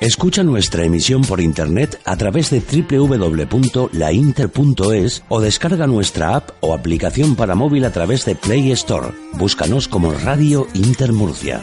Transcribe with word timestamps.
Escucha 0.00 0.42
nuestra 0.42 0.84
emisión 0.84 1.20
por 1.20 1.42
internet 1.42 2.00
a 2.06 2.16
través 2.16 2.48
de 2.48 2.62
www.lainter.es 2.62 5.22
o 5.28 5.42
descarga 5.42 5.86
nuestra 5.86 6.36
app 6.36 6.52
o 6.60 6.72
aplicación 6.72 7.36
para 7.36 7.54
móvil 7.54 7.84
a 7.84 7.92
través 7.92 8.24
de 8.24 8.34
Play 8.34 8.72
Store. 8.72 9.08
Búscanos 9.34 9.88
como 9.88 10.12
Radio 10.12 10.66
Inter 10.72 11.12
Murcia. 11.12 11.62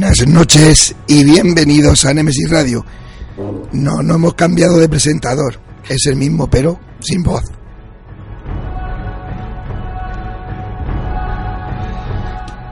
Buenas 0.00 0.28
noches 0.28 0.94
y 1.08 1.24
bienvenidos 1.24 2.04
a 2.04 2.14
Nemesis 2.14 2.48
Radio. 2.48 2.86
No, 3.72 4.00
no 4.00 4.14
hemos 4.14 4.34
cambiado 4.34 4.78
de 4.78 4.88
presentador. 4.88 5.58
Es 5.88 6.06
el 6.06 6.14
mismo, 6.14 6.48
pero 6.48 6.78
sin 7.00 7.24
voz. 7.24 7.42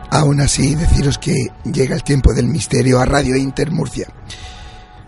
Aún 0.09 0.41
así, 0.41 0.77
deciros 0.77 1.19
que 1.19 1.35
llega 1.65 1.97
el 1.97 2.05
tiempo 2.05 2.33
del 2.33 2.47
misterio 2.47 3.01
a 3.01 3.05
Radio 3.05 3.35
Inter 3.35 3.73
Murcia. 3.73 4.07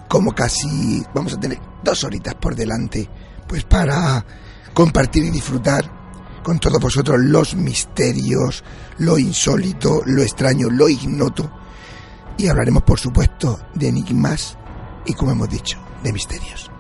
Como 0.08 0.32
casi 0.32 1.00
vamos 1.14 1.34
a 1.34 1.40
tener 1.40 1.60
dos 1.84 2.02
horitas 2.02 2.34
por 2.34 2.56
delante, 2.56 3.08
pues 3.46 3.62
para 3.62 4.26
compartir 4.74 5.22
y 5.22 5.30
disfrutar 5.30 6.40
con 6.42 6.58
todos 6.58 6.80
vosotros 6.80 7.20
los 7.20 7.54
misterios, 7.54 8.64
lo 8.98 9.20
insólito, 9.20 10.02
lo 10.04 10.20
extraño, 10.20 10.68
lo 10.68 10.88
ignoto 10.88 11.48
y 12.38 12.46
hablaremos, 12.46 12.84
por 12.84 12.98
supuesto, 12.98 13.60
de 13.74 13.88
enigmas 13.88 14.56
y, 15.04 15.12
como 15.12 15.32
hemos 15.32 15.50
dicho, 15.50 15.78
de 16.02 16.12
misterios. 16.12 16.70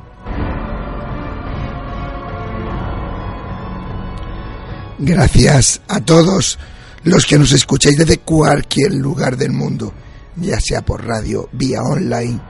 Gracias 5.00 5.80
a 5.88 6.00
todos 6.00 6.58
los 7.04 7.26
que 7.26 7.38
nos 7.38 7.52
escucháis 7.52 7.98
desde 7.98 8.18
cualquier 8.18 8.94
lugar 8.94 9.36
del 9.36 9.52
mundo, 9.52 9.92
ya 10.36 10.60
sea 10.60 10.82
por 10.82 11.04
radio, 11.04 11.48
vía 11.52 11.82
online 11.82 12.40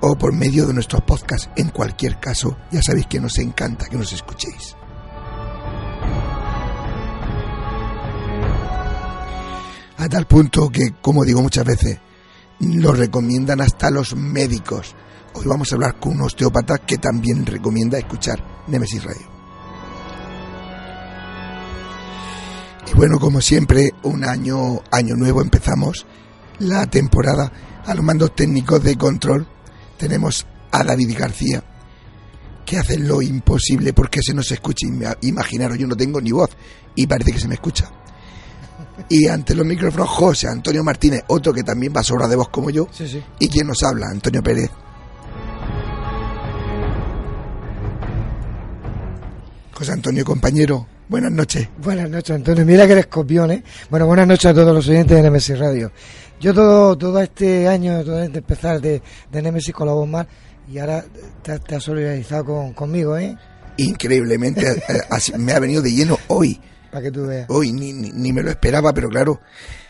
o 0.00 0.16
por 0.16 0.32
medio 0.32 0.66
de 0.66 0.74
nuestros 0.74 1.02
podcasts. 1.02 1.48
En 1.56 1.70
cualquier 1.70 2.20
caso, 2.20 2.56
ya 2.70 2.82
sabéis 2.82 3.06
que 3.06 3.20
nos 3.20 3.38
encanta 3.38 3.86
que 3.86 3.96
nos 3.96 4.12
escuchéis. 4.12 4.76
A 9.96 10.08
tal 10.08 10.26
punto 10.26 10.68
que, 10.68 10.92
como 11.00 11.24
digo 11.24 11.40
muchas 11.40 11.64
veces, 11.64 11.98
lo 12.64 12.92
recomiendan 12.92 13.60
hasta 13.60 13.90
los 13.90 14.14
médicos. 14.16 14.94
Hoy 15.34 15.44
vamos 15.46 15.70
a 15.70 15.74
hablar 15.74 15.98
con 15.98 16.14
un 16.14 16.22
osteópata 16.22 16.78
que 16.78 16.98
también 16.98 17.44
recomienda 17.44 17.98
escuchar 17.98 18.64
Nemesis 18.68 19.04
Radio. 19.04 19.26
Y 22.90 22.96
bueno, 22.96 23.18
como 23.18 23.40
siempre, 23.40 23.90
un 24.02 24.24
año, 24.24 24.82
año 24.90 25.16
nuevo 25.16 25.42
empezamos 25.42 26.06
la 26.58 26.86
temporada. 26.86 27.52
A 27.86 27.94
los 27.94 28.04
mandos 28.04 28.34
técnicos 28.34 28.82
de 28.82 28.96
control 28.96 29.46
tenemos 29.98 30.46
a 30.70 30.84
David 30.84 31.16
García, 31.18 31.62
que 32.64 32.78
hace 32.78 32.98
lo 32.98 33.20
imposible 33.20 33.92
porque 33.92 34.20
se 34.22 34.34
nos 34.34 34.50
escuche. 34.50 34.86
Imaginaros, 35.22 35.78
yo 35.78 35.86
no 35.86 35.96
tengo 35.96 36.20
ni 36.20 36.32
voz 36.32 36.50
y 36.94 37.06
parece 37.06 37.32
que 37.32 37.40
se 37.40 37.48
me 37.48 37.54
escucha. 37.54 37.90
Y 39.08 39.26
ante 39.26 39.54
los 39.54 39.66
micrófonos, 39.66 40.08
José 40.08 40.48
Antonio 40.48 40.82
Martínez, 40.84 41.24
otro 41.28 41.52
que 41.52 41.62
también 41.62 41.92
va 41.94 42.02
sobra 42.02 42.28
de 42.28 42.36
voz 42.36 42.48
como 42.48 42.70
yo. 42.70 42.88
Y 43.38 43.48
quien 43.48 43.66
nos 43.66 43.82
habla, 43.82 44.06
Antonio 44.08 44.42
Pérez. 44.42 44.70
José 49.72 49.92
Antonio, 49.92 50.24
compañero, 50.24 50.86
buenas 51.08 51.32
noches. 51.32 51.68
Buenas 51.82 52.08
noches, 52.08 52.30
Antonio. 52.36 52.64
Mira 52.64 52.86
que 52.86 52.92
eres 52.92 53.06
copión, 53.06 53.50
¿eh? 53.50 53.64
Bueno, 53.90 54.06
buenas 54.06 54.28
noches 54.28 54.46
a 54.46 54.54
todos 54.54 54.72
los 54.72 54.86
oyentes 54.88 55.16
de 55.16 55.22
Nemesis 55.22 55.58
Radio. 55.58 55.90
Yo 56.40 56.54
todo, 56.54 56.96
todo 56.96 57.20
este 57.20 57.66
año, 57.66 58.04
todo 58.04 58.22
este 58.22 58.38
empezar 58.38 58.80
de, 58.80 59.02
de 59.32 59.42
Nemesis 59.42 59.74
con 59.74 59.88
la 59.88 59.94
voz 59.94 60.08
mal, 60.08 60.28
y 60.72 60.78
ahora 60.78 61.04
te, 61.42 61.74
has 61.74 61.82
solidarizado 61.82 62.72
conmigo, 62.74 63.18
¿eh? 63.18 63.36
Increíblemente, 63.76 64.70
eh, 64.88 65.38
me 65.38 65.52
ha 65.52 65.58
venido 65.58 65.82
de 65.82 65.92
lleno 65.92 66.18
hoy 66.28 66.60
para 66.94 67.06
que 67.06 67.10
tú 67.10 67.26
veas. 67.26 67.46
Hoy 67.48 67.72
ni, 67.72 67.92
ni, 67.92 68.32
me 68.32 68.40
lo 68.40 68.50
esperaba, 68.50 68.92
pero 68.92 69.08
claro. 69.08 69.40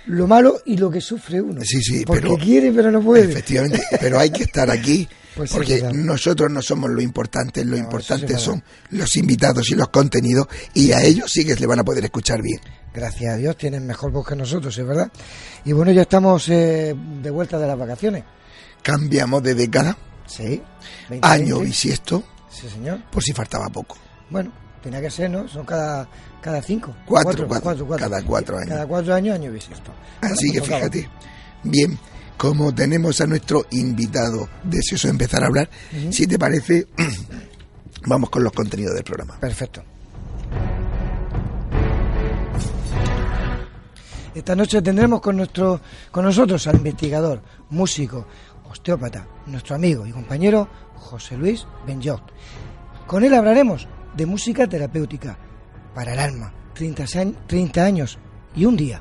Lo 0.07 0.27
malo 0.27 0.63
y 0.65 0.79
lo 0.79 0.91
que 0.91 1.03
sufre 1.03 1.39
uno. 1.39 1.61
Sí, 1.63 1.83
sí, 1.83 2.03
porque 2.07 2.35
quiere, 2.43 2.73
pero 2.73 2.91
no 2.91 3.03
puede. 3.03 3.31
Efectivamente, 3.31 3.83
pero 4.01 4.19
hay 4.19 4.31
que 4.31 4.45
estar 4.45 4.71
aquí. 4.71 5.07
Pues 5.35 5.51
porque 5.51 5.83
nosotros 5.93 6.49
no 6.49 6.63
somos 6.63 6.89
lo 6.89 7.01
importante, 7.01 7.65
lo 7.65 7.77
importante 7.77 8.39
son 8.39 8.63
los 8.91 9.17
invitados 9.17 9.69
y 9.69 9.75
los 9.75 9.89
contenidos, 9.89 10.47
y 10.75 10.93
a 10.93 11.03
ellos 11.03 11.29
sí 11.29 11.45
que 11.45 11.57
le 11.57 11.67
van 11.67 11.81
a 11.81 11.85
poder 11.85 12.05
escuchar 12.05 12.41
bien. 12.41 12.61
Gracias 12.95 13.35
a 13.35 13.37
Dios, 13.37 13.57
tienen 13.57 13.85
mejor 13.85 14.13
voz 14.13 14.29
que 14.29 14.37
nosotros, 14.37 14.79
es 14.79 14.87
verdad. 14.87 15.11
Y 15.65 15.73
bueno, 15.73 15.91
ya 15.91 16.03
estamos 16.03 16.49
eh, 16.51 16.95
de 17.21 17.31
vuelta 17.31 17.59
de 17.59 17.67
las 17.67 17.77
vacaciones. 17.77 18.23
Cambiamos 18.81 19.43
de 19.43 19.57
década. 19.57 19.99
Sí. 20.25 20.63
Año 21.21 21.59
bisiesto. 21.59 22.23
Sí, 22.49 22.69
señor. 22.69 23.03
Por 23.11 23.21
si 23.21 23.33
faltaba 23.33 23.69
poco. 23.71 23.97
Bueno, 24.31 24.53
tenía 24.85 25.01
que 25.01 25.11
ser, 25.11 25.31
¿no? 25.31 25.49
Son 25.49 25.67
cada 25.67 26.09
cada 26.45 26.61
cinco. 26.61 26.95
Cuatro, 27.07 27.49
cuatro, 27.49 27.89
cada 27.97 28.23
cuatro 28.23 28.59
años. 28.59 28.69
Cada 28.69 28.87
cuatro 28.87 29.15
años, 29.15 29.35
año 29.35 29.51
bisiesto. 29.51 29.91
Así 30.21 30.53
que 30.53 30.61
fíjate. 30.61 31.09
Bien, 31.63 31.99
como 32.37 32.75
tenemos 32.75 33.19
a 33.23 33.27
nuestro 33.27 33.65
invitado 33.71 34.47
deseoso 34.63 35.09
de 35.09 35.13
empezar 35.13 35.43
a 35.43 35.47
hablar, 35.47 35.71
si 36.11 36.27
te 36.27 36.39
parece, 36.39 36.87
vamos 38.07 38.29
con 38.29 38.45
los 38.45 38.53
contenidos 38.53 38.95
del 38.95 39.05
programa. 39.05 39.41
Perfecto. 39.41 39.83
Esta 44.35 44.55
noche 44.55 44.83
tendremos 44.83 45.23
con, 45.23 45.39
nuestro, 45.39 45.81
con 46.11 46.27
nosotros 46.27 46.67
al 46.67 46.77
investigador, 46.77 47.41
músico, 47.71 48.27
osteópata, 48.69 49.27
nuestro 49.47 49.77
amigo 49.77 50.07
y 50.07 50.13
compañero 50.13 50.69
José 50.97 51.39
Luis 51.39 51.67
Benjot. 51.87 52.21
Con 53.07 53.25
él 53.25 53.33
hablaremos 53.33 53.89
de 54.15 54.27
música 54.27 54.69
terapéutica, 54.69 55.39
para 55.95 56.13
el 56.13 56.19
alma. 56.19 56.53
30, 56.75 57.85
años 57.85 58.19
y 58.55 58.65
un 58.65 58.77
día. 58.77 59.01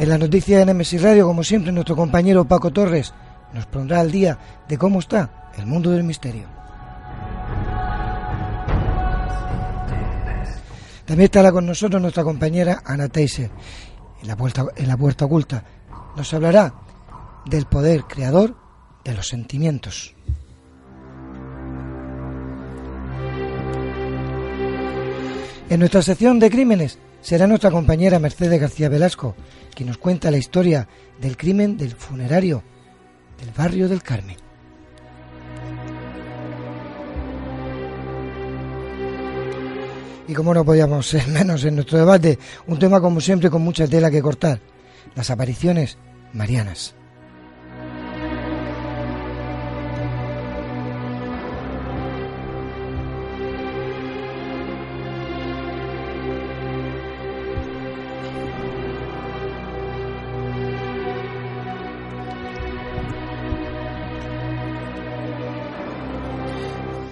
En 0.00 0.08
la 0.08 0.18
noticia 0.18 0.58
de 0.58 0.66
Nemesis 0.66 1.00
Radio, 1.02 1.26
como 1.26 1.44
siempre, 1.44 1.70
nuestro 1.70 1.94
compañero 1.94 2.44
Paco 2.46 2.72
Torres 2.72 3.14
nos 3.52 3.66
pondrá 3.66 4.00
al 4.00 4.10
día 4.10 4.38
de 4.68 4.78
cómo 4.78 4.98
está 4.98 5.50
el 5.56 5.66
mundo 5.66 5.90
del 5.90 6.04
misterio. 6.04 6.48
También 11.04 11.24
estará 11.24 11.52
con 11.52 11.66
nosotros 11.66 12.00
nuestra 12.00 12.24
compañera 12.24 12.82
Ana 12.84 13.08
Teiser, 13.08 13.50
en 14.22 14.28
la 14.28 14.36
puerta, 14.36 14.66
en 14.76 14.88
la 14.88 14.96
puerta 14.96 15.24
oculta. 15.24 15.64
Nos 16.16 16.32
hablará 16.32 16.72
del 17.46 17.66
poder 17.66 18.04
creador 18.04 18.56
de 19.04 19.14
los 19.14 19.28
sentimientos. 19.28 20.14
En 25.70 25.78
nuestra 25.78 26.02
sección 26.02 26.40
de 26.40 26.50
crímenes 26.50 26.98
será 27.22 27.46
nuestra 27.46 27.70
compañera 27.70 28.18
Mercedes 28.18 28.60
García 28.60 28.88
Velasco, 28.88 29.36
quien 29.72 29.86
nos 29.86 29.98
cuenta 29.98 30.32
la 30.32 30.36
historia 30.36 30.88
del 31.20 31.36
crimen 31.36 31.76
del 31.76 31.92
funerario 31.92 32.64
del 33.38 33.52
barrio 33.56 33.88
del 33.88 34.02
Carmen. 34.02 34.36
Y 40.26 40.34
como 40.34 40.52
no 40.52 40.64
podíamos 40.64 41.06
ser 41.06 41.28
menos 41.28 41.64
en 41.64 41.76
nuestro 41.76 41.98
debate, 41.98 42.36
un 42.66 42.80
tema 42.80 43.00
como 43.00 43.20
siempre 43.20 43.48
con 43.48 43.62
mucha 43.62 43.86
tela 43.86 44.10
que 44.10 44.20
cortar, 44.20 44.58
las 45.14 45.30
apariciones 45.30 45.98
marianas. 46.32 46.96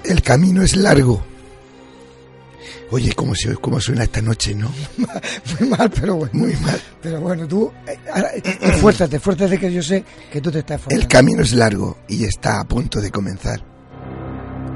El 0.09 0.23
camino 0.23 0.63
es 0.63 0.75
largo. 0.75 1.23
Oye, 2.91 3.13
¿cómo, 3.13 3.35
se, 3.35 3.55
cómo 3.57 3.79
suena 3.79 4.05
esta 4.05 4.23
noche, 4.23 4.55
no? 4.55 4.73
Muy 5.61 5.69
mal, 5.69 5.91
pero 5.91 6.15
bueno. 6.17 6.33
Muy 6.33 6.55
mal. 6.55 6.81
Pero 7.03 7.21
bueno, 7.21 7.47
tú, 7.47 7.71
eh, 7.87 7.99
ahora, 8.13 8.31
eh, 8.35 8.59
esfuérzate, 8.63 9.17
esfuérzate 9.17 9.59
que 9.59 9.71
yo 9.71 9.83
sé 9.83 10.03
que 10.33 10.41
tú 10.41 10.51
te 10.51 10.61
estás 10.61 10.77
esforzando. 10.79 11.03
El 11.03 11.09
camino 11.09 11.43
es 11.43 11.53
largo 11.53 11.99
y 12.09 12.25
está 12.25 12.61
a 12.61 12.65
punto 12.65 13.01
de 13.01 13.11
comenzar. 13.11 13.63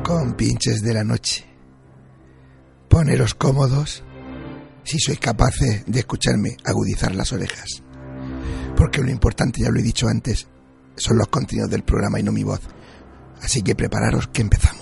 Con 0.05 0.35
pinches 0.35 0.83
de 0.83 0.93
la 0.93 1.05
noche. 1.05 1.47
Poneros 2.89 3.35
cómodos. 3.35 4.05
Si 4.85 4.99
sois 4.99 5.19
capaces 5.19 5.85
de 5.87 6.01
escucharme, 6.01 6.57
agudizar 6.65 7.15
las 7.15 7.33
orejas. 7.33 7.83
Porque 8.77 9.01
lo 9.01 9.11
importante, 9.11 9.63
ya 9.63 9.71
lo 9.71 9.79
he 9.79 9.83
dicho 9.83 10.09
antes, 10.09 10.49
son 10.97 11.17
los 11.17 11.29
contenidos 11.29 11.71
del 11.71 11.85
programa 11.85 12.21
y 12.21 12.23
no 12.23 12.33
mi 12.33 12.45
voz. 12.45 12.61
Así 13.41 13.63
que 13.63 13.75
prepararos 13.75 14.29
que 14.29 14.43
empezamos. 14.43 14.82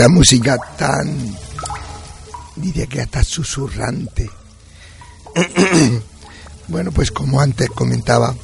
Esta 0.00 0.08
música 0.08 0.56
tan, 0.78 1.36
diría 2.56 2.86
que 2.86 3.02
hasta 3.02 3.22
susurrante. 3.22 4.30
bueno, 6.68 6.90
pues 6.90 7.10
como 7.10 7.38
antes 7.38 7.68
comentaba, 7.68 8.34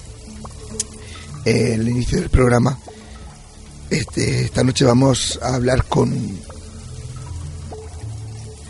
eh, 1.46 1.72
el 1.72 1.88
inicio 1.88 2.20
del 2.20 2.28
programa, 2.28 2.78
este, 3.88 4.42
esta 4.44 4.62
noche 4.64 4.84
vamos 4.84 5.38
a 5.40 5.54
hablar 5.54 5.86
con 5.86 6.12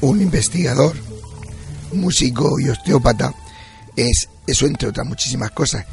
un 0.02 0.22
investigador, 0.22 0.94
músico 1.92 2.60
y 2.60 2.68
osteópata. 2.68 3.34
Es 3.96 4.28
eso 4.46 4.64
entre 4.64 4.90
otras 4.90 5.08
muchísimas 5.08 5.50
cosas. 5.50 5.84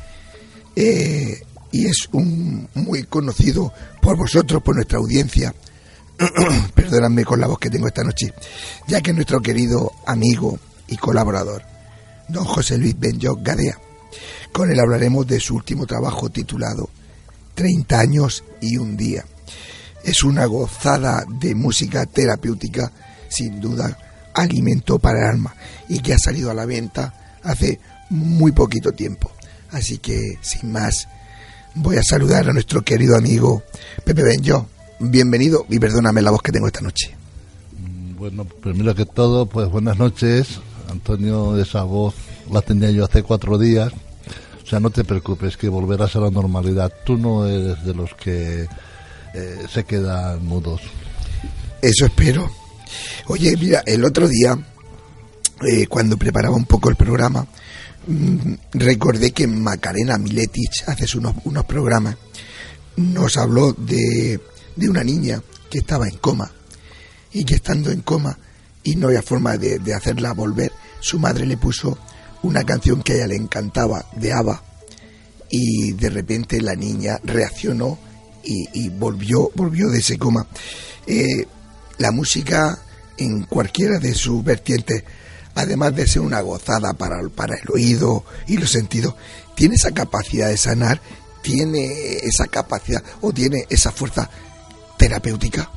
Eh, 0.76 1.42
y 1.72 1.88
es 1.88 2.08
un 2.12 2.70
muy 2.76 3.02
conocido 3.06 3.74
por 4.00 4.16
vosotros, 4.16 4.62
por 4.62 4.76
nuestra 4.76 5.00
audiencia. 5.00 5.56
Perdóname 6.76 7.26
con 7.26 7.40
la 7.40 7.48
voz 7.48 7.60
que 7.60 7.70
tengo 7.70 7.88
esta 7.88 8.04
noche, 8.04 8.34
ya 8.88 9.02
que 9.02 9.14
nuestro 9.14 9.42
querido 9.42 9.92
amigo 10.06 10.60
y 10.88 10.98
colaborador, 10.98 11.64
don 12.28 12.46
José 12.46 12.78
Luis 12.78 12.98
Benjoc 12.98 13.42
Gadea. 13.42 13.78
Con 14.52 14.72
él 14.72 14.80
hablaremos 14.80 15.26
de 15.26 15.40
su 15.40 15.56
último 15.56 15.86
trabajo 15.86 16.30
titulado 16.30 16.90
30 17.56 18.00
años 18.00 18.44
y 18.62 18.78
un 18.78 18.96
día. 18.96 19.26
Es 20.04 20.24
una 20.24 20.46
gozada 20.46 21.26
de 21.28 21.56
música 21.56 22.06
terapéutica, 22.06 22.92
sin 23.30 23.60
duda, 23.60 23.98
alimento 24.34 25.00
para 25.00 25.20
el 25.20 25.26
alma, 25.36 25.56
y 25.88 26.00
que 26.00 26.14
ha 26.14 26.20
salido 26.20 26.52
a 26.52 26.54
la 26.54 26.66
venta 26.66 27.40
hace 27.44 27.80
muy 28.10 28.52
poquito 28.52 28.92
tiempo. 28.92 29.32
Así 29.72 29.98
que, 29.98 30.38
sin 30.42 30.72
más, 30.72 31.08
voy 31.76 31.98
a 31.98 32.04
saludar 32.04 32.50
a 32.50 32.54
nuestro 32.54 32.84
querido 32.84 33.18
amigo 33.18 33.64
Pepe 34.06 34.24
Benjo. 34.24 34.68
Bienvenido 35.06 35.66
y 35.68 35.80
perdóname 35.80 36.22
la 36.22 36.32
voz 36.32 36.42
que 36.42 36.54
tengo 36.54 36.68
esta 36.68 36.80
noche. 36.80 37.14
Bueno, 38.18 38.46
primero 38.46 38.96
que 38.96 39.06
todo, 39.06 39.46
pues 39.46 39.70
buenas 39.70 39.98
noches. 39.98 40.62
Antonio, 40.90 41.60
esa 41.60 41.84
voz 41.84 42.16
la 42.50 42.62
tenía 42.62 42.90
yo 42.90 43.04
hace 43.04 43.22
cuatro 43.22 43.58
días. 43.58 43.92
O 44.64 44.66
sea, 44.66 44.80
no 44.80 44.92
te 44.92 45.04
preocupes, 45.04 45.58
que 45.58 45.68
volverás 45.68 46.16
a 46.16 46.22
la 46.22 46.30
normalidad. 46.30 46.94
Tú 47.06 47.18
no 47.18 47.46
eres 47.46 47.84
de 47.84 47.94
los 47.94 48.14
que 48.14 48.66
eh, 49.34 49.66
se 49.70 49.84
quedan 49.84 50.46
mudos. 50.46 50.80
Eso 51.82 52.06
espero. 52.06 52.50
Oye, 53.28 53.58
mira, 53.58 53.84
el 53.86 54.06
otro 54.06 54.30
día, 54.30 54.58
eh, 55.70 55.86
cuando 55.88 56.16
preparaba 56.16 56.56
un 56.56 56.66
poco 56.66 56.90
el 56.90 56.96
programa, 56.96 57.46
mm, 58.08 58.54
recordé 58.72 59.32
que 59.32 59.48
Macarena 59.48 60.18
Miletich, 60.18 60.86
hace 60.88 61.18
unos, 61.18 61.36
unos 61.44 61.66
programas, 61.66 62.16
nos 62.96 63.36
habló 63.38 63.74
de, 63.74 64.40
de 64.76 64.90
una 64.90 65.04
niña 65.04 65.42
que 65.70 65.80
estaba 65.80 66.08
en 66.08 66.18
coma 66.18 66.52
y 67.32 67.44
que 67.46 67.56
estando 67.56 67.92
en 67.92 68.02
coma 68.02 68.38
y 68.84 68.96
no 68.96 69.08
había 69.08 69.22
forma 69.22 69.58
de, 69.58 69.80
de 69.80 69.94
hacerla 69.94 70.34
volver, 70.34 70.72
su 71.00 71.20
madre 71.20 71.46
le 71.46 71.58
puso 71.58 71.98
una 72.44 72.64
canción 72.64 73.02
que 73.02 73.14
a 73.14 73.16
ella 73.16 73.28
le 73.28 73.36
encantaba 73.36 74.06
de 74.16 74.34
ABBA 74.34 74.62
y 75.50 75.94
de 75.94 76.10
repente 76.10 76.62
la 76.62 76.76
niña 76.76 77.20
reaccionó 77.24 77.98
y, 78.44 78.68
y 78.74 78.90
volvió, 78.90 79.52
volvió 79.56 79.90
de 79.90 80.00
ese 80.00 80.18
coma. 80.18 80.48
Eh, 81.08 81.48
la 81.98 82.12
música 82.12 82.80
en 83.18 83.44
cualquiera 83.44 84.00
de 84.00 84.14
sus 84.14 84.44
vertientes, 84.44 85.04
además 85.56 85.96
de 85.96 86.08
ser 86.08 86.22
una 86.22 86.42
gozada 86.42 86.94
para, 86.94 87.22
para 87.30 87.56
el 87.56 87.70
oído 87.72 88.26
y 88.48 88.58
los 88.58 88.72
sentidos, 88.72 89.16
tiene 89.56 89.76
esa 89.76 89.92
capacidad 89.92 90.50
de 90.50 90.58
sanar, 90.58 91.00
tiene 91.42 92.18
esa 92.24 92.48
capacidad 92.48 93.04
o 93.22 93.32
tiene 93.32 93.66
esa 93.70 93.92
fuerza 93.92 94.30
terapéutica. 95.04 95.70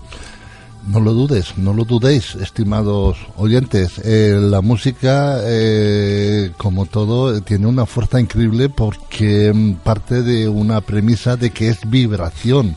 No 0.86 1.00
lo 1.00 1.12
dudes, 1.12 1.58
no 1.58 1.72
lo 1.72 1.84
dudéis, 1.84 2.36
estimados 2.36 3.18
oyentes. 3.36 4.00
Eh, 4.04 4.38
la 4.40 4.60
música, 4.60 5.40
eh, 5.42 6.52
como 6.56 6.86
todo, 6.86 7.40
tiene 7.42 7.66
una 7.66 7.86
fuerza 7.86 8.20
increíble 8.20 8.68
porque 8.68 9.52
mm, 9.52 9.82
parte 9.82 10.22
de 10.22 10.48
una 10.48 10.80
premisa 10.80 11.36
de 11.36 11.50
que 11.50 11.70
es 11.70 11.80
vibración. 11.90 12.76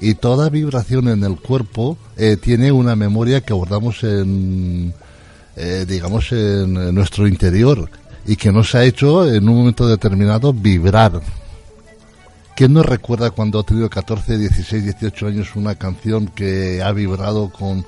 Y 0.00 0.14
toda 0.14 0.48
vibración 0.48 1.08
en 1.08 1.24
el 1.24 1.36
cuerpo 1.36 1.98
eh, 2.16 2.38
tiene 2.38 2.72
una 2.72 2.96
memoria 2.96 3.42
que 3.42 3.52
abordamos 3.52 4.02
en, 4.02 4.94
digamos, 5.86 6.32
en 6.32 6.94
nuestro 6.94 7.28
interior 7.28 7.90
y 8.26 8.36
que 8.36 8.50
nos 8.50 8.74
ha 8.74 8.82
hecho 8.84 9.30
en 9.30 9.46
un 9.46 9.56
momento 9.58 9.86
determinado 9.86 10.54
vibrar 10.54 11.20
¿Quién 12.54 12.74
no 12.74 12.82
recuerda 12.82 13.30
cuando 13.30 13.58
ha 13.58 13.62
tenido 13.62 13.88
14, 13.88 14.36
16, 14.36 14.84
18 14.84 15.26
años 15.26 15.56
una 15.56 15.74
canción 15.74 16.26
que 16.26 16.82
ha 16.82 16.92
vibrado 16.92 17.50
con, 17.50 17.84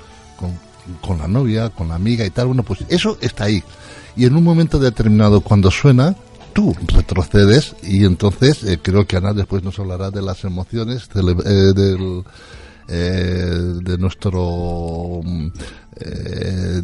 con, 1.03 1.19
la 1.19 1.29
novia, 1.29 1.69
con 1.69 1.89
la 1.89 1.97
amiga 1.97 2.25
y 2.25 2.31
tal? 2.31 2.47
Bueno, 2.47 2.63
pues 2.63 2.81
eso 2.89 3.19
está 3.21 3.45
ahí. 3.45 3.63
Y 4.17 4.25
en 4.25 4.37
un 4.37 4.43
momento 4.43 4.79
determinado, 4.79 5.43
cuando 5.43 5.71
suena, 5.71 6.17
tú 6.55 6.75
retrocedes 6.87 7.75
y 7.83 8.05
entonces 8.05 8.63
eh, 8.65 8.79
creo 8.81 9.07
que 9.07 9.17
Ana 9.17 9.35
después 9.35 9.63
nos 9.63 9.79
hablará 9.79 10.11
de 10.11 10.23
las 10.23 10.45
emociones, 10.45 11.09
eh, 11.15 11.73
del, 11.75 12.25
eh, 12.89 13.81
de 13.83 13.99
nuestro, 13.99 15.21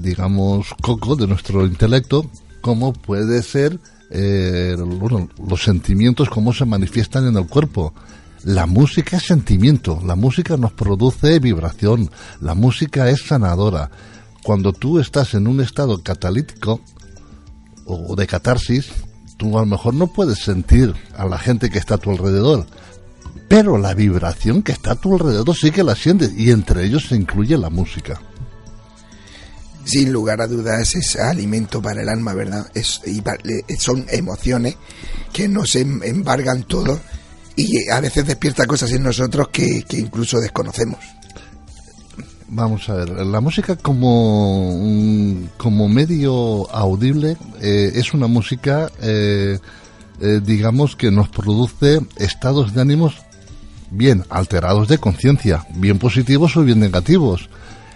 digamos, 0.00 0.74
coco, 0.82 1.16
de 1.16 1.26
nuestro 1.26 1.64
intelecto, 1.64 2.30
cómo 2.60 2.92
puede 2.92 3.42
ser 3.42 3.78
eh, 4.10 4.76
los 4.76 5.62
sentimientos, 5.62 6.28
cómo 6.28 6.52
se 6.52 6.64
manifiestan 6.64 7.26
en 7.26 7.36
el 7.36 7.46
cuerpo. 7.46 7.94
La 8.42 8.66
música 8.66 9.18
es 9.18 9.24
sentimiento, 9.24 10.00
la 10.04 10.16
música 10.16 10.56
nos 10.56 10.72
produce 10.72 11.38
vibración, 11.38 12.10
la 12.40 12.54
música 12.54 13.08
es 13.10 13.22
sanadora. 13.26 13.90
Cuando 14.42 14.72
tú 14.72 14.98
estás 14.98 15.34
en 15.34 15.46
un 15.46 15.60
estado 15.60 16.02
catalítico 16.02 16.80
o 17.84 18.16
de 18.16 18.26
catarsis, 18.26 18.90
tú 19.36 19.58
a 19.58 19.60
lo 19.60 19.66
mejor 19.66 19.94
no 19.94 20.06
puedes 20.06 20.38
sentir 20.38 20.94
a 21.16 21.26
la 21.26 21.38
gente 21.38 21.68
que 21.68 21.78
está 21.78 21.96
a 21.96 21.98
tu 21.98 22.10
alrededor, 22.10 22.66
pero 23.48 23.76
la 23.76 23.94
vibración 23.94 24.62
que 24.62 24.72
está 24.72 24.92
a 24.92 25.00
tu 25.00 25.12
alrededor 25.12 25.54
sí 25.54 25.70
que 25.70 25.84
la 25.84 25.94
sientes 25.94 26.32
y 26.36 26.50
entre 26.50 26.84
ellos 26.86 27.06
se 27.08 27.16
incluye 27.16 27.58
la 27.58 27.68
música 27.68 28.20
sin 29.84 30.12
lugar 30.12 30.40
a 30.40 30.46
dudas 30.46 30.94
es 30.94 31.16
alimento 31.16 31.80
para 31.80 32.02
el 32.02 32.08
alma, 32.08 32.34
¿verdad? 32.34 32.66
Es, 32.74 33.00
y 33.06 33.22
son 33.78 34.06
emociones 34.10 34.76
que 35.32 35.48
nos 35.48 35.74
em, 35.76 36.02
embargan 36.02 36.64
todo 36.64 37.00
y 37.56 37.88
a 37.90 38.00
veces 38.00 38.26
despierta 38.26 38.66
cosas 38.66 38.92
en 38.92 39.02
nosotros 39.02 39.48
que, 39.48 39.84
incluso 39.92 40.38
desconocemos. 40.40 40.98
Vamos 42.48 42.88
a 42.88 42.94
ver, 42.94 43.10
la 43.10 43.40
música 43.40 43.76
como, 43.76 44.76
como 45.56 45.88
medio 45.88 46.68
audible 46.72 47.36
eh, 47.60 47.92
es 47.94 48.12
una 48.12 48.26
música, 48.26 48.90
eh, 49.00 49.58
eh, 50.20 50.40
digamos, 50.44 50.96
que 50.96 51.12
nos 51.12 51.28
produce 51.28 52.00
estados 52.16 52.74
de 52.74 52.80
ánimos 52.80 53.14
bien 53.90 54.24
alterados 54.30 54.88
de 54.88 54.98
conciencia, 54.98 55.66
bien 55.74 55.98
positivos 55.98 56.56
o 56.56 56.64
bien 56.64 56.80
negativos. 56.80 57.48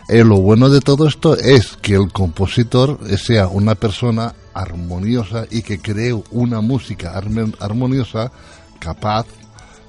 Eh, 0.08 0.22
lo 0.22 0.36
bueno 0.36 0.68
de 0.68 0.80
todo 0.80 1.08
esto 1.08 1.36
es 1.36 1.78
que 1.80 1.94
el 1.94 2.12
compositor 2.12 2.98
sea 3.18 3.48
una 3.48 3.74
persona 3.74 4.34
armoniosa 4.52 5.46
y 5.50 5.62
que 5.62 5.78
cree 5.78 6.12
una 6.30 6.60
música 6.60 7.14
armoniosa 7.58 8.30
capaz 8.78 9.26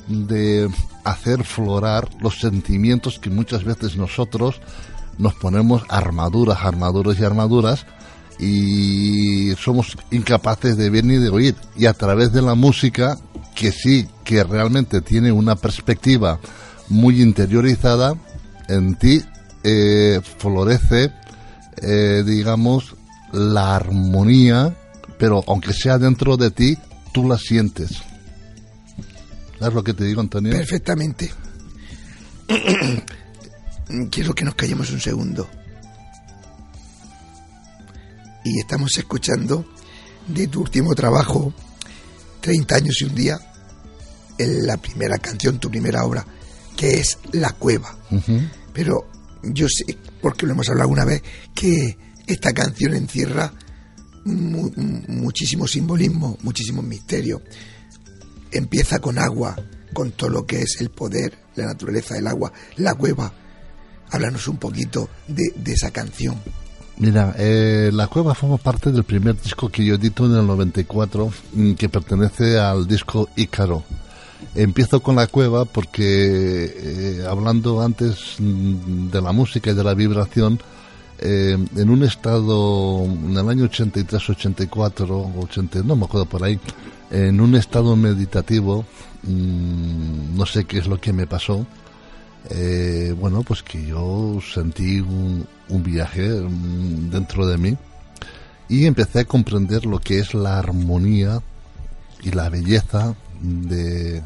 de 0.08 0.70
hacer 1.04 1.44
florar 1.44 2.10
los 2.22 2.40
sentimientos 2.40 3.20
que 3.20 3.30
muchas 3.30 3.66
veces 3.66 3.98
nosotros 3.98 4.62
nos 5.18 5.34
ponemos 5.36 5.84
armaduras, 5.90 6.60
armaduras 6.64 7.20
y 7.20 7.24
armaduras 7.26 7.86
y 8.40 9.54
somos 9.56 9.98
incapaces 10.12 10.78
de 10.78 10.90
ver 10.90 11.04
ni 11.04 11.18
de 11.18 11.30
oír. 11.30 11.56
Y 11.76 11.88
a 11.88 11.94
través 11.94 12.32
de 12.32 12.42
la 12.42 12.56
música, 12.56 13.18
que 13.54 13.72
sí, 13.72 14.08
que 14.24 14.44
realmente 14.44 15.02
tiene 15.02 15.32
una 15.32 15.56
perspectiva 15.56 16.40
muy 16.90 17.22
interiorizada, 17.22 18.16
en 18.68 18.96
ti 18.96 19.22
eh, 19.68 20.22
florece, 20.38 21.12
eh, 21.82 22.24
digamos, 22.24 22.96
la 23.34 23.76
armonía, 23.76 24.76
pero 25.18 25.44
aunque 25.48 25.74
sea 25.74 25.98
dentro 25.98 26.38
de 26.38 26.52
ti, 26.52 26.78
tú 27.12 27.28
la 27.28 27.40
sientes. 27.40 28.04
¿Sabes 29.58 29.74
lo 29.74 29.84
que 29.84 29.96
te 29.96 30.04
digo, 30.04 30.22
Antonio? 30.22 30.52
Perfectamente. 30.52 31.32
Quiero 34.12 34.36
que 34.36 34.46
nos 34.46 34.54
callemos 34.54 34.92
un 34.92 35.02
segundo. 35.02 35.50
Y 38.44 38.60
estamos 38.60 38.96
escuchando 38.96 39.66
de 40.28 40.48
tu 40.48 40.62
último 40.62 40.94
trabajo, 40.94 41.52
30 42.42 42.76
años 42.76 43.02
y 43.02 43.06
un 43.06 43.16
día, 43.16 43.40
en 44.38 44.68
la 44.68 44.78
primera 44.78 45.18
canción, 45.18 45.58
tu 45.58 45.72
primera 45.72 46.06
obra, 46.06 46.24
que 46.78 47.00
es 47.00 47.18
La 47.32 47.50
Cueva. 47.54 47.96
Pero 48.72 49.15
yo 49.54 49.68
sé, 49.70 49.98
porque 50.22 50.46
lo 50.46 50.54
hemos 50.54 50.70
hablado 50.70 50.84
alguna 50.84 51.06
vez, 51.06 51.22
que 51.54 51.98
esta 52.28 52.54
canción 52.54 52.94
encierra 52.94 53.52
muchísimo 54.26 55.68
simbolismo, 55.68 56.38
muchísimo 56.42 56.82
misterio. 56.82 57.42
Empieza 58.52 59.00
con 59.00 59.20
agua, 59.20 59.56
con 59.94 60.12
todo 60.12 60.30
lo 60.30 60.46
que 60.46 60.62
es 60.62 60.82
el 60.82 60.90
poder, 60.90 61.38
la 61.56 61.66
naturaleza 61.66 62.16
del 62.16 62.28
agua, 62.28 62.52
la 62.78 62.96
cueva. 62.96 63.32
Háblanos 64.12 64.48
un 64.48 64.58
poquito 64.58 65.10
de, 65.28 65.54
esa 65.72 65.92
canción. 65.92 66.36
Mira, 66.98 67.36
eh, 67.38 67.90
La 67.92 68.08
Cueva 68.08 68.34
forma 68.34 68.58
parte 68.58 68.92
del 68.92 69.04
primer 69.04 69.42
disco 69.42 69.68
que 69.68 69.84
yo 69.84 69.96
edito 69.96 70.26
en 70.26 70.36
el 70.36 70.48
94, 70.48 71.32
mm, 71.54 71.74
que 71.74 71.90
pertenece 71.90 72.58
al 72.58 72.88
disco 72.88 73.28
Ícaro. 73.36 73.84
Empiezo 74.54 75.02
con 75.02 75.16
la 75.16 75.28
cueva 75.28 75.66
porque, 75.66 76.74
eh, 76.76 77.26
hablando 77.28 77.82
antes 77.82 78.36
de 78.40 79.22
la 79.22 79.32
música 79.32 79.72
y 79.72 79.74
de 79.74 79.84
la 79.84 79.94
vibración, 79.94 80.60
eh, 81.20 81.58
en 81.76 81.90
un 81.90 82.04
estado, 82.04 83.04
en 83.06 83.38
el 83.38 83.50
año 83.50 83.66
83, 83.66 84.30
84, 84.30 85.32
80, 85.40 85.80
no 85.84 85.96
me 85.96 86.06
acuerdo 86.06 86.26
por 86.26 86.44
ahí, 86.44 86.60
en 87.12 87.40
un 87.40 87.56
estado 87.56 87.96
meditativo, 87.96 88.86
mm, 89.24 90.38
no 90.38 90.46
sé 90.46 90.66
qué 90.66 90.80
es 90.80 90.88
lo 90.88 91.00
que 91.00 91.14
me 91.14 91.28
pasó, 91.28 91.66
eh, 92.50 93.16
bueno, 93.18 93.44
pues 93.44 93.64
que 93.64 93.86
yo 93.86 94.40
sentí 94.54 95.00
un, 95.00 95.48
un 95.70 95.84
viaje 95.84 96.30
mm, 96.30 97.10
dentro 97.10 97.48
de 97.48 97.58
mí 97.58 97.78
y 98.70 98.86
empecé 98.86 99.22
a 99.22 99.26
comprender 99.26 99.86
lo 99.86 100.00
que 100.00 100.20
es 100.20 100.34
la 100.34 100.60
armonía 100.60 101.42
y 102.24 102.32
la 102.32 102.50
belleza 102.50 103.16
de 103.42 104.22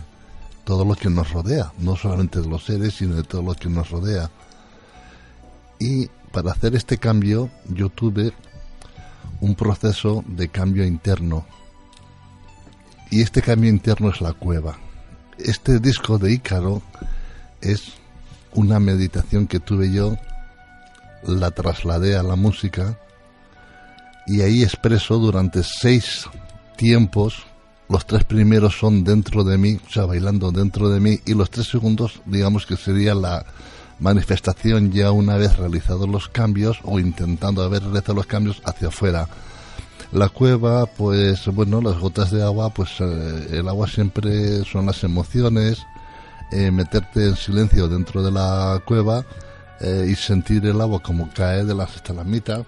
todo 0.64 0.86
lo 0.86 0.96
que 0.96 1.10
nos 1.10 1.32
rodea, 1.32 1.72
no 1.80 1.96
solamente 1.96 2.42
de 2.42 2.48
los 2.48 2.66
seres, 2.66 2.96
sino 2.96 3.16
de 3.16 3.24
todo 3.24 3.42
lo 3.42 3.54
que 3.54 3.70
nos 3.70 3.90
rodea. 3.90 4.30
Y 5.80 6.08
para 6.32 6.52
hacer 6.52 6.76
este 6.76 6.98
cambio 6.98 7.50
yo 7.68 7.90
tuve 7.90 8.34
un 9.42 9.56
proceso 9.56 10.24
de 10.28 10.50
cambio 10.50 10.86
interno. 10.86 11.46
Y 13.10 13.22
este 13.22 13.42
cambio 13.42 13.70
interno 13.70 14.10
es 14.10 14.22
la 14.22 14.34
cueva. 14.34 14.78
Este 15.38 15.80
disco 15.80 16.18
de 16.18 16.34
Ícaro 16.34 16.82
es 17.62 17.94
una 18.54 18.80
meditación 18.80 19.48
que 19.48 19.60
tuve 19.60 19.92
yo, 19.92 20.18
la 21.24 21.52
trasladé 21.52 22.16
a 22.16 22.24
la 22.24 22.36
música 22.36 22.98
y 24.28 24.42
ahí 24.42 24.64
expreso 24.64 25.18
durante 25.18 25.64
seis 25.64 26.26
tiempos 26.78 27.46
los 27.90 28.06
tres 28.06 28.24
primeros 28.24 28.78
son 28.78 29.04
dentro 29.04 29.44
de 29.44 29.58
mí, 29.58 29.80
o 29.86 29.92
sea, 29.92 30.06
bailando 30.06 30.52
dentro 30.52 30.90
de 30.90 31.00
mí, 31.00 31.20
y 31.26 31.34
los 31.34 31.50
tres 31.50 31.68
segundos, 31.68 32.22
digamos 32.26 32.68
que 32.68 32.78
sería 32.78 33.16
la 33.16 33.46
manifestación 34.00 34.92
ya 34.92 35.12
una 35.12 35.38
vez 35.38 35.58
realizados 35.58 36.08
los 36.08 36.30
cambios 36.30 36.80
o 36.84 37.00
intentando 37.00 37.64
haber 37.64 37.84
realizado 37.84 38.14
los 38.14 38.28
cambios 38.28 38.62
hacia 38.64 38.90
afuera. 38.90 39.28
La 40.12 40.30
cueva, 40.30 40.86
pues 40.86 41.46
bueno, 41.48 41.82
las 41.82 41.98
gotas 41.98 42.32
de 42.32 42.44
agua, 42.44 42.72
pues 42.74 42.90
eh, 43.00 43.48
el 43.52 43.68
agua 43.68 43.88
siempre 43.88 44.64
son 44.66 44.86
las 44.86 45.04
emociones, 45.04 45.80
eh, 46.52 46.72
meterte 46.72 47.28
en 47.28 47.36
silencio 47.36 47.88
dentro 47.88 48.24
de 48.24 48.32
la 48.32 48.82
cueva 48.86 49.26
eh, 49.82 50.08
y 50.10 50.16
sentir 50.16 50.66
el 50.66 50.80
agua 50.80 51.00
como 51.02 51.30
cae 51.34 51.66
de 51.66 51.76
las 51.76 51.96
estalamitas, 51.96 52.66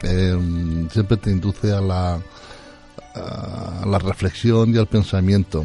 siempre 0.00 1.16
te 1.16 1.30
induce 1.30 1.72
a 1.72 1.80
la 1.80 2.18
la 3.14 3.98
reflexión 3.98 4.74
y 4.74 4.78
al 4.78 4.86
pensamiento. 4.86 5.64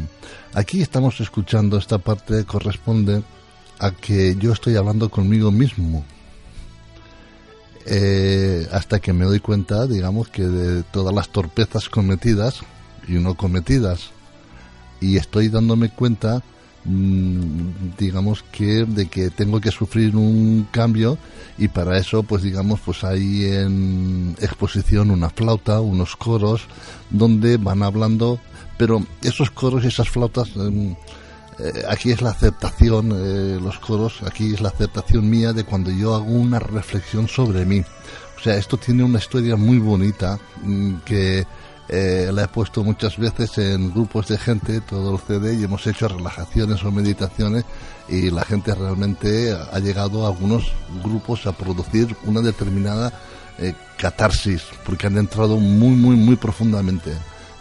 Aquí 0.54 0.80
estamos 0.80 1.20
escuchando 1.20 1.78
esta 1.78 1.98
parte 1.98 2.44
corresponde 2.44 3.22
a 3.78 3.90
que 3.90 4.36
yo 4.36 4.52
estoy 4.52 4.76
hablando 4.76 5.08
conmigo 5.08 5.50
mismo. 5.50 6.04
Eh, 7.86 8.66
hasta 8.72 9.00
que 9.00 9.12
me 9.12 9.24
doy 9.24 9.40
cuenta, 9.40 9.86
digamos, 9.86 10.28
que 10.28 10.42
de 10.42 10.82
todas 10.82 11.14
las 11.14 11.30
torpezas 11.30 11.88
cometidas 11.88 12.60
y 13.06 13.12
no 13.12 13.34
cometidas. 13.34 14.10
Y 15.00 15.16
estoy 15.16 15.48
dándome 15.48 15.90
cuenta 15.90 16.42
digamos 17.98 18.42
que 18.50 18.86
de 18.86 19.06
que 19.06 19.28
tengo 19.30 19.60
que 19.60 19.70
sufrir 19.70 20.16
un 20.16 20.66
cambio 20.70 21.18
y 21.58 21.68
para 21.68 21.98
eso 21.98 22.22
pues 22.22 22.42
digamos 22.42 22.80
pues 22.80 23.04
hay 23.04 23.44
en 23.44 24.34
exposición 24.40 25.10
una 25.10 25.28
flauta 25.28 25.80
unos 25.80 26.16
coros 26.16 26.62
donde 27.10 27.58
van 27.58 27.82
hablando 27.82 28.40
pero 28.78 29.04
esos 29.22 29.50
coros 29.50 29.84
y 29.84 29.88
esas 29.88 30.08
flautas 30.08 30.48
em, 30.56 30.94
eh, 31.58 31.82
aquí 31.88 32.10
es 32.10 32.22
la 32.22 32.30
aceptación 32.30 33.12
eh, 33.14 33.58
los 33.60 33.78
coros 33.80 34.22
aquí 34.22 34.54
es 34.54 34.62
la 34.62 34.70
aceptación 34.70 35.28
mía 35.28 35.52
de 35.52 35.64
cuando 35.64 35.90
yo 35.90 36.14
hago 36.14 36.26
una 36.26 36.58
reflexión 36.58 37.28
sobre 37.28 37.64
mí. 37.66 37.82
O 38.38 38.40
sea 38.40 38.56
esto 38.56 38.76
tiene 38.76 39.02
una 39.02 39.18
historia 39.18 39.56
muy 39.56 39.78
bonita 39.78 40.38
mm, 40.62 40.94
que 41.04 41.44
eh, 41.88 42.30
la 42.32 42.44
he 42.44 42.48
puesto 42.48 42.84
muchas 42.84 43.16
veces 43.16 43.56
en 43.58 43.92
grupos 43.92 44.28
de 44.28 44.38
gente, 44.38 44.80
todo 44.80 45.14
el 45.14 45.20
CD, 45.20 45.54
y 45.54 45.64
hemos 45.64 45.86
hecho 45.86 46.08
relajaciones 46.08 46.84
o 46.84 46.92
meditaciones 46.92 47.64
y 48.08 48.30
la 48.30 48.44
gente 48.44 48.74
realmente 48.74 49.52
ha 49.52 49.78
llegado 49.78 50.24
a 50.24 50.28
algunos 50.28 50.72
grupos 51.02 51.46
a 51.46 51.52
producir 51.52 52.14
una 52.24 52.40
determinada 52.40 53.12
eh, 53.58 53.74
catarsis, 53.96 54.62
porque 54.84 55.06
han 55.06 55.18
entrado 55.18 55.56
muy, 55.56 55.96
muy, 55.96 56.16
muy 56.16 56.36
profundamente. 56.36 57.12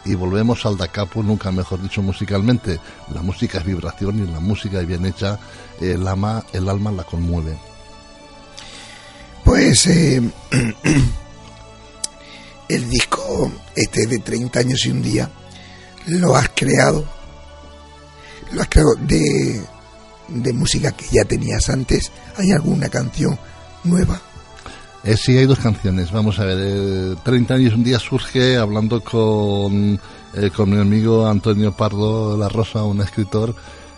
Y 0.06 0.16
volvemos 0.16 0.66
al 0.66 0.78
da 0.78 0.88
capo, 0.88 1.24
nunca 1.24 1.52
mejor 1.52 1.82
dicho 1.82 2.02
musicalmente. 2.02 2.80
La 3.14 3.22
música 3.22 3.58
es 3.58 3.66
vibración 3.66 4.24
y 4.24 4.32
la 4.32 4.40
música 4.40 4.80
bien 4.82 5.06
hecha, 5.06 5.40
el 5.82 6.08
alma, 6.08 6.44
el 6.54 6.70
alma 6.70 6.92
la 6.92 7.04
conmueve. 7.04 7.58
Pues 9.44 9.88
eh, 9.88 10.22
el 12.70 12.90
disco 12.90 13.52
este 13.76 14.08
de 14.08 14.20
30 14.20 14.60
años 14.60 14.86
y 14.86 14.92
un 14.92 15.02
día 15.02 15.30
lo 16.08 16.36
has 16.36 16.50
creado 16.56 17.06
lo 18.52 18.62
has 18.62 18.70
creado 18.70 18.96
de, 19.02 19.62
de 20.28 20.54
música 20.54 20.92
que 20.92 21.06
ya 21.12 21.26
tenías 21.26 21.70
antes 21.70 22.12
hay 22.38 22.52
alguna 22.52 22.90
canción 22.90 23.38
nueva 23.84 24.22
eh, 25.08 25.16
sí, 25.16 25.38
hay 25.38 25.46
dos 25.46 25.60
canciones. 25.60 26.12
Vamos 26.12 26.38
a 26.38 26.44
ver, 26.44 26.58
eh, 26.60 27.16
30 27.24 27.54
años 27.54 27.74
un 27.76 27.84
día 27.86 27.98
surge 27.98 28.58
hablando 28.58 29.00
con, 29.02 29.98
eh, 30.34 30.50
con 30.54 30.70
mi 30.70 30.78
amigo 30.78 31.26
Antonio 31.26 31.72
Pardo 31.72 32.36
La 32.36 32.50
Rosa, 32.50 32.84
un 32.84 33.00
escritor. 33.00 33.56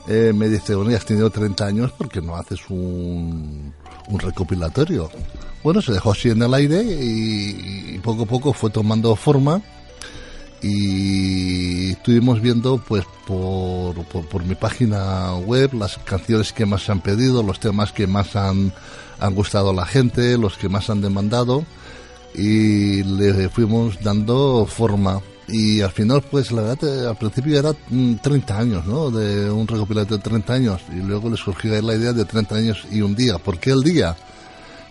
Eh, 0.08 0.34
me 0.36 0.50
dice, 0.50 0.76
bueno, 0.76 0.92
ya 0.92 0.98
has 0.98 1.06
tenido 1.06 1.32
30 1.32 1.66
años, 1.66 1.92
porque 1.98 2.22
no 2.22 2.36
haces 2.36 2.60
un, 2.70 3.74
un 4.10 4.20
recopilatorio? 4.20 5.10
Bueno, 5.64 5.82
se 5.82 5.94
dejó 5.94 6.12
así 6.12 6.30
en 6.30 6.42
el 6.42 6.54
aire 6.54 6.82
y, 6.84 8.00
poco 8.00 8.24
a 8.24 8.26
poco 8.26 8.54
fue 8.54 8.70
tomando 8.70 9.16
forma 9.16 9.62
y 10.62 11.92
estuvimos 11.92 12.42
viendo 12.42 12.78
pues 12.78 13.06
por, 13.26 13.96
por, 14.06 14.26
por, 14.26 14.44
mi 14.44 14.56
página 14.56 15.36
web 15.36 15.74
las 15.74 15.98
canciones 16.00 16.52
que 16.52 16.66
más 16.66 16.84
se 16.84 16.92
han 16.92 17.02
pedido, 17.02 17.44
los 17.44 17.60
temas 17.60 17.92
que 17.92 18.08
más 18.08 18.36
han, 18.36 18.74
han 19.20 19.36
gustado 19.36 19.70
a 19.70 19.74
la 19.74 19.86
gente, 19.86 20.38
los 20.38 20.58
que 20.58 20.70
más 20.70 20.90
han 20.90 21.02
demandado 21.02 21.66
y 22.34 23.04
le 23.04 23.50
fuimos 23.50 24.02
dando 24.02 24.66
forma 24.66 25.22
y 25.52 25.82
al 25.82 25.92
final 25.92 26.22
pues 26.22 26.52
la 26.52 26.62
verdad 26.62 27.10
al 27.10 27.18
principio 27.18 27.58
era 27.60 27.74
30 27.74 28.58
años 28.58 28.86
¿no? 28.86 29.10
de 29.12 29.50
un 29.50 29.68
recopilatorio 29.68 30.18
de 30.18 30.24
30 30.24 30.54
años 30.54 30.82
y 30.92 31.02
luego 31.02 31.30
le 31.30 31.38
surgió 31.38 31.82
la 31.82 31.96
idea 31.96 32.14
de 32.14 32.26
30 32.26 32.56
años 32.56 32.86
y 32.92 33.02
un 33.02 33.16
día. 33.16 33.38
¿por 33.38 33.60
qué 33.60 33.72
el 33.72 33.82
día? 33.82 34.16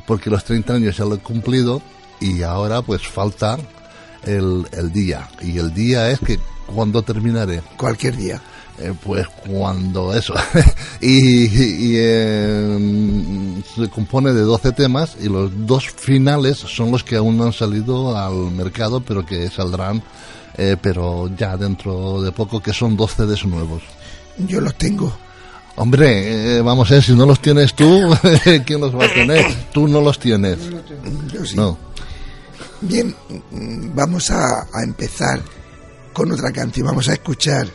porque 0.09 0.31
los 0.31 0.43
30 0.43 0.73
años 0.73 0.97
ya 0.97 1.05
lo 1.05 1.17
he 1.17 1.19
cumplido 1.19 1.83
y 2.19 2.43
ahora 2.43 2.81
pues 2.81 3.07
falta 3.07 3.59
el, 4.25 4.67
el 4.73 4.91
día. 4.91 5.29
Y 5.43 5.59
el 5.59 5.75
día 5.75 6.11
es 6.11 6.19
que 6.21 6.41
cuando 6.67 7.03
terminaré 7.03 7.63
cualquier 7.77 8.17
día. 8.17 8.41
Eh, 8.81 8.95
pues 9.05 9.27
cuando 9.29 10.15
eso. 10.15 10.35
Y, 11.01 11.47
y 11.47 11.95
eh, 11.97 13.63
se 13.77 13.89
compone 13.89 14.33
de 14.33 14.41
12 14.41 14.73
temas 14.73 15.17
y 15.21 15.29
los 15.29 15.51
dos 15.67 15.89
finales 15.91 16.59
son 16.59 16.91
los 16.91 17.05
que 17.05 17.17
aún 17.17 17.37
no 17.37 17.45
han 17.45 17.53
salido 17.53 18.17
al 18.17 18.51
mercado 18.51 19.01
pero 19.01 19.25
que 19.25 19.49
saldrán 19.49 20.03
eh, 20.59 20.77
pero 20.81 21.31
ya 21.35 21.57
dentro 21.57 22.21
de 22.21 22.33
poco 22.33 22.61
que 22.61 22.73
son 22.73 22.97
12 22.97 23.27
de 23.27 23.35
esos 23.35 23.51
nuevos 23.51 23.83
yo 24.37 24.61
los 24.61 24.75
tengo 24.77 25.17
Hombre, 25.81 26.57
eh, 26.57 26.61
vamos 26.61 26.91
a 26.91 26.95
ver, 26.95 27.05
si 27.05 27.15
no 27.15 27.25
los 27.25 27.41
tienes 27.41 27.73
tú, 27.73 28.03
¿quién 28.67 28.81
los 28.81 28.93
va 28.93 29.05
a 29.05 29.15
tener? 29.15 29.47
Tú 29.73 29.87
no 29.87 30.01
los 30.01 30.19
tienes. 30.19 30.59
Yo 31.33 31.45
sí. 31.45 31.55
No. 31.55 31.79
Bien, 32.81 33.15
vamos 33.95 34.29
a, 34.33 34.67
a, 34.73 34.83
empezar 34.83 35.41
con 36.13 36.33
otra 36.33 36.51
canción. 36.51 36.85
Vamos 36.85 37.09
a 37.09 37.13
escuchar 37.13 37.69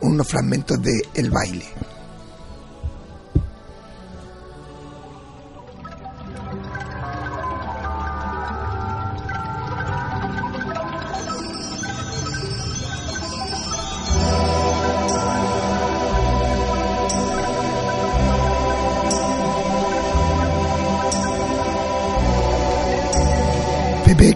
unos 0.00 0.26
fragmentos 0.26 0.80
de 0.80 1.02
El 1.12 1.30
baile. 1.30 1.66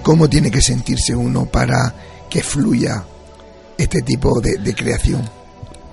¿Cómo 0.05 0.29
tiene 0.29 0.51
que 0.51 0.61
sentirse 0.61 1.17
uno 1.17 1.47
para 1.47 1.93
que 2.31 2.43
fluya 2.43 3.05
este 3.77 4.03
tipo 4.03 4.41
de, 4.41 4.75
creación? 4.75 5.23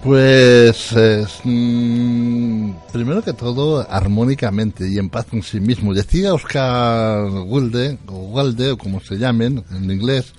Pues 0.04 0.92
es, 0.92 1.40
mmm, 1.44 2.72
primero 2.92 3.24
que 3.24 3.34
todo 3.34 3.88
armónicamente 3.90 4.88
y 4.90 4.98
en 4.98 5.10
paz 5.10 5.26
con 5.28 5.42
sí 5.42 5.60
mismo. 5.60 5.94
Decía 5.94 6.34
Oscar 6.34 7.26
Wilde, 7.46 7.98
o 8.08 8.18
Wilde, 8.34 8.72
o 8.72 8.78
como 8.78 9.00
se 9.00 9.18
llamen 9.18 9.64
en 9.72 9.90
inglés, 9.90 10.34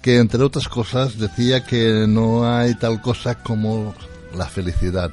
que 0.00 0.18
entre 0.18 0.42
otras 0.42 0.68
cosas 0.68 1.18
decía 1.18 1.64
que 1.64 2.06
no 2.06 2.50
hay 2.50 2.74
tal 2.76 3.02
cosa 3.02 3.34
como 3.34 3.94
la 4.36 4.46
felicidad. 4.46 5.10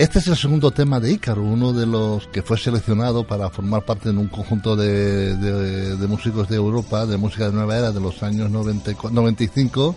Este 0.00 0.18
es 0.18 0.28
el 0.28 0.36
segundo 0.38 0.70
tema 0.70 0.98
de 0.98 1.12
Ícaro, 1.12 1.42
uno 1.42 1.74
de 1.74 1.84
los 1.84 2.26
que 2.28 2.40
fue 2.40 2.56
seleccionado 2.56 3.26
para 3.26 3.50
formar 3.50 3.84
parte 3.84 4.08
en 4.08 4.16
un 4.16 4.28
conjunto 4.28 4.74
de, 4.74 5.36
de, 5.36 5.94
de 5.94 6.06
músicos 6.06 6.48
de 6.48 6.56
Europa, 6.56 7.04
de 7.04 7.18
música 7.18 7.50
de 7.50 7.52
nueva 7.52 7.76
era 7.76 7.92
de 7.92 8.00
los 8.00 8.22
años 8.22 8.50
90, 8.50 8.92
95 9.10 9.94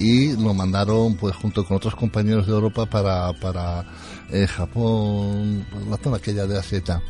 y 0.00 0.36
lo 0.36 0.52
mandaron 0.52 1.16
pues 1.16 1.34
junto 1.34 1.64
con 1.64 1.78
otros 1.78 1.94
compañeros 1.94 2.46
de 2.46 2.52
Europa 2.52 2.84
para, 2.84 3.32
para 3.40 3.86
eh, 4.30 4.46
Japón, 4.46 5.64
la 5.88 5.96
zona 5.96 6.18
aquella 6.18 6.46
de 6.46 6.58
Asia. 6.58 7.00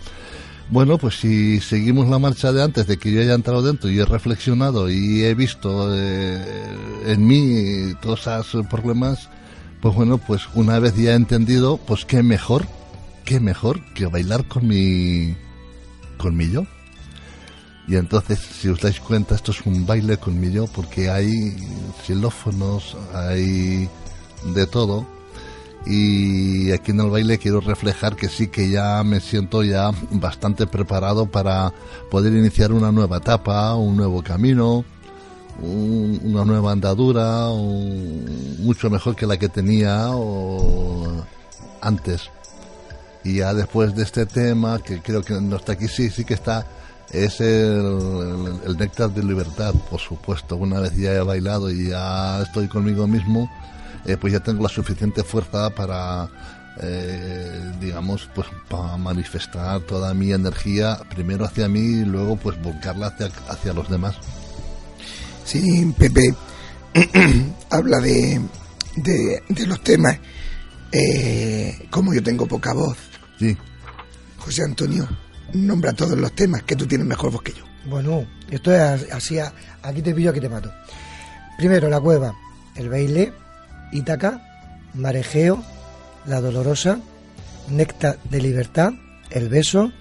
Bueno, 0.71 0.97
pues 0.97 1.19
si 1.19 1.59
seguimos 1.59 2.09
la 2.09 2.21
marcha 2.21 2.53
de 2.53 2.63
antes 2.63 2.87
de 2.87 2.99
que 2.99 3.11
yo 3.11 3.21
haya 3.21 3.35
entrado 3.35 3.63
dentro 3.63 3.91
y 3.91 3.99
he 3.99 4.05
reflexionado 4.05 4.89
y 4.89 5.25
he 5.25 5.35
visto 5.35 5.93
eh, 5.93 6.41
en 7.05 7.27
mí 7.27 7.95
todos 8.01 8.29
esos 8.29 8.65
problemas, 8.69 9.29
pues 9.81 9.95
bueno, 9.95 10.19
pues 10.19 10.49
una 10.55 10.79
vez 10.79 10.97
ya 10.97 11.13
he 11.13 11.15
entendido, 11.15 11.77
pues 11.79 12.05
qué 12.05 12.23
mejor, 12.23 12.67
qué 13.25 13.41
mejor 13.41 13.85
que 13.95 14.07
bailar 14.07 14.47
con 14.47 14.67
mi, 14.67 15.37
con. 16.17 16.39
Y 17.89 17.97
entonces, 17.97 18.39
si 18.39 18.69
os 18.69 18.81
dais 18.81 19.01
cuenta, 19.01 19.35
esto 19.35 19.53
es 19.53 19.65
un 19.65 19.87
baile 19.87 20.19
con 20.19 20.39
mi 20.39 20.51
yo, 20.51 20.67
porque 20.67 21.09
hay 21.09 21.57
xilófonos, 22.05 22.97
hay 23.15 23.89
de 24.55 24.67
todo. 24.67 25.07
Y 25.87 26.71
aquí 26.73 26.91
en 26.91 27.01
el 27.01 27.09
baile 27.09 27.39
quiero 27.39 27.61
reflejar 27.61 28.15
que 28.15 28.29
sí 28.29 28.49
que 28.49 28.69
ya 28.69 29.03
me 29.05 29.21
siento 29.21 29.63
ya 29.63 29.91
bastante 30.11 30.67
preparado 30.67 31.31
para 31.31 31.73
poder 32.11 32.35
iniciar 32.35 32.73
una 32.73 32.93
nueva 32.93 33.19
etapa, 33.19 33.75
un 33.75 33.97
nuevo 33.97 34.23
camino, 34.23 34.85
un, 35.59 36.21
una 36.25 36.45
nueva 36.45 36.73
andadura, 36.73 37.49
un, 37.51 38.57
mucho 38.61 38.91
mejor 38.91 39.17
que 39.17 39.27
la 39.27 39.37
que 39.37 39.49
tenía 39.49 40.11
o, 40.11 41.25
antes. 41.81 42.31
Y 43.25 43.37
ya 43.37 43.53
después 43.55 43.95
de 43.95 44.05
este 44.05 44.27
tema, 44.27 44.79
que 44.79 45.03
creo 45.03 45.23
que 45.23 45.35
no 45.41 45.57
está 45.57 45.73
aquí, 45.73 45.89
sí, 45.89 46.11
sí 46.11 46.25
que 46.25 46.35
está 46.35 46.67
es 47.11 47.41
el, 47.41 48.77
néctar 48.79 49.11
de 49.11 49.23
libertad, 49.23 49.75
por 49.91 50.01
supuesto. 50.01 50.57
Una 50.57 50.81
vez 50.81 50.95
ya 50.97 51.15
he 51.15 51.21
bailado 51.21 51.71
y 51.71 51.89
ya 51.89 52.43
estoy 52.43 52.69
conmigo 52.69 53.07
mismo, 53.07 53.51
eh, 54.05 54.17
pues 54.17 54.33
ya 54.33 54.41
tengo 54.41 54.63
la 54.63 54.69
suficiente 54.69 55.25
fuerza 55.25 55.71
para, 55.71 56.29
eh, 56.81 57.73
digamos, 57.81 58.29
pues 58.35 58.47
para 58.69 58.97
manifestar 58.97 59.81
toda 59.83 60.13
mi 60.15 60.33
energía 60.33 60.99
primero 61.09 61.45
hacia 61.45 61.69
mí 61.69 61.81
y 61.81 62.05
luego 62.05 62.37
pues 62.37 62.61
volcarla 62.63 63.09
hacia, 63.09 63.31
hacia 63.49 63.73
los 63.73 63.89
demás. 63.89 64.17
Sí, 65.49 65.95
Pepe 65.97 66.35
habla 67.71 68.01
de, 68.01 68.39
de, 68.97 69.43
de, 69.49 69.67
los 69.67 69.83
temas. 69.83 70.19
Eh, 70.93 71.89
como 71.91 72.13
yo 72.13 72.23
tengo 72.23 72.47
poca 72.47 72.75
voz. 72.75 72.99
Sí. 73.39 73.57
José 74.37 74.65
Antonio 74.65 75.09
nombra 75.55 75.95
todos 75.95 76.19
los 76.19 76.33
temas, 76.33 76.65
que 76.65 76.77
tú 76.77 76.87
tienes 76.87 77.07
mejor 77.07 77.33
voz 77.33 77.41
que 77.41 77.53
yo. 77.53 77.65
Bueno, 77.87 78.27
esto 78.51 78.75
es 78.75 79.11
así, 79.11 79.39
aquí 79.83 80.03
te 80.03 80.15
pillo, 80.15 80.33
aquí 80.33 80.41
te 80.41 80.51
mato. 80.51 80.71
Primero, 81.57 81.89
la 81.89 81.99
cueva, 81.99 82.35
el 82.77 82.91
baile, 82.91 83.33
Ítaca, 83.91 84.43
Marejeo, 84.93 85.65
La 86.27 86.43
Dolorosa, 86.43 87.01
Néctar 87.71 88.19
de 88.25 88.43
Libertad, 88.43 88.93
El 89.31 89.49
Beso, 89.49 89.93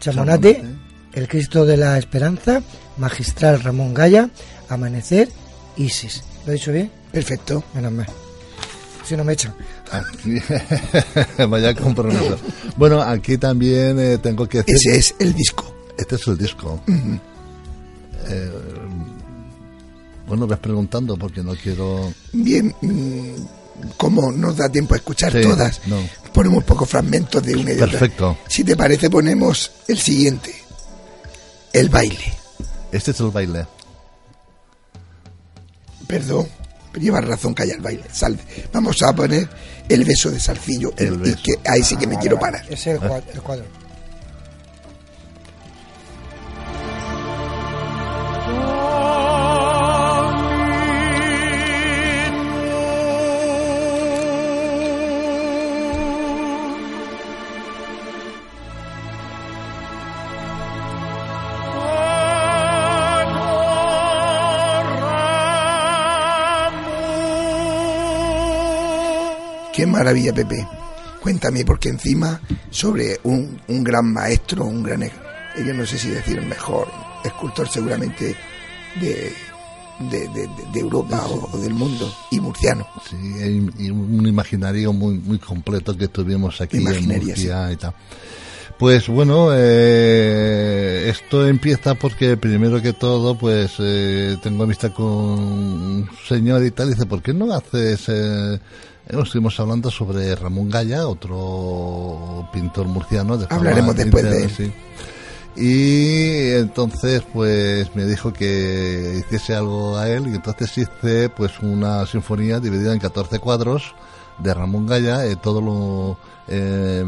Chamonate, 0.00 0.56
Chamonate. 0.56 0.82
El 1.14 1.28
Cristo 1.28 1.64
de 1.64 1.78
la 1.78 1.96
Esperanza, 1.96 2.62
Magistral 2.96 3.62
Ramón 3.62 3.94
Gaya, 3.94 4.30
Amanecer, 4.68 5.28
Isis. 5.76 6.22
¿Lo 6.46 6.52
he 6.52 6.56
dicho 6.56 6.72
bien? 6.72 6.90
Perfecto. 7.10 7.62
Menos 7.74 7.92
mal. 7.92 8.06
Si 9.06 9.16
no 9.16 9.24
me 9.24 9.32
echan. 9.32 9.54
Aquí- 9.90 10.38
Vaya 11.48 11.74
compromiso. 11.74 12.38
Bueno, 12.76 13.02
aquí 13.02 13.36
también 13.38 13.98
eh, 13.98 14.18
tengo 14.18 14.48
que 14.48 14.58
decir... 14.58 14.74
Ese 14.76 14.96
es 14.96 15.14
el 15.18 15.34
disco. 15.34 15.74
Este 15.98 16.14
es 16.16 16.26
el 16.26 16.38
disco. 16.38 16.80
Eh, 18.28 18.50
bueno, 20.26 20.46
ves 20.46 20.58
preguntando 20.58 21.16
porque 21.16 21.42
no 21.42 21.54
quiero... 21.56 22.12
Bien, 22.32 22.74
mm, 22.80 23.34
como 23.96 24.30
nos 24.30 24.56
da 24.56 24.68
tiempo 24.68 24.94
a 24.94 24.98
escuchar 24.98 25.32
Sí, 25.32 25.42
todas, 25.42 25.80
no. 25.86 25.96
ponemos 26.32 26.62
pocos 26.64 26.88
fragmentos 26.88 27.42
de 27.42 27.54
una 27.56 27.72
y 27.72 27.74
de 27.76 27.82
otra. 27.82 27.98
Perfecto. 27.98 28.38
Si 28.48 28.62
te 28.64 28.76
parece, 28.76 29.10
ponemos 29.10 29.70
el 29.88 29.98
siguiente. 29.98 30.54
El 31.72 31.88
baile. 31.88 32.32
Este 32.92 33.10
es 33.10 33.20
el 33.20 33.30
baile. 33.30 33.66
Perdón, 36.06 36.46
llevas 37.00 37.24
razón 37.24 37.54
que 37.54 37.62
haya 37.62 37.74
el 37.74 37.80
baile. 37.80 38.04
Salve. 38.12 38.42
Vamos 38.72 39.02
a 39.02 39.14
poner 39.14 39.48
el 39.88 40.04
beso 40.04 40.30
de 40.30 40.38
Salcillo. 40.38 40.92
El 40.98 41.14
y 41.14 41.18
beso. 41.18 41.38
que 41.42 41.54
ahí 41.70 41.82
sí 41.82 41.96
que 41.96 42.06
me 42.06 42.18
quiero 42.18 42.38
parar. 42.38 42.62
Ese 42.66 42.74
es 42.74 42.86
el 43.02 43.08
cuadro. 43.08 43.32
El 43.32 43.42
cuadro. 43.42 43.64
Qué 69.82 69.86
maravilla, 69.88 70.32
Pepe. 70.32 70.64
Cuéntame, 71.20 71.64
porque 71.64 71.88
encima 71.88 72.40
sobre 72.70 73.18
un, 73.24 73.60
un 73.66 73.82
gran 73.82 74.12
maestro, 74.12 74.64
un 74.64 74.80
gran, 74.80 75.02
yo 75.02 75.74
no 75.74 75.84
sé 75.84 75.98
si 75.98 76.08
decir 76.10 76.38
el 76.38 76.46
mejor 76.46 76.86
escultor 77.24 77.68
seguramente 77.68 78.36
de, 79.00 79.32
de, 80.08 80.28
de- 80.72 80.78
Europa 80.78 81.26
o, 81.26 81.50
o 81.52 81.58
del 81.58 81.74
mundo, 81.74 82.14
y 82.30 82.38
murciano. 82.38 82.86
Sí, 83.10 83.16
y- 83.76 83.90
un 83.90 84.24
imaginario 84.24 84.92
muy 84.92 85.18
muy 85.18 85.40
completo 85.40 85.96
que 85.96 86.06
tuvimos 86.06 86.60
aquí 86.60 86.76
en 86.76 86.84
Murcia 87.08 87.72
y 87.72 87.76
tal. 87.76 87.92
Pues 88.78 89.08
bueno, 89.08 89.48
eh, 89.52 91.06
esto 91.08 91.44
empieza 91.48 91.96
porque 91.96 92.36
primero 92.36 92.80
que 92.80 92.92
todo, 92.92 93.36
pues 93.36 93.72
eh, 93.80 94.36
tengo 94.44 94.62
amistad 94.62 94.92
con 94.92 95.06
un 95.06 96.08
señor 96.28 96.64
y 96.64 96.70
tal, 96.70 96.86
y 96.86 96.90
dice, 96.92 97.06
¿por 97.06 97.20
qué 97.20 97.34
no 97.34 97.52
haces...? 97.52 98.04
Eh, 98.06 98.60
eh, 99.08 99.18
estuvimos 99.22 99.58
hablando 99.60 99.90
sobre 99.90 100.34
Ramón 100.34 100.70
Gaya, 100.70 101.06
otro 101.08 102.48
pintor 102.52 102.86
murciano. 102.86 103.36
De 103.38 103.46
Hablaremos 103.50 103.94
después 103.96 104.24
de 104.24 104.44
él. 104.44 104.50
sí. 104.50 104.72
Y 105.54 106.50
entonces 106.54 107.22
pues 107.32 107.94
me 107.94 108.06
dijo 108.06 108.32
que 108.32 109.16
hiciese 109.20 109.54
algo 109.54 109.98
a 109.98 110.08
él 110.08 110.26
y 110.28 110.34
entonces 110.36 110.78
hice 110.78 111.28
pues 111.28 111.58
una 111.60 112.06
sinfonía 112.06 112.58
dividida 112.58 112.92
en 112.94 112.98
14 112.98 113.38
cuadros 113.38 113.94
de 114.38 114.54
Ramón 114.54 114.86
Gaya, 114.86 115.26
eh, 115.26 115.36
todo 115.36 115.60
lo, 115.60 116.18
eh, 116.48 117.04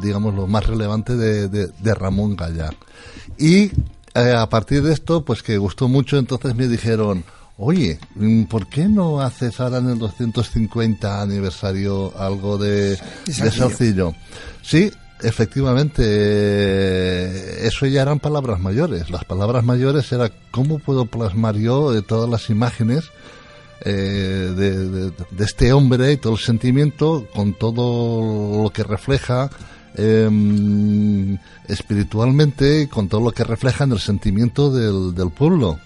digamos, 0.00 0.32
lo 0.34 0.46
más 0.46 0.64
relevante 0.66 1.16
de, 1.16 1.48
de- 1.48 1.66
de 1.76 1.94
Ramón 1.94 2.36
Gaya. 2.36 2.70
Y 3.36 3.72
eh, 4.14 4.32
a 4.36 4.48
partir 4.48 4.82
de 4.84 4.92
esto, 4.92 5.24
pues 5.24 5.42
que 5.42 5.58
gustó 5.58 5.88
mucho, 5.88 6.18
entonces 6.18 6.54
me 6.54 6.68
dijeron, 6.68 7.24
oye, 7.58 7.98
¿por 8.48 8.66
qué 8.68 8.88
no 8.88 9.20
haces 9.20 9.60
ahora 9.60 9.78
en 9.78 9.90
el 9.90 9.98
250 9.98 11.20
aniversario 11.20 12.16
algo 12.18 12.56
de, 12.56 12.90
de 13.26 13.50
Salcillo. 13.68 14.14
Sí, 14.62 14.90
efectivamente, 15.22 16.02
eh, 16.06 17.66
eso 17.66 17.86
ya 17.86 18.02
eran 18.02 18.20
palabras 18.20 18.60
mayores. 18.60 19.10
Las 19.10 19.24
palabras 19.24 19.64
mayores 19.64 20.10
era 20.12 20.30
cómo 20.50 20.78
puedo 20.78 21.06
plasmar 21.06 21.56
yo 21.56 21.94
eh, 21.96 22.02
todas 22.02 22.30
las 22.30 22.48
imágenes 22.50 23.04
eh, 23.84 24.52
de, 24.56 24.88
de- 24.88 25.10
de 25.30 25.44
este 25.44 25.72
hombre 25.72 26.12
y 26.12 26.16
todo 26.16 26.34
el 26.34 26.38
sentimiento 26.40 27.26
con 27.34 27.54
todo 27.54 28.62
lo 28.62 28.70
que 28.70 28.82
refleja 28.84 29.50
eh, 29.96 31.36
espiritualmente 31.68 32.82
y 32.82 32.86
con 32.86 33.08
todo 33.08 33.20
lo 33.20 33.32
que 33.32 33.44
refleja 33.44 33.84
en 33.84 33.92
el 33.92 34.00
sentimiento 34.00 34.70
del, 34.70 35.14
del 35.14 35.30
pueblo. 35.30 35.78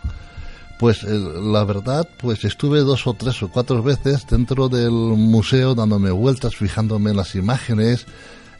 Pues 0.83 1.05
eh, 1.05 1.11
la 1.40 1.62
verdad, 1.62 2.09
pues 2.16 2.45
estuve 2.45 2.81
dos 2.81 3.07
o 3.07 3.14
tres 3.14 3.40
o 3.45 3.49
cuatro 3.49 3.85
veces 3.85 4.27
dentro 4.29 4.68
del 4.68 4.90
museo 4.90 5.77
dándome 5.77 6.11
vueltas, 6.11 6.57
fijándome 6.57 7.12
en 7.12 7.18
las 7.18 7.37
imágenes 7.37 8.05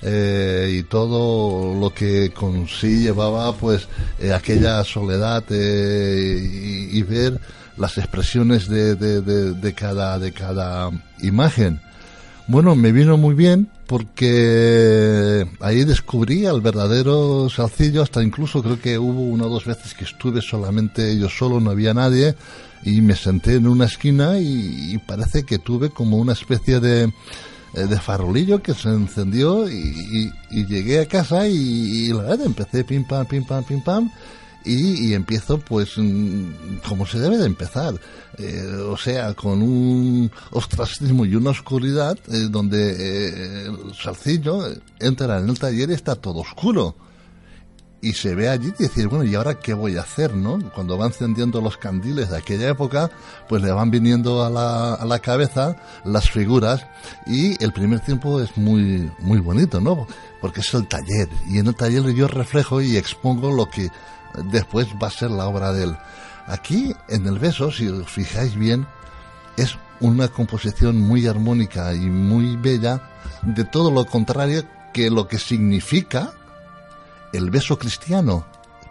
eh, 0.03 0.73
y 0.79 0.85
todo 0.85 1.75
lo 1.75 1.93
que 1.93 2.31
con 2.31 2.69
sí 2.69 3.01
llevaba, 3.01 3.53
pues 3.55 3.89
eh, 4.21 4.33
aquella 4.33 4.85
soledad 4.85 5.43
eh, 5.51 6.39
y, 6.93 6.97
y 6.97 7.03
ver 7.03 7.41
las 7.77 7.99
expresiones 7.99 8.69
de, 8.69 8.95
de, 8.95 9.21
de, 9.21 9.55
de 9.55 9.75
cada 9.75 10.17
de 10.21 10.31
cada 10.31 10.93
imagen. 11.23 11.81
Bueno, 12.49 12.75
me 12.75 12.91
vino 12.93 13.17
muy 13.17 13.35
bien 13.35 13.69
porque 13.87 15.47
ahí 15.61 15.85
descubrí 15.85 16.47
al 16.47 16.61
verdadero 16.61 17.49
Salcillo, 17.49 18.03
hasta 18.03 18.23
incluso 18.23 18.63
creo 18.63 18.81
que 18.81 18.99
hubo 18.99 19.23
una 19.23 19.47
o 19.47 19.49
dos 19.49 19.65
veces 19.65 19.95
que 19.95 20.05
estuve 20.05 20.43
solamente 20.43 21.17
yo 21.19 21.29
solo, 21.29 21.61
no 21.61 21.71
había 21.71 21.95
nadie, 21.95 22.35
y 22.85 23.01
me 23.01 23.15
senté 23.15 23.55
en 23.55 23.69
una 23.69 23.85
esquina 23.85 24.39
y, 24.39 24.99
parece 25.07 25.45
que 25.45 25.59
tuve 25.59 25.91
como 25.91 26.17
una 26.17 26.33
especie 26.33 26.81
de, 26.81 27.05
eh, 27.75 27.97
farolillo 28.01 28.61
que 28.61 28.75
se 28.75 28.89
encendió 28.89 29.69
y 29.69 30.33
llegué 30.51 31.01
a 31.01 31.07
casa 31.07 31.47
y, 31.47 31.55
y 31.55 32.09
la 32.09 32.23
verdad 32.23 32.47
empecé 32.47 32.83
pim 32.85 33.05
pam, 33.05 33.25
pim 33.27 33.45
pam, 33.45 33.63
pim 33.65 33.83
pam, 33.83 34.11
y, 34.65 35.15
empiezo 35.15 35.59
pues 35.59 35.97
mm, 35.97 36.79
como 36.89 37.07
se 37.07 37.19
debe 37.19 37.39
de 37.39 37.47
empezar 37.47 37.95
Eh, 38.39 38.65
o 38.89 38.97
sea 38.97 39.35
con 39.35 39.61
un 39.61 40.31
ostracismo 40.53 41.27
y 41.27 41.35
una 41.35 41.51
oscuridad 41.51 42.17
eh, 42.29 42.49
donde 42.49 42.81
eh, 42.93 43.67
el 43.67 43.95
salcillo 43.95 44.65
entra 44.99 45.39
en 45.39 45.51
el 45.51 45.59
taller 45.59 45.91
y 45.91 45.93
está 45.93 46.15
todo 46.15 46.41
oscuro 46.41 46.97
y 48.03 48.15
se 48.15 48.35
ve 48.35 48.49
allí 48.49 48.73
y 48.79 48.83
decir, 48.83 49.07
bueno, 49.07 49.25
¿y 49.25 49.37
ahora 49.37 49.61
qué 49.61 49.75
voy 49.75 49.97
a 49.97 50.01
hacer, 50.01 50.35
no? 50.35 50.59
Cuando 50.75 50.99
va 50.99 51.07
encendiendo 51.07 51.61
los 51.61 51.77
candiles 51.77 52.31
de 52.31 52.37
aquella 52.37 52.69
época, 52.69 53.11
pues 53.49 53.63
le 53.63 53.71
van 53.71 53.93
viniendo 53.93 54.45
a 54.45 54.51
la, 54.51 54.95
a 54.95 55.05
la 55.07 55.21
cabeza 55.21 55.77
las 56.05 56.29
figuras 56.29 56.85
y 57.29 57.63
el 57.63 57.73
primer 57.73 58.01
tiempo 58.01 58.41
es 58.41 58.57
muy, 58.57 59.09
muy 59.21 59.39
bonito, 59.39 59.81
¿no? 59.81 60.09
Porque 60.41 60.61
es 60.63 60.75
el 60.75 60.89
taller 60.89 61.29
y 61.49 61.59
en 61.59 61.69
el 61.69 61.77
taller 61.77 62.13
yo 62.13 62.27
reflejo 62.27 62.83
y 62.83 62.97
expongo 62.97 63.53
lo 63.53 63.71
que 63.71 63.89
después 64.51 64.89
va 65.03 65.09
a 65.09 65.11
ser 65.11 65.31
la 65.31 65.47
obra 65.47 65.73
de 65.73 65.85
él. 65.85 65.97
Aquí, 66.47 66.95
en 67.09 67.27
el 67.27 67.39
beso, 67.39 67.71
si 67.71 67.89
os 67.89 68.09
fijáis 68.11 68.55
bien, 68.57 68.87
es 69.57 69.77
una 70.01 70.29
composición 70.29 71.01
muy 71.01 71.27
armónica 71.27 71.95
y 71.95 72.01
muy 72.01 72.57
bella 72.57 73.01
de 73.43 73.65
todo 73.65 73.91
lo 73.91 74.05
contrario 74.05 74.65
que 74.93 75.11
lo 75.11 75.29
que 75.29 75.39
significa 75.39 76.33
el 77.33 77.51
beso 77.51 77.79
cristiano. 77.79 78.45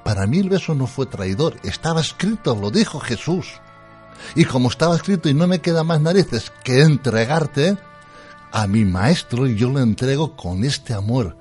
Para 0.04 0.26
mí 0.26 0.40
el 0.40 0.50
beso 0.50 0.74
no 0.74 0.88
fue 0.88 1.06
traidor, 1.06 1.58
estaba 1.64 2.02
escrito, 2.02 2.56
lo 2.56 2.72
dijo 2.72 3.00
Jesús. 3.00 3.48
Y 4.36 4.46
como 4.46 4.70
estaba 4.70 4.96
escrito 4.96 5.30
y 5.30 5.34
no 5.34 5.48
me 5.48 5.62
queda 5.62 5.84
más 5.84 6.02
narices 6.02 6.52
que 6.64 6.82
entregarte 6.82 7.78
a 8.52 8.68
mi 8.68 8.86
maestro 8.86 9.48
yo 9.48 9.70
lo 9.70 9.80
entrego 9.80 10.36
con 10.36 10.64
este 10.64 10.94
amor 10.94 11.38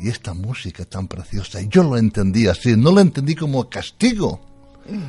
y 0.00 0.08
esta 0.08 0.32
música 0.34 0.84
tan 0.84 1.06
preciosa. 1.08 1.60
Y 1.60 1.68
yo 1.68 1.82
lo 1.82 1.96
entendí 1.96 2.46
así, 2.46 2.76
no 2.76 2.90
lo 2.92 3.00
entendí 3.00 3.34
como 3.34 3.68
castigo, 3.68 4.40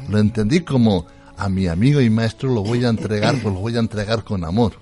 lo 0.09 0.19
entendí 0.19 0.61
como 0.61 1.05
a 1.37 1.49
mi 1.49 1.67
amigo 1.67 2.01
y 2.01 2.09
maestro 2.09 2.53
lo 2.53 2.61
voy 2.63 2.83
a 2.85 2.89
entregar, 2.89 3.35
pues 3.41 3.53
lo 3.53 3.61
voy 3.61 3.75
a 3.75 3.79
entregar 3.79 4.23
con 4.23 4.43
amor. 4.43 4.73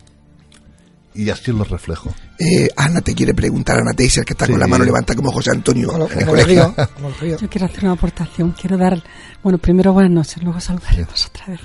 Y 1.15 1.29
así 1.29 1.51
lo 1.51 1.63
reflejo. 1.63 2.13
Eh, 2.37 2.69
Ana 2.77 3.01
te 3.01 3.13
quiere 3.13 3.33
preguntar, 3.33 3.79
Ana 3.79 3.93
Teiser, 3.93 4.23
que 4.23 4.33
está 4.33 4.45
con 4.45 4.55
Sí. 4.55 4.59
la 4.61 4.67
mano 4.67 4.85
levantada 4.85 5.15
como 5.15 5.31
José 5.31 5.51
Antonio 5.51 5.89
Como, 5.91 6.05
en 6.09 6.19
el 6.19 6.25
como 6.25 6.35
el 6.37 6.41
colegio. 6.43 6.73
río, 6.77 6.87
como 6.95 7.07
el 7.09 7.15
río. 7.15 7.37
Yo 7.39 7.49
quiero 7.49 7.65
hacer 7.65 7.83
una 7.83 7.93
aportación. 7.93 8.51
Quiero 8.59 8.77
dar, 8.77 9.03
bueno, 9.43 9.57
primero 9.57 9.91
buenas 9.91 10.11
noches, 10.11 10.41
luego 10.43 10.59
saludaremos 10.59 11.25
otra 11.25 11.45
vez. 11.47 11.59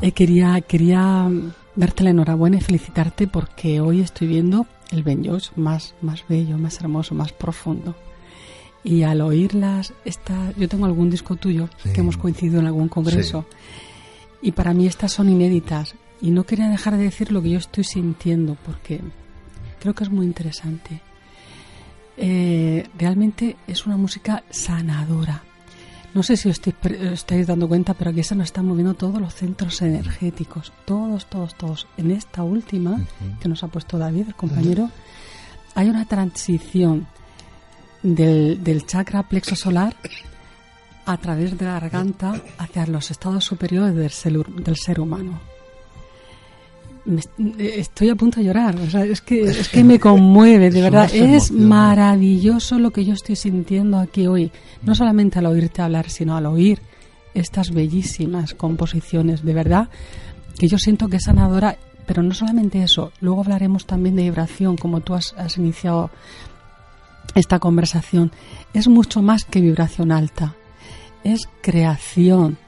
Eh, 0.00 0.12
quería, 0.12 0.60
quería 0.60 1.28
darte 1.74 2.04
la 2.04 2.10
enhorabuena 2.10 2.58
y 2.58 2.60
felicitarte 2.60 3.26
porque 3.26 3.80
hoy 3.80 4.00
estoy 4.00 4.28
viendo 4.28 4.66
el 4.92 5.02
Benjos 5.02 5.52
más, 5.56 5.94
más 6.02 6.24
bello, 6.28 6.58
más 6.58 6.80
hermoso, 6.80 7.14
más 7.14 7.32
profundo. 7.32 7.94
Y 8.84 9.02
al 9.02 9.20
oírlas, 9.20 9.92
esta, 10.04 10.52
yo 10.56 10.68
tengo 10.68 10.86
algún 10.86 11.08
disco 11.10 11.36
tuyo 11.36 11.68
Sí. 11.82 11.92
que 11.92 12.00
hemos 12.00 12.16
coincidido 12.16 12.60
en 12.60 12.66
algún 12.66 12.88
congreso. 12.88 13.46
Y 14.40 14.52
para 14.52 14.74
mí 14.74 14.86
estas 14.86 15.12
son 15.12 15.28
inéditas. 15.28 15.94
Y 16.20 16.30
no 16.30 16.44
quería 16.44 16.68
dejar 16.68 16.96
de 16.96 17.04
decir 17.04 17.30
lo 17.32 17.42
que 17.42 17.50
yo 17.50 17.58
estoy 17.58 17.84
sintiendo 17.84 18.56
porque 18.66 19.00
Creo 19.80 19.94
que 19.94 20.04
es 20.04 20.10
muy 20.10 20.26
interesante. 20.26 21.00
Eh, 22.16 22.86
realmente 22.98 23.56
es 23.66 23.84
una 23.86 23.96
música 23.96 24.44
sanadora. 24.50 25.42
No 26.14 26.22
sé 26.22 26.36
si 26.36 26.50
os 26.50 26.60
estáis, 26.60 27.46
dando 27.46 27.68
cuenta, 27.68 27.94
pero 27.94 28.10
aquí 28.10 28.22
se 28.22 28.34
nos 28.34 28.46
están 28.46 28.66
moviendo 28.66 28.94
todos 28.94 29.20
los 29.20 29.34
centros 29.34 29.80
energéticos. 29.80 30.72
Todos, 30.84 31.26
todos, 31.26 31.54
todos. 31.54 31.86
En 31.96 32.10
esta 32.10 32.42
última 32.42 33.00
que 33.40 33.48
nos 33.48 33.62
ha 33.62 33.68
puesto 33.68 33.98
David, 33.98 34.28
el 34.28 34.34
compañero, 34.34 34.90
hay 35.74 35.88
una 35.88 36.04
transición 36.04 37.06
del, 38.02 38.62
del 38.62 38.86
chakra 38.86 39.22
plexo 39.22 39.56
solar 39.56 39.96
a 41.06 41.16
través 41.16 41.56
de 41.56 41.64
la 41.64 41.80
garganta 41.80 42.34
hacia 42.58 42.86
los 42.86 43.10
estados 43.10 43.44
superiores 43.44 43.94
del 43.94 44.10
ser, 44.10 44.44
del 44.46 44.76
ser 44.76 45.00
humano. 45.00 45.51
Estoy 47.58 48.10
a 48.10 48.14
punto 48.14 48.40
de 48.40 48.46
llorar, 48.46 48.76
es, 48.78 49.20
que, 49.20 49.42
es 49.42 49.68
que 49.68 49.84
me 49.84 49.98
conmueve, 50.00 50.70
de 50.70 50.82
verdad. 50.82 51.10
Es 51.12 51.50
maravilloso 51.50 52.78
lo 52.78 52.90
que 52.90 53.04
yo 53.04 53.14
estoy 53.14 53.36
sintiendo 53.36 53.98
aquí 53.98 54.26
hoy. 54.26 54.50
No 54.82 54.94
solamente 54.94 55.38
al 55.38 55.46
oírte 55.46 55.82
hablar, 55.82 56.10
sino 56.10 56.36
al 56.36 56.46
oír 56.46 56.80
estas 57.34 57.72
bellísimas 57.72 58.54
composiciones, 58.54 59.44
de 59.44 59.54
verdad, 59.54 59.88
que 60.58 60.68
yo 60.68 60.78
siento 60.78 61.08
que 61.08 61.16
es 61.16 61.24
sanadora, 61.24 61.76
pero 62.06 62.22
no 62.22 62.34
solamente 62.34 62.82
eso. 62.82 63.12
Luego 63.20 63.40
hablaremos 63.40 63.86
también 63.86 64.16
de 64.16 64.22
vibración, 64.22 64.76
como 64.76 65.00
tú 65.00 65.14
has, 65.14 65.34
has 65.38 65.56
iniciado 65.56 66.10
esta 67.34 67.58
conversación. 67.58 68.32
Es 68.74 68.88
mucho 68.88 69.22
más 69.22 69.44
que 69.44 69.60
vibración 69.60 70.12
alta 70.12 70.54
es 71.24 71.48
creación 71.60 72.58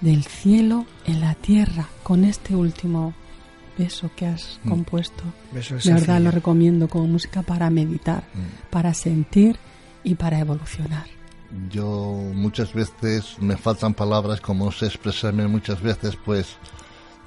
del 0.00 0.24
cielo 0.24 0.86
en 1.06 1.20
la 1.20 1.34
tierra 1.34 1.88
con 2.02 2.24
este 2.24 2.54
último 2.54 3.14
beso 3.76 4.10
que 4.16 4.26
has 4.26 4.58
mm. 4.64 4.68
compuesto. 4.68 5.22
de 5.52 5.92
verdad 5.92 6.20
lo 6.20 6.30
recomiendo 6.30 6.88
como 6.88 7.06
música 7.06 7.42
para 7.42 7.70
meditar, 7.70 8.24
mm. 8.34 8.70
para 8.70 8.94
sentir 8.94 9.58
y 10.02 10.14
para 10.14 10.38
evolucionar. 10.38 11.06
Yo 11.70 12.14
muchas 12.34 12.72
veces 12.72 13.36
me 13.40 13.56
faltan 13.56 13.94
palabras, 13.94 14.40
como 14.40 14.72
sé 14.72 14.86
expresarme 14.86 15.46
muchas 15.46 15.80
veces, 15.80 16.16
pues 16.16 16.56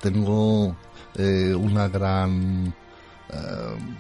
tengo 0.01 0.75
eh, 1.15 1.55
una 1.55 1.87
gran 1.87 2.73
eh, 3.29 3.33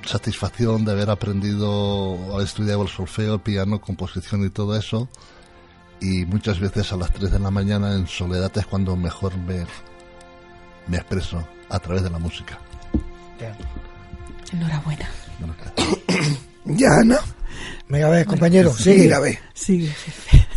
satisfacción 0.05 0.83
de 0.83 0.91
haber 0.91 1.09
aprendido 1.09 2.37
a 2.37 2.43
estudiar 2.43 2.79
el 2.79 2.89
solfeo, 2.89 3.35
el 3.35 3.39
piano, 3.41 3.79
composición 3.79 4.45
y 4.45 4.49
todo 4.49 4.75
eso 4.75 5.09
y 5.99 6.25
muchas 6.25 6.59
veces 6.59 6.91
a 6.93 6.97
las 6.97 7.11
3 7.11 7.31
de 7.31 7.39
la 7.39 7.51
mañana 7.51 7.95
en 7.95 8.07
soledad 8.07 8.51
es 8.55 8.65
cuando 8.65 8.95
mejor 8.95 9.35
me, 9.37 9.65
me 10.87 10.97
expreso 10.97 11.45
a 11.69 11.79
través 11.79 12.03
de 12.03 12.09
la 12.09 12.19
música. 12.19 12.57
Enhorabuena. 14.51 15.09
ya, 16.65 16.89
Ana. 17.01 17.19
Venga, 17.89 18.07
a 18.07 18.09
ver, 18.09 18.25
compañero, 18.25 18.73
sigue. 18.73 19.13
a 19.13 19.19
ver. 19.19 19.39
Sigue, 19.53 19.87
jefe. 19.87 20.47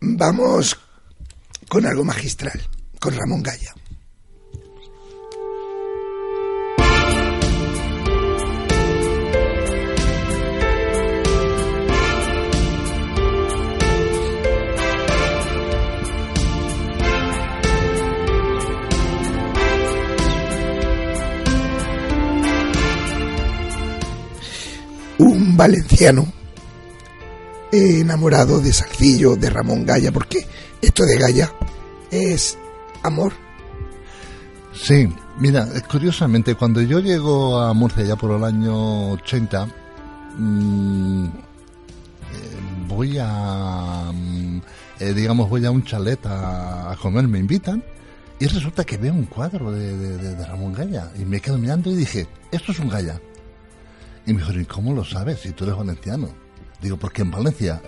Vamos 0.00 0.78
con 1.68 1.86
algo 1.86 2.04
magistral, 2.04 2.60
con 3.00 3.14
Ramón 3.14 3.42
Gaya. 3.42 3.74
Valenciano 25.56 26.26
enamorado 27.72 28.60
de 28.60 28.72
Salcillo, 28.72 29.34
de 29.34 29.48
Ramón 29.48 29.86
Gaya, 29.86 30.12
porque 30.12 30.46
esto 30.80 31.04
de 31.04 31.16
Gaya 31.16 31.50
es 32.10 32.58
amor. 33.02 33.32
Sí, 34.74 35.08
mira, 35.38 35.66
curiosamente, 35.90 36.54
cuando 36.54 36.82
yo 36.82 37.00
llego 37.00 37.58
a 37.58 37.72
Murcia 37.72 38.04
ya 38.04 38.16
por 38.16 38.32
el 38.32 38.44
año 38.44 39.12
80, 39.12 39.66
mm, 40.36 41.24
eh, 41.24 41.30
voy 42.88 43.16
a, 43.18 44.10
mm, 44.12 44.60
eh, 45.00 45.14
digamos, 45.14 45.48
voy 45.48 45.64
a 45.64 45.70
un 45.70 45.84
chalet 45.84 46.20
a, 46.26 46.94
comer, 47.00 47.26
me 47.26 47.38
invitan, 47.38 47.82
y 48.38 48.46
resulta 48.46 48.84
que 48.84 48.98
veo 48.98 49.14
un 49.14 49.26
cuadro 49.26 49.70
de, 49.72 49.96
de 49.96 50.46
Ramón 50.46 50.74
Gaya, 50.74 51.10
y 51.18 51.24
me 51.24 51.40
quedo 51.40 51.56
mirando 51.58 51.90
y 51.90 51.96
dije, 51.96 52.26
esto 52.50 52.72
es 52.72 52.78
un 52.80 52.88
Gaya. 52.88 53.18
Y 54.26 54.32
me 54.32 54.42
¿y 54.60 54.64
cómo 54.64 54.94
lo 54.94 55.04
sabes 55.04 55.40
si 55.40 55.52
tú 55.52 55.64
eres 55.64 55.76
valenciano? 55.76 56.42
Digo, 56.82 56.96
porque 56.96 57.22
en 57.22 57.30
Valencia, 57.30 57.80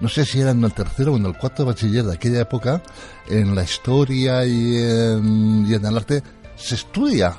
no 0.00 0.08
sé 0.08 0.24
si 0.24 0.40
era 0.40 0.52
en 0.52 0.64
el 0.64 0.72
tercero 0.72 1.12
o 1.12 1.16
en 1.18 1.26
el 1.26 1.36
cuarto 1.36 1.62
de 1.62 1.72
bachiller 1.72 2.04
de 2.04 2.14
aquella 2.14 2.40
época, 2.40 2.82
en 3.28 3.54
la 3.54 3.64
historia 3.64 4.46
y 4.46 4.78
en, 4.78 5.66
el 5.70 5.96
arte, 5.96 6.22
se 6.56 6.74
estudia. 6.74 7.36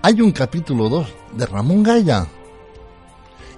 Hay 0.00 0.22
un 0.22 0.32
capítulo 0.32 0.88
2 0.88 1.08
de 1.36 1.44
Ramón 1.44 1.82
Gaya. 1.82 2.26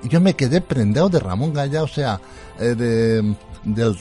Y 0.02 0.08
yo 0.08 0.20
me 0.20 0.34
quedé 0.34 0.60
prendado 0.60 1.08
de 1.08 1.20
Ramón 1.20 1.52
Gaya, 1.54 1.84
o 1.84 1.88
sea, 1.88 2.20
eh, 2.58 2.74
de. 2.74 3.96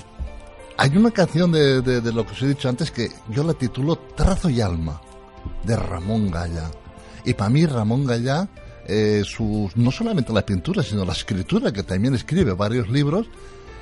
Hay 0.78 0.98
una 0.98 1.12
canción 1.12 1.52
de, 1.52 2.02
lo 2.12 2.26
que 2.26 2.32
os 2.32 2.42
he 2.42 2.48
dicho 2.48 2.68
antes 2.68 2.90
que 2.90 3.12
yo 3.30 3.44
la 3.44 3.54
titulo 3.54 3.96
Trazo 4.16 4.50
y 4.50 4.60
Alma, 4.60 5.00
de 5.64 5.76
Ramón 5.76 6.32
Gaya. 6.32 6.72
Y 7.24 7.36
para 7.36 7.52
mí 7.52 7.68
Ramón 7.68 8.08
Gaya 8.08 8.50
eh, 8.94 9.24
sus, 9.24 9.78
no 9.78 9.90
solamente 9.90 10.34
la 10.34 10.46
pintura, 10.46 10.84
sino 10.84 11.06
la 11.06 11.14
escritura, 11.14 11.72
que 11.72 11.82
también 11.82 12.14
escribe 12.14 12.52
varios 12.52 12.90
libros, 12.90 13.26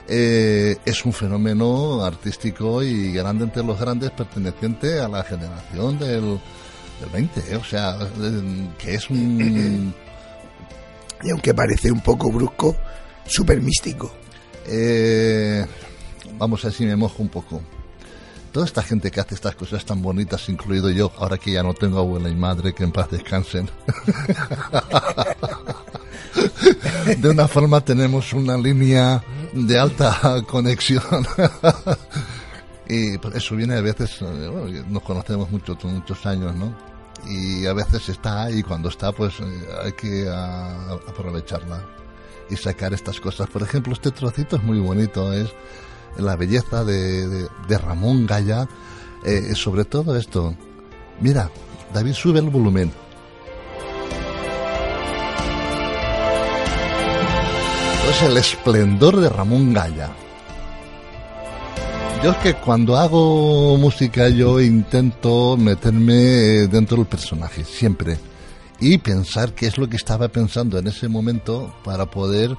eh, 0.08 0.78
es 0.86 1.04
un 1.04 1.14
fenómeno 1.14 2.04
artístico 2.04 2.84
y 2.84 3.12
grande 3.12 3.46
entre 3.46 3.64
los 3.64 3.80
grandes 3.80 4.12
perteneciente 4.12 5.00
a 5.00 5.08
la 5.08 5.24
generación 5.24 5.98
del, 5.98 6.40
del 7.00 7.10
20, 7.12 7.40
eh, 7.40 7.56
o 7.56 7.64
sea, 7.64 7.98
que 8.78 8.94
es 8.94 9.10
un... 9.10 9.96
Y 11.24 11.32
aunque 11.32 11.56
parece 11.56 11.92
un 11.92 12.02
poco 12.02 12.32
brusco, 12.32 12.76
súper 13.26 13.60
místico. 13.62 14.14
vamos 16.38 16.64
a 16.64 16.68
ver 16.68 16.74
si 16.76 16.86
me 16.86 16.96
mojo 16.96 17.24
un 17.24 17.30
poco 17.30 17.64
toda 18.50 18.66
esta 18.66 18.84
gente 18.84 19.12
que 19.12 19.20
hace 19.20 19.36
estas 19.36 19.56
cosas 19.56 19.86
tan 19.86 20.02
bonitas, 20.02 20.50
incluido 20.50 20.90
yo, 20.90 21.12
ahora 21.18 21.38
que 21.38 21.52
ya 21.52 21.64
no 21.64 21.74
tengo 21.74 22.00
abuela 22.00 22.30
y 22.30 22.36
madre, 22.36 22.74
que 22.74 22.84
en 22.84 22.92
paz 22.92 23.10
descansen. 23.10 23.70
de 27.18 27.30
una 27.30 27.48
forma 27.48 27.82
tenemos 27.82 28.34
una 28.34 28.58
línea 28.58 29.24
de 29.54 29.80
alta 29.80 30.44
conexión. 30.48 31.26
y 32.88 33.16
eso 33.36 33.56
viene 33.56 33.76
a 33.76 33.82
veces, 33.82 34.22
eh, 34.22 34.84
nos 34.88 35.04
conocemos 35.04 35.50
mucho, 35.52 35.78
muchos 35.84 36.26
años, 36.26 36.56
¿no? 36.56 36.76
Y 37.28 37.66
a 37.66 37.74
veces 37.74 38.10
está 38.10 38.50
y 38.50 38.64
cuando 38.64 38.90
está, 38.90 39.12
pues 39.12 39.40
eh, 39.40 39.68
hay 39.84 39.92
que 39.94 40.30
aprovecharla 41.08 41.84
y 42.50 42.56
sacar 42.56 42.94
estas 42.94 43.20
cosas. 43.20 43.50
Por 43.50 43.62
ejemplo, 43.62 43.94
este 43.94 44.12
trocito 44.12 44.56
es 44.56 44.64
muy 44.64 44.80
bonito, 44.80 45.34
es 45.34 45.50
la 46.18 46.36
belleza 46.36 46.84
de, 46.84 47.48
de, 47.68 47.78
Ramón 47.78 48.26
Gaya, 48.26 48.68
eh, 49.24 49.54
sobre 49.56 49.86
todo 49.86 50.16
esto. 50.16 50.56
Mira, 51.22 51.50
David, 51.94 52.14
sube 52.14 52.40
el 52.40 52.50
volumen. 52.50 52.92
Es 58.10 58.24
el 58.24 58.38
esplendor 58.38 59.18
de 59.18 59.30
Ramón 59.30 59.74
Gaya. 59.74 60.10
Yo 62.24 62.32
es 62.32 62.38
que 62.38 62.54
cuando 62.56 62.98
hago 62.98 63.78
música 63.78 64.28
yo 64.28 64.60
intento 64.60 65.56
meterme 65.56 66.68
dentro 66.68 66.98
del 66.98 67.06
personaje, 67.06 67.64
siempre. 67.64 68.18
Y 68.82 68.98
pensar 68.98 69.54
qué 69.54 69.68
es 69.68 69.78
lo 69.78 69.88
que 69.88 69.96
estaba 69.96 70.28
pensando 70.28 70.78
en 70.78 70.88
ese 70.88 71.08
momento 71.08 71.74
para 71.84 72.08
poder 72.08 72.58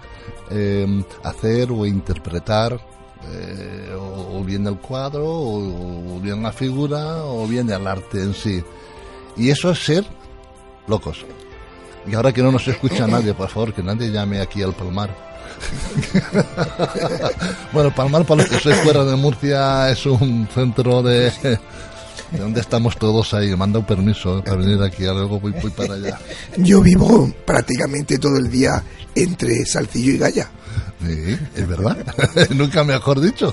eh, 0.51 1.05
hacer 1.25 1.73
o 1.73 1.85
interpretar 1.85 2.81
eh, 3.29 3.97
o, 3.99 4.43
bien 4.43 4.67
el 4.67 4.77
cuadro, 4.77 5.25
o, 5.27 6.21
bien 6.21 6.43
la 6.43 6.53
figura, 6.53 7.25
o 7.25 7.47
bien 7.47 7.71
el 7.71 7.87
arte 7.87 8.23
en 8.23 8.35
sí. 8.35 8.63
Y 9.37 9.51
eso 9.51 9.71
es 9.71 9.79
ser 9.79 10.05
locos. 10.87 11.25
Y 12.07 12.15
ahora 12.15 12.33
que 12.33 12.43
no 12.43 12.51
nos 12.51 12.67
escucha 12.67 13.07
nadie, 13.07 13.35
por 13.35 13.49
favor, 13.49 13.73
que 13.73 13.83
nadie 13.83 14.11
llame 14.11 14.41
aquí 14.41 14.63
al 14.63 14.73
Palmar. 14.73 15.15
bueno, 17.73 17.95
Palmar, 17.95 18.25
para 18.25 18.43
los 18.43 18.51
que 18.51 18.59
soy 18.59 18.73
fuera 18.75 19.05
de 19.05 19.17
Murcia, 19.17 19.91
es 19.91 20.07
un 20.07 20.49
centro 20.53 21.03
de, 21.03 21.31
de 22.31 22.39
donde 22.39 22.61
estamos 22.61 22.97
todos 22.99 23.35
ahí. 23.35 23.55
Manda 23.57 23.79
un 23.79 23.87
permiso 23.87 24.43
para 24.45 24.57
venir 24.57 24.83
aquí, 24.83 25.05
luego 25.05 25.41
voy, 25.41 25.53
voy 25.61 25.71
para 25.71 25.95
allá. 25.95 26.19
Yo 26.57 26.81
vivo 26.81 27.33
prácticamente 27.45 28.19
todo 28.19 28.37
el 28.37 28.51
día 28.51 28.83
entre 29.15 29.65
Salcillo 29.67 30.13
y 30.13 30.19
Gaya. 30.19 30.51
Sí, 31.05 31.37
es 31.57 31.67
verdad. 31.69 31.97
Nunca 32.51 32.85
mejor 32.85 33.21
dicho. 33.21 33.53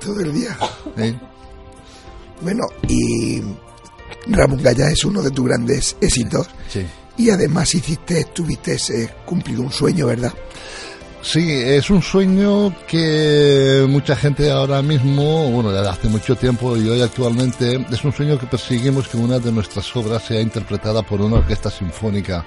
Todo 0.00 0.20
el 0.20 0.32
día. 0.32 0.56
Bueno, 2.42 2.64
y 2.88 3.40
Ramón 4.26 4.62
Gaya 4.62 4.90
es 4.90 5.04
uno 5.04 5.22
de 5.22 5.30
tus 5.30 5.46
grandes 5.46 5.96
éxitos. 6.00 6.48
Sí. 6.68 6.84
y 7.18 7.30
además 7.30 7.74
hiciste, 7.74 8.24
tuviste 8.34 8.74
ese 8.74 9.14
cumplido 9.24 9.62
un 9.62 9.72
sueño, 9.72 10.06
¿verdad? 10.08 10.32
Sí, 11.26 11.50
es 11.50 11.90
un 11.90 12.02
sueño 12.02 12.72
que 12.86 13.84
mucha 13.88 14.14
gente 14.14 14.48
ahora 14.48 14.80
mismo, 14.80 15.50
bueno, 15.50 15.70
hace 15.70 16.08
mucho 16.08 16.36
tiempo 16.36 16.76
y 16.76 16.88
hoy 16.88 17.02
actualmente, 17.02 17.84
es 17.90 18.04
un 18.04 18.12
sueño 18.12 18.38
que 18.38 18.46
perseguimos 18.46 19.08
que 19.08 19.16
una 19.16 19.40
de 19.40 19.50
nuestras 19.50 19.94
obras 19.96 20.22
sea 20.22 20.40
interpretada 20.40 21.02
por 21.02 21.20
una 21.20 21.38
orquesta 21.38 21.68
sinfónica. 21.68 22.46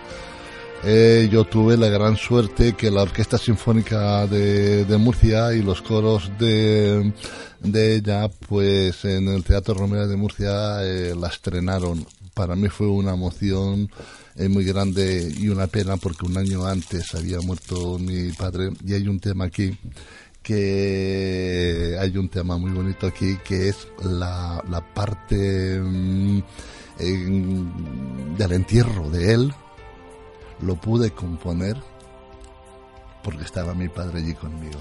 Eh, 0.85 1.27
yo 1.29 1.43
tuve 1.43 1.75
la 1.75 1.89
gran 1.89 2.15
suerte 2.15 2.71
que 2.71 2.89
la 2.89 3.01
Orquesta 3.01 3.37
Sinfónica 3.37 4.25
de, 4.27 4.97
Murcia 4.97 5.53
y 5.53 5.61
los 5.61 5.81
coros 5.81 6.31
de, 6.39 7.11
de, 7.59 7.95
ella, 7.95 8.29
pues 8.29 9.03
en 9.03 9.27
el 9.27 9.43
Teatro 9.43 9.73
Romero 9.73 10.07
de 10.07 10.15
Murcia 10.15 10.85
eh, 10.85 11.13
la 11.19 11.27
estrenaron. 11.27 12.05
Para 12.39 12.55
mí 12.55 12.69
fue 12.69 12.87
una 12.87 13.15
emoción 13.15 13.91
es 14.33 14.49
muy 14.49 14.63
grande 14.63 15.29
y 15.37 15.49
una 15.49 15.67
pena 15.67 15.97
porque 15.97 16.25
un 16.25 16.37
año 16.37 16.65
antes 16.65 17.13
había 17.13 17.41
muerto 17.41 17.99
mi 17.99 18.31
padre. 18.31 18.69
Y 18.85 18.93
hay 18.93 19.09
un 19.09 19.19
tema 19.19 19.43
aquí 19.43 19.77
que 20.41 21.97
hay 21.99 22.15
un 22.15 22.29
tema 22.29 22.57
muy 22.57 22.71
bonito 22.71 23.07
aquí 23.07 23.37
que 23.43 23.67
es 23.67 23.89
la, 24.01 24.63
parte 24.93 25.81
mm, 25.81 26.39
del 28.37 28.51
entierro 28.53 29.09
de 29.09 29.33
él. 29.33 29.53
Lo 30.61 30.79
pude 30.79 31.11
componer 31.11 31.75
porque 33.21 33.43
estaba 33.43 33.73
mi 33.73 33.89
padre 33.89 34.19
allí 34.19 34.33
conmigo. 34.33 34.79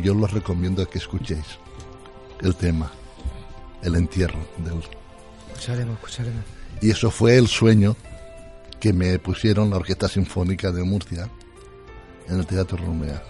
Yo 0.00 0.14
los 0.14 0.30
recomiendo 0.30 0.88
que 0.88 0.98
escuchéis 0.98 1.58
el 2.40 2.54
tema 2.54 2.92
el 3.82 3.96
entierro 3.96 4.38
de 4.58 4.70
él 4.70 5.03
escucharemos 5.54 5.94
escucharemos 5.96 6.44
y 6.80 6.90
eso 6.90 7.10
fue 7.10 7.36
el 7.36 7.48
sueño 7.48 7.96
que 8.78 8.92
me 8.92 9.18
pusieron 9.18 9.70
la 9.70 9.76
Orquesta 9.76 10.08
Sinfónica 10.08 10.70
de 10.70 10.82
Murcia 10.82 11.28
en 12.28 12.38
el 12.38 12.46
Teatro 12.46 12.76
Romea. 12.76 13.22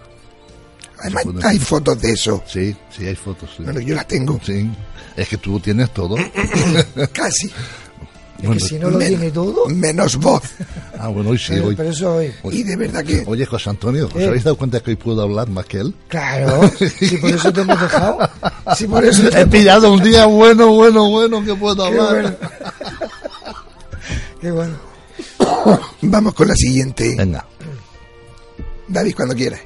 hay 1.44 1.58
fotos 1.58 2.00
de 2.00 2.12
eso. 2.12 2.42
Sí, 2.46 2.74
sí, 2.90 3.06
hay 3.06 3.14
fotos. 3.14 3.50
Bueno, 3.58 3.80
yo 3.80 3.94
las 3.94 4.08
tengo. 4.08 4.40
Sí, 4.44 4.68
es 5.16 5.28
que 5.28 5.36
tú 5.36 5.60
tienes 5.60 5.92
todo. 5.94 6.16
Casi. 7.12 7.52
Es 8.42 8.50
que 8.50 8.60
si 8.60 8.78
no 8.78 8.90
lo 8.90 8.98
tiene 8.98 9.30
todo. 9.30 9.66
Menos 9.68 10.16
voz. 10.16 10.42
Ah, 10.96 11.08
bueno, 11.08 11.30
hoy 11.30 11.38
sí. 11.38 11.54
Pero, 11.76 11.90
eso 11.90 12.14
hoy. 12.14 12.32
Y 12.50 12.62
de 12.62 12.76
verdad 12.76 13.04
que. 13.04 13.24
Oye, 13.26 13.44
José 13.44 13.68
Antonio, 13.68 14.06
¿os 14.06 14.22
habéis 14.22 14.44
dado 14.44 14.56
cuenta 14.56 14.80
que 14.80 14.92
hoy 14.92 14.96
puedo 14.96 15.20
hablar 15.20 15.50
más 15.50 15.66
que 15.66 15.78
él? 15.78 15.94
Claro. 16.08 16.70
Si 16.78 17.16
por 17.18 17.30
eso 17.30 17.52
te 17.52 17.60
hemos 17.60 17.78
dejado. 17.78 18.30
Si 18.74 18.86
por 18.86 19.04
eso 19.04 19.28
He 19.36 19.44
pillado 19.46 19.92
un 19.92 20.02
día 20.02 20.24
bueno, 20.24 20.72
bueno, 20.72 21.10
bueno 21.10 21.44
que 21.44 21.54
puedo 21.56 21.84
hablar. 21.84 22.38
Qué 24.40 24.50
bueno. 24.50 24.76
Vamos 26.02 26.32
con 26.32 26.48
la 26.48 26.54
siguiente. 26.54 27.14
Venga. 27.18 27.44
David, 28.88 29.14
cuando 29.14 29.34
quieras. 29.34 29.60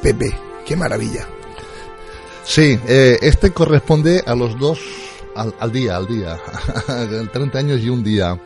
Pepe, 0.00 0.34
qué 0.66 0.76
maravilla. 0.76 1.26
Sí, 2.44 2.78
eh, 2.86 3.18
este 3.22 3.50
corresponde 3.50 4.22
a 4.26 4.34
los 4.34 4.58
dos 4.58 4.78
al, 5.34 5.72
día, 5.72 5.96
al 5.96 6.06
día, 6.06 6.38
30 7.32 7.58
años 7.58 7.80
y 7.82 7.88
un 7.88 8.02
día. 8.02 8.40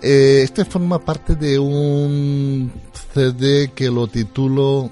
Eh, 0.00 0.40
este 0.42 0.64
forma 0.64 0.98
parte 0.98 1.36
de 1.36 1.58
un 1.58 2.72
CD 3.12 3.70
que 3.74 3.90
lo 3.90 4.06
titulo 4.08 4.90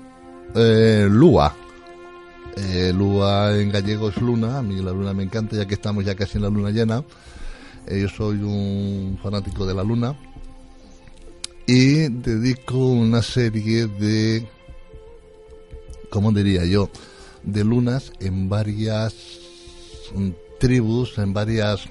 eh, 0.55 1.07
Lua. 1.11 1.55
Eh, 2.57 2.93
Lua 2.95 3.57
en 3.57 3.71
gallego 3.71 4.09
es 4.09 4.17
luna, 4.19 4.59
a 4.59 4.63
mí 4.63 4.77
la 4.77 4.93
luna 4.93 5.13
me 5.13 5.23
encanta 5.23 5.57
ya 5.57 5.67
que 5.67 5.75
estamos 5.75 6.05
ya 6.05 6.15
casi 6.15 6.39
en 6.39 6.43
la 6.43 6.51
luna 6.51 6.71
llena. 6.71 7.05
yo 7.89 8.09
soy 8.09 8.37
un 8.43 9.19
fanático 9.23 9.67
de 9.67 9.75
la 9.75 9.83
luna 9.83 10.15
y 11.67 12.09
dedico 12.09 12.77
una 12.77 13.23
serie 13.23 13.87
de, 13.87 14.47
¿cómo 16.11 16.33
diría 16.33 16.65
yo? 16.65 16.91
de 17.43 17.65
lunas 17.65 18.13
en 18.21 18.49
varias 18.49 19.15
mm, 20.15 20.31
tribus, 20.59 21.19
en 21.19 21.33
varias, 21.33 21.87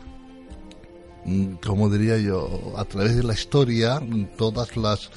mm, 1.26 1.56
como 1.66 1.90
diría 1.90 2.18
yo, 2.18 2.74
a 2.78 2.86
través 2.86 3.16
de 3.16 3.24
la 3.24 3.34
historia, 3.34 4.02
todas 4.38 4.78
las 4.78 5.10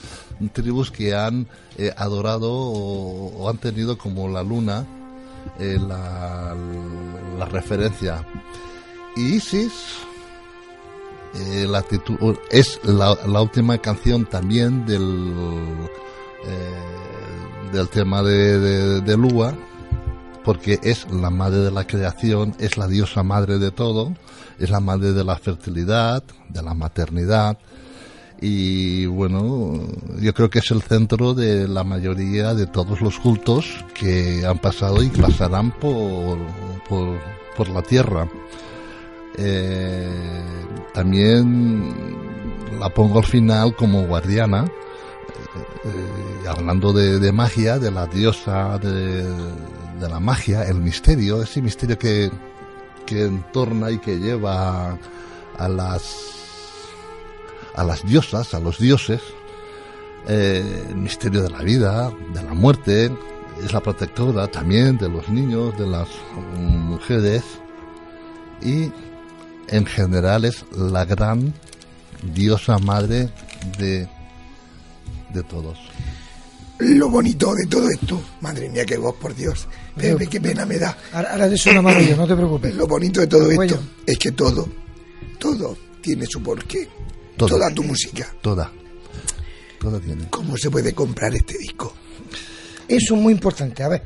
tribus 0.52 0.90
que 0.90 1.14
han 1.14 1.46
eh, 1.78 1.92
adorado 1.96 2.50
o, 2.50 3.48
han 3.48 3.58
tenido 3.58 3.96
como 3.98 4.28
la 4.28 4.42
luna 4.42 4.86
eh, 5.58 5.78
la, 5.78 6.54
referencia. 7.50 8.26
Y 9.16 9.34
Isis 9.34 9.72
eh, 11.34 11.66
la 11.68 11.84
es 12.50 12.80
la, 12.84 13.16
la, 13.26 13.42
última 13.42 13.76
canción 13.78 14.24
también 14.24 14.86
del, 14.86 15.34
del 17.72 17.88
tema 17.88 18.22
de, 18.22 18.58
de, 18.58 19.00
de 19.00 19.16
Lua 19.16 19.54
porque 20.44 20.80
es 20.82 21.10
la 21.10 21.30
madre 21.30 21.60
de 21.60 21.70
la 21.70 21.86
creación, 21.86 22.54
es 22.58 22.76
la 22.76 22.88
diosa 22.88 23.22
madre 23.22 23.58
de 23.58 23.70
todo, 23.70 24.12
es 24.58 24.70
la 24.70 24.80
madre 24.80 25.12
de 25.12 25.22
la 25.22 25.36
fertilidad, 25.36 26.24
de 26.48 26.62
la 26.62 26.74
maternidad, 26.74 27.58
y 28.44 29.06
bueno, 29.06 29.80
yo 30.20 30.34
creo 30.34 30.50
que 30.50 30.58
es 30.58 30.68
el 30.72 30.82
centro 30.82 31.32
de 31.32 31.68
la 31.68 31.84
mayoría 31.84 32.54
de 32.54 32.66
todos 32.66 33.00
los 33.00 33.20
cultos 33.20 33.84
que 33.94 34.44
han 34.44 34.58
pasado 34.58 35.00
y 35.00 35.10
pasarán 35.10 35.70
por, 35.70 36.38
por, 36.88 37.68
la 37.68 37.82
tierra. 37.82 38.28
Eh, 39.38 40.44
también 40.92 41.94
la 42.80 42.88
pongo 42.88 43.20
al 43.20 43.26
final 43.26 43.76
como 43.76 44.08
guardiana, 44.08 44.64
eh, 45.84 46.48
hablando 46.48 46.92
de, 46.92 47.32
magia, 47.32 47.78
de 47.78 47.90
la 47.90 48.06
diosa 48.06 48.78
de, 48.78 49.24
de 49.24 50.08
la 50.08 50.20
magia, 50.20 50.62
el 50.64 50.76
misterio, 50.76 51.42
ese 51.42 51.60
misterio 51.60 51.98
que, 51.98 52.30
que 53.06 53.24
entorna 53.24 53.90
y 53.90 53.98
que 53.98 54.18
lleva 54.18 54.96
a, 55.58 55.68
las 55.68 56.30
a 57.74 57.84
las 57.84 58.04
diosas, 58.04 58.54
a 58.54 58.60
los 58.60 58.78
dioses, 58.78 59.20
eh, 60.28 60.86
el 60.88 60.96
misterio 60.96 61.42
de 61.42 61.50
la 61.50 61.62
vida, 61.62 62.12
de 62.32 62.42
la 62.42 62.54
muerte, 62.54 63.10
es 63.64 63.72
la 63.72 63.80
protectora 63.80 64.46
también 64.48 64.98
de 64.98 65.08
los 65.08 65.28
niños, 65.28 65.76
de 65.78 65.86
las 65.86 66.08
mujeres 66.56 67.42
y 68.60 68.90
en 69.68 69.86
general 69.86 70.44
es 70.44 70.64
la 70.76 71.04
gran 71.04 71.52
diosa 72.34 72.78
madre 72.78 73.30
de, 73.78 74.08
de 75.32 75.42
todos 75.42 75.78
lo 76.82 77.08
bonito 77.08 77.54
de 77.54 77.66
todo 77.66 77.88
esto, 77.88 78.20
madre 78.40 78.68
mía, 78.68 78.84
qué 78.84 78.96
voz, 78.96 79.14
por 79.16 79.34
Dios, 79.34 79.66
Pepe, 79.96 80.26
qué 80.26 80.40
pena 80.40 80.66
me 80.66 80.78
da. 80.78 80.96
Ahora 81.12 81.48
una 81.70 81.82
mano 81.82 82.00
yo, 82.00 82.16
no 82.16 82.26
te 82.26 82.34
preocupes. 82.34 82.74
Lo 82.74 82.86
bonito 82.86 83.20
de 83.20 83.26
todo 83.26 83.50
esto 83.50 83.80
es 84.06 84.18
que 84.18 84.32
todo, 84.32 84.68
todo 85.38 85.76
tiene 86.00 86.26
su 86.26 86.42
porqué. 86.42 86.88
Toda 87.36 87.72
tu 87.72 87.82
música. 87.82 88.26
Toda. 88.40 88.70
Toda 89.80 89.98
tiene. 90.00 90.26
¿Cómo 90.30 90.56
se 90.56 90.70
puede 90.70 90.92
comprar 90.92 91.34
este 91.34 91.58
disco? 91.58 91.94
Eso 92.86 93.14
es 93.14 93.20
muy 93.20 93.32
importante, 93.32 93.82
a 93.82 93.88
ver. 93.88 94.02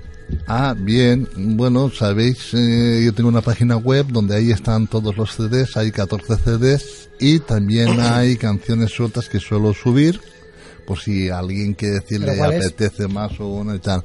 Ah, 0.48 0.74
bien, 0.76 1.28
bueno, 1.36 1.90
sabéis, 1.90 2.52
eh, 2.52 3.02
yo 3.04 3.12
tengo 3.12 3.28
una 3.28 3.42
página 3.42 3.76
web 3.76 4.06
donde 4.08 4.34
ahí 4.34 4.50
están 4.50 4.88
todos 4.88 5.16
los 5.16 5.34
CDs, 5.34 5.76
hay 5.76 5.92
14 5.92 6.36
CDs 6.36 7.10
y 7.20 7.38
también 7.38 8.00
hay 8.00 8.36
canciones 8.36 8.90
sueltas 8.90 9.28
que 9.28 9.38
suelo 9.38 9.72
subir 9.72 10.20
por 10.86 10.98
si 10.98 11.28
alguien 11.28 11.74
que 11.74 11.88
decirle 11.88 12.42
apetece 12.42 13.06
más 13.08 13.38
o 13.40 13.48
una 13.48 13.74
y 13.74 13.80
tal. 13.80 14.02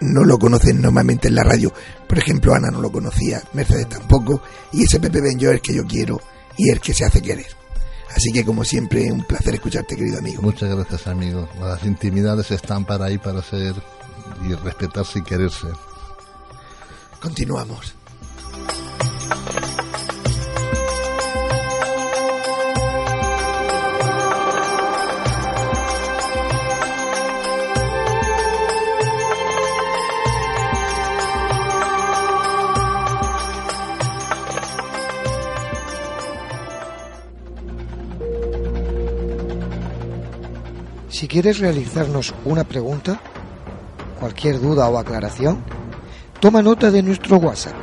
no 0.00 0.24
lo 0.24 0.38
conocen 0.38 0.80
normalmente 0.80 1.28
en 1.28 1.34
la 1.34 1.44
radio. 1.44 1.72
Por 2.08 2.18
ejemplo, 2.18 2.54
Ana 2.54 2.70
no 2.70 2.80
lo 2.80 2.90
conocía, 2.90 3.42
Mercedes 3.52 3.88
tampoco, 3.88 4.42
y 4.72 4.84
ese 4.84 5.00
Pepe 5.00 5.20
Benjo 5.20 5.46
es 5.46 5.54
el 5.54 5.60
que 5.60 5.74
yo 5.74 5.84
quiero 5.86 6.20
y 6.56 6.70
el 6.70 6.80
que 6.80 6.92
se 6.92 7.04
hace 7.04 7.22
querer. 7.22 7.46
Así 8.14 8.30
que 8.32 8.44
como 8.44 8.64
siempre, 8.64 9.10
un 9.10 9.24
placer 9.24 9.54
escucharte, 9.54 9.96
querido 9.96 10.18
amigo. 10.18 10.42
Muchas 10.42 10.74
gracias, 10.74 11.06
amigo. 11.06 11.48
Las 11.58 11.82
intimidades 11.84 12.50
están 12.50 12.84
para 12.84 13.06
ahí 13.06 13.16
para 13.16 13.40
ser 13.42 13.74
y 14.46 14.54
respetarse 14.54 15.20
y 15.20 15.22
quererse. 15.22 15.68
Continuamos. 17.22 17.94
Si 41.08 41.28
quieres 41.28 41.60
realizarnos 41.60 42.34
una 42.44 42.64
pregunta, 42.64 43.20
cualquier 44.18 44.60
duda 44.60 44.88
o 44.88 44.98
aclaración, 44.98 45.62
toma 46.42 46.60
nota 46.60 46.90
de 46.90 47.04
nuestro 47.04 47.36
WhatsApp 47.36 47.76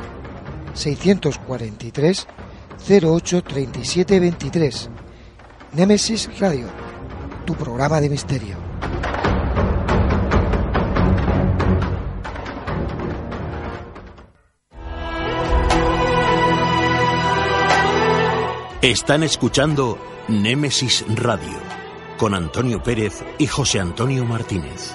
643 0.74 2.26
08 3.02 3.42
37 3.42 4.20
23. 4.20 4.90
Nemesis 5.72 6.28
Radio, 6.38 6.66
tu 7.46 7.54
programa 7.54 8.02
de 8.02 8.10
misterio. 8.10 8.56
Están 18.82 19.22
escuchando 19.22 19.98
Némesis 20.28 21.06
Radio 21.16 21.58
con 22.18 22.34
Antonio 22.34 22.82
Pérez 22.82 23.24
y 23.38 23.46
José 23.46 23.80
Antonio 23.80 24.26
Martínez. 24.26 24.94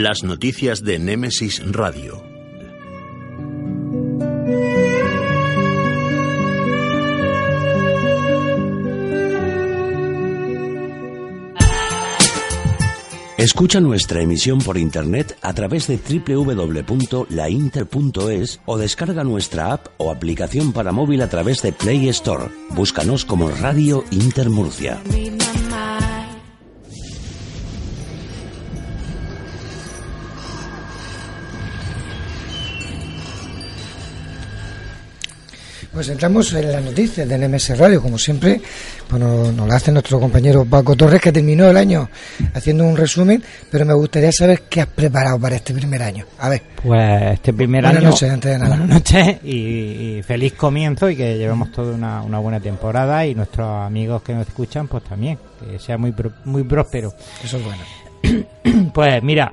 Las 0.00 0.22
noticias 0.22 0.84
de 0.84 1.00
Némesis 1.00 1.60
Radio. 1.72 2.22
Escucha 13.36 13.80
nuestra 13.80 14.22
emisión 14.22 14.60
por 14.60 14.78
internet 14.78 15.36
a 15.42 15.52
través 15.52 15.88
de 15.88 15.98
www.lainter.es 15.98 18.60
o 18.66 18.78
descarga 18.78 19.24
nuestra 19.24 19.72
app 19.72 19.88
o 19.96 20.12
aplicación 20.12 20.72
para 20.72 20.92
móvil 20.92 21.22
a 21.22 21.28
través 21.28 21.60
de 21.62 21.72
Play 21.72 22.08
Store. 22.10 22.44
Búscanos 22.70 23.24
como 23.24 23.50
Radio 23.50 24.04
Inter 24.12 24.48
Murcia. 24.48 25.02
Pues 35.98 36.10
entramos 36.10 36.52
en 36.52 36.70
las 36.70 36.84
noticias 36.84 37.28
del 37.28 37.48
MS 37.48 37.76
Radio, 37.76 38.00
como 38.00 38.16
siempre, 38.16 38.60
bueno, 39.10 39.50
nos 39.50 39.66
lo 39.66 39.74
hace 39.74 39.90
nuestro 39.90 40.20
compañero 40.20 40.64
Paco 40.64 40.94
Torres, 40.94 41.20
que 41.20 41.32
terminó 41.32 41.68
el 41.68 41.76
año 41.76 42.08
haciendo 42.54 42.84
un 42.84 42.96
resumen, 42.96 43.42
pero 43.68 43.84
me 43.84 43.94
gustaría 43.94 44.30
saber 44.30 44.62
qué 44.70 44.82
has 44.82 44.86
preparado 44.86 45.40
para 45.40 45.56
este 45.56 45.74
primer 45.74 46.00
año. 46.00 46.24
A 46.38 46.50
ver. 46.50 46.62
Pues 46.80 47.32
este 47.32 47.52
primer 47.52 47.82
Buenas 47.82 48.00
año. 48.00 48.10
noches, 48.10 48.30
antes 48.30 48.52
de 48.52 48.58
nada. 48.60 48.76
Buenas 48.76 48.88
noches 48.94 49.38
y, 49.42 49.56
y 50.18 50.22
feliz 50.22 50.52
comienzo 50.52 51.10
y 51.10 51.16
que 51.16 51.36
llevemos 51.36 51.72
toda 51.72 51.92
una, 51.92 52.22
una 52.22 52.38
buena 52.38 52.60
temporada 52.60 53.26
y 53.26 53.34
nuestros 53.34 53.84
amigos 53.84 54.22
que 54.22 54.34
nos 54.34 54.46
escuchan, 54.46 54.86
pues 54.86 55.02
también, 55.02 55.36
que 55.58 55.80
sea 55.80 55.98
muy, 55.98 56.14
muy 56.44 56.62
próspero. 56.62 57.12
Eso 57.42 57.56
es 57.56 57.64
bueno. 57.64 57.82
Pues 58.94 59.20
mira, 59.24 59.52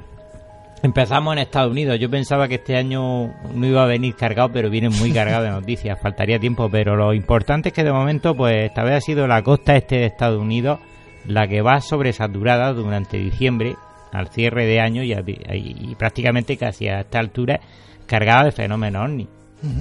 empezamos 0.85 1.33
en 1.33 1.39
Estados 1.39 1.71
Unidos. 1.71 1.99
Yo 1.99 2.09
pensaba 2.09 2.47
que 2.47 2.55
este 2.55 2.77
año 2.77 3.33
no 3.53 3.65
iba 3.67 3.83
a 3.83 3.87
venir 3.87 4.15
cargado, 4.15 4.49
pero 4.51 4.69
viene 4.69 4.89
muy 4.89 5.11
cargado 5.11 5.43
de 5.43 5.49
noticias. 5.51 5.99
Faltaría 6.01 6.39
tiempo, 6.39 6.69
pero 6.69 6.95
lo 6.95 7.13
importante 7.13 7.69
es 7.69 7.73
que 7.75 7.83
de 7.83 7.91
momento, 7.91 8.35
pues 8.35 8.55
esta 8.65 8.83
vez 8.83 8.95
ha 8.95 9.01
sido 9.01 9.27
la 9.27 9.41
costa 9.43 9.75
este 9.75 9.97
de 9.97 10.05
Estados 10.05 10.41
Unidos 10.41 10.79
la 11.27 11.47
que 11.47 11.61
va 11.61 11.81
sobresaturada 11.81 12.71
durante 12.73 13.17
diciembre 13.17 13.75
al 14.13 14.27
cierre 14.29 14.65
de 14.65 14.79
año 14.79 15.03
y, 15.03 15.11
y- 15.11 15.91
y 15.91 15.95
prácticamente 15.95 16.55
casi 16.55 16.87
a 16.87 17.01
esta 17.01 17.19
altura 17.19 17.59
cargada 18.05 18.45
de 18.45 18.51
fenómenos 18.51 19.03
ovni. 19.09 19.27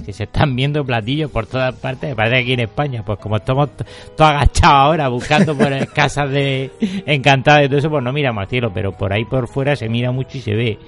Que 0.05 0.13
se 0.13 0.23
están 0.23 0.55
viendo 0.55 0.83
platillos 0.83 1.29
por 1.29 1.45
todas 1.45 1.75
partes, 1.75 2.09
me 2.09 2.15
parece 2.15 2.37
que 2.37 2.41
aquí 2.41 2.53
en 2.53 2.59
España, 2.61 3.03
pues 3.05 3.19
como 3.19 3.37
estamos 3.37 3.69
todos 4.15 4.31
agachados 4.31 4.75
ahora 4.75 5.07
buscando 5.09 5.55
por 5.55 5.87
casas 5.93 6.31
de 6.31 6.71
encantadas 7.05 7.65
y 7.65 7.67
todo 7.67 7.77
eso, 7.79 7.89
pues 7.89 8.03
no 8.03 8.11
miramos 8.11 8.41
al 8.41 8.49
cielo, 8.49 8.71
pero 8.73 8.91
por 8.93 9.13
ahí 9.13 9.25
por 9.25 9.47
fuera 9.47 9.75
se 9.75 9.87
mira 9.89 10.11
mucho 10.11 10.37
y 10.37 10.41
se 10.41 10.55
ve. 10.55 10.79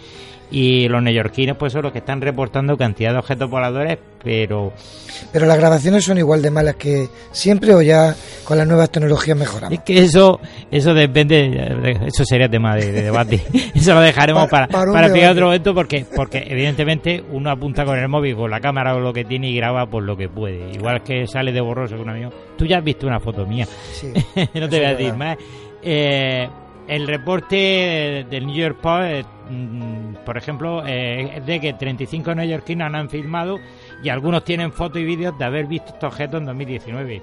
Y 0.50 0.88
los 0.88 1.04
neoyorquinos 1.04 1.58
pues 1.58 1.74
son 1.74 1.82
los 1.84 1.92
que 1.92 1.98
están 2.00 2.22
reportando 2.22 2.78
cantidad 2.78 3.12
de 3.12 3.18
objetos 3.20 3.50
voladores, 3.50 3.98
pero 4.24 4.72
Pero 5.34 5.46
las 5.46 5.58
grabaciones 5.58 6.06
son 6.06 6.18
igual 6.18 6.42
de 6.42 6.50
malas 6.52 6.76
que 6.76 7.10
siempre 7.32 7.74
o 7.76 7.82
ya 7.82 8.16
con 8.46 8.58
las 8.58 8.66
nuevas 8.66 8.90
tecnologías 8.90 9.38
mejoramos. 9.38 9.74
es 9.78 9.84
que 9.84 9.98
eso 10.00 10.40
eso 10.72 10.94
depende, 10.94 11.98
eso 12.06 12.24
sería 12.24 12.48
tema 12.48 12.76
de, 12.78 12.92
de 12.94 13.02
debate. 13.04 13.42
Eso 13.76 13.94
lo 13.94 14.00
dejaremos 14.02 14.44
Pa- 14.46 14.68
para, 14.68 14.68
para 14.68 14.92
para 15.12 15.32
otro 15.32 15.46
momento 15.48 15.74
porque 15.74 16.06
porque 16.16 16.46
evidentemente 16.48 17.22
uno 17.32 17.52
apunta 17.52 17.84
con 17.84 17.98
el 18.00 18.08
móvil, 18.08 18.36
con 18.36 18.50
la 18.50 18.62
cámara 18.62 18.96
o 18.96 19.00
lo 19.02 19.12
que 19.12 19.26
tiene 19.26 19.50
y 19.50 19.56
graba 19.58 19.86
por 19.86 20.04
lo 20.04 20.16
que 20.16 20.30
puede. 20.30 20.72
Igual 20.74 21.04
que 21.04 21.28
sale 21.28 21.52
de 21.52 21.60
borroso 21.62 21.96
con 21.98 22.04
un 22.08 22.16
amigo. 22.16 22.30
Tú 22.58 22.66
ya 22.66 22.78
has 22.78 22.84
visto 22.84 23.06
una 23.06 23.20
foto 23.20 23.46
mía. 23.46 23.68
Sí, 23.92 24.12
no 24.54 24.70
te 24.70 24.78
voy 24.78 24.86
a 24.86 24.96
decir 24.96 25.14
más. 25.14 25.38
Eh, 25.84 26.48
el 26.88 27.08
reporte 27.08 28.26
del 28.30 28.48
New 28.48 28.56
York 28.56 28.78
Post, 28.82 29.04
eh, 29.04 29.26
mm, 29.50 30.26
por 30.26 30.38
ejemplo, 30.38 30.84
eh, 30.86 31.38
es 31.38 31.46
de 31.46 31.60
que 31.60 31.74
35 31.74 32.34
neoyorquinos 32.34 32.94
han 32.94 33.10
filmado 33.10 33.60
y 34.02 34.10
algunos 34.10 34.44
tienen 34.44 34.72
fotos 34.72 35.02
y 35.02 35.06
vídeos 35.06 35.38
de 35.38 35.46
haber 35.46 35.66
visto 35.66 35.94
estos 35.94 36.14
objetos 36.14 36.40
en 36.40 36.46
2019. 36.46 37.22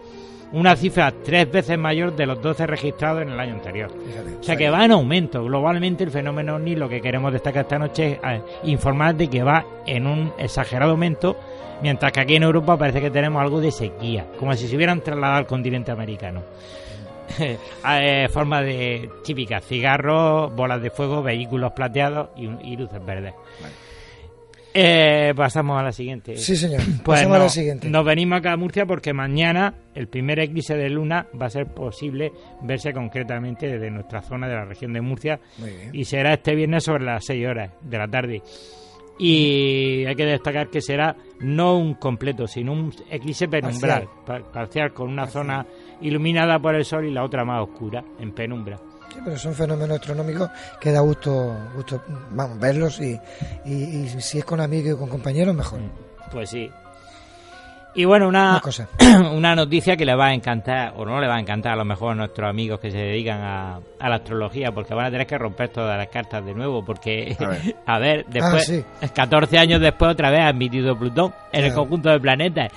Una 0.52 0.76
cifra 0.76 1.12
tres 1.24 1.50
veces 1.50 1.76
mayor 1.78 2.14
de 2.14 2.26
los 2.26 2.40
12 2.40 2.66
registrados 2.66 3.22
en 3.22 3.30
el 3.30 3.40
año 3.40 3.54
anterior. 3.54 3.90
Fíjate. 3.90 4.36
O 4.36 4.42
sea 4.42 4.56
que 4.56 4.70
va 4.70 4.84
en 4.84 4.92
aumento. 4.92 5.42
Globalmente 5.42 6.04
el 6.04 6.10
fenómeno 6.10 6.56
OVNI 6.56 6.76
lo 6.76 6.88
que 6.88 7.00
queremos 7.00 7.32
destacar 7.32 7.62
esta 7.62 7.78
noche 7.78 8.12
es 8.12 8.18
eh, 8.22 8.42
informar 8.64 9.16
de 9.16 9.28
que 9.28 9.42
va 9.42 9.64
en 9.86 10.06
un 10.06 10.32
exagerado 10.38 10.92
aumento, 10.92 11.36
mientras 11.82 12.12
que 12.12 12.20
aquí 12.20 12.36
en 12.36 12.44
Europa 12.44 12.76
parece 12.76 13.00
que 13.00 13.10
tenemos 13.10 13.42
algo 13.42 13.60
de 13.60 13.72
sequía, 13.72 14.26
como 14.38 14.54
si 14.54 14.68
se 14.68 14.76
hubieran 14.76 15.00
trasladado 15.00 15.38
al 15.38 15.46
continente 15.46 15.90
americano. 15.90 16.42
eh, 17.40 18.28
forma 18.30 18.62
de 18.62 19.10
típicas, 19.24 19.64
cigarros, 19.64 20.54
bolas 20.54 20.82
de 20.82 20.90
fuego, 20.90 21.22
vehículos 21.22 21.72
plateados 21.72 22.30
y, 22.36 22.76
luces 22.76 23.04
verdes. 23.04 23.34
Eh, 24.76 25.32
pasamos 25.36 25.78
a 25.78 25.84
la 25.84 25.92
siguiente. 25.92 26.36
Sí, 26.36 26.56
señor. 26.56 26.80
Pues 27.04 27.20
Pasamos 27.20 27.36
a 27.36 27.40
la 27.44 27.48
siguiente. 27.48 27.88
Nos 27.88 28.04
venimos 28.04 28.38
acá 28.38 28.52
a 28.52 28.56
Murcia 28.56 28.86
porque 28.86 29.12
mañana 29.12 29.74
el 29.94 30.08
primer 30.08 30.40
eclipse 30.40 30.76
de 30.76 30.90
luna 30.90 31.28
va 31.40 31.46
a 31.46 31.50
ser 31.50 31.66
posible 31.68 32.32
verse 32.62 32.92
concretamente 32.92 33.68
desde 33.68 33.90
nuestra 33.90 34.20
zona 34.22 34.48
de 34.48 34.54
la 34.54 34.64
región 34.64 34.92
de 34.92 35.00
Murcia 35.00 35.38
Muy 35.58 35.70
bien. 35.70 35.90
y 35.92 36.04
será 36.04 36.34
este 36.34 36.56
viernes 36.56 36.82
sobre 36.82 37.04
las 37.04 37.24
6 37.24 37.46
horas 37.46 37.70
de 37.82 37.98
la 37.98 38.08
tarde. 38.08 38.42
Y 39.18 40.04
hay 40.06 40.14
que 40.16 40.24
destacar 40.26 40.68
que 40.70 40.80
será 40.80 41.16
no 41.40 41.76
un 41.78 41.94
completo, 41.94 42.46
sino 42.46 42.72
un 42.72 42.92
eclipse 43.10 43.46
penumbral, 43.48 44.08
pa- 44.26 44.40
parcial, 44.52 44.92
con 44.92 45.08
una 45.08 45.26
zona 45.26 45.64
iluminada 46.00 46.58
por 46.58 46.74
el 46.74 46.84
sol 46.84 47.06
y 47.06 47.12
la 47.12 47.22
otra 47.24 47.44
más 47.44 47.62
oscura, 47.62 48.04
en 48.18 48.32
penumbra. 48.32 48.78
Sí, 49.12 49.20
pero 49.24 49.38
son 49.38 49.54
fenómenos 49.54 50.00
astronómicos 50.00 50.50
que 50.80 50.90
da 50.90 51.00
gusto, 51.00 51.56
gusto 51.76 52.02
vamos, 52.32 52.58
verlos 52.58 53.00
y, 53.00 53.18
y, 53.64 53.72
y 53.72 54.08
si 54.20 54.38
es 54.38 54.44
con 54.44 54.60
amigos 54.60 54.94
y 54.94 54.98
con 54.98 55.08
compañeros, 55.08 55.54
mejor. 55.54 55.78
Pues 56.32 56.50
sí. 56.50 56.68
Y 57.96 58.04
bueno, 58.04 58.26
una, 58.28 58.50
Una 58.52 58.60
cosa. 58.60 58.88
una 59.32 59.54
noticia 59.54 59.96
que 59.96 60.04
le 60.04 60.14
va 60.16 60.26
a 60.26 60.34
encantar, 60.34 60.94
o 60.96 61.04
no 61.04 61.20
le 61.20 61.28
va 61.28 61.36
a 61.36 61.40
encantar 61.40 61.72
a 61.72 61.76
lo 61.76 61.84
mejor 61.84 62.12
a 62.12 62.14
nuestros 62.16 62.50
amigos 62.50 62.80
que 62.80 62.90
se 62.90 62.98
dedican 62.98 63.40
a, 63.40 63.78
a 64.00 64.08
la 64.08 64.16
astrología, 64.16 64.72
porque 64.72 64.94
van 64.94 65.06
a 65.06 65.10
tener 65.12 65.26
que 65.26 65.38
romper 65.38 65.68
todas 65.68 65.96
las 65.96 66.08
cartas 66.08 66.44
de 66.44 66.54
nuevo, 66.54 66.84
porque, 66.84 67.36
a 67.86 67.98
ver, 68.00 68.26
después, 68.28 68.68
Ah, 69.00 69.06
sí. 69.06 69.08
14 69.14 69.58
años 69.58 69.80
después 69.80 70.10
otra 70.10 70.30
vez 70.30 70.40
ha 70.40 70.48
admitido 70.48 70.98
Plutón 70.98 71.32
en 71.52 71.64
el 71.66 71.72
conjunto 71.72 72.08
de 72.10 72.18
planetas. 72.18 72.72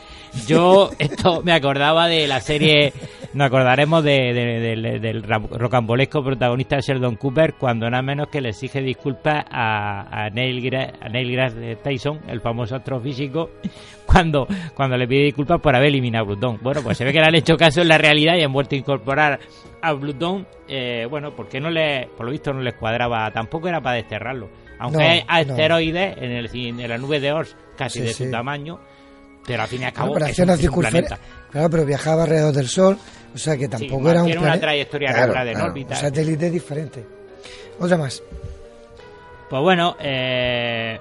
Yo 0.47 0.91
esto 0.99 1.41
me 1.43 1.51
acordaba 1.53 2.07
de 2.07 2.27
la 2.27 2.39
serie, 2.39 2.93
nos 3.33 3.47
acordaremos 3.47 4.03
de, 4.03 4.33
de- 4.33 4.75
de- 4.75 4.99
del 4.99 5.23
rocambolesco 5.23 6.23
protagonista 6.23 6.77
Sheldon 6.79 7.15
Cooper 7.15 7.55
cuando 7.55 7.89
nada 7.89 8.03
menos 8.03 8.27
que 8.27 8.39
le 8.41 8.49
exige 8.49 8.81
disculpas 8.81 9.45
a, 9.49 10.25
a 10.25 10.29
Neil, 10.29 10.61
Gra- 10.63 10.93
a 11.01 11.09
Neil 11.09 11.27
deGrasse 11.29 11.75
Tyson, 11.77 12.19
el 12.27 12.39
famoso 12.41 12.75
astrofísico, 12.75 13.49
cuando, 14.07 14.47
cuando 14.73 14.97
le 14.97 15.07
pide 15.07 15.25
disculpas 15.25 15.59
por 15.61 15.75
haber 15.75 15.89
eliminado 15.89 16.23
a 16.23 16.27
Blutón. 16.27 16.57
Bueno, 16.61 16.81
pues 16.81 16.97
se 16.97 17.03
ve 17.05 17.13
que 17.13 17.19
le 17.19 17.25
han 17.25 17.35
hecho 17.35 17.55
caso 17.57 17.81
en 17.81 17.89
la 17.89 17.97
realidad 17.97 18.35
y 18.37 18.43
han 18.43 18.51
vuelto 18.53 18.73
a 18.75 18.77
incorporar 18.79 19.39
a 19.81 19.93
Blutón, 19.93 20.47
eh, 20.67 21.05
bueno, 21.09 21.35
porque 21.35 21.59
no 21.59 21.69
le, 21.69 22.09
por 22.17 22.25
lo 22.25 22.31
visto 22.31 22.51
no 22.53 22.61
les 22.61 22.73
cuadraba, 22.73 23.29
tampoco 23.31 23.67
era 23.67 23.81
para 23.81 23.97
desterrarlo. 23.97 24.49
Aunque 24.79 24.97
No, 24.97 25.03
hay 25.29 25.45
no. 25.45 25.53
asteroides 25.53 26.17
en, 26.17 26.31
el, 26.31 26.49
en 26.53 26.89
la 26.89 26.97
nube 26.97 27.19
de 27.19 27.31
Oort, 27.31 27.49
casi 27.77 27.99
Sí, 27.99 28.05
de 28.05 28.13
sí. 28.13 28.25
su 28.25 28.31
tamaño, 28.31 28.79
pero 29.45 29.61
al 29.63 29.67
fin 29.67 29.81
y 29.81 29.85
al 29.85 29.93
cabo 29.93 30.09
Bueno, 30.13 30.25
pero 30.25 30.25
es 30.27 30.31
hacía 30.39 30.43
un, 30.43 30.49
una 30.49 30.59
es 30.59 30.63
un 30.63 30.73
circunfer- 30.73 30.89
planeta. 30.91 31.19
Claro, 31.51 31.69
pero 31.69 31.85
viajaba 31.85 32.23
alrededor 32.23 32.53
del 32.53 32.67
Sol, 32.67 32.97
o 33.33 33.37
sea 33.37 33.55
que 33.57 33.67
tampoco 33.67 34.09
era 34.09 34.19
un 34.21 34.25
mantiene 34.29 34.41
una 34.41 34.59
trayectoria 34.59 35.09
Claro, 35.09 35.33
regular 35.33 35.47
en 35.47 35.61
órbita. 35.61 35.95
Un 35.95 36.01
satélite 36.01 36.49
diferente. 36.51 37.05
Otra 37.79 37.97
más. 37.97 38.21
Pues 39.49 39.61
bueno, 39.61 39.95
eh, 40.01 40.99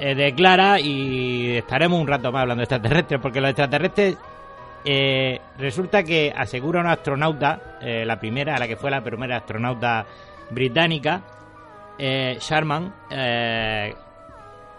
eh, 0.00 0.14
declara 0.14 0.80
y 0.80 1.58
estaremos 1.58 2.00
un 2.00 2.06
rato 2.06 2.32
más 2.32 2.42
hablando 2.42 2.60
de 2.60 2.64
extraterrestres, 2.64 3.20
porque 3.20 3.40
los 3.40 3.50
extraterrestres 3.50 4.16
eh, 4.84 5.38
resulta 5.58 6.02
que 6.02 6.32
asegura 6.34 6.80
una 6.80 6.92
astronauta, 6.92 7.78
eh, 7.82 8.04
la 8.06 8.18
primera, 8.18 8.58
la 8.58 8.66
que 8.66 8.76
fue 8.76 8.90
la 8.90 9.02
primera 9.04 9.36
astronauta 9.36 10.06
británica, 10.50 11.22
eh, 11.98 12.38
Sharman, 12.40 12.94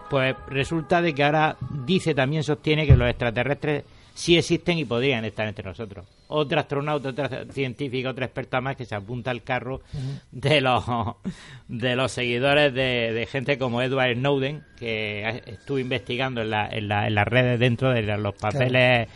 pues 0.09 0.35
resulta 0.47 1.01
de 1.01 1.13
que 1.13 1.23
ahora 1.23 1.55
dice 1.85 2.13
también 2.13 2.43
sostiene 2.43 2.85
que 2.85 2.97
los 2.97 3.07
extraterrestres 3.07 3.83
sí 4.13 4.37
existen 4.37 4.77
y 4.77 4.85
podrían 4.85 5.23
estar 5.23 5.47
entre 5.47 5.63
nosotros. 5.63 6.05
Otra 6.33 6.61
astronauta, 6.61 7.09
otra 7.09 7.45
científica, 7.51 8.09
otra 8.09 8.25
experta 8.25 8.61
más 8.61 8.75
que 8.75 8.85
se 8.85 8.95
apunta 8.95 9.31
al 9.31 9.43
carro 9.43 9.81
de 10.31 10.61
los 10.61 10.83
de 11.67 11.95
los 11.95 12.11
seguidores 12.11 12.73
de, 12.73 13.11
de 13.13 13.25
gente 13.25 13.57
como 13.57 13.81
Edward 13.81 14.15
Snowden, 14.15 14.63
que 14.77 15.43
estuvo 15.45 15.77
investigando 15.79 16.41
en, 16.41 16.49
la, 16.51 16.67
en, 16.69 16.87
la- 16.87 17.07
en 17.07 17.15
las 17.15 17.27
redes 17.27 17.59
dentro 17.59 17.91
de 17.91 18.01
los 18.17 18.33
papeles 18.35 19.07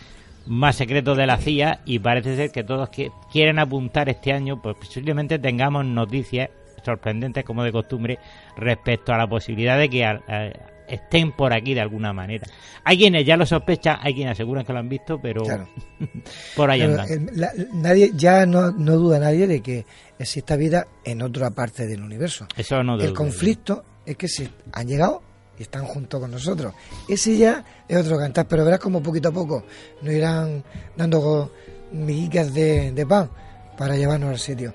más 0.48 0.76
secretos 0.76 1.18
de 1.18 1.26
la 1.26 1.38
CIA 1.38 1.80
y 1.86 2.00
parece 2.00 2.36
ser 2.36 2.52
que 2.52 2.64
todos 2.64 2.90
qui- 2.92 3.12
quieren 3.32 3.60
apuntar 3.60 4.10
este 4.10 4.32
año, 4.32 4.62
pues 4.62 4.76
posiblemente 4.76 5.40
tengamos 5.40 5.86
noticias 5.86 6.50
sorprendentes 6.84 7.44
como 7.44 7.64
de 7.64 7.72
costumbre 7.72 8.20
respecto 8.58 9.12
a 9.14 9.18
la 9.18 9.26
posibilidad 9.26 9.80
de 9.80 9.90
que 9.90 10.06
a- 10.06 10.22
a- 10.28 10.52
estén 10.88 11.32
por 11.32 11.54
aquí 11.54 11.74
de 11.74 11.82
alguna 11.82 12.14
manera. 12.14 12.46
Hay 12.84 12.98
quienes 12.98 13.26
ya 13.26 13.38
lo 13.38 13.46
sospechan, 13.46 13.98
hay 14.02 14.14
quienes 14.14 14.34
aseguran 14.34 14.66
que 14.66 14.74
lo 14.74 14.80
han 14.80 14.90
visto, 14.90 15.20
pero 15.22 15.44
Claro. 15.44 15.68
por 16.56 16.70
ahí 16.70 16.82
Pero 16.82 17.02
andan. 17.02 17.12
el- 17.12 17.40
la- 17.42 17.52
nadie, 17.74 18.12
ya 18.16 18.46
no, 18.46 18.72
no 18.72 18.94
duda 18.98 19.20
nadie 19.20 19.48
de 19.48 19.62
que 19.62 19.86
exista 20.20 20.56
vida 20.56 20.88
en 21.04 21.22
otra 21.22 21.52
parte 21.52 21.88
del 21.88 22.02
universo. 22.02 22.48
Eso 22.56 22.84
no 22.84 22.96
El 22.96 23.08
dudo. 23.08 23.14
conflicto 23.14 23.84
es 24.06 24.16
que 24.18 24.28
se 24.28 24.50
han 24.72 24.88
llegado 24.88 25.22
y 25.58 25.64
están 25.64 25.86
junto 25.86 26.20
con 26.20 26.32
nosotros. 26.32 26.74
Ese 27.08 27.38
ya 27.38 27.64
es 27.88 27.98
otro 27.98 28.18
cantar, 28.18 28.48
pero 28.48 28.64
verás 28.66 28.80
como 28.80 29.02
poquito 29.02 29.30
a 29.30 29.32
poco 29.32 29.66
nos 30.02 30.14
irán 30.14 30.64
dando 30.96 31.52
miguitas 31.92 32.54
de, 32.54 32.92
de 32.92 33.06
pan 33.06 33.30
para 33.78 33.96
llevarnos 33.96 34.30
al 34.30 34.40
sitio. 34.40 34.74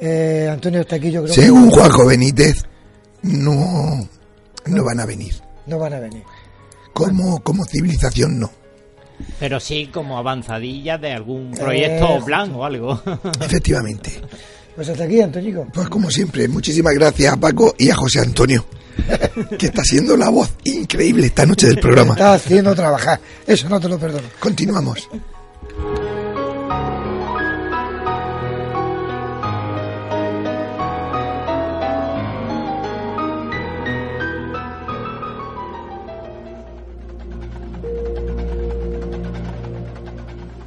Eh, 0.00 0.48
Antonio 0.50 0.80
está 0.80 0.96
aquí, 0.96 1.10
yo 1.12 1.22
creo 1.22 1.34
Según 1.34 1.70
Juanjo 1.70 2.06
Benítez, 2.06 2.64
no, 3.22 4.08
no 4.66 4.84
van 4.84 5.00
a 5.00 5.06
venir. 5.06 5.34
No 5.66 5.78
van 5.78 5.94
a 5.94 6.00
venir. 6.00 6.22
Como, 6.92 7.40
como 7.42 7.64
civilización, 7.64 8.38
no. 8.38 8.50
Pero 9.38 9.60
sí 9.60 9.88
como 9.92 10.18
avanzadillas 10.18 11.00
de 11.00 11.12
algún 11.12 11.52
proyecto 11.52 12.18
Eh, 12.18 12.22
plan 12.24 12.52
o 12.54 12.64
algo. 12.64 13.00
Efectivamente. 13.40 14.20
Pues 14.74 14.88
hasta 14.88 15.04
aquí, 15.04 15.20
Antoñico. 15.20 15.66
Pues 15.72 15.88
como 15.88 16.10
siempre, 16.10 16.48
muchísimas 16.48 16.94
gracias 16.94 17.32
a 17.32 17.36
Paco 17.36 17.74
y 17.78 17.90
a 17.90 17.94
José 17.96 18.20
Antonio, 18.20 18.64
que 19.58 19.66
está 19.66 19.82
siendo 19.84 20.16
la 20.16 20.30
voz 20.30 20.52
increíble 20.64 21.26
esta 21.26 21.46
noche 21.46 21.68
del 21.68 21.78
programa. 21.78 22.12
Está 22.14 22.34
haciendo 22.34 22.74
trabajar. 22.74 23.20
Eso 23.46 23.68
no 23.68 23.80
te 23.80 23.88
lo 23.88 23.98
perdono. 23.98 24.26
Continuamos. 24.40 25.08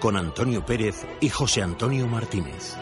con 0.00 0.16
Antonio 0.16 0.64
Pérez 0.64 1.06
y 1.20 1.28
José 1.28 1.62
Antonio 1.62 2.06
Martínez. 2.06 2.76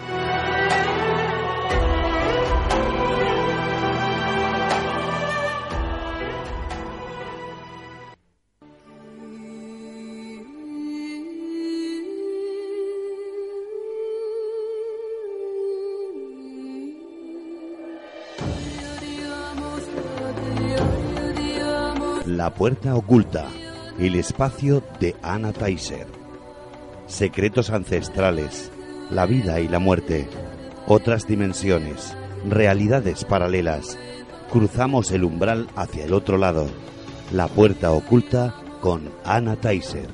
La 22.26 22.52
puerta 22.52 22.94
oculta, 22.94 23.48
el 23.98 24.14
espacio 24.16 24.82
de 25.00 25.16
Anna 25.22 25.52
Taiser. 25.52 26.15
Secretos 27.06 27.70
ancestrales, 27.70 28.70
la 29.10 29.26
vida 29.26 29.60
y 29.60 29.68
la 29.68 29.78
muerte, 29.78 30.28
otras 30.86 31.26
dimensiones, 31.26 32.16
realidades 32.48 33.24
paralelas. 33.24 33.96
Cruzamos 34.50 35.12
el 35.12 35.24
umbral 35.24 35.68
hacia 35.76 36.04
el 36.04 36.12
otro 36.12 36.36
lado. 36.36 36.66
La 37.32 37.48
puerta 37.48 37.92
oculta 37.92 38.54
con 38.80 39.10
Anna 39.24 39.56
Taiser. 39.56 40.08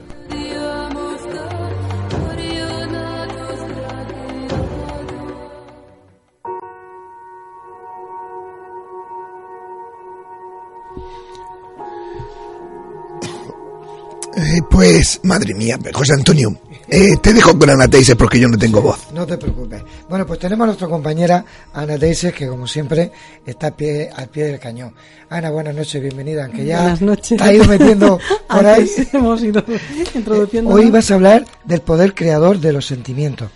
Eh, 14.35 14.61
pues, 14.71 15.21
madre 15.23 15.55
mía, 15.55 15.79
José 15.93 16.15
Antonio, 16.15 16.59
eh, 16.89 17.17
te 17.23 17.33
dejo 17.33 17.59
con 17.59 17.71
Ana 17.71 17.89
Teiser 17.89 18.17
porque 18.17 18.39
yo 18.39 18.49
no 18.49 18.59
tengo 18.59 18.81
voz. 18.83 19.13
No 19.13 19.27
te 19.27 19.39
preocupes. 19.39 19.83
Bueno, 20.09 20.27
pues 20.27 20.39
tenemos 20.39 20.65
a 20.65 20.67
nuestra 20.67 20.89
compañera 20.89 21.45
Ana 21.73 21.99
Teises, 21.99 22.33
que 22.33 22.47
como 22.49 22.67
siempre 22.67 23.11
está 23.47 23.69
a 23.69 23.77
pie, 23.77 24.11
al 24.15 24.29
pie 24.29 24.45
del 24.45 24.59
cañón. 24.61 24.95
Ana, 25.31 25.51
buenas 25.51 25.75
noches, 25.75 26.01
bienvenida. 26.03 26.45
Aunque 26.45 26.65
ya 26.65 26.81
Buenas 26.83 27.03
noches. 27.03 27.39
te 27.39 27.45
ha 27.45 27.53
ido 27.53 27.65
metiendo 27.65 28.19
por 28.49 28.67
ahí. 28.67 28.91
Hemos 29.13 29.43
ido 29.43 29.65
introduciendo. 30.15 30.71
Hoy 30.71 30.91
vas 30.91 31.11
a 31.11 31.15
hablar 31.15 31.45
del 31.65 31.81
poder 31.81 32.15
creador 32.15 32.59
de 32.59 32.73
los 32.73 32.87
sentimientos. 32.87 33.51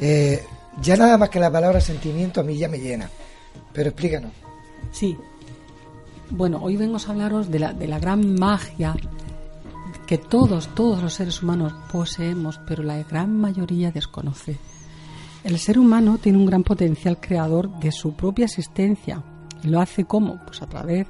Eh, 0.00 0.42
ya 0.80 0.96
nada 0.96 1.18
más 1.18 1.28
que 1.28 1.40
la 1.40 1.50
palabra 1.50 1.80
sentimiento 1.80 2.40
a 2.40 2.44
mí 2.44 2.56
ya 2.56 2.68
me 2.68 2.78
llena. 2.78 3.10
Pero 3.72 3.90
explícanos. 3.90 4.32
Sí. 4.92 5.16
Bueno, 6.30 6.60
hoy 6.62 6.76
vengo 6.76 6.96
a 6.96 7.10
hablaros 7.10 7.50
de 7.50 7.58
la, 7.58 7.72
de 7.72 7.88
la 7.88 7.98
gran 7.98 8.34
magia 8.38 8.94
que 10.08 10.16
todos, 10.16 10.68
todos 10.74 11.02
los 11.02 11.12
seres 11.12 11.42
humanos 11.42 11.74
poseemos, 11.92 12.58
pero 12.66 12.82
la 12.82 13.02
gran 13.02 13.36
mayoría 13.36 13.90
desconoce. 13.90 14.56
El 15.44 15.58
ser 15.58 15.78
humano 15.78 16.16
tiene 16.16 16.38
un 16.38 16.46
gran 16.46 16.64
potencial 16.64 17.20
creador 17.20 17.78
de 17.78 17.92
su 17.92 18.14
propia 18.14 18.46
existencia. 18.46 19.22
¿Y 19.62 19.68
lo 19.68 19.82
hace 19.82 20.06
cómo? 20.06 20.40
Pues 20.46 20.62
a 20.62 20.66
través 20.66 21.06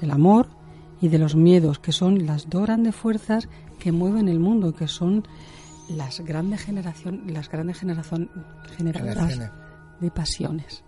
del 0.00 0.12
amor 0.12 0.46
y 1.00 1.08
de 1.08 1.18
los 1.18 1.34
miedos, 1.34 1.80
que 1.80 1.90
son 1.90 2.26
las 2.26 2.48
dos 2.48 2.62
grandes 2.62 2.94
fuerzas 2.94 3.48
que 3.80 3.90
mueven 3.90 4.28
el 4.28 4.38
mundo, 4.38 4.72
que 4.72 4.86
son 4.86 5.26
las 5.88 6.20
grandes 6.20 6.60
generación, 6.60 7.24
las 7.26 7.48
grandes 7.48 7.80
generación, 7.80 8.30
generadoras 8.76 9.50
de 9.98 10.10
pasiones. 10.12 10.84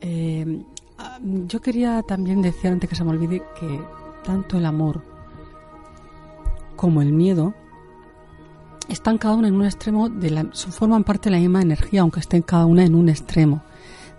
Eh, 0.00 0.64
ah, 0.98 1.18
yo 1.20 1.60
quería 1.60 2.00
también 2.02 2.42
decir, 2.42 2.70
antes 2.70 2.88
que 2.88 2.94
se 2.94 3.02
me 3.02 3.10
olvide, 3.10 3.42
que 3.58 3.80
tanto 4.22 4.58
el 4.58 4.66
amor 4.66 5.15
como 6.76 7.02
el 7.02 7.12
miedo 7.12 7.54
están 8.88 9.18
cada 9.18 9.34
una 9.34 9.48
en 9.48 9.54
un 9.54 9.64
extremo, 9.64 10.08
de 10.08 10.30
la, 10.30 10.44
forman 10.52 11.04
parte 11.04 11.28
de 11.28 11.36
la 11.36 11.40
misma 11.40 11.62
energía, 11.62 12.02
aunque 12.02 12.20
estén 12.20 12.42
cada 12.42 12.66
una 12.66 12.84
en 12.84 12.94
un 12.94 13.08
extremo. 13.08 13.62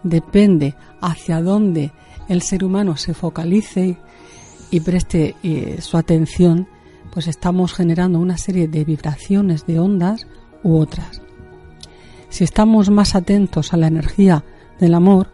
Depende 0.03 0.75
hacia 1.01 1.41
dónde 1.41 1.91
el 2.27 2.41
ser 2.41 2.63
humano 2.63 2.97
se 2.97 3.13
focalice 3.13 3.97
y 4.69 4.79
preste 4.81 5.35
eh, 5.43 5.77
su 5.81 5.97
atención, 5.97 6.67
pues 7.11 7.27
estamos 7.27 7.73
generando 7.73 8.19
una 8.19 8.37
serie 8.37 8.67
de 8.67 8.83
vibraciones, 8.83 9.65
de 9.65 9.79
ondas 9.79 10.27
u 10.63 10.75
otras. 10.77 11.21
Si 12.29 12.43
estamos 12.43 12.89
más 12.89 13.15
atentos 13.15 13.73
a 13.73 13.77
la 13.77 13.87
energía 13.87 14.43
del 14.79 14.93
amor, 14.93 15.29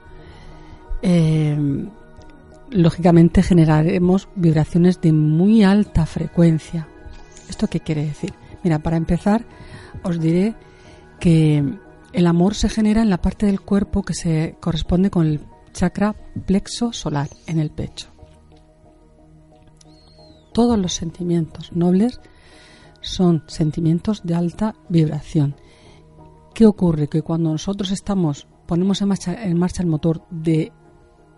eh, 1.01 1.57
lógicamente 2.69 3.41
generaremos 3.41 4.29
vibraciones 4.35 5.01
de 5.01 5.11
muy 5.11 5.63
alta 5.63 6.05
frecuencia. 6.05 6.87
¿Esto 7.49 7.67
qué 7.67 7.79
quiere 7.79 8.05
decir? 8.05 8.33
Mira, 8.63 8.79
para 8.79 8.97
empezar, 8.97 9.45
os 10.03 10.19
diré 10.19 10.55
que 11.19 11.63
el 12.13 12.27
amor 12.27 12.55
se 12.55 12.69
genera 12.69 13.01
en 13.01 13.09
la 13.09 13.21
parte 13.21 13.45
del 13.45 13.61
cuerpo 13.61 14.03
que 14.03 14.13
se 14.13 14.55
corresponde 14.59 15.09
con 15.09 15.25
el 15.25 15.41
chakra 15.73 16.15
plexo 16.45 16.93
solar 16.93 17.29
en 17.47 17.59
el 17.59 17.71
pecho. 17.71 18.07
Todos 20.53 20.77
los 20.77 20.93
sentimientos 20.93 21.71
nobles 21.73 22.21
son 23.01 23.43
sentimientos 23.47 24.21
de 24.23 24.35
alta 24.35 24.75
vibración. 24.87 25.55
¿Qué 26.53 26.67
ocurre? 26.67 27.09
Que 27.09 27.23
cuando 27.23 27.51
nosotros 27.51 27.91
estamos, 27.91 28.47
ponemos 28.67 29.01
en 29.01 29.07
marcha, 29.07 29.33
el 29.33 29.87
motor 29.87 30.23
de 30.29 30.71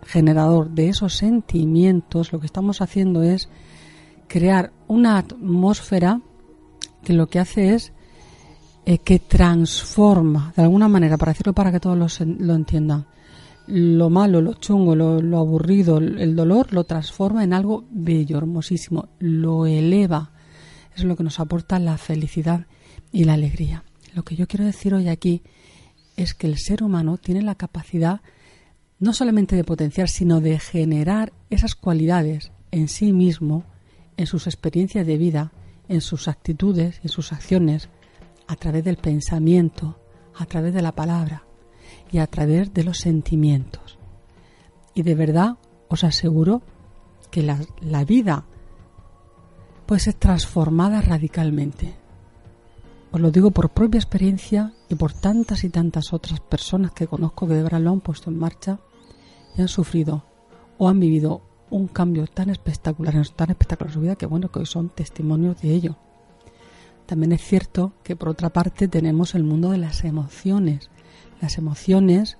generador 0.02 0.70
de 0.70 0.90
esos 0.90 1.14
sentimientos, 1.14 2.32
lo 2.32 2.38
que 2.38 2.46
estamos 2.46 2.82
haciendo 2.82 3.22
es 3.22 3.48
crear 4.28 4.72
una 4.88 5.18
atmósfera 5.18 6.20
que 7.04 7.12
lo 7.12 7.28
que 7.28 7.38
hace 7.38 7.74
es 7.74 7.92
eh, 8.84 8.98
que 8.98 9.18
transforma, 9.18 10.52
de 10.56 10.62
alguna 10.62 10.88
manera, 10.88 11.16
para 11.16 11.32
decirlo 11.32 11.52
para 11.52 11.72
que 11.72 11.80
todos 11.80 12.20
lo, 12.20 12.54
entiendan, 12.54 13.06
lo 13.66 14.10
malo, 14.10 14.40
lo 14.40 14.54
chungo, 14.54 14.94
lo, 14.94 15.38
aburrido, 15.38 15.98
el 15.98 16.36
dolor, 16.36 16.72
lo 16.72 16.84
transforma 16.84 17.42
en 17.42 17.52
algo 17.52 17.84
bello, 17.90 18.38
hermosísimo, 18.38 19.08
lo 19.18 19.66
eleva. 19.66 20.30
Es 20.94 21.04
lo 21.04 21.16
que 21.16 21.24
nos 21.24 21.40
aporta 21.40 21.78
la 21.78 21.98
felicidad 21.98 22.66
y 23.12 23.24
la 23.24 23.34
alegría. 23.34 23.84
Lo 24.14 24.22
que 24.22 24.36
yo 24.36 24.46
quiero 24.46 24.64
decir 24.64 24.94
hoy 24.94 25.08
aquí 25.08 25.42
es 26.16 26.34
que 26.34 26.46
el 26.46 26.56
ser 26.56 26.82
humano 26.82 27.18
tiene 27.18 27.42
la 27.42 27.54
capacidad 27.54 28.20
no 28.98 29.12
solamente 29.12 29.56
de 29.56 29.64
potenciar, 29.64 30.08
sino 30.08 30.40
de 30.40 30.58
generar 30.58 31.32
esas 31.50 31.74
cualidades 31.74 32.52
en 32.70 32.88
sí 32.88 33.12
mismo, 33.12 33.64
en 34.16 34.26
sus 34.26 34.46
experiencias 34.46 35.06
de 35.06 35.16
vida, 35.16 35.52
en 35.88 36.00
sus 36.00 36.28
actitudes, 36.28 37.00
en 37.02 37.08
sus 37.08 37.32
acciones, 37.32 37.88
a 38.46 38.56
través 38.56 38.84
del 38.84 38.96
pensamiento, 38.96 39.98
a 40.34 40.46
través 40.46 40.74
de 40.74 40.82
la 40.82 40.92
palabra 40.92 41.44
y 42.10 42.18
a 42.18 42.26
través 42.26 42.72
de 42.72 42.84
los 42.84 42.98
sentimientos. 42.98 43.98
Y 44.94 45.02
de 45.02 45.14
verdad 45.14 45.56
os 45.88 46.04
aseguro 46.04 46.62
que 47.30 47.42
la, 47.42 48.04
vida 48.04 48.44
puede 49.84 50.00
ser 50.00 50.14
transformada 50.14 51.00
radicalmente. 51.00 51.94
Os 53.12 53.20
lo 53.20 53.30
digo 53.30 53.50
por 53.50 53.70
propia 53.70 53.98
experiencia 53.98 54.72
y 54.88 54.94
por 54.94 55.12
tantas 55.12 55.64
y 55.64 55.70
tantas 55.70 56.12
otras 56.12 56.40
personas 56.40 56.92
que 56.92 57.06
conozco 57.06 57.46
que 57.46 57.54
de 57.54 57.62
verdad 57.62 57.80
lo 57.80 57.90
han 57.90 58.00
puesto 58.00 58.30
en 58.30 58.38
marcha 58.38 58.78
y 59.56 59.62
han 59.62 59.68
sufrido 59.68 60.24
o 60.78 60.88
han 60.88 61.00
vivido 61.00 61.42
un 61.70 61.88
cambio 61.88 62.26
tan 62.26 62.50
espectacular, 62.50 63.14
tan 63.34 63.50
espectacular 63.50 63.90
en 63.90 63.94
su 63.94 64.00
vida 64.00 64.16
que 64.16 64.26
bueno, 64.26 64.50
que 64.50 64.60
hoy 64.60 64.66
son 64.66 64.88
testimonios 64.88 65.60
de 65.60 65.70
ello. 65.70 65.96
También 67.06 67.32
es 67.32 67.42
cierto 67.42 67.92
que 68.02 68.16
por 68.16 68.28
otra 68.28 68.50
parte 68.50 68.88
tenemos 68.88 69.34
el 69.34 69.44
mundo 69.44 69.70
de 69.70 69.78
las 69.78 70.04
emociones. 70.04 70.90
Las 71.40 71.58
emociones 71.58 72.38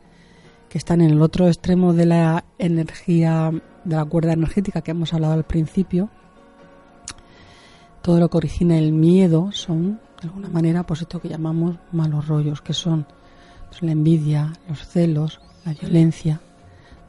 que 0.68 0.78
están 0.78 1.00
en 1.00 1.10
el 1.10 1.22
otro 1.22 1.46
extremo 1.46 1.92
de 1.92 2.06
la 2.06 2.44
energía, 2.58 3.52
de 3.84 3.96
la 3.96 4.04
cuerda 4.04 4.32
energética 4.32 4.80
que 4.80 4.90
hemos 4.90 5.14
hablado 5.14 5.34
al 5.34 5.44
principio. 5.44 6.10
Todo 8.02 8.18
lo 8.18 8.28
que 8.28 8.36
origina 8.36 8.78
el 8.78 8.92
miedo 8.92 9.52
son, 9.52 10.00
de 10.20 10.28
alguna 10.28 10.48
manera, 10.48 10.84
pues 10.84 11.02
esto 11.02 11.20
que 11.20 11.28
llamamos 11.28 11.76
malos 11.92 12.26
rollos, 12.26 12.60
que 12.60 12.72
son 12.72 13.06
la 13.80 13.92
envidia, 13.92 14.52
los 14.68 14.86
celos, 14.88 15.40
la 15.64 15.74
violencia, 15.74 16.40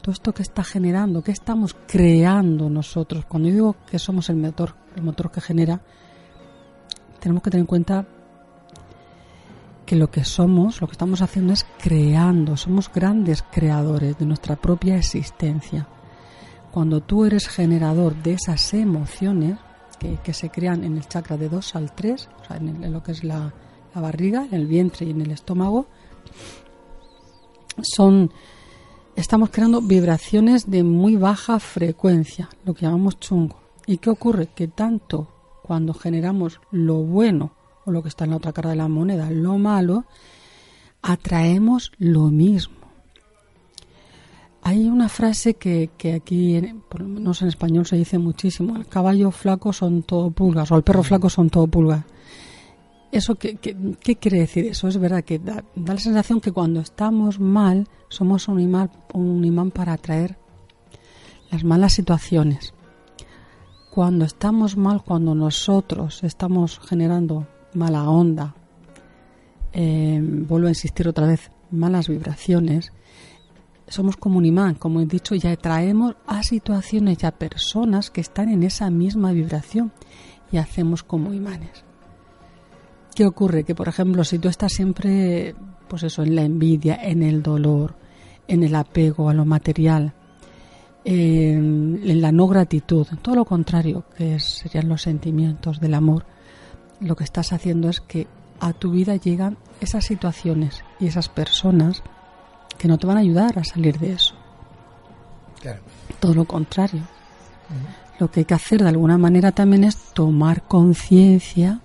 todo 0.08 0.14
esto 0.14 0.34
que 0.34 0.42
está 0.42 0.64
generando, 0.64 1.22
que 1.22 1.34
estamos 1.34 1.76
creando 1.86 2.70
nosotros. 2.70 3.26
Cuando 3.26 3.50
digo 3.50 3.76
que 3.92 4.00
somos 4.00 4.30
el 4.30 4.38
motor, 4.38 4.74
el 4.96 5.04
motor 5.04 5.30
que 5.30 5.42
genera, 5.42 5.82
tenemos 7.20 7.44
que 7.44 7.50
tener 7.50 7.64
en 7.64 7.68
cuenta 7.68 8.08
que 9.86 9.98
lo 9.98 10.10
que 10.10 10.24
somos, 10.24 10.80
lo 10.80 10.88
que 10.88 10.94
estamos 10.94 11.22
haciendo 11.22 11.52
es 11.52 11.66
creando, 11.78 12.56
somos 12.56 12.90
grandes 12.90 13.44
creadores 13.52 14.18
de 14.18 14.26
nuestra 14.26 14.56
propia 14.56 14.96
existencia. 14.96 15.90
Cuando 16.72 17.02
tú 17.02 17.26
eres 17.26 17.50
generador 17.50 18.16
de 18.16 18.36
esas 18.36 18.74
emociones 18.76 19.60
que, 20.00 20.34
se 20.34 20.50
crean 20.50 20.86
en 20.86 20.96
el 20.96 21.06
chakra 21.06 21.36
de 21.36 21.50
2 21.50 21.76
al 21.76 21.94
3, 21.94 22.30
o 22.44 22.46
sea, 22.46 22.56
en, 22.56 22.94
lo 22.94 23.04
que 23.04 23.12
es 23.12 23.26
la, 23.26 23.54
la 23.94 24.00
barriga, 24.00 24.46
en 24.46 24.54
el 24.54 24.68
vientre 24.68 25.06
y 25.06 25.10
en 25.10 25.20
el 25.20 25.32
estómago, 25.32 25.88
son 27.82 28.32
estamos 29.18 29.50
creando 29.50 29.82
vibraciones 29.82 30.70
de 30.70 30.84
muy 30.84 31.16
baja 31.16 31.60
frecuencia, 31.60 32.50
lo 32.64 32.74
que 32.74 32.86
llamamos 32.86 33.20
chungo. 33.20 33.58
¿Y 33.88 33.98
qué 33.98 34.12
ocurre? 34.12 34.48
Que 34.54 34.68
tanto 34.68 35.28
cuando 35.64 35.94
generamos 35.94 36.62
lo 36.72 36.98
bueno 36.98 37.52
o 37.86 37.92
lo 37.92 38.04
que 38.04 38.10
está 38.10 38.26
en 38.26 38.32
la 38.32 38.38
otra 38.38 38.54
cara 38.54 38.70
de 38.70 38.76
la 38.76 38.88
moneda, 38.88 39.30
lo 39.32 39.58
malo, 39.58 40.06
atraemos 41.02 41.92
lo 41.98 42.28
mismo. 42.28 42.76
Hay 44.62 44.88
una 44.88 45.10
frase 45.10 45.56
que, 45.56 45.90
que 45.98 46.14
aquí, 46.14 46.62
por 46.90 47.02
lo 47.02 47.08
menos 47.08 47.42
en 47.42 47.48
español, 47.48 47.86
se 47.86 47.96
dice 47.96 48.20
muchísimo, 48.20 48.76
el 48.76 48.86
caballo 48.86 49.32
flaco 49.32 49.74
son 49.74 50.04
todo 50.04 50.30
pulgas, 50.30 50.72
o 50.72 50.76
el 50.76 50.84
perro 50.84 51.04
flaco 51.04 51.30
son 51.30 51.50
todo 51.50 51.68
pulgas. 51.68 52.04
¿Eso 53.12 53.36
qué, 53.36 53.56
qué, 53.56 54.16
quiere 54.18 54.40
decir 54.40 54.66
eso? 54.66 54.88
Es 54.88 54.98
verdad 54.98 55.24
que 55.24 55.40
da, 55.40 55.64
da, 55.76 55.94
la 55.94 56.00
sensación 56.00 56.42
que 56.42 56.52
cuando 56.52 56.82
estamos 56.82 57.40
mal 57.40 57.88
somos 58.10 58.48
un 58.48 58.60
imán, 58.60 58.92
un 59.14 59.44
imán 59.46 59.72
para 59.72 59.94
atraer 59.94 60.38
las 61.50 61.64
malas 61.64 61.94
situaciones 61.94 62.74
cuando 63.98 64.26
estamos 64.26 64.78
mal, 64.78 65.02
cuando 65.02 65.34
nosotros 65.34 66.24
estamos 66.24 66.80
generando 66.88 67.48
mala 67.74 68.08
onda, 68.08 68.54
eh, 69.74 70.22
vuelvo 70.22 70.68
a 70.68 70.70
insistir 70.70 71.08
otra 71.08 71.26
vez, 71.26 71.50
malas 71.72 72.08
vibraciones, 72.08 72.94
somos 73.88 74.16
como 74.16 74.38
un 74.38 74.46
imán, 74.46 74.76
como 74.76 75.02
he 75.02 75.08
dicho, 75.08 75.34
ya 75.34 75.52
atraemos 75.52 76.16
a 76.28 76.44
situaciones 76.44 77.24
y 77.24 77.26
a 77.26 77.32
personas 77.32 78.12
que 78.12 78.22
están 78.22 78.50
en 78.50 78.62
esa 78.62 78.92
misma 78.92 79.32
vibración 79.32 79.92
y 80.52 80.58
hacemos 80.58 81.02
como 81.02 81.34
imanes. 81.34 81.87
¿Qué 83.18 83.26
ocurre? 83.26 83.64
Que, 83.64 83.74
por 83.74 83.88
ejemplo, 83.88 84.24
si 84.24 84.38
tú 84.38 84.48
estás 84.48 84.72
siempre, 84.72 85.56
pues 85.88 86.04
eso, 86.04 86.22
en 86.22 86.36
la 86.36 86.44
envidia, 86.44 87.00
en 87.02 87.24
el 87.24 87.42
dolor, 87.42 87.96
en 88.48 88.62
el 88.62 88.76
apego 88.76 89.28
a 89.28 89.34
lo 89.34 89.44
material, 89.44 90.14
en 91.04 92.22
la 92.22 92.32
no 92.32 92.46
gratitud, 92.46 93.08
todo 93.24 93.34
lo 93.34 93.44
contrario, 93.44 94.04
que 94.16 94.40
serían 94.40 94.88
los 94.88 95.02
sentimientos 95.02 95.80
del 95.80 95.96
amor, 95.96 96.28
lo 97.00 97.16
que 97.16 97.24
estás 97.24 97.54
haciendo 97.54 97.90
es 97.90 98.02
que 98.02 98.28
a 98.60 98.74
tu 98.74 98.92
vida 98.92 99.16
llegan 99.16 99.58
esas 99.82 100.06
situaciones 100.06 100.84
y 101.00 101.08
esas 101.08 101.28
personas 101.28 102.04
que 102.78 102.88
no 102.88 103.00
te 103.00 103.08
van 103.08 103.18
a 103.18 103.22
ayudar 103.22 103.58
a 103.58 103.64
salir 103.64 103.98
de 103.98 104.12
eso. 104.12 104.36
Todo 106.20 106.36
lo 106.36 106.46
contrario. 106.46 107.02
Lo 108.20 108.30
que 108.30 108.42
hay 108.42 108.46
que 108.46 108.54
hacer 108.54 108.84
de 108.84 108.90
alguna 108.90 109.18
manera 109.18 109.52
también 109.52 109.86
es 109.86 109.98
tomar 110.14 110.68
conciencia, 110.68 111.82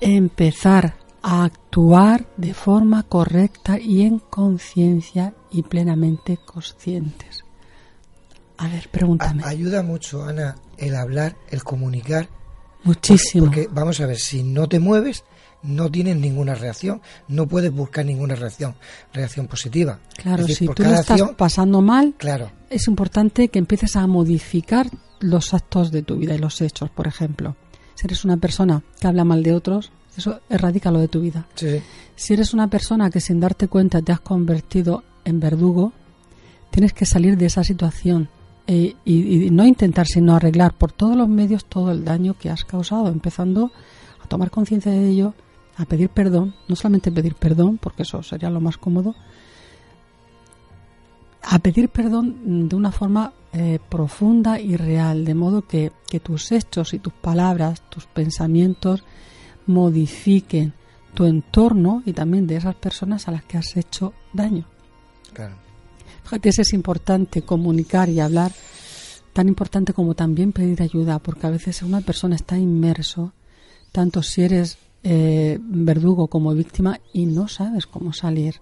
empezar 0.00 0.96
a 1.22 1.44
actuar 1.44 2.26
de 2.36 2.54
forma 2.54 3.02
correcta 3.02 3.78
y 3.78 4.02
en 4.02 4.18
conciencia 4.18 5.34
y 5.50 5.62
plenamente 5.62 6.38
conscientes. 6.38 7.44
A 8.56 8.68
ver, 8.68 8.88
pregúntame. 8.90 9.42
ayuda 9.44 9.82
mucho, 9.82 10.24
Ana, 10.24 10.56
el 10.76 10.96
hablar, 10.96 11.36
el 11.50 11.62
comunicar. 11.62 12.28
Muchísimo. 12.84 13.46
Porque, 13.46 13.68
vamos 13.70 14.00
a 14.00 14.06
ver, 14.06 14.18
si 14.18 14.42
no 14.42 14.68
te 14.68 14.80
mueves, 14.80 15.24
no 15.62 15.90
tienes 15.90 16.16
ninguna 16.16 16.54
reacción, 16.54 17.00
no 17.28 17.46
puedes 17.46 17.72
buscar 17.72 18.04
ninguna 18.04 18.34
reacción, 18.34 18.74
reacción 19.12 19.46
positiva. 19.46 20.00
Claro, 20.16 20.46
si 20.46 20.66
tú 20.68 20.82
lo 20.82 20.94
estás 20.94 21.22
pasando 21.36 21.82
mal, 21.82 22.14
claro. 22.16 22.50
es 22.70 22.86
importante 22.88 23.48
que 23.48 23.58
empieces 23.58 23.96
a 23.96 24.06
modificar 24.06 24.88
los 25.20 25.54
actos 25.54 25.90
de 25.90 26.02
tu 26.02 26.16
vida 26.16 26.34
y 26.34 26.38
los 26.38 26.60
hechos, 26.60 26.90
por 26.90 27.06
ejemplo. 27.06 27.56
Si 27.98 28.06
eres 28.06 28.24
una 28.24 28.36
persona 28.36 28.80
que 29.00 29.08
habla 29.08 29.24
mal 29.24 29.42
de 29.42 29.52
otros, 29.52 29.90
eso 30.16 30.38
erradica 30.48 30.92
lo 30.92 31.00
de 31.00 31.08
tu 31.08 31.20
vida. 31.20 31.48
Sí. 31.56 31.82
Si 32.14 32.32
eres 32.32 32.54
una 32.54 32.68
persona 32.68 33.10
que 33.10 33.20
sin 33.20 33.40
darte 33.40 33.66
cuenta 33.66 34.00
te 34.02 34.12
has 34.12 34.20
convertido 34.20 35.02
en 35.24 35.40
verdugo, 35.40 35.92
tienes 36.70 36.92
que 36.92 37.04
salir 37.04 37.36
de 37.36 37.46
esa 37.46 37.64
situación 37.64 38.28
eh, 38.68 38.94
y, 39.04 39.50
no 39.50 39.66
intentar 39.66 40.06
sino 40.06 40.36
arreglar 40.36 40.74
por 40.74 40.92
todos 40.92 41.16
los 41.16 41.28
medios 41.28 41.64
todo 41.64 41.90
el 41.90 42.04
daño 42.04 42.38
que 42.38 42.50
has 42.50 42.64
causado, 42.64 43.08
empezando 43.08 43.72
a 44.22 44.28
tomar 44.28 44.52
conciencia 44.52 44.92
de 44.92 45.08
ello, 45.08 45.34
a 45.76 45.84
pedir 45.84 46.08
perdón, 46.08 46.54
no 46.68 46.76
solamente 46.76 47.10
pedir 47.10 47.34
perdón, 47.34 47.78
porque 47.78 48.04
eso 48.04 48.22
sería 48.22 48.48
lo 48.48 48.60
más 48.60 48.78
cómodo, 48.78 49.16
a 51.42 51.58
pedir 51.58 51.88
perdón 51.88 52.68
de 52.68 52.76
una 52.76 52.92
forma 52.92 53.32
eh, 53.52 53.78
profunda 53.88 54.60
y 54.60 54.76
real, 54.76 55.24
de 55.24 55.34
modo 55.34 55.62
que, 55.66 55.92
que 56.08 56.20
tus 56.20 56.52
hechos 56.52 56.92
y 56.94 56.98
tus 56.98 57.12
palabras, 57.12 57.82
tus 57.88 58.06
pensamientos 58.06 59.04
modifiquen 59.66 60.74
tu 61.14 61.24
entorno 61.24 62.02
y 62.04 62.12
también 62.12 62.46
de 62.46 62.56
esas 62.56 62.74
personas 62.74 63.26
a 63.26 63.32
las 63.32 63.44
que 63.44 63.58
has 63.58 63.76
hecho 63.76 64.12
daño. 64.32 64.66
Claro. 65.32 65.56
Fíjate, 66.24 66.50
eso 66.50 66.62
es 66.62 66.72
importante, 66.74 67.42
comunicar 67.42 68.08
y 68.10 68.20
hablar, 68.20 68.52
tan 69.32 69.48
importante 69.48 69.94
como 69.94 70.14
también 70.14 70.52
pedir 70.52 70.82
ayuda, 70.82 71.18
porque 71.18 71.46
a 71.46 71.50
veces 71.50 71.82
una 71.82 72.02
persona 72.02 72.36
está 72.36 72.58
inmerso, 72.58 73.32
tanto 73.92 74.22
si 74.22 74.42
eres 74.42 74.78
eh, 75.04 75.58
verdugo 75.60 76.28
como 76.28 76.52
víctima, 76.54 77.00
y 77.14 77.24
no 77.24 77.48
sabes 77.48 77.86
cómo 77.86 78.12
salir. 78.12 78.56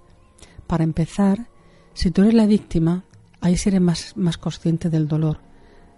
Para 0.66 0.84
empezar, 0.84 1.48
si 1.92 2.10
tú 2.10 2.22
eres 2.22 2.34
la 2.34 2.46
víctima, 2.46 3.04
ahí 3.46 3.56
sí 3.56 3.68
eres 3.68 3.80
más, 3.80 4.16
más 4.16 4.38
consciente 4.38 4.90
del 4.90 5.08
dolor. 5.08 5.40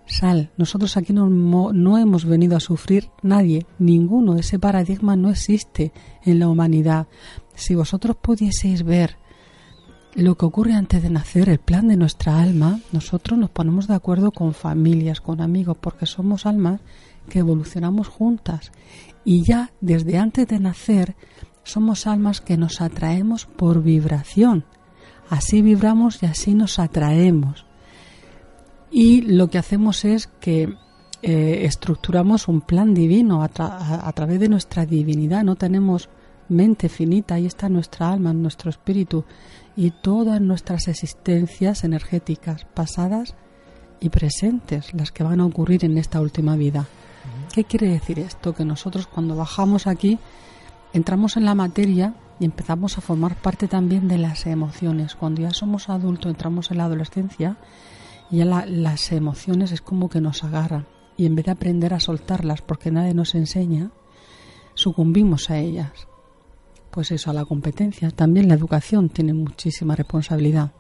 Sal, 0.06 0.50
nosotros 0.56 0.96
aquí 0.96 1.12
no, 1.12 1.28
no 1.28 1.98
hemos 1.98 2.24
venido 2.24 2.56
a 2.56 2.60
sufrir 2.60 3.10
nadie, 3.22 3.66
ninguno, 3.78 4.36
ese 4.36 4.58
paradigma 4.58 5.16
no 5.16 5.28
existe 5.28 5.92
en 6.24 6.38
la 6.38 6.48
humanidad. 6.48 7.08
Si 7.54 7.74
vosotros 7.74 8.16
pudieseis 8.16 8.84
ver 8.84 9.16
lo 10.14 10.36
que 10.36 10.46
ocurre 10.46 10.72
antes 10.72 11.02
de 11.02 11.10
nacer, 11.10 11.48
el 11.48 11.58
plan 11.58 11.88
de 11.88 11.96
nuestra 11.96 12.40
alma, 12.40 12.80
nosotros 12.92 13.38
nos 13.38 13.50
ponemos 13.50 13.86
de 13.86 13.94
acuerdo 13.94 14.32
con 14.32 14.54
familias, 14.54 15.20
con 15.20 15.40
amigos, 15.40 15.76
porque 15.78 16.06
somos 16.06 16.46
almas 16.46 16.80
que 17.28 17.40
evolucionamos 17.40 18.08
juntas. 18.08 18.72
Y 19.24 19.42
ya 19.42 19.72
desde 19.80 20.16
antes 20.16 20.48
de 20.48 20.58
nacer 20.58 21.16
somos 21.64 22.06
almas 22.06 22.40
que 22.40 22.56
nos 22.56 22.80
atraemos 22.80 23.44
por 23.44 23.82
vibración. 23.82 24.64
Así 25.30 25.62
vibramos 25.62 26.22
y 26.22 26.26
así 26.26 26.54
nos 26.54 26.78
atraemos. 26.78 27.64
Y 28.90 29.22
lo 29.22 29.48
que 29.50 29.58
hacemos 29.58 30.04
es 30.04 30.26
que 30.40 30.74
eh, 31.22 31.60
estructuramos 31.64 32.48
un 32.48 32.60
plan 32.62 32.94
divino 32.94 33.42
a, 33.42 33.50
tra- 33.50 33.76
a- 33.78 34.08
a 34.08 34.12
través 34.12 34.40
de 34.40 34.48
nuestra 34.48 34.86
divinidad. 34.86 35.44
No 35.44 35.56
tenemos 35.56 36.08
mente 36.48 36.88
finita, 36.88 37.34
ahí 37.34 37.44
está 37.46 37.68
nuestra 37.68 38.10
alma, 38.10 38.32
nuestro 38.32 38.70
espíritu 38.70 39.24
y 39.76 39.90
todas 39.90 40.40
nuestras 40.40 40.88
existencias 40.88 41.84
energéticas 41.84 42.64
pasadas 42.72 43.34
y 44.00 44.08
presentes, 44.08 44.94
las 44.94 45.10
que 45.12 45.24
van 45.24 45.40
a 45.40 45.46
ocurrir 45.46 45.84
en 45.84 45.98
esta 45.98 46.20
última 46.20 46.56
vida. 46.56 46.86
¿Qué 47.52 47.64
quiere 47.64 47.88
decir 47.88 48.18
esto? 48.20 48.54
Que 48.54 48.64
nosotros 48.64 49.06
cuando 49.06 49.36
bajamos 49.36 49.86
aquí 49.86 50.18
entramos 50.94 51.36
en 51.36 51.44
la 51.44 51.54
materia 51.54 52.14
y 52.40 52.44
empezamos 52.44 52.98
a 52.98 53.00
formar 53.00 53.36
parte 53.36 53.66
también 53.68 54.08
de 54.08 54.18
las 54.18 54.46
emociones. 54.46 55.14
Cuando 55.14 55.42
ya 55.42 55.50
somos 55.50 55.88
adultos, 55.88 56.30
entramos 56.30 56.70
en 56.70 56.78
la 56.78 56.84
adolescencia 56.84 57.56
y 58.30 58.38
ya 58.38 58.44
la- 58.44 58.66
las 58.66 59.10
emociones 59.12 59.72
es 59.72 59.80
como 59.80 60.08
que 60.08 60.20
nos 60.20 60.44
agarran 60.44 60.86
y 61.16 61.26
en 61.26 61.34
vez 61.34 61.46
de 61.46 61.52
aprender 61.52 61.94
a 61.94 62.00
soltarlas 62.00 62.62
porque 62.62 62.90
nadie 62.90 63.14
nos 63.14 63.34
enseña, 63.34 63.90
sucumbimos 64.74 65.50
a 65.50 65.58
ellas. 65.58 65.90
Pues 66.90 67.10
eso, 67.12 67.30
a 67.30 67.34
la 67.34 67.44
competencia. 67.44 68.10
También 68.10 68.48
la 68.48 68.54
educación 68.54 69.08
tiene 69.08 69.34
muchísima 69.34 69.94
responsabilidad. 69.94 70.72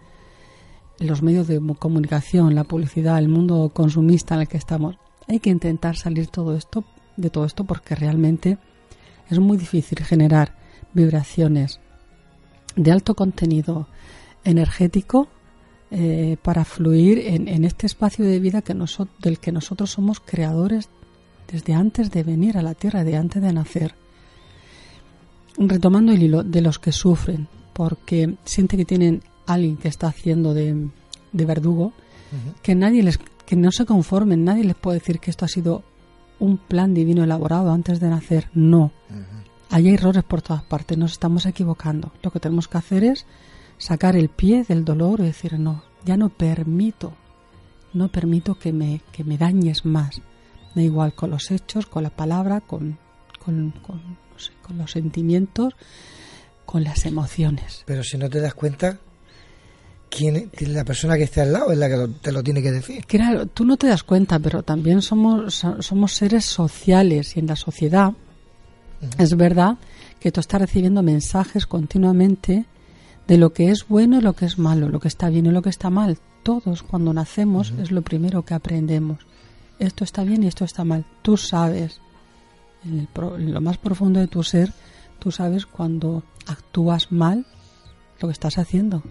Los 0.98 1.22
medios 1.22 1.46
de 1.46 1.60
comunicación, 1.78 2.54
la 2.54 2.64
publicidad, 2.64 3.18
el 3.18 3.28
mundo 3.28 3.70
consumista 3.74 4.34
en 4.34 4.40
el 4.42 4.48
que 4.48 4.56
estamos. 4.56 4.96
Hay 5.28 5.38
que 5.40 5.50
intentar 5.50 5.96
salir 5.96 6.28
todo 6.28 6.56
esto, 6.56 6.84
de 7.16 7.30
todo 7.30 7.44
esto 7.44 7.64
porque 7.64 7.94
realmente 7.94 8.58
es 9.28 9.38
muy 9.38 9.58
difícil 9.58 9.98
generar 10.04 10.56
vibraciones 10.98 11.80
de 12.76 12.92
alto 12.92 13.14
contenido 13.14 13.88
energético 14.44 15.28
eh, 15.90 16.36
para 16.42 16.64
fluir 16.64 17.18
en, 17.18 17.48
en 17.48 17.64
este 17.64 17.86
espacio 17.86 18.24
de 18.24 18.38
vida 18.40 18.60
que 18.62 18.74
noso- 18.74 19.08
del 19.22 19.38
que 19.38 19.52
nosotros 19.52 19.90
somos 19.90 20.20
creadores 20.20 20.88
desde 21.50 21.72
antes 21.74 22.10
de 22.10 22.22
venir 22.22 22.58
a 22.58 22.62
la 22.62 22.74
Tierra, 22.74 23.04
de 23.04 23.16
antes 23.16 23.40
de 23.40 23.52
nacer. 23.52 23.94
Retomando 25.56 26.12
el 26.12 26.22
hilo 26.22 26.42
de 26.44 26.60
los 26.60 26.78
que 26.78 26.92
sufren 26.92 27.48
porque 27.72 28.34
siente 28.44 28.76
que 28.76 28.84
tienen 28.84 29.22
alguien 29.46 29.76
que 29.76 29.88
está 29.88 30.08
haciendo 30.08 30.52
de, 30.52 30.88
de 31.32 31.44
verdugo, 31.46 31.92
que 32.62 32.74
nadie 32.74 33.02
les, 33.02 33.18
que 33.46 33.56
no 33.56 33.72
se 33.72 33.86
conformen, 33.86 34.44
nadie 34.44 34.64
les 34.64 34.76
puede 34.76 34.98
decir 34.98 35.18
que 35.20 35.30
esto 35.30 35.44
ha 35.46 35.48
sido 35.48 35.82
un 36.38 36.58
plan 36.58 36.92
divino 36.92 37.24
elaborado 37.24 37.72
antes 37.72 37.98
de 37.98 38.08
nacer. 38.08 38.48
No. 38.52 38.92
Hay 39.70 39.88
errores 39.90 40.24
por 40.24 40.40
todas 40.42 40.62
partes, 40.62 40.96
nos 40.96 41.12
estamos 41.12 41.44
equivocando. 41.46 42.12
Lo 42.22 42.30
que 42.30 42.40
tenemos 42.40 42.68
que 42.68 42.78
hacer 42.78 43.04
es 43.04 43.26
sacar 43.76 44.16
el 44.16 44.28
pie 44.28 44.64
del 44.64 44.84
dolor 44.84 45.20
y 45.20 45.24
decir, 45.24 45.58
no, 45.58 45.84
ya 46.04 46.16
no 46.16 46.30
permito, 46.30 47.12
no 47.92 48.08
permito 48.08 48.58
que 48.58 48.72
me, 48.72 49.02
que 49.12 49.24
me 49.24 49.36
dañes 49.36 49.84
más. 49.84 50.20
Da 50.74 50.82
igual 50.82 51.14
con 51.14 51.30
los 51.30 51.50
hechos, 51.50 51.86
con 51.86 52.02
la 52.02 52.10
palabra, 52.10 52.60
con, 52.60 52.98
con, 53.44 53.70
con, 53.86 53.96
no 54.32 54.38
sé, 54.38 54.52
con 54.62 54.78
los 54.78 54.90
sentimientos, 54.92 55.74
con 56.64 56.82
las 56.84 57.04
emociones. 57.06 57.82
Pero 57.86 58.02
si 58.04 58.16
no 58.18 58.28
te 58.30 58.40
das 58.40 58.54
cuenta, 58.54 58.98
quién 60.10 60.50
la 60.60 60.84
persona 60.84 61.16
que 61.16 61.24
esté 61.24 61.42
al 61.42 61.52
lado 61.52 61.72
es 61.72 61.78
la 61.78 61.88
que 61.88 61.96
lo- 61.96 62.08
te 62.10 62.32
lo 62.32 62.42
tiene 62.42 62.62
que 62.62 62.72
decir. 62.72 63.04
Claro, 63.06 63.46
tú 63.46 63.64
no 63.66 63.76
te 63.76 63.86
das 63.86 64.02
cuenta, 64.02 64.38
pero 64.38 64.62
también 64.62 65.02
somos, 65.02 65.54
so- 65.54 65.82
somos 65.82 66.12
seres 66.14 66.44
sociales 66.46 67.36
y 67.36 67.40
en 67.40 67.46
la 67.46 67.56
sociedad 67.56 68.12
es 69.18 69.36
verdad 69.36 69.76
que 70.20 70.32
tú 70.32 70.40
estás 70.40 70.60
recibiendo 70.60 71.02
mensajes 71.02 71.66
continuamente 71.66 72.64
de 73.26 73.36
lo 73.38 73.52
que 73.52 73.70
es 73.70 73.86
bueno 73.88 74.18
y 74.18 74.20
lo 74.22 74.32
que 74.34 74.46
es 74.46 74.58
malo, 74.58 74.88
lo 74.88 75.00
que 75.00 75.08
está 75.08 75.28
bien 75.28 75.46
y 75.46 75.50
lo 75.50 75.62
que 75.62 75.70
está 75.70 75.90
mal. 75.90 76.18
Todos 76.42 76.82
cuando 76.82 77.12
nacemos 77.12 77.72
es 77.80 77.90
lo 77.90 78.02
primero 78.02 78.44
que 78.44 78.54
aprendemos. 78.54 79.18
Esto 79.78 80.02
está 80.04 80.24
bien 80.24 80.42
y 80.42 80.46
esto 80.46 80.64
está 80.64 80.82
mal. 80.84 81.04
Tú 81.22 81.36
sabes, 81.36 82.00
en, 82.84 83.00
el 83.00 83.06
pro- 83.06 83.36
en 83.36 83.52
lo 83.52 83.60
más 83.60 83.76
profundo 83.78 84.18
de 84.18 84.26
tu 84.28 84.42
ser, 84.42 84.72
tú 85.18 85.30
sabes 85.30 85.66
cuando 85.66 86.22
actúas 86.46 87.12
mal 87.12 87.44
lo 88.20 88.28
que 88.28 88.32
estás 88.32 88.58
haciendo. 88.58 89.02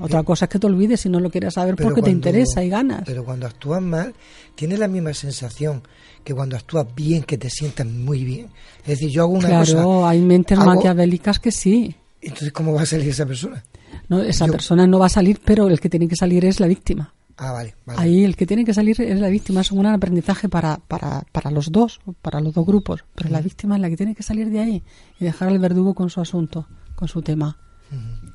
Otra 0.00 0.22
cosa 0.22 0.44
es 0.46 0.48
que 0.50 0.58
te 0.58 0.66
olvides 0.66 1.00
si 1.00 1.08
no 1.08 1.20
lo 1.20 1.30
quieres 1.30 1.54
saber 1.54 1.74
Pero 1.76 1.88
porque 1.88 2.02
te 2.02 2.10
interesa 2.10 2.62
y 2.64 2.68
ganas. 2.68 3.02
Pero 3.06 3.24
cuando 3.24 3.46
actúas 3.46 3.82
mal, 3.82 4.14
tienes 4.54 4.78
la 4.78 4.88
misma 4.88 5.12
sensación 5.14 5.82
que 6.24 6.34
cuando 6.34 6.56
actúas 6.56 6.86
bien, 6.94 7.22
que 7.24 7.36
te 7.38 7.50
sientas 7.50 7.86
muy 7.86 8.24
bien. 8.24 8.48
Es 8.82 8.86
decir, 8.98 9.08
yo 9.10 9.22
hago 9.22 9.32
una 9.32 9.48
claro, 9.48 9.82
cosa. 9.84 10.08
hay 10.10 10.20
mentes 10.20 10.58
hago- 10.58 10.74
maquiavélicas 10.74 11.38
que 11.38 11.50
sí. 11.52 11.94
Entonces, 12.20 12.52
¿cómo 12.52 12.72
va 12.74 12.82
a 12.82 12.86
salir 12.86 13.08
esa 13.08 13.26
persona? 13.26 13.62
No, 14.08 14.20
esa 14.22 14.46
Yo- 14.46 14.52
persona 14.52 14.86
no 14.86 14.98
va 14.98 15.06
a 15.06 15.10
salir, 15.10 15.40
pero 15.44 15.68
el 15.68 15.80
que 15.80 15.88
tiene 15.88 16.06
que 16.08 16.16
salir 16.16 16.44
es 16.44 16.60
la 16.60 16.66
víctima. 16.68 17.12
Ah, 17.36 17.50
vale, 17.50 17.74
vale. 17.86 17.98
Ahí 18.00 18.24
el 18.24 18.36
que 18.36 18.46
tiene 18.46 18.64
que 18.64 18.74
salir 18.74 19.00
es 19.00 19.18
la 19.18 19.28
víctima, 19.28 19.62
es 19.62 19.72
un 19.72 19.80
gran 19.80 19.94
aprendizaje 19.94 20.48
para, 20.48 20.76
para, 20.76 21.24
para 21.32 21.50
los 21.50 21.72
dos, 21.72 22.00
para 22.20 22.40
los 22.40 22.52
dos 22.54 22.64
grupos, 22.64 23.04
pero 23.14 23.30
la 23.30 23.40
víctima 23.40 23.74
es 23.76 23.80
la 23.80 23.88
que 23.88 23.96
tiene 23.96 24.14
que 24.14 24.22
salir 24.22 24.50
de 24.50 24.60
ahí 24.60 24.82
y 25.18 25.24
dejar 25.24 25.48
al 25.48 25.58
verdugo 25.58 25.94
con 25.94 26.10
su 26.10 26.20
asunto, 26.20 26.68
con 26.94 27.08
su 27.08 27.22
tema. 27.22 27.56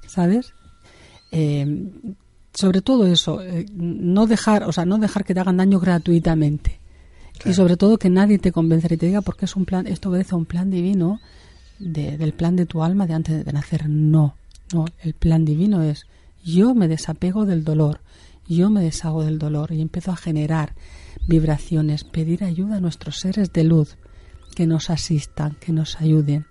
¿Sabes? 0.08 0.54
Eh, 1.32 1.90
sobre 2.54 2.82
todo 2.82 3.06
eso, 3.06 3.42
eh, 3.42 3.66
no 3.74 4.26
dejar, 4.28 4.64
o 4.64 4.72
sea, 4.72 4.86
no 4.86 4.98
dejar 4.98 5.24
que 5.26 5.34
te 5.34 5.40
hagan 5.40 5.58
daño 5.58 5.80
gratuitamente. 5.80 6.80
Y 7.46 7.54
sobre 7.54 7.78
todo 7.78 7.98
que 8.00 8.10
nadie 8.10 8.40
te 8.40 8.52
convenza 8.52 8.92
y 8.92 8.98
te 8.98 9.06
diga 9.06 9.22
porque 9.22 9.46
es 9.46 9.56
un 9.56 9.66
plan, 9.66 9.86
esto 9.86 10.10
obedece 10.10 10.34
a 10.34 10.38
un 10.38 10.46
plan 10.46 10.72
divino 10.72 11.20
de- 11.78 12.18
del 12.18 12.34
plan 12.34 12.56
de 12.56 12.66
tu 12.66 12.82
alma 12.84 13.06
de 13.06 13.14
antes 13.14 13.46
de 13.46 13.54
nacer. 13.54 13.88
No, 13.88 14.36
no, 14.74 14.86
el 15.04 15.14
plan 15.14 15.46
divino 15.46 15.84
es 15.84 16.08
yo 16.44 16.74
me 16.74 16.88
desapego 16.88 17.46
del 17.46 17.64
dolor, 17.64 18.00
yo 18.48 18.70
me 18.72 18.82
deshago 18.82 19.24
del 19.24 19.38
dolor 19.38 19.72
y 19.72 19.82
empiezo 19.82 20.12
a 20.12 20.16
generar 20.18 20.74
vibraciones, 21.28 22.04
pedir 22.04 22.44
ayuda 22.44 22.78
a 22.78 22.80
nuestros 22.80 23.20
seres 23.20 23.52
de 23.54 23.64
luz 23.66 23.98
que 24.56 24.66
nos 24.66 24.90
asistan, 24.90 25.56
que 25.60 25.72
nos 25.74 26.02
ayuden, 26.02 26.46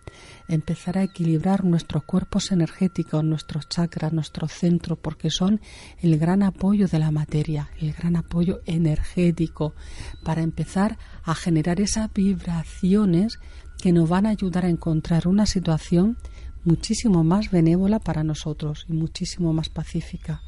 empezar 0.49 0.99
a 0.99 1.03
equilibrar 1.03 1.65
nuestros 1.65 2.05
cuerpos 2.05 2.53
energéticos, 2.53 3.25
nuestros 3.25 3.69
chakras, 3.69 4.13
nuestro 4.13 4.49
centro, 4.49 4.97
porque 4.97 5.31
son 5.31 5.61
el 6.01 6.19
gran 6.19 6.43
apoyo 6.43 6.87
de 6.87 6.99
la 6.99 7.11
materia, 7.11 7.71
el 7.81 7.93
gran 7.93 8.17
apoyo 8.17 8.61
energético, 8.67 9.75
para 10.23 10.43
empezar 10.43 10.99
a 11.25 11.35
generar 11.35 11.81
esas 11.81 12.13
vibraciones 12.13 13.39
que 13.79 13.93
nos 13.93 14.09
van 14.09 14.27
a 14.27 14.31
ayudar 14.31 14.65
a 14.65 14.71
encontrar 14.71 15.29
una 15.29 15.47
situación 15.47 16.17
muchísimo 16.65 17.25
más 17.25 17.51
benévola 17.51 17.99
para 17.99 18.25
nosotros 18.25 18.87
y 18.89 18.93
muchísimo 18.93 19.53
más 19.53 19.69
pacífica. 19.69 20.43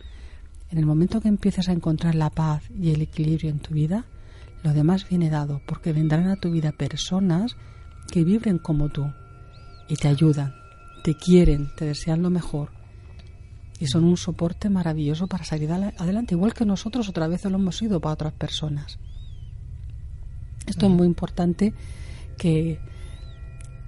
En 0.70 0.78
el 0.78 0.86
momento 0.86 1.20
que 1.20 1.28
empieces 1.28 1.68
a 1.68 1.72
encontrar 1.72 2.14
la 2.14 2.30
paz 2.30 2.62
y 2.70 2.90
el 2.90 3.02
equilibrio 3.02 3.50
en 3.50 3.60
tu 3.60 3.74
vida, 3.74 4.04
lo 4.62 4.72
demás 4.72 5.08
viene 5.08 5.30
dado, 5.30 5.60
porque 5.66 5.92
vendrán 5.92 6.28
a 6.28 6.36
tu 6.36 6.50
vida 6.50 6.72
personas 6.72 7.56
que 8.10 8.24
vibren 8.24 8.58
como 8.58 8.88
tú 8.88 9.06
y 9.88 9.96
te 9.96 10.08
ayudan, 10.08 10.54
te 11.02 11.14
quieren, 11.14 11.70
te 11.76 11.86
desean 11.86 12.22
lo 12.22 12.30
mejor 12.30 12.78
y 13.80 13.86
son 13.86 14.04
un 14.04 14.16
soporte 14.16 14.68
maravilloso 14.70 15.26
para 15.26 15.44
salir 15.44 15.70
adelante, 15.70 16.34
igual 16.34 16.54
que 16.54 16.64
nosotros 16.64 17.08
otra 17.08 17.28
vez 17.28 17.44
lo 17.44 17.56
hemos 17.56 17.76
sido 17.76 18.00
para 18.00 18.14
otras 18.14 18.32
personas. 18.32 18.98
Esto 20.66 20.86
es 20.86 20.92
muy 20.92 21.06
importante 21.06 21.72
que, 22.36 22.80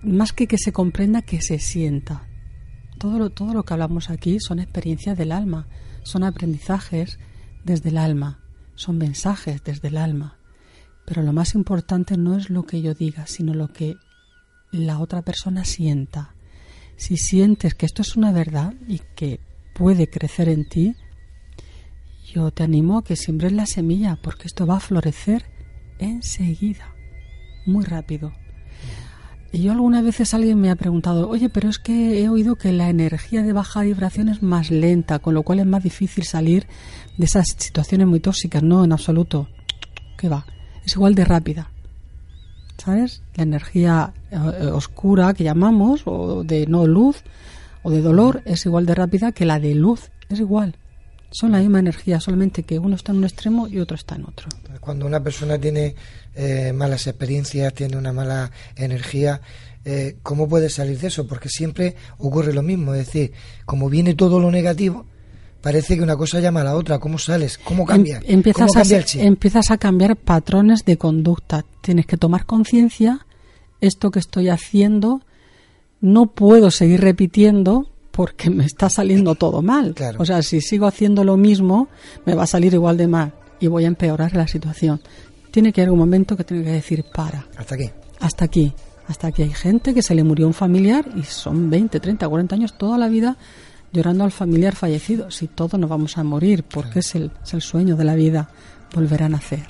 más 0.03 0.33
que 0.33 0.47
que 0.47 0.59
se 0.59 0.73
comprenda, 0.73 1.23
que 1.23 1.43
se 1.43 1.59
sienta. 1.59 2.27
Todo 2.99 3.19
lo, 3.19 3.31
todo 3.31 3.53
lo 3.53 3.65
que 3.65 3.75
hablamos 3.75 4.11
aquí 4.11 4.39
son 4.41 4.61
experiencias 4.61 5.19
del 5.19 5.33
alma, 5.33 5.67
son 6.03 6.23
aprendizajes 6.23 7.19
desde 7.65 7.91
el 7.91 7.99
alma, 7.99 8.41
son 8.77 8.97
mensajes 8.97 9.63
desde 9.65 9.89
el 9.89 9.97
alma. 9.97 10.39
Pero 11.05 11.23
lo 11.23 11.33
más 11.33 11.55
importante 11.55 12.17
no 12.17 12.37
es 12.37 12.51
lo 12.51 12.65
que 12.65 12.81
yo 12.81 12.95
diga, 12.95 13.27
sino 13.27 13.55
lo 13.55 13.69
que 13.69 13.97
la 14.73 15.01
otra 15.01 15.23
persona 15.23 15.65
sienta. 15.65 16.35
Si 16.97 17.17
sientes 17.17 17.75
que 17.75 17.87
esto 17.87 18.03
es 18.03 18.17
una 18.17 18.33
verdad 18.33 18.75
y 18.87 19.01
que 19.17 19.41
puede 19.75 20.09
crecer 20.09 20.49
en 20.49 20.69
ti, 20.69 20.95
yo 22.33 22.51
te 22.51 22.63
animo 22.63 22.99
a 22.99 23.05
que 23.05 23.17
siembres 23.17 23.53
la 23.53 23.67
semilla, 23.67 24.19
porque 24.23 24.47
esto 24.47 24.67
va 24.67 24.77
a 24.77 24.81
florecer 24.81 25.47
enseguida, 25.99 26.95
muy 27.67 27.85
rápido. 27.85 28.33
Y 29.53 29.63
yo 29.63 29.73
algunas 29.73 30.05
veces 30.05 30.33
alguien 30.33 30.61
me 30.61 30.71
ha 30.71 30.77
preguntado, 30.77 31.29
oye, 31.29 31.49
pero 31.49 31.69
es 31.69 31.79
que 31.79 32.23
he 32.23 32.29
oído 32.29 32.55
que 32.55 32.73
la 32.73 32.89
energía 32.89 33.43
de 33.43 33.53
baja 33.53 33.83
vibración 33.83 34.29
es 34.29 34.43
más 34.43 34.71
lenta, 34.71 35.19
con 35.19 35.35
lo 35.35 35.43
cual 35.43 35.59
es 35.59 35.67
más 35.67 35.83
difícil 35.83 36.25
salir 36.25 36.69
de 37.17 37.25
esas 37.25 37.47
situaciones 37.57 38.07
muy 38.07 38.21
tóxicas. 38.21 38.63
No, 38.63 38.85
en 38.85 38.93
absoluto. 38.93 39.49
¿Qué 40.17 40.29
va? 40.29 40.47
Es 40.85 40.95
igual 40.95 41.17
de 41.17 41.25
rápida. 41.25 41.71
¿Sabes? 42.83 43.23
La 43.35 43.43
energía 43.43 44.15
eh, 44.31 44.37
oscura 44.73 45.35
que 45.35 45.45
llamamos, 45.45 46.03
o 46.07 46.45
de 46.45 46.67
no 46.67 46.87
luz, 46.87 47.23
o 47.83 47.91
de 47.91 48.01
dolor, 48.01 48.43
es 48.47 48.65
igual 48.65 48.87
de 48.87 48.95
rápida 48.95 49.33
que 49.33 49.45
la 49.45 49.61
de 49.61 49.75
luz. 49.75 50.11
Es 50.31 50.41
igual. 50.41 50.77
Son 51.31 51.53
la 51.53 51.59
misma 51.59 51.79
energía, 51.79 52.21
solamente 52.21 52.63
que 52.63 52.79
uno 52.79 52.97
está 52.97 53.13
en 53.13 53.19
un 53.19 53.25
extremo 53.25 53.69
y 53.69 53.81
otro 53.81 53.97
está 53.97 54.17
en 54.17 54.25
otro. 54.25 54.49
Cuando 54.81 55.07
una 55.07 55.23
persona 55.23 55.59
tiene 55.59 55.95
eh, 56.35 56.73
malas 56.73 57.07
experiencias, 57.07 57.75
tiene 57.75 57.97
una 57.97 58.13
mala 58.13 58.51
energía, 58.77 59.41
eh, 59.85 60.17
¿cómo 60.23 60.49
puede 60.49 60.71
salir 60.71 60.99
de 60.99 61.09
eso? 61.09 61.27
Porque 61.27 61.49
siempre 61.49 61.97
ocurre 62.19 62.53
lo 62.53 62.63
mismo, 62.63 62.95
es 62.95 63.07
decir, 63.07 63.33
como 63.67 63.91
viene 63.91 64.15
todo 64.15 64.41
lo 64.41 64.51
negativo, 64.51 65.07
parece 65.61 65.97
que 65.97 66.03
una 66.03 66.17
cosa 66.17 66.41
llama 66.41 66.61
a 66.61 66.65
la 66.65 66.75
otra. 66.75 66.99
¿Cómo 66.99 67.19
sales? 67.19 67.59
¿Cómo 67.59 67.85
cambia? 67.87 68.19
Em, 68.19 68.37
empiezas, 68.37 68.69
¿Cómo 68.69 68.83
cambia 68.83 68.99
a, 68.99 69.23
empiezas 69.23 69.71
a 69.71 69.79
cambiar 69.79 70.17
patrones 70.17 70.85
de 70.85 70.97
conducta. 70.97 71.65
Tienes 71.81 72.07
que 72.07 72.17
tomar 72.17 72.47
conciencia, 72.47 73.27
esto 73.81 74.11
que 74.11 74.19
estoy 74.19 74.49
haciendo, 74.49 75.23
no 76.01 76.27
puedo 76.27 76.71
seguir 76.71 77.01
repitiendo 77.01 77.91
porque 78.11 78.51
me 78.51 78.65
está 78.65 78.91
saliendo 78.91 79.35
todo 79.35 79.63
mal. 79.63 79.95
Claro. 79.95 80.21
O 80.21 80.25
sea, 80.25 80.43
si 80.43 80.61
sigo 80.61 80.87
haciendo 80.87 81.25
lo 81.25 81.37
mismo, 81.37 81.89
me 82.27 82.35
va 82.35 82.45
a 82.45 82.47
salir 82.47 82.75
igual 82.75 82.97
de 82.97 83.07
mal 83.07 83.33
y 83.61 83.67
voy 83.67 83.85
a 83.85 83.89
empeorar 83.89 84.35
la 84.35 84.49
situación. 84.49 85.01
Tiene 85.51 85.73
que 85.73 85.83
haber 85.83 85.93
un 85.93 85.99
momento 85.99 86.37
que 86.37 86.45
tiene 86.45 86.65
que 86.65 86.73
decir 86.73 87.05
para. 87.15 87.47
Hasta 87.57 87.75
aquí. 87.75 87.91
Hasta 88.21 88.45
aquí. 88.45 88.73
Hasta 89.09 89.27
aquí 89.29 89.43
hay 89.43 89.53
gente 89.53 89.93
que 89.93 90.03
se 90.03 90.15
le 90.15 90.23
murió 90.23 90.47
un 90.47 90.55
familiar 90.55 91.05
y 91.17 91.25
son 91.25 91.69
20, 91.69 91.99
30, 91.99 92.29
40 92.29 92.55
años 92.55 92.79
toda 92.79 92.97
la 92.97 93.09
vida 93.09 93.37
llorando 93.93 94.25
al 94.25 94.33
familiar 94.33 94.75
fallecido. 94.75 95.31
Si 95.31 95.49
todos 95.49 95.79
nos 95.79 95.91
vamos 95.91 96.19
a 96.19 96.25
morir, 96.25 96.65
porque 96.65 97.01
es 97.01 97.15
el, 97.15 97.31
es 97.43 97.55
el 97.55 97.63
sueño 97.63 97.97
de 97.97 98.05
la 98.05 98.15
vida, 98.15 98.49
volver 98.95 99.23
a 99.23 99.29
nacer. 99.29 99.67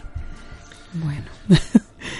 Bueno. 0.95 1.27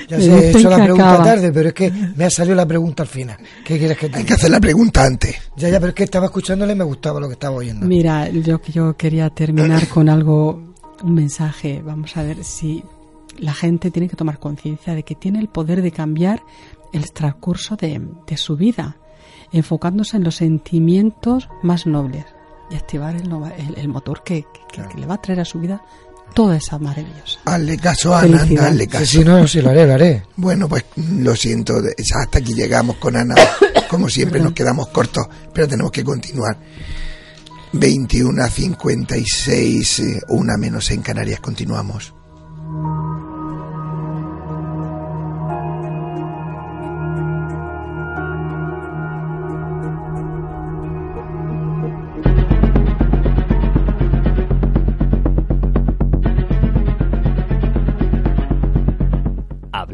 Ya 0.09 0.21
sé, 0.21 0.31
he 0.31 0.51
hecho 0.51 0.71
la 0.71 0.77
que 0.77 0.83
pregunta 0.85 1.11
acaba. 1.13 1.25
tarde, 1.25 1.53
pero 1.53 1.69
es 1.69 1.75
que 1.75 1.91
me 1.91 2.25
ha 2.25 2.31
salido 2.31 2.55
la 2.55 2.67
pregunta 2.67 3.03
al 3.03 3.09
final. 3.09 3.37
¿Qué 3.65 3.79
quieres 3.79 3.99
que 3.99 4.09
te 4.09 4.19
Hay 4.19 4.25
que 4.25 4.35
hacer 4.35 4.51
la 4.51 4.61
pregunta 4.61 5.05
antes. 5.05 5.37
Ya, 5.57 5.69
ya, 5.69 5.81
pero 5.81 5.91
es 5.91 5.95
que 5.95 6.05
estaba 6.05 6.27
escuchándole 6.27 6.73
y 6.73 6.77
me 6.77 6.85
gustaba 6.85 7.21
lo 7.21 7.27
que 7.29 7.35
estaba 7.35 7.57
oyendo. 7.57 7.87
Mira, 7.87 8.29
yo, 8.29 8.61
yo 8.63 8.97
quería 8.97 9.31
terminar 9.31 9.89
con 9.89 10.09
algo, 10.09 10.75
un 11.03 11.15
mensaje. 11.15 11.83
Vamos 11.85 12.17
a 12.17 12.23
ver 12.23 12.45
si 12.45 12.83
la 13.39 13.55
gente 13.55 13.91
tiene 13.91 14.09
que 14.09 14.17
tomar 14.17 14.39
conciencia 14.39 14.95
de 14.95 15.03
que 15.03 15.15
tiene 15.15 15.41
el 15.41 15.49
poder 15.49 15.83
de 15.83 15.91
cambiar 15.91 16.43
el 16.93 17.13
transcurso 17.13 17.77
de, 17.77 18.01
de 18.27 18.37
su 18.37 18.57
vida, 18.57 18.97
enfocándose 19.53 20.17
en 20.17 20.25
los 20.25 20.37
sentimientos 20.37 21.49
más 21.63 21.87
nobles 21.87 22.25
y 22.71 22.77
activar 22.77 23.17
el, 23.17 23.29
nova- 23.29 23.53
el, 23.57 23.77
el 23.79 23.89
motor 23.89 24.23
que, 24.25 24.45
que- 24.73 24.83
que 24.87 24.99
le 24.99 25.07
va 25.07 25.15
a 25.15 25.21
traer 25.21 25.41
a 25.41 25.45
su 25.45 25.59
vida 25.59 25.83
toda 26.35 26.57
esa 26.57 26.79
maravillosa. 26.79 27.41
Hazle 27.45 27.77
caso, 27.77 28.15
Ana, 28.15 28.43
anda, 28.43 28.67
hazle 28.69 28.85
Sí, 28.85 28.89
caso. 28.89 29.05
sí, 29.07 29.25
no, 29.25 29.49
sí, 29.49 29.61
lo 29.61 29.71
haré, 29.71 29.87
lo 29.87 29.95
haré. 29.95 30.23
Bueno, 30.37 30.69
pues 30.69 30.85
lo 30.97 31.35
siento, 31.35 31.81
hasta 32.21 32.39
aquí 32.39 32.55
llegamos 32.55 32.97
con 32.97 33.17
Ana. 33.17 33.35
Como 33.91 34.09
siempre 34.09 34.39
nos 34.41 34.53
quedamos 34.53 34.87
cortos, 34.89 35.27
pero 35.53 35.67
tenemos 35.67 35.91
que 35.91 36.05
continuar. 36.05 36.57
21 37.73 38.43
a 38.45 38.49
56, 38.49 39.99
eh, 40.01 40.21
una 40.29 40.57
menos 40.57 40.91
en 40.93 41.03
Canarias, 41.03 41.41
continuamos. 41.41 42.15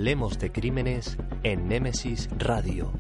Hablemos 0.07 0.39
de 0.39 0.53
crímenes 0.53 1.17
en 1.43 1.67
Némesis 1.67 2.29
Radio. 2.39 2.93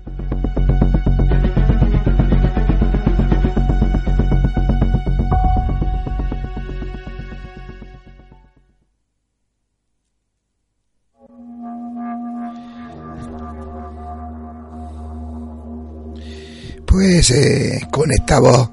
Pues 16.87 17.31
eh, 17.31 17.87
con 17.93 18.11
esta 18.11 18.41
voz 18.41 18.69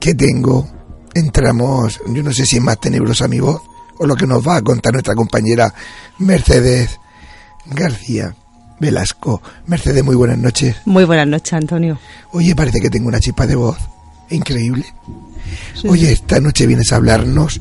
que 0.00 0.14
tengo, 0.14 0.66
entramos, 1.12 2.00
yo 2.06 2.22
no 2.22 2.32
sé 2.32 2.46
si 2.46 2.56
es 2.56 2.62
más 2.62 2.80
tenebrosa 2.80 3.28
mi 3.28 3.40
voz 3.40 3.60
o 4.02 4.06
lo 4.06 4.16
que 4.16 4.26
nos 4.26 4.46
va 4.46 4.56
a 4.56 4.62
contar 4.62 4.92
nuestra 4.92 5.14
compañera 5.14 5.72
Mercedes 6.18 6.98
García 7.66 8.34
Velasco. 8.80 9.40
Mercedes, 9.66 10.02
muy 10.02 10.16
buenas 10.16 10.38
noches. 10.38 10.76
Muy 10.86 11.04
buenas 11.04 11.28
noches, 11.28 11.52
Antonio. 11.52 11.98
Oye, 12.32 12.56
parece 12.56 12.80
que 12.80 12.90
tengo 12.90 13.06
una 13.06 13.20
chispa 13.20 13.46
de 13.46 13.54
voz. 13.54 13.78
Increíble. 14.30 14.84
Oye, 15.88 16.10
esta 16.10 16.40
noche 16.40 16.66
vienes 16.66 16.92
a 16.92 16.96
hablarnos 16.96 17.60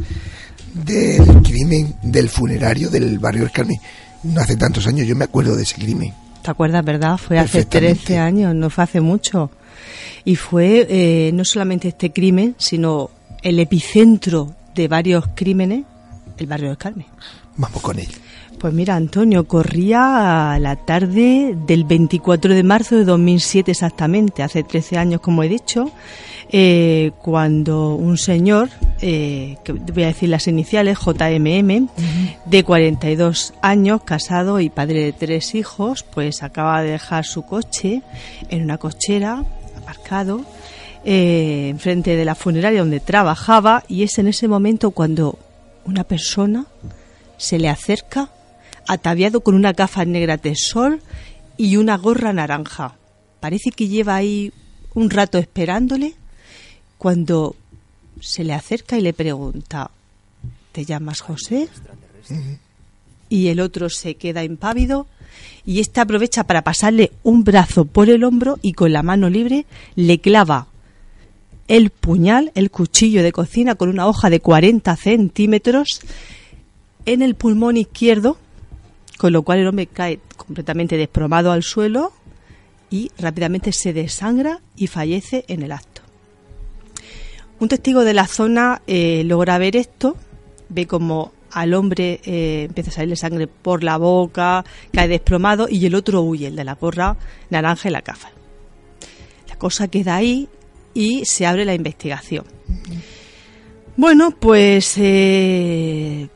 del 0.73 1.43
crimen 1.43 1.95
del 2.01 2.27
funerario 2.27 2.89
del 2.89 3.19
barrio 3.19 3.47
Carmen. 3.53 3.79
No 4.23 4.41
hace 4.41 4.55
tantos 4.55 4.87
años, 4.87 5.05
yo 5.05 5.15
me 5.15 5.25
acuerdo 5.25 5.55
de 5.55 5.61
ese 5.61 5.75
crimen. 5.75 6.11
¿Te 6.41 6.49
acuerdas, 6.49 6.83
verdad? 6.83 7.17
Fue 7.17 7.37
hace 7.37 7.59
Perfectamente. 7.59 8.05
13 8.05 8.17
años, 8.17 8.55
no 8.55 8.71
fue 8.71 8.83
hace 8.83 8.99
mucho. 8.99 9.51
Y 10.25 10.35
fue 10.37 10.87
eh, 10.89 11.31
no 11.33 11.45
solamente 11.45 11.89
este 11.89 12.11
crimen, 12.11 12.55
sino 12.57 13.11
el 13.43 13.59
epicentro 13.59 14.55
de 14.73 14.87
varios 14.87 15.25
crímenes, 15.35 15.83
el 16.41 16.47
barrio 16.47 16.69
del 16.69 16.77
Carmen. 16.77 17.07
Vamos 17.57 17.81
con 17.81 17.99
él. 17.99 18.09
Pues 18.59 18.73
mira, 18.73 18.95
Antonio, 18.95 19.47
corría 19.47 20.57
la 20.59 20.75
tarde 20.75 21.57
del 21.65 21.83
24 21.83 22.53
de 22.53 22.63
marzo 22.63 22.95
de 22.95 23.05
2007 23.05 23.71
exactamente, 23.71 24.43
hace 24.43 24.63
13 24.63 24.97
años 24.97 25.21
como 25.21 25.41
he 25.41 25.49
dicho, 25.49 25.91
eh, 26.51 27.11
cuando 27.23 27.95
un 27.95 28.17
señor, 28.17 28.69
eh, 29.01 29.57
que 29.63 29.71
voy 29.73 30.03
a 30.03 30.07
decir 30.07 30.29
las 30.29 30.47
iniciales, 30.47 30.99
JMM, 30.99 31.87
de 32.45 32.63
42 32.63 33.53
años, 33.61 34.03
casado 34.03 34.59
y 34.59 34.69
padre 34.69 35.05
de 35.05 35.13
tres 35.13 35.55
hijos, 35.55 36.03
pues 36.03 36.43
acaba 36.43 36.83
de 36.83 36.91
dejar 36.91 37.25
su 37.25 37.43
coche 37.43 38.03
en 38.49 38.63
una 38.63 38.77
cochera, 38.77 39.43
aparcado, 39.77 40.41
eh, 41.03 41.69
enfrente 41.69 42.15
de 42.15 42.25
la 42.25 42.35
funeraria 42.35 42.81
donde 42.81 42.99
trabajaba 42.99 43.83
y 43.87 44.03
es 44.03 44.19
en 44.19 44.27
ese 44.27 44.47
momento 44.47 44.91
cuando 44.91 45.39
una 45.85 46.03
persona 46.03 46.65
se 47.37 47.59
le 47.59 47.69
acerca 47.69 48.29
ataviado 48.87 49.41
con 49.41 49.55
una 49.55 49.73
gafa 49.73 50.05
negra 50.05 50.37
de 50.37 50.55
sol 50.55 51.01
y 51.57 51.77
una 51.77 51.97
gorra 51.97 52.33
naranja. 52.33 52.95
Parece 53.39 53.71
que 53.71 53.87
lleva 53.87 54.15
ahí 54.15 54.51
un 54.93 55.09
rato 55.09 55.37
esperándole 55.37 56.15
cuando 56.97 57.55
se 58.19 58.43
le 58.43 58.53
acerca 58.53 58.97
y 58.97 59.01
le 59.01 59.13
pregunta, 59.13 59.91
¿te 60.71 60.85
llamas 60.85 61.21
José? 61.21 61.69
Y 63.29 63.47
el 63.47 63.59
otro 63.59 63.89
se 63.89 64.15
queda 64.15 64.43
impávido 64.43 65.07
y 65.65 65.79
este 65.79 66.01
aprovecha 66.01 66.43
para 66.43 66.63
pasarle 66.63 67.11
un 67.23 67.43
brazo 67.43 67.85
por 67.85 68.09
el 68.09 68.23
hombro 68.23 68.59
y 68.61 68.73
con 68.73 68.93
la 68.93 69.03
mano 69.03 69.29
libre 69.29 69.65
le 69.95 70.19
clava 70.19 70.67
el 71.71 71.89
puñal, 71.89 72.51
el 72.53 72.69
cuchillo 72.69 73.23
de 73.23 73.31
cocina 73.31 73.75
con 73.75 73.87
una 73.87 74.05
hoja 74.05 74.29
de 74.29 74.41
40 74.41 74.93
centímetros 74.97 76.01
en 77.05 77.21
el 77.21 77.35
pulmón 77.35 77.77
izquierdo, 77.77 78.35
con 79.17 79.31
lo 79.31 79.43
cual 79.43 79.59
el 79.59 79.67
hombre 79.67 79.87
cae 79.87 80.19
completamente 80.35 80.97
desplomado 80.97 81.49
al 81.49 81.63
suelo 81.63 82.11
y 82.89 83.09
rápidamente 83.17 83.71
se 83.71 83.93
desangra 83.93 84.59
y 84.75 84.87
fallece 84.87 85.45
en 85.47 85.61
el 85.61 85.71
acto. 85.71 86.01
Un 87.61 87.69
testigo 87.69 88.03
de 88.03 88.15
la 88.15 88.27
zona 88.27 88.81
eh, 88.85 89.23
logra 89.25 89.57
ver 89.57 89.77
esto, 89.77 90.17
ve 90.67 90.87
como 90.87 91.31
al 91.51 91.73
hombre 91.73 92.19
eh, 92.25 92.65
empieza 92.67 92.89
a 92.89 92.95
salirle 92.95 93.15
sangre 93.15 93.47
por 93.47 93.81
la 93.81 93.95
boca, 93.95 94.65
cae 94.91 95.07
desplomado 95.07 95.67
y 95.69 95.85
el 95.85 95.95
otro 95.95 96.21
huye, 96.21 96.47
el 96.47 96.57
de 96.57 96.65
la 96.65 96.75
gorra 96.75 97.15
naranja 97.49 97.87
y 97.87 97.93
la 97.93 98.01
gafa. 98.01 98.29
La 99.47 99.55
cosa 99.55 99.87
queda 99.87 100.17
ahí 100.17 100.49
y 100.93 101.25
se 101.25 101.45
abre 101.45 101.65
la 101.65 101.73
investigación. 101.73 102.45
Bueno, 103.97 104.31
pues 104.31 104.95
eh, 104.97 106.29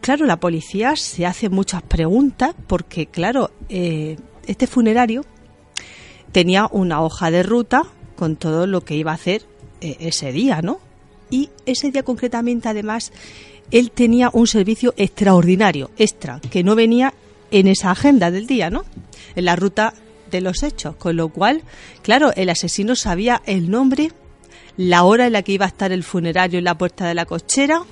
claro, 0.00 0.26
la 0.26 0.38
policía 0.38 0.96
se 0.96 1.26
hace 1.26 1.48
muchas 1.48 1.82
preguntas 1.82 2.54
porque, 2.66 3.06
claro, 3.06 3.50
eh, 3.68 4.16
este 4.46 4.66
funerario 4.66 5.24
tenía 6.32 6.68
una 6.70 7.02
hoja 7.02 7.30
de 7.30 7.42
ruta 7.42 7.84
con 8.16 8.36
todo 8.36 8.66
lo 8.66 8.82
que 8.82 8.96
iba 8.96 9.12
a 9.12 9.14
hacer 9.14 9.46
eh, 9.80 9.96
ese 10.00 10.32
día, 10.32 10.62
¿no? 10.62 10.78
Y 11.30 11.50
ese 11.64 11.90
día 11.90 12.02
concretamente, 12.02 12.68
además, 12.68 13.12
él 13.70 13.92
tenía 13.92 14.30
un 14.32 14.46
servicio 14.46 14.94
extraordinario, 14.96 15.90
extra, 15.96 16.40
que 16.50 16.64
no 16.64 16.74
venía 16.74 17.14
en 17.50 17.68
esa 17.68 17.92
agenda 17.92 18.30
del 18.30 18.46
día, 18.46 18.68
¿no? 18.68 18.84
En 19.36 19.44
la 19.44 19.56
ruta 19.56 19.94
de 20.30 20.40
los 20.40 20.62
hechos, 20.62 20.96
con 20.96 21.16
lo 21.16 21.28
cual, 21.28 21.62
claro, 22.02 22.32
el 22.36 22.50
asesino 22.50 22.96
sabía 22.96 23.42
el 23.46 23.70
nombre, 23.70 24.12
la 24.76 25.04
hora 25.04 25.26
en 25.26 25.32
la 25.32 25.42
que 25.42 25.52
iba 25.52 25.64
a 25.64 25.68
estar 25.68 25.92
el 25.92 26.04
funerario 26.04 26.58
en 26.58 26.64
la 26.64 26.78
puerta 26.78 27.06
de 27.06 27.14
la 27.14 27.26
cochera, 27.26 27.82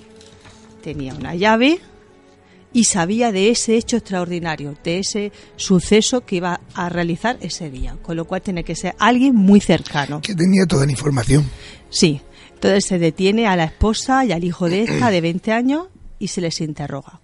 tenía 0.83 1.15
una 1.15 1.35
llave 1.35 1.81
y 2.73 2.85
sabía 2.85 3.33
de 3.33 3.51
ese 3.51 3.77
hecho 3.77 3.97
extraordinario, 3.97 4.77
de 4.85 4.99
ese 4.99 5.33
suceso 5.57 6.25
que 6.25 6.37
iba 6.37 6.61
a 6.75 6.89
realizar 6.89 7.39
ese 7.41 7.71
día, 7.71 7.97
con 8.03 8.17
lo 8.17 8.27
cual 8.27 8.43
tiene 8.43 8.65
que 8.65 8.75
ser 8.75 8.95
alguien 8.99 9.35
muy 9.35 9.61
cercano. 9.61 10.21
Que 10.21 10.35
tenía 10.35 10.67
toda 10.67 10.87
la 10.87 10.93
información. 10.93 11.49
Sí, 11.91 12.21
entonces 12.55 12.85
se 12.85 12.99
detiene 12.99 13.47
a 13.47 13.57
la 13.57 13.65
esposa 13.65 14.25
y 14.25 14.33
al 14.33 14.45
hijo 14.45 14.69
de 14.69 14.83
esta 14.83 15.11
de 15.11 15.21
20 15.21 15.53
años 15.53 15.87
y 16.19 16.29
se 16.29 16.41
les 16.41 16.61
interroga. 16.61 17.21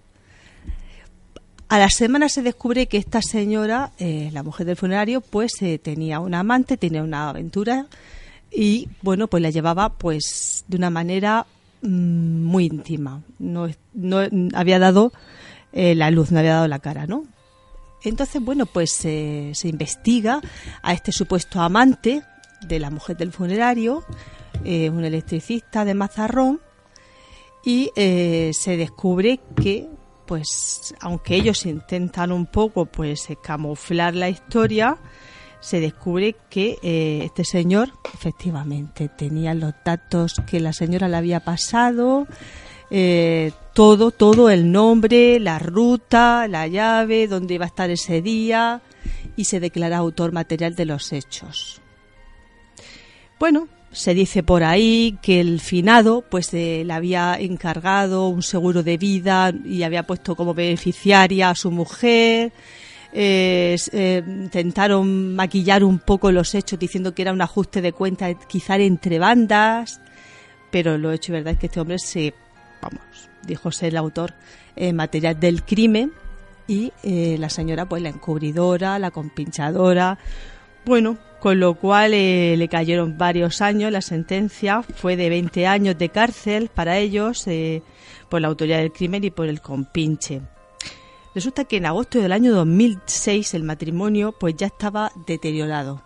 A 1.67 1.79
la 1.79 1.89
semana 1.89 2.29
se 2.29 2.43
descubre 2.43 2.85
que 2.87 2.97
esta 2.97 3.23
señora, 3.23 3.91
eh, 3.97 4.29
la 4.33 4.43
mujer 4.43 4.67
del 4.67 4.75
funerario, 4.75 5.21
pues 5.21 5.59
eh, 5.61 5.79
tenía 5.79 6.19
un 6.19 6.35
amante, 6.35 6.77
tenía 6.77 7.01
una 7.01 7.29
aventura 7.29 7.87
y 8.51 8.87
bueno, 9.01 9.27
pues 9.27 9.41
la 9.41 9.49
llevaba 9.49 9.89
pues 9.89 10.63
de 10.67 10.77
una 10.77 10.91
manera 10.91 11.47
mm, 11.81 12.43
muy 12.43 12.65
íntima. 12.65 13.23
No, 13.39 13.67
no 13.93 14.19
había 14.53 14.77
dado 14.77 15.11
eh, 15.73 15.95
la 15.95 16.11
luz, 16.11 16.31
no 16.31 16.37
había 16.37 16.53
dado 16.53 16.67
la 16.67 16.79
cara, 16.79 17.07
¿no? 17.07 17.23
Entonces, 18.03 18.39
bueno, 18.43 18.67
pues 18.67 18.91
se 18.91 19.51
investiga 19.63 20.39
a 20.83 20.93
este 20.93 21.11
supuesto 21.11 21.59
amante 21.59 22.21
de 22.61 22.79
la 22.79 22.91
mujer 22.91 23.17
del 23.17 23.31
funerario, 23.31 24.03
un 24.63 25.03
electricista 25.03 25.85
de 25.85 25.95
Mazarrón, 25.95 26.61
y 27.63 27.89
se 27.95 28.77
descubre 28.77 29.39
que 29.55 29.89
pues 30.25 30.93
aunque 30.99 31.35
ellos 31.35 31.65
intentan 31.65 32.31
un 32.31 32.45
poco 32.45 32.85
pues 32.85 33.27
camuflar 33.43 34.15
la 34.15 34.29
historia, 34.29 34.97
se 35.59 35.79
descubre 35.79 36.35
que 36.49 36.77
eh, 36.83 37.21
este 37.23 37.43
señor 37.43 37.89
efectivamente 38.13 39.09
tenía 39.09 39.53
los 39.53 39.73
datos 39.83 40.35
que 40.47 40.59
la 40.59 40.73
señora 40.73 41.07
le 41.07 41.17
había 41.17 41.39
pasado, 41.39 42.27
eh, 42.91 43.51
todo, 43.73 44.11
todo, 44.11 44.49
el 44.49 44.71
nombre, 44.71 45.39
la 45.39 45.57
ruta, 45.57 46.47
la 46.47 46.67
llave, 46.67 47.27
dónde 47.27 47.55
iba 47.55 47.65
a 47.65 47.67
estar 47.67 47.89
ese 47.89 48.21
día 48.21 48.81
y 49.35 49.45
se 49.45 49.59
declara 49.59 49.97
autor 49.97 50.31
material 50.31 50.75
de 50.75 50.85
los 50.85 51.11
hechos. 51.11 51.81
Bueno, 53.39 53.67
se 53.95 54.13
dice 54.13 54.43
por 54.43 54.63
ahí 54.63 55.17
que 55.21 55.39
el 55.39 55.61
finado 55.61 56.21
pues 56.21 56.53
eh, 56.53 56.83
le 56.85 56.93
había 56.93 57.37
encargado 57.39 58.27
un 58.27 58.43
seguro 58.43 58.83
de 58.83 58.97
vida 58.97 59.53
y 59.63 59.83
había 59.83 60.03
puesto 60.03 60.35
como 60.35 60.53
beneficiaria 60.53 61.49
a 61.49 61.55
su 61.55 61.71
mujer. 61.71 62.51
Eh, 63.13 63.77
eh, 63.93 64.21
intentaron 64.27 65.33
maquillar 65.33 65.85
un 65.85 65.99
poco 65.99 66.29
los 66.33 66.53
hechos 66.53 66.77
diciendo 66.77 67.15
que 67.15 67.21
era 67.21 67.31
un 67.31 67.41
ajuste 67.41 67.81
de 67.81 67.93
cuenta 67.93 68.33
quizá 68.33 68.75
entre 68.75 69.17
bandas, 69.17 70.01
pero 70.71 70.97
lo 70.97 71.13
hecho 71.13 71.31
verdad 71.31 71.53
es 71.53 71.59
que 71.59 71.67
este 71.67 71.79
hombre 71.79 71.97
se, 71.97 72.33
vamos, 72.81 73.29
dijo 73.47 73.71
ser 73.71 73.89
el 73.89 73.97
autor 73.97 74.33
material 74.93 75.39
del 75.39 75.63
crimen 75.63 76.11
y 76.67 76.91
la 77.05 77.49
señora 77.49 77.87
pues 77.87 78.03
la 78.03 78.09
encubridora, 78.09 78.99
la 78.99 79.11
compinchadora, 79.11 80.19
bueno, 80.85 81.17
con 81.45 81.59
lo 81.59 81.75
cual 81.75 82.15
eh, 82.15 82.55
le 82.57 82.67
cayeron 82.67 83.19
varios 83.19 83.61
años. 83.61 83.91
La 83.91 84.01
sentencia 84.01 84.81
fue 84.81 85.15
de 85.15 85.29
20 85.29 85.67
años 85.67 85.95
de 85.95 86.09
cárcel 86.09 86.71
para 86.73 86.97
ellos 86.97 87.45
eh, 87.45 87.83
por 88.29 88.41
la 88.41 88.47
autoridad 88.47 88.79
del 88.79 88.91
crimen 88.91 89.23
y 89.23 89.29
por 89.29 89.47
el 89.47 89.61
compinche. 89.61 90.41
Resulta 91.35 91.65
que 91.65 91.77
en 91.77 91.85
agosto 91.85 92.19
del 92.19 92.31
año 92.31 92.51
2006 92.51 93.53
el 93.53 93.61
matrimonio 93.61 94.31
pues 94.31 94.55
ya 94.55 94.65
estaba 94.65 95.11
deteriorado. 95.27 96.01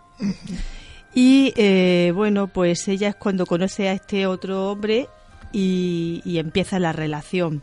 Y 1.14 1.54
eh, 1.56 2.12
bueno, 2.14 2.48
pues 2.48 2.86
ella 2.88 3.08
es 3.08 3.16
cuando 3.16 3.46
conoce 3.46 3.88
a 3.88 3.94
este 3.94 4.26
otro 4.26 4.70
hombre 4.70 5.08
y, 5.54 6.20
y, 6.26 6.36
empieza 6.36 6.78
la 6.78 6.92
relación. 6.92 7.62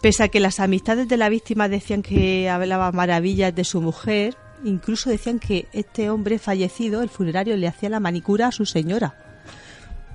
Pese 0.00 0.22
a 0.22 0.28
que 0.28 0.40
las 0.40 0.60
amistades 0.60 1.08
de 1.08 1.18
la 1.18 1.28
víctima 1.28 1.68
decían 1.68 2.00
que 2.00 2.48
hablaba 2.48 2.90
maravillas 2.90 3.54
de 3.54 3.64
su 3.64 3.82
mujer, 3.82 4.34
incluso 4.64 5.10
decían 5.10 5.38
que 5.38 5.66
este 5.72 6.10
hombre 6.10 6.38
fallecido, 6.38 7.02
el 7.02 7.08
funerario, 7.08 7.56
le 7.56 7.68
hacía 7.68 7.88
la 7.88 8.00
manicura 8.00 8.48
a 8.48 8.52
su 8.52 8.66
señora. 8.66 9.14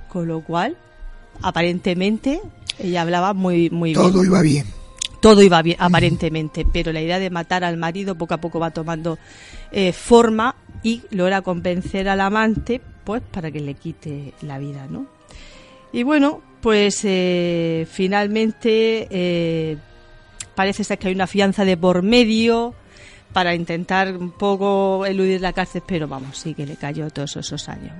Con 0.09 0.27
lo 0.27 0.41
cual, 0.41 0.77
aparentemente, 1.41 2.41
ella 2.79 3.01
hablaba 3.01 3.33
muy, 3.33 3.69
muy 3.69 3.93
bien. 3.93 4.01
Todo 4.01 4.23
iba 4.23 4.41
bien. 4.41 4.65
Todo 5.21 5.43
iba 5.43 5.61
bien, 5.61 5.77
aparentemente, 5.79 6.65
pero 6.65 6.91
la 6.91 7.01
idea 7.01 7.19
de 7.19 7.29
matar 7.29 7.63
al 7.63 7.77
marido 7.77 8.15
poco 8.15 8.33
a 8.33 8.37
poco 8.37 8.59
va 8.59 8.71
tomando 8.71 9.19
eh, 9.71 9.93
forma 9.93 10.55
y 10.81 11.03
logra 11.11 11.43
convencer 11.43 12.09
al 12.09 12.21
amante, 12.21 12.81
pues, 13.03 13.21
para 13.31 13.51
que 13.51 13.59
le 13.59 13.75
quite 13.75 14.33
la 14.41 14.57
vida, 14.57 14.87
¿no? 14.89 15.05
Y 15.93 16.03
bueno, 16.03 16.41
pues 16.61 17.01
eh, 17.03 17.87
finalmente 17.91 19.07
eh, 19.11 19.77
parece 20.55 20.83
ser 20.83 20.97
que 20.97 21.09
hay 21.09 21.13
una 21.13 21.27
fianza 21.27 21.65
de 21.65 21.77
por 21.77 22.01
medio, 22.01 22.73
para 23.33 23.55
intentar 23.55 24.15
un 24.15 24.31
poco 24.31 25.05
eludir 25.05 25.41
la 25.41 25.53
cárcel, 25.53 25.83
pero 25.85 26.07
vamos, 26.07 26.37
sí 26.37 26.53
que 26.53 26.65
le 26.65 26.75
cayó 26.75 27.09
todos 27.09 27.37
esos 27.37 27.69
años. 27.69 27.93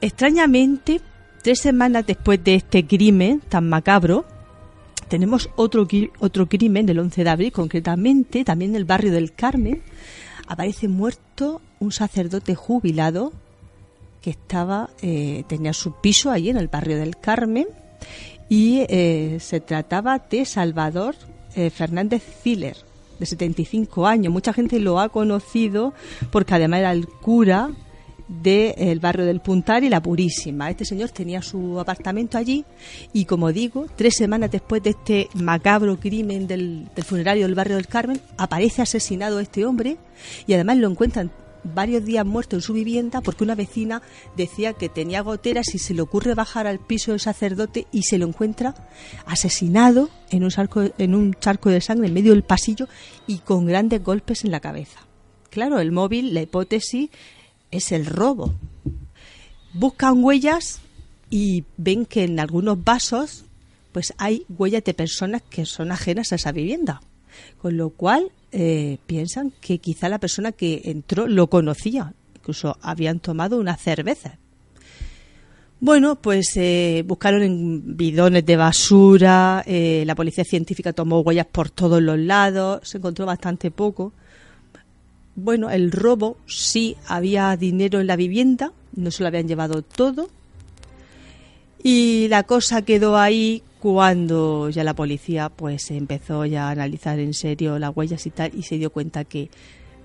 Extrañamente, 0.00 1.00
tres 1.42 1.60
semanas 1.60 2.06
después 2.06 2.42
de 2.42 2.54
este 2.54 2.86
crimen 2.86 3.40
tan 3.48 3.68
macabro, 3.68 4.24
tenemos 5.08 5.50
otro, 5.56 5.86
otro 6.18 6.48
crimen 6.48 6.86
del 6.86 6.98
11 6.98 7.24
de 7.24 7.30
abril, 7.30 7.52
concretamente 7.52 8.44
también 8.44 8.72
en 8.72 8.76
el 8.76 8.84
barrio 8.84 9.10
del 9.10 9.32
Carmen. 9.32 9.82
Aparece 10.46 10.88
muerto 10.88 11.60
un 11.80 11.92
sacerdote 11.92 12.54
jubilado 12.54 13.32
que 14.20 14.30
estaba 14.30 14.90
eh, 15.00 15.44
tenía 15.48 15.72
su 15.72 16.00
piso 16.00 16.30
allí 16.30 16.50
en 16.50 16.56
el 16.56 16.68
barrio 16.68 16.98
del 16.98 17.16
Carmen 17.16 17.68
y 18.48 18.84
eh, 18.88 19.38
se 19.40 19.60
trataba 19.60 20.18
de 20.18 20.44
Salvador 20.44 21.14
eh, 21.54 21.70
Fernández 21.70 22.22
Ziller 22.42 22.76
de 23.18 23.26
75 23.26 24.06
años. 24.06 24.32
Mucha 24.32 24.52
gente 24.52 24.78
lo 24.78 25.00
ha 25.00 25.08
conocido 25.08 25.92
porque 26.30 26.54
además 26.54 26.80
era 26.80 26.92
el 26.92 27.08
cura 27.08 27.70
del 28.28 29.00
barrio 29.00 29.24
del 29.24 29.40
Puntal 29.40 29.84
y 29.84 29.88
la 29.88 30.02
Purísima. 30.02 30.70
Este 30.70 30.84
señor 30.84 31.10
tenía 31.10 31.40
su 31.42 31.80
apartamento 31.80 32.36
allí 32.36 32.64
y, 33.12 33.24
como 33.24 33.52
digo, 33.52 33.86
tres 33.96 34.16
semanas 34.16 34.50
después 34.50 34.82
de 34.82 34.90
este 34.90 35.28
macabro 35.34 35.98
crimen 35.98 36.46
del, 36.46 36.88
del 36.94 37.04
funerario 37.04 37.46
del 37.46 37.54
barrio 37.54 37.76
del 37.76 37.86
Carmen, 37.86 38.20
aparece 38.36 38.82
asesinado 38.82 39.40
este 39.40 39.64
hombre 39.64 39.96
y 40.46 40.52
además 40.52 40.76
lo 40.76 40.90
encuentran 40.90 41.30
varios 41.64 42.04
días 42.04 42.24
muerto 42.24 42.56
en 42.56 42.62
su 42.62 42.72
vivienda 42.72 43.20
porque 43.20 43.44
una 43.44 43.54
vecina 43.54 44.02
decía 44.36 44.72
que 44.72 44.88
tenía 44.88 45.22
goteras 45.22 45.74
y 45.74 45.78
se 45.78 45.94
le 45.94 46.02
ocurre 46.02 46.34
bajar 46.34 46.66
al 46.66 46.78
piso 46.78 47.12
del 47.12 47.20
sacerdote 47.20 47.86
y 47.92 48.02
se 48.02 48.18
lo 48.18 48.26
encuentra 48.26 48.74
asesinado 49.26 50.10
en 50.30 50.44
un, 50.44 50.50
charco, 50.50 50.84
en 50.98 51.14
un 51.14 51.34
charco 51.34 51.70
de 51.70 51.80
sangre 51.80 52.08
en 52.08 52.14
medio 52.14 52.32
del 52.32 52.44
pasillo 52.44 52.88
y 53.26 53.38
con 53.38 53.66
grandes 53.66 54.02
golpes 54.02 54.44
en 54.44 54.50
la 54.50 54.60
cabeza. 54.60 55.00
Claro, 55.50 55.80
el 55.80 55.92
móvil, 55.92 56.34
la 56.34 56.42
hipótesis 56.42 57.10
es 57.70 57.92
el 57.92 58.06
robo. 58.06 58.54
Buscan 59.72 60.22
huellas 60.22 60.80
y 61.30 61.64
ven 61.76 62.06
que 62.06 62.24
en 62.24 62.40
algunos 62.40 62.82
vasos 62.82 63.44
pues 63.92 64.14
hay 64.18 64.44
huellas 64.48 64.84
de 64.84 64.94
personas 64.94 65.42
que 65.42 65.66
son 65.66 65.92
ajenas 65.92 66.32
a 66.32 66.36
esa 66.36 66.52
vivienda. 66.52 67.00
Con 67.60 67.76
lo 67.76 67.90
cual 67.90 68.30
eh, 68.52 68.98
piensan 69.06 69.52
que 69.60 69.78
quizá 69.78 70.08
la 70.08 70.18
persona 70.18 70.52
que 70.52 70.82
entró 70.84 71.26
lo 71.26 71.48
conocía, 71.48 72.14
incluso 72.36 72.78
habían 72.80 73.20
tomado 73.20 73.58
una 73.58 73.76
cerveza. 73.76 74.38
Bueno, 75.80 76.16
pues 76.16 76.56
eh, 76.56 77.04
buscaron 77.06 77.42
en 77.42 77.96
bidones 77.96 78.44
de 78.44 78.56
basura, 78.56 79.62
eh, 79.64 80.02
la 80.06 80.16
policía 80.16 80.42
científica 80.42 80.92
tomó 80.92 81.20
huellas 81.20 81.46
por 81.46 81.70
todos 81.70 82.02
los 82.02 82.18
lados, 82.18 82.80
se 82.82 82.98
encontró 82.98 83.26
bastante 83.26 83.70
poco. 83.70 84.12
Bueno, 85.36 85.70
el 85.70 85.92
robo 85.92 86.38
sí 86.46 86.96
había 87.06 87.56
dinero 87.56 88.00
en 88.00 88.08
la 88.08 88.16
vivienda, 88.16 88.72
no 88.96 89.12
se 89.12 89.22
lo 89.22 89.28
habían 89.28 89.46
llevado 89.46 89.82
todo. 89.82 90.30
Y 91.80 92.26
la 92.28 92.42
cosa 92.42 92.82
quedó 92.82 93.16
ahí 93.16 93.62
cuando 93.80 94.70
ya 94.70 94.84
la 94.84 94.94
policía 94.94 95.48
pues 95.48 95.90
empezó 95.90 96.44
ya 96.44 96.68
a 96.68 96.70
analizar 96.70 97.18
en 97.18 97.34
serio 97.34 97.78
las 97.78 97.96
huellas 97.96 98.26
y 98.26 98.30
tal 98.30 98.50
y 98.54 98.62
se 98.62 98.78
dio 98.78 98.90
cuenta 98.90 99.24
que 99.24 99.50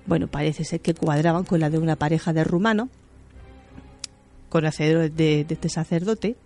bueno 0.06 0.28
parece 0.28 0.64
ser 0.64 0.80
que 0.80 0.94
cuadraban 0.94 1.44
con 1.44 1.60
la 1.60 1.70
de 1.70 1.78
una 1.78 1.96
pareja 1.96 2.32
de 2.32 2.44
rumanos 2.44 2.88
conocedores 4.48 5.16
de, 5.16 5.44
de 5.44 5.54
este 5.54 5.68
sacerdote 5.68 6.36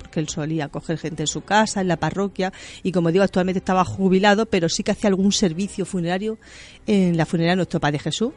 porque 0.00 0.20
él 0.20 0.28
solía 0.28 0.68
coger 0.68 0.98
gente 0.98 1.22
en 1.22 1.26
su 1.26 1.42
casa, 1.42 1.80
en 1.80 1.88
la 1.88 1.98
parroquia, 1.98 2.52
y 2.82 2.90
como 2.90 3.12
digo, 3.12 3.22
actualmente 3.22 3.58
estaba 3.58 3.84
jubilado, 3.84 4.46
pero 4.46 4.68
sí 4.68 4.82
que 4.82 4.92
hacía 4.92 5.08
algún 5.08 5.30
servicio 5.30 5.84
funerario 5.84 6.38
en 6.86 7.16
la 7.16 7.26
funeraria 7.26 7.54
Nuestro 7.54 7.80
Padre 7.80 7.98
Jesús. 7.98 8.32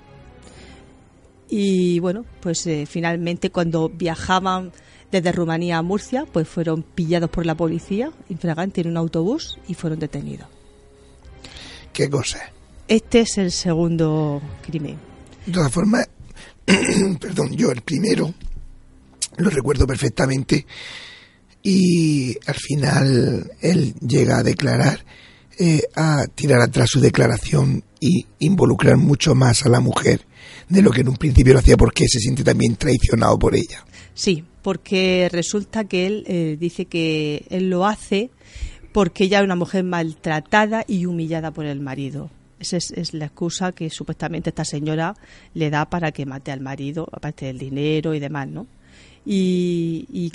Y 1.49 1.99
bueno, 1.99 2.25
pues 2.41 2.67
eh, 2.67 2.85
finalmente 2.85 3.49
cuando 3.49 3.89
viajaban 3.89 4.71
desde 5.13 5.31
Rumanía 5.31 5.77
a 5.77 5.81
Murcia, 5.83 6.25
pues 6.31 6.47
fueron 6.47 6.81
pillados 6.81 7.29
por 7.29 7.45
la 7.45 7.55
policía 7.55 8.11
infragante 8.29 8.81
en 8.81 8.87
un 8.87 8.97
autobús 8.97 9.59
y 9.67 9.75
fueron 9.75 9.99
detenidos. 9.99 10.47
¿Qué 11.93 12.09
cosa? 12.09 12.39
Este 12.87 13.21
es 13.21 13.37
el 13.37 13.51
segundo 13.51 14.41
crimen. 14.65 14.97
De 15.45 15.51
todas 15.51 15.71
formas, 15.71 16.09
perdón, 17.19 17.55
yo 17.55 17.71
el 17.71 17.81
primero 17.81 18.33
lo 19.37 19.49
recuerdo 19.49 19.85
perfectamente 19.85 20.65
y 21.61 22.35
al 22.47 22.55
final 22.55 23.51
él 23.61 23.93
llega 24.01 24.39
a 24.39 24.43
declarar, 24.43 25.05
eh, 25.59 25.83
a 25.95 26.25
tirar 26.33 26.61
atrás 26.61 26.89
su 26.89 26.99
declaración 26.99 27.83
y 27.99 28.25
involucrar 28.39 28.97
mucho 28.97 29.35
más 29.35 29.65
a 29.65 29.69
la 29.69 29.79
mujer 29.79 30.25
de 30.69 30.81
lo 30.81 30.91
que 30.91 31.01
en 31.01 31.09
un 31.09 31.17
principio 31.17 31.53
lo 31.53 31.59
hacía 31.59 31.77
porque 31.77 32.07
se 32.07 32.19
siente 32.19 32.43
también 32.43 32.75
traicionado 32.75 33.37
por 33.37 33.55
ella. 33.55 33.85
Sí, 34.13 34.43
porque 34.61 35.29
resulta 35.31 35.85
que 35.85 36.07
él 36.07 36.23
eh, 36.27 36.57
dice 36.59 36.85
que 36.85 37.45
él 37.49 37.69
lo 37.69 37.85
hace 37.85 38.29
porque 38.93 39.25
ella 39.25 39.39
es 39.39 39.43
una 39.43 39.55
mujer 39.55 39.83
maltratada 39.83 40.85
y 40.87 41.05
humillada 41.05 41.51
por 41.51 41.65
el 41.65 41.81
marido. 41.81 42.29
Esa 42.59 42.77
es, 42.77 43.13
la 43.13 43.25
excusa 43.25 43.73
que 43.73 43.89
supuestamente 43.89 44.51
esta 44.51 44.63
señora 44.63 45.15
le 45.53 45.69
da 45.69 45.89
para 45.89 46.11
que 46.11 46.25
mate 46.25 46.51
al 46.51 46.61
marido, 46.61 47.09
aparte 47.11 47.47
del 47.47 47.57
dinero 47.57 48.13
y 48.13 48.19
demás, 48.19 48.47
¿no? 48.47 48.67
Y, 49.25 50.31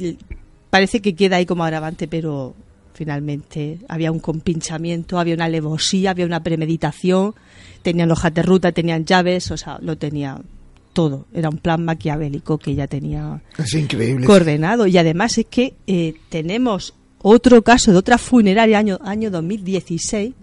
parece 0.69 1.01
que 1.01 1.15
queda 1.15 1.37
ahí 1.37 1.47
como 1.47 1.65
agravante, 1.65 2.09
pero 2.09 2.55
finalmente 2.93 3.79
había 3.89 4.13
un 4.13 4.19
compinchamiento, 4.19 5.19
había 5.19 5.35
una 5.35 5.47
alevosía, 5.47 6.11
había 6.11 6.27
una 6.27 6.43
premeditación, 6.43 7.35
tenían 7.81 8.11
hojas 8.11 8.35
de 8.35 8.43
ruta, 8.43 8.73
tenían 8.73 9.07
llaves, 9.07 9.51
o 9.51 9.57
sea, 9.57 9.79
lo 9.81 9.97
tenía 9.97 10.39
todo. 10.99 11.29
Era 11.33 11.49
un 11.49 11.59
plan 11.59 11.85
maquiavélico 11.85 12.59
que 12.59 12.75
ya 12.75 12.89
tenía 12.89 13.41
es 13.57 13.73
increíble. 13.75 14.27
coordenado. 14.27 14.89
Y 14.89 14.99
además 14.99 15.39
es 15.39 15.47
que 15.47 15.77
eh, 15.87 16.15
tenemos 16.29 16.93
otro 17.23 17.63
caso 17.63 17.93
de 17.93 17.99
otra 17.99 18.19
funeraria 18.19 18.81
año, 18.81 18.99
año 19.05 19.31
2016, 19.31 20.35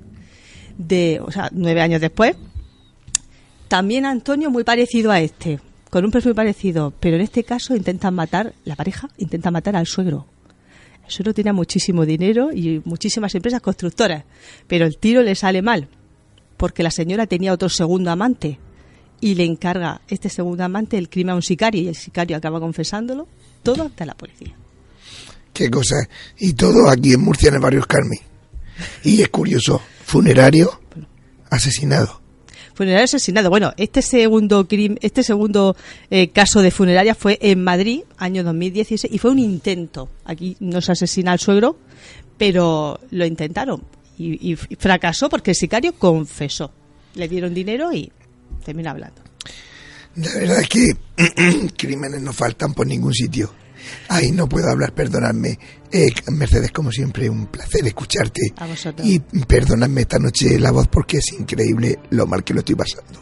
de, 0.78 1.20
o 1.22 1.30
sea, 1.30 1.50
nueve 1.52 1.82
años 1.82 2.00
después. 2.00 2.38
También 3.68 4.06
Antonio 4.06 4.50
muy 4.50 4.64
parecido 4.64 5.12
a 5.12 5.20
este, 5.20 5.60
con 5.90 6.06
un 6.06 6.12
perfil 6.12 6.30
muy 6.30 6.36
parecido, 6.38 6.94
pero 7.02 7.18
en 7.18 7.24
este 7.24 7.44
caso 7.44 7.76
intentan 7.76 8.16
matar, 8.16 8.54
la 8.64 8.78
pareja 8.78 9.10
intenta 9.18 9.52
matar 9.52 9.76
al 9.76 9.88
suegro. 9.88 10.26
El 11.04 11.12
suegro 11.12 11.34
tenía 11.34 11.52
muchísimo 11.52 12.06
dinero 12.06 12.54
y 12.54 12.82
muchísimas 12.86 13.36
empresas 13.36 13.60
constructoras, 13.60 14.24
pero 14.68 14.86
el 14.86 15.00
tiro 15.00 15.22
le 15.22 15.36
sale 15.36 15.62
mal, 15.62 15.90
porque 16.56 16.82
la 16.82 16.92
señora 16.92 17.28
tenía 17.28 17.52
otro 17.52 17.68
segundo 17.68 18.10
amante 18.10 18.58
y 19.22 19.36
le 19.36 19.44
encarga 19.44 20.02
este 20.08 20.30
segundo 20.30 20.64
amante 20.64 20.98
el 20.98 21.10
crimen 21.10 21.32
a 21.32 21.36
un 21.36 21.42
sicario 21.42 21.82
y 21.82 21.88
el 21.88 21.96
sicario 21.96 22.38
acaba 22.38 22.60
confesándolo, 22.60 23.28
todo 23.64 23.84
ante 23.84 24.06
la 24.06 24.14
policía. 24.16 24.56
Qué 25.54 25.72
cosa. 25.72 25.96
Y 26.38 26.54
todo 26.54 26.90
aquí 26.90 27.14
en 27.14 27.22
Murcia, 27.22 27.48
en 27.48 27.56
el 27.56 27.62
barrio 27.62 27.86
Carmen. 27.88 28.20
Y 29.04 29.22
es 29.22 29.30
curioso, 29.30 29.82
funerario 30.04 30.82
asesinado. 31.50 32.22
Funerario 32.74 33.06
asesinado. 33.06 33.50
Bueno, 33.50 33.74
este 33.78 34.02
segundo 34.02 34.68
crimen, 34.68 35.00
este 35.02 35.24
segundo 35.24 35.78
eh, 36.10 36.30
caso 36.32 36.62
de 36.62 36.72
funeraria 36.72 37.16
fue 37.16 37.38
en 37.42 37.64
Madrid, 37.64 38.02
año 38.18 38.44
2016, 38.44 39.14
y 39.14 39.18
fue 39.18 39.32
un 39.32 39.40
intento. 39.40 40.10
Aquí 40.26 40.58
no 40.60 40.82
se 40.82 40.92
asesina 40.92 41.32
al 41.32 41.40
suegro, 41.40 41.78
pero 42.38 43.00
lo 43.12 43.26
intentaron 43.26 43.82
y, 44.18 44.52
y 44.52 44.56
fracasó 44.56 45.30
porque 45.30 45.52
el 45.52 45.56
sicario 45.56 45.94
confesó. 45.94 46.72
Le 47.14 47.30
dieron 47.30 47.54
dinero 47.54 47.94
y 47.94 48.12
termina 48.66 48.92
hablando. 48.92 49.22
La 50.16 50.34
verdad 50.34 50.62
es 50.62 50.70
que 50.70 50.98
crímenes 51.78 52.22
no 52.22 52.34
faltan 52.34 52.74
por 52.74 52.88
ningún 52.88 53.14
sitio. 53.14 53.54
Ay, 54.10 54.32
no 54.32 54.50
puedo 54.50 54.70
hablar, 54.70 54.94
perdonadme. 54.94 55.60
Eh, 55.92 56.08
Mercedes, 56.32 56.72
como 56.72 56.92
siempre, 56.92 57.30
un 57.30 57.48
placer 57.48 57.86
escucharte. 57.86 58.54
Y 59.04 59.20
perdonadme 59.20 60.02
esta 60.02 60.18
noche 60.18 60.58
la 60.60 60.72
voz 60.72 60.88
porque 60.88 61.18
es 61.18 61.32
increíble 61.34 62.00
lo 62.10 62.26
mal 62.26 62.44
que 62.44 62.54
lo 62.54 62.60
estoy 62.60 62.76
pasando. 62.76 63.22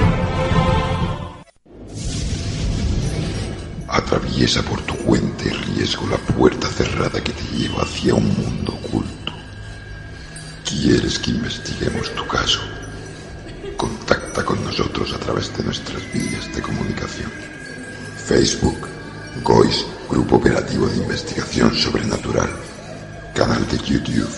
Atraviesa 4.01 4.63
por 4.63 4.81
tu 4.81 4.95
cuenta 4.95 5.45
y 5.45 5.49
riesgo 5.49 6.07
la 6.07 6.17
puerta 6.17 6.67
cerrada 6.67 7.23
que 7.23 7.31
te 7.31 7.43
lleva 7.55 7.83
hacia 7.83 8.15
un 8.15 8.27
mundo 8.35 8.73
oculto. 8.73 9.31
¿Quieres 10.67 11.19
que 11.19 11.29
investiguemos 11.29 12.13
tu 12.15 12.27
caso? 12.27 12.59
Contacta 13.77 14.43
con 14.43 14.63
nosotros 14.65 15.13
a 15.13 15.19
través 15.19 15.55
de 15.55 15.63
nuestras 15.63 16.01
vías 16.11 16.53
de 16.53 16.61
comunicación. 16.61 17.31
Facebook, 18.25 18.87
GOIS, 19.43 19.85
Grupo 20.09 20.37
Operativo 20.37 20.87
de 20.87 20.97
Investigación 20.97 21.73
Sobrenatural. 21.75 22.49
Canal 23.35 23.65
de 23.67 23.77
YouTube, 23.77 24.33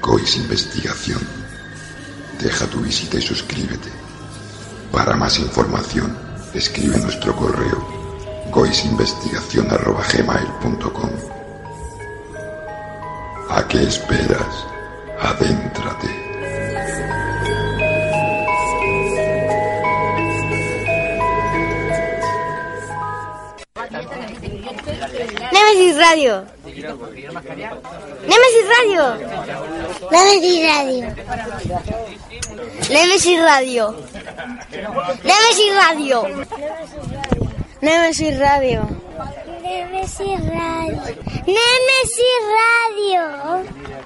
GOIS 0.00 0.36
Investigación. 0.38 1.20
Deja 2.40 2.66
tu 2.66 2.80
visita 2.80 3.18
y 3.18 3.22
suscríbete. 3.22 3.90
Para 4.90 5.14
más 5.14 5.38
información, 5.38 6.16
escribe 6.54 6.98
nuestro 6.98 7.36
correo 7.36 7.97
goisinvestigación.gmail.com 8.50 11.10
¿A 13.50 13.66
qué 13.68 13.82
esperas? 13.82 14.66
Adéntrate. 15.20 16.08
Nemesis 25.52 25.96
Radio. 25.96 26.44
Nemesis 28.26 28.66
Radio. 28.76 29.02
Nemesis 30.10 30.62
Radio. 30.68 31.02
Nemesis 32.90 33.40
Radio. 33.40 33.94
Nemesis 35.24 35.74
Radio. 35.74 36.22
Nemesis 37.80 38.38
Radio. 38.38 38.82
Nemesis 39.62 40.40
Radio. 40.50 41.02
Nemesis 41.46 42.42
Radio. 42.58 43.97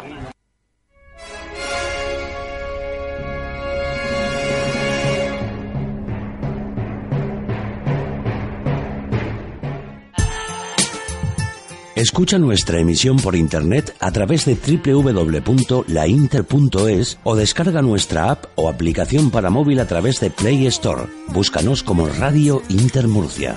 Escucha 12.03 12.37
nuestra 12.37 12.81
emisión 12.81 13.17
por 13.17 13.37
internet 13.37 13.95
a 14.01 14.11
través 14.11 14.45
de 14.45 14.57
www.lainter.es 14.57 17.19
o 17.23 17.37
descarga 17.37 17.81
nuestra 17.81 18.33
app 18.33 18.47
o 18.57 18.69
aplicación 18.69 19.31
para 19.31 19.51
móvil 19.51 19.79
a 19.79 19.87
través 19.87 20.19
de 20.19 20.31
Play 20.31 20.67
Store. 20.67 21.05
Búscanos 21.29 21.85
como 21.85 22.09
Radio 22.09 22.61
Inter 22.71 23.07
Murcia. 23.07 23.57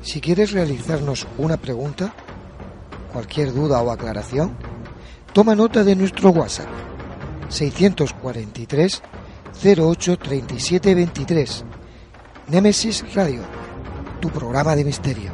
Si 0.00 0.22
quieres 0.22 0.52
realizarnos 0.52 1.26
una 1.36 1.58
pregunta, 1.58 2.14
cualquier 3.12 3.52
duda 3.52 3.82
o 3.82 3.90
aclaración, 3.90 4.56
toma 5.34 5.54
nota 5.54 5.84
de 5.84 5.96
nuestro 5.96 6.30
WhatsApp 6.30 6.87
643 7.48 9.02
08 9.64 10.16
37 10.18 10.94
23. 10.94 11.64
Némesis 12.48 13.04
Radio, 13.14 13.42
tu 14.20 14.30
programa 14.30 14.76
de 14.76 14.84
misterio. 14.84 15.32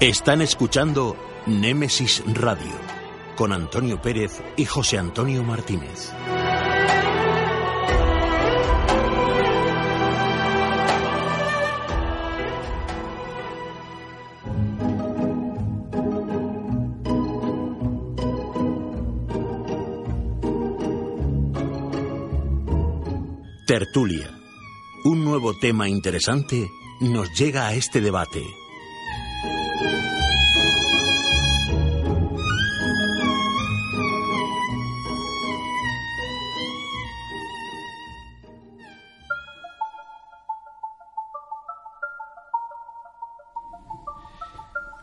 Están 0.00 0.42
escuchando 0.42 1.16
Némesis 1.46 2.22
Radio 2.26 2.70
con 3.36 3.52
Antonio 3.52 4.00
Pérez 4.00 4.42
y 4.56 4.64
José 4.64 4.96
Antonio 4.96 5.42
Martínez. 5.42 6.12
Tertulia. 23.68 24.30
Un 25.04 25.22
nuevo 25.26 25.52
tema 25.52 25.90
interesante 25.90 26.70
nos 27.00 27.38
llega 27.38 27.66
a 27.66 27.74
este 27.74 28.00
debate. 28.00 28.42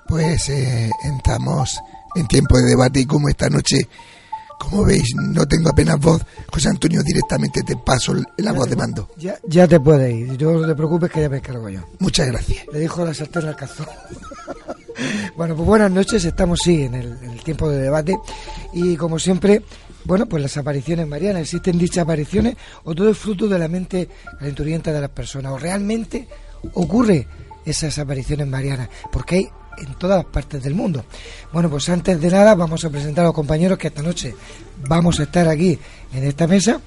Pues 0.07 0.49
eh, 0.49 0.89
entramos 1.03 1.79
en 2.15 2.27
tiempo 2.27 2.57
de 2.57 2.63
debate 2.63 3.01
y 3.01 3.05
como 3.05 3.29
esta 3.29 3.47
noche, 3.47 3.87
como 4.59 4.85
veis, 4.85 5.13
no 5.15 5.45
tengo 5.45 5.69
apenas 5.69 5.99
voz, 5.99 6.21
José 6.51 6.69
Antonio, 6.69 7.01
directamente 7.03 7.61
te 7.63 7.75
paso 7.77 8.13
la 8.37 8.51
voz 8.51 8.69
de 8.69 8.75
mando. 8.75 9.09
Ya, 9.17 9.37
ya 9.47 9.67
te 9.67 9.79
puedes 9.79 10.13
ir, 10.13 10.41
no 10.41 10.67
te 10.67 10.75
preocupes 10.75 11.11
que 11.11 11.21
ya 11.21 11.29
me 11.29 11.41
cargo 11.41 11.69
yo. 11.69 11.81
Muchas 11.99 12.27
gracias. 12.27 12.65
Le 12.71 12.79
dijo 12.79 13.05
la 13.05 13.13
sartén 13.13 13.47
al 13.47 13.55
cazón. 13.55 13.87
bueno, 15.37 15.55
pues 15.55 15.67
buenas 15.67 15.91
noches, 15.91 16.23
estamos 16.25 16.59
sí 16.63 16.83
en 16.83 16.95
el, 16.95 17.17
en 17.21 17.31
el 17.31 17.43
tiempo 17.43 17.69
de 17.69 17.81
debate 17.81 18.17
y 18.73 18.95
como 18.95 19.19
siempre, 19.19 19.63
bueno, 20.05 20.25
pues 20.25 20.41
las 20.41 20.57
apariciones 20.57 21.07
marianas, 21.07 21.43
¿existen 21.43 21.77
dichas 21.77 22.03
apariciones 22.03 22.55
o 22.83 22.95
todo 22.95 23.09
es 23.09 23.17
fruto 23.17 23.47
de 23.47 23.59
la 23.59 23.67
mente 23.67 24.09
calenturienta 24.39 24.91
de 24.91 25.01
las 25.01 25.09
personas? 25.09 25.51
¿O 25.51 25.57
realmente 25.57 26.27
ocurre 26.73 27.27
esas 27.65 27.97
apariciones 27.99 28.47
marianas? 28.47 28.89
Porque 29.11 29.35
hay 29.35 29.49
en 29.77 29.93
todas 29.95 30.17
las 30.17 30.25
partes 30.25 30.63
del 30.63 30.73
mundo. 30.75 31.03
Bueno, 31.53 31.69
pues 31.69 31.87
antes 31.89 32.19
de 32.19 32.29
nada 32.29 32.55
vamos 32.55 32.83
a 32.85 32.89
presentar 32.89 33.23
a 33.23 33.27
los 33.29 33.35
compañeros 33.35 33.77
que 33.77 33.87
esta 33.87 34.01
noche 34.01 34.35
vamos 34.87 35.19
a 35.19 35.23
estar 35.23 35.47
aquí 35.47 35.77
en 36.13 36.23
esta 36.23 36.47
mesa. 36.47 36.79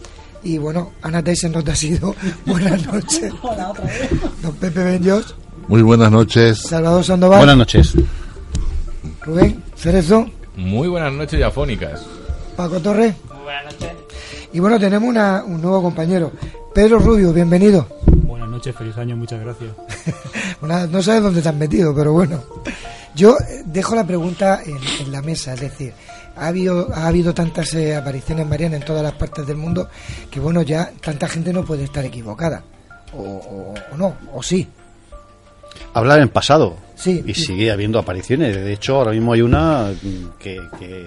Y 0.43 0.57
bueno, 0.59 0.93
Ana 1.03 1.23
Tyson 1.23 1.53
nos 1.53 1.67
ha 1.69 1.75
sido 1.75 2.15
buenas 2.47 2.87
noches. 2.87 3.33
Hola, 3.43 3.71
otra 3.71 3.85
vez. 3.85 4.09
Don 4.43 4.55
Pepe 4.55 4.85
Benjos, 4.85 5.35
Muy 5.67 5.83
buenas 5.83 6.11
noches. 6.13 6.59
Salvador 6.63 7.03
Sandoval, 7.05 7.39
Buenas 7.39 7.57
noches. 7.57 7.95
Rubén 9.23 9.63
Cerezo, 9.77 10.31
Muy 10.57 10.89
buenas 10.89 11.13
noches 11.13 11.43
afónicas. 11.43 12.03
Paco 12.57 12.79
Torres. 12.81 13.15
Y 14.53 14.61
bueno, 14.61 14.79
tenemos 14.81 15.09
una- 15.09 15.43
un 15.45 15.61
nuevo 15.61 15.83
compañero, 15.83 16.33
Pedro 16.75 16.99
Rubio, 17.01 17.33
bienvenido. 17.33 17.87
Buenas 18.07 18.38
noches, 18.69 18.77
feliz 18.77 18.97
año, 18.99 19.17
muchas 19.17 19.41
gracias. 19.41 19.71
Una- 20.63 20.87
no 20.87 21.03
sabes 21.03 21.23
dónde 21.23 21.43
te 21.43 21.49
has 21.49 21.55
metido, 21.55 21.95
pero 21.95 22.13
bueno. 22.13 22.43
Yo 23.15 23.37
eh, 23.39 23.63
dejo 23.65 23.95
la 23.97 24.07
pregunta 24.07 24.61
en, 24.65 24.77
en 25.05 25.13
la 25.13 25.23
mesa, 25.23 25.55
es 25.55 25.61
decir, 25.61 25.93
ha 26.37 26.47
habido, 26.49 26.89
ha 26.95 27.07
habido 27.09 27.35
tantas 27.35 27.73
eh, 27.75 27.97
apariciones 27.97 28.47
marianas 28.47 28.81
en 28.81 28.87
todas 28.87 29.03
las 29.03 29.13
partes 29.15 29.47
del 29.47 29.57
mundo 29.57 29.89
que 30.31 30.39
bueno, 30.39 30.63
ya 30.63 30.93
tanta 31.03 31.27
gente 31.29 31.53
no 31.53 31.65
puede 31.65 31.85
estar 31.85 32.05
equivocada. 32.05 32.63
O, 33.13 33.21
o- 33.23 33.75
o 33.93 33.97
no, 33.97 34.17
o 34.35 34.43
sí. 34.43 34.67
Hablar 35.95 36.21
en 36.21 36.29
pasado. 36.29 36.77
Sí. 36.97 37.23
Y 37.27 37.35
sigue 37.35 37.71
habiendo 37.71 37.99
apariciones. 37.99 38.55
De 38.55 38.73
hecho, 38.73 38.97
ahora 38.97 39.13
mismo 39.13 39.33
hay 39.33 39.41
una 39.43 39.91
que, 40.39 40.61
que 40.79 41.07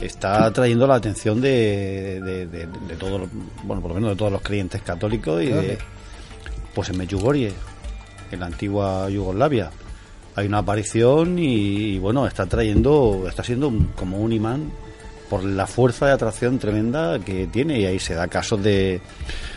está 0.00 0.44
atrayendo 0.46 0.86
la 0.86 0.96
atención 0.96 1.40
de, 1.40 2.20
de, 2.22 2.46
de- 2.46 2.66
de 2.66 2.96
todos, 2.98 3.20
los- 3.22 3.30
bueno, 3.64 3.80
por 3.80 3.90
lo 3.90 3.94
menos 3.94 4.10
de 4.10 4.16
todos 4.16 4.30
los 4.32 4.42
creyentes 4.42 4.82
católicos 4.82 5.42
y 5.42 5.46
de. 5.46 5.78
Pues 6.78 6.90
en 6.90 6.98
Medjugorje, 6.98 7.52
en 8.30 8.38
la 8.38 8.46
antigua 8.46 9.10
Yugoslavia. 9.10 9.68
Hay 10.36 10.46
una 10.46 10.58
aparición 10.58 11.36
y, 11.36 11.98
bueno, 11.98 12.24
está 12.24 12.46
trayendo, 12.46 13.24
está 13.28 13.42
siendo 13.42 13.72
como 13.96 14.18
un 14.18 14.32
imán 14.32 14.70
por 15.28 15.42
la 15.42 15.66
fuerza 15.66 16.06
de 16.06 16.12
atracción 16.12 16.56
tremenda 16.60 17.18
que 17.18 17.48
tiene 17.48 17.80
y 17.80 17.84
ahí 17.86 17.98
se 17.98 18.14
da 18.14 18.28
casos 18.28 18.62
de, 18.62 19.00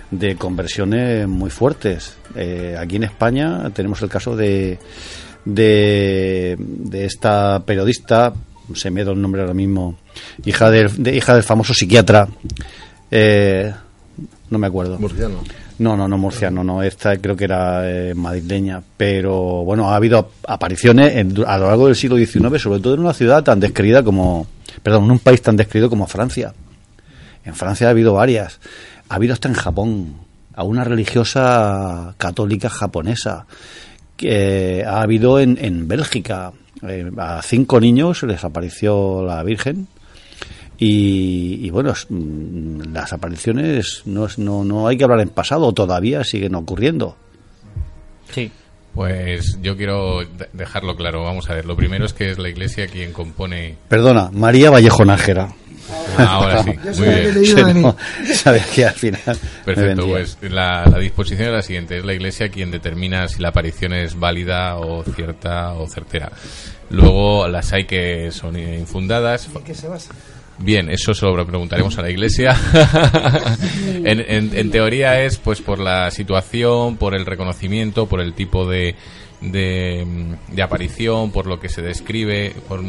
de 0.10 0.36
conversiones 0.36 1.28
muy 1.28 1.52
fuertes. 1.52 2.16
Eh, 2.36 2.76
aquí 2.76 2.96
en 2.96 3.04
España 3.04 3.70
tenemos 3.70 4.02
el 4.02 4.10
caso 4.10 4.36
de, 4.36 4.80
de, 5.46 6.56
de 6.58 7.06
esta 7.06 7.62
periodista, 7.64 8.34
se 8.74 8.90
me 8.90 9.04
da 9.04 9.12
el 9.12 9.22
nombre 9.22 9.42
ahora 9.42 9.54
mismo, 9.54 10.00
hija 10.44 10.72
del, 10.72 11.04
de- 11.04 11.16
hija 11.18 11.36
del 11.36 11.44
famoso 11.44 11.76
psiquiatra, 11.76 12.28
eh, 13.12 13.72
no 14.50 14.58
me 14.58 14.66
acuerdo. 14.66 14.98
Murciano. 14.98 15.44
No, 15.82 15.98
no, 15.98 16.08
no 16.08 16.18
murciano, 16.18 16.64
no. 16.64 16.84
Esta 16.84 17.18
creo 17.18 17.36
que 17.36 17.46
era 17.46 17.90
eh, 17.90 18.14
madrileña. 18.14 18.84
Pero 18.98 19.64
bueno, 19.64 19.90
ha 19.90 19.96
habido 19.96 20.20
ap- 20.20 20.30
apariciones 20.48 21.16
en- 21.16 21.34
a 21.48 21.58
lo 21.58 21.68
largo 21.68 21.88
del 21.88 21.96
siglo 21.96 22.18
XIX, 22.18 22.62
sobre 22.62 22.80
todo 22.80 22.94
en 22.94 23.00
una 23.00 23.14
ciudad 23.14 23.44
tan 23.44 23.60
descreída 23.60 24.04
como. 24.04 24.46
Perdón, 24.84 25.06
en 25.06 25.12
un 25.12 25.20
país 25.20 25.42
tan 25.42 25.58
descreído 25.58 25.90
como 25.90 26.06
Francia. 26.06 26.54
En 27.44 27.56
Francia 27.56 27.88
ha 27.88 27.90
habido 27.90 28.14
varias. 28.14 28.60
Ha 29.10 29.16
habido 29.16 29.34
hasta 29.34 29.48
en 29.50 29.56
Japón, 29.56 30.14
a 30.54 30.64
una 30.64 30.84
religiosa 30.84 32.14
católica 32.20 32.70
japonesa. 32.70 33.48
Que 34.16 34.84
ha 34.86 35.02
habido 35.02 35.40
en, 35.40 35.58
en 35.60 35.88
Bélgica. 35.88 36.52
eh, 36.88 37.10
a 37.18 37.42
cinco 37.42 37.80
niños 37.80 38.22
les 38.24 38.44
apareció 38.44 39.24
la 39.26 39.42
Virgen. 39.44 39.88
Y, 40.84 41.60
y 41.64 41.70
bueno, 41.70 41.94
mm, 42.10 42.92
las 42.92 43.14
apariciones 43.14 44.02
no, 44.06 44.26
es- 44.26 44.40
no, 44.40 44.64
no 44.64 44.88
hay 44.88 44.98
que 44.98 45.04
hablar 45.04 45.20
en 45.20 45.30
pasado, 45.30 45.72
todavía 45.74 46.24
siguen 46.24 46.56
ocurriendo. 46.56 47.16
Sí. 48.32 48.52
Pues 48.96 49.60
yo 49.62 49.78
quiero 49.78 50.22
de- 50.22 50.50
dejarlo 50.54 50.96
claro. 50.96 51.24
Vamos 51.24 51.48
a 51.52 51.54
ver. 51.54 51.66
Lo 51.68 51.76
primero 51.76 52.04
es 52.06 52.14
que 52.14 52.32
es 52.32 52.40
la 52.40 52.50
iglesia 52.50 52.88
quien 52.88 53.14
compone. 53.14 53.76
Perdona, 53.90 54.32
María 54.34 54.72
Vallejo 54.72 55.06
Nájera. 55.06 55.54
Ahora 56.18 56.64
sí. 56.64 56.72
Muy 56.98 57.08
bien. 57.44 57.82
No, 57.84 57.96
sabes 58.34 58.66
que 58.68 58.86
al 58.86 58.96
final. 58.96 59.22
Perfecto, 59.64 60.08
pues 60.08 60.38
la, 60.42 60.86
la 60.88 60.98
disposición 60.98 61.50
es 61.50 61.54
la 61.54 61.62
siguiente. 61.62 62.00
Es 62.00 62.06
la 62.06 62.14
iglesia 62.14 62.50
quien 62.50 62.72
determina 62.72 63.28
si 63.28 63.40
la 63.40 63.50
aparición 63.50 63.94
es 63.94 64.20
válida 64.20 64.78
o 64.78 65.04
cierta 65.04 65.74
o 65.74 65.88
certera. 65.88 66.32
Luego 66.90 67.48
las 67.48 67.72
hay 67.72 67.86
que 67.86 68.32
son 68.32 68.58
infundadas. 68.58 69.48
¿En 69.56 69.64
qué 69.64 69.76
se 69.76 69.88
basa? 69.88 70.12
Bien, 70.64 70.90
eso 70.90 71.14
se 71.14 71.26
lo 71.26 71.46
preguntaremos 71.46 71.98
a 71.98 72.02
la 72.04 72.10
iglesia. 72.12 72.56
en, 74.04 74.20
en- 74.20 74.52
en 74.58 74.72
teoría 74.72 75.24
es 75.24 75.38
pues 75.38 75.62
por 75.62 75.80
la 75.80 76.12
situación, 76.12 76.98
por 76.98 77.16
el 77.16 77.26
reconocimiento, 77.26 78.06
por 78.08 78.22
el 78.22 78.34
tipo 78.34 78.68
de, 78.70 78.96
de, 79.42 80.06
mm, 80.06 80.56
de 80.56 80.62
aparición, 80.62 81.32
por 81.32 81.48
lo 81.48 81.60
que 81.60 81.70
se 81.70 81.82
describe, 81.82 82.54
por 82.68 82.82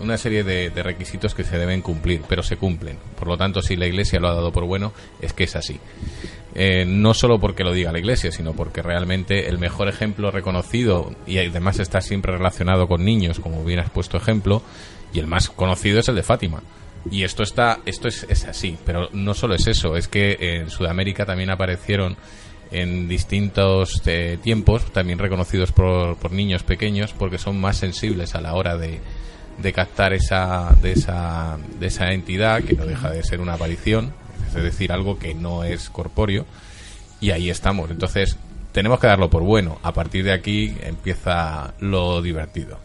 una 0.00 0.16
serie 0.16 0.42
de, 0.44 0.70
de 0.70 0.82
requisitos 0.82 1.34
que 1.34 1.44
se 1.44 1.58
deben 1.58 1.82
cumplir, 1.82 2.22
pero 2.28 2.42
se 2.42 2.56
cumplen. 2.56 2.96
Por 3.18 3.28
lo 3.28 3.36
tanto, 3.36 3.60
si 3.62 3.76
la 3.76 3.86
iglesia 3.86 4.20
lo 4.20 4.28
ha 4.28 4.34
dado 4.34 4.52
por 4.52 4.64
bueno, 4.64 4.92
es 5.20 5.32
que 5.32 5.44
es 5.44 5.54
así. 5.56 5.78
Eh, 6.54 6.84
no 6.86 7.12
solo 7.14 7.38
porque 7.38 7.62
lo 7.62 7.72
diga 7.74 7.92
la 7.92 7.98
iglesia, 7.98 8.32
sino 8.32 8.52
porque 8.54 8.80
realmente 8.80 9.48
el 9.48 9.58
mejor 9.58 9.88
ejemplo 9.88 10.30
reconocido 10.30 11.12
y 11.26 11.38
además 11.38 11.78
está 11.78 12.00
siempre 12.00 12.32
relacionado 12.32 12.88
con 12.88 13.04
niños, 13.04 13.38
como 13.38 13.64
bien 13.64 13.80
has 13.80 13.90
puesto 13.90 14.16
ejemplo, 14.16 14.62
y 15.12 15.18
el 15.18 15.26
más 15.26 15.50
conocido 15.50 16.00
es 16.00 16.08
el 16.08 16.14
de 16.14 16.22
Fátima. 16.22 16.62
Y 17.10 17.24
esto 17.24 17.42
está, 17.42 17.80
esto 17.86 18.08
es, 18.08 18.26
es 18.28 18.44
así, 18.44 18.76
pero 18.84 19.08
no 19.12 19.34
solo 19.34 19.54
es 19.54 19.66
eso, 19.66 19.96
es 19.96 20.08
que 20.08 20.36
en 20.40 20.70
Sudamérica 20.70 21.24
también 21.24 21.50
aparecieron 21.50 22.16
en 22.70 23.08
distintos 23.08 24.02
eh, 24.06 24.38
tiempos, 24.42 24.92
también 24.92 25.18
reconocidos 25.18 25.72
por, 25.72 26.16
por 26.16 26.32
niños 26.32 26.62
pequeños, 26.62 27.12
porque 27.12 27.38
son 27.38 27.60
más 27.60 27.76
sensibles 27.78 28.34
a 28.34 28.40
la 28.40 28.54
hora 28.54 28.76
de, 28.76 29.00
de 29.58 29.72
captar 29.72 30.12
esa, 30.12 30.76
de, 30.82 30.92
esa, 30.92 31.58
de 31.78 31.86
esa 31.86 32.12
entidad, 32.12 32.62
que 32.62 32.74
no 32.74 32.86
deja 32.86 33.10
de 33.10 33.22
ser 33.22 33.40
una 33.40 33.54
aparición, 33.54 34.12
es 34.48 34.62
decir, 34.62 34.92
algo 34.92 35.18
que 35.18 35.34
no 35.34 35.64
es 35.64 35.88
corpóreo, 35.90 36.46
y 37.20 37.30
ahí 37.30 37.50
estamos. 37.50 37.90
Entonces, 37.90 38.36
tenemos 38.72 39.00
que 39.00 39.06
darlo 39.06 39.30
por 39.30 39.42
bueno. 39.42 39.78
A 39.82 39.92
partir 39.92 40.24
de 40.24 40.32
aquí 40.32 40.76
empieza 40.82 41.74
lo 41.80 42.22
divertido. 42.22 42.78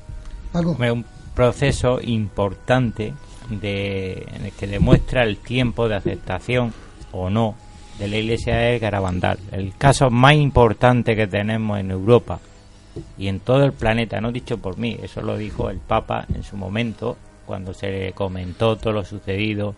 Un 0.53 1.05
proceso 1.35 1.99
importante 2.01 3.13
de, 3.49 4.25
en 4.35 4.45
el 4.45 4.51
que 4.51 4.67
demuestra 4.67 5.23
el 5.23 5.37
tiempo 5.37 5.87
de 5.87 5.95
aceptación 5.95 6.73
o 7.11 7.29
no 7.29 7.55
de 7.99 8.07
la 8.07 8.17
iglesia 8.17 8.55
de 8.55 8.79
Garabandal. 8.79 9.37
El 9.51 9.75
caso 9.77 10.09
más 10.09 10.33
importante 10.35 11.15
que 11.15 11.27
tenemos 11.27 11.79
en 11.79 11.91
Europa 11.91 12.39
y 13.17 13.27
en 13.27 13.39
todo 13.39 13.63
el 13.63 13.73
planeta, 13.73 14.21
no 14.21 14.31
dicho 14.31 14.57
por 14.57 14.77
mí, 14.77 14.97
eso 15.01 15.21
lo 15.21 15.37
dijo 15.37 15.69
el 15.69 15.77
Papa 15.77 16.25
en 16.33 16.43
su 16.43 16.57
momento, 16.57 17.17
cuando 17.45 17.73
se 17.73 17.91
le 17.91 18.13
comentó 18.13 18.77
todo 18.77 18.93
lo 18.93 19.05
sucedido 19.05 19.75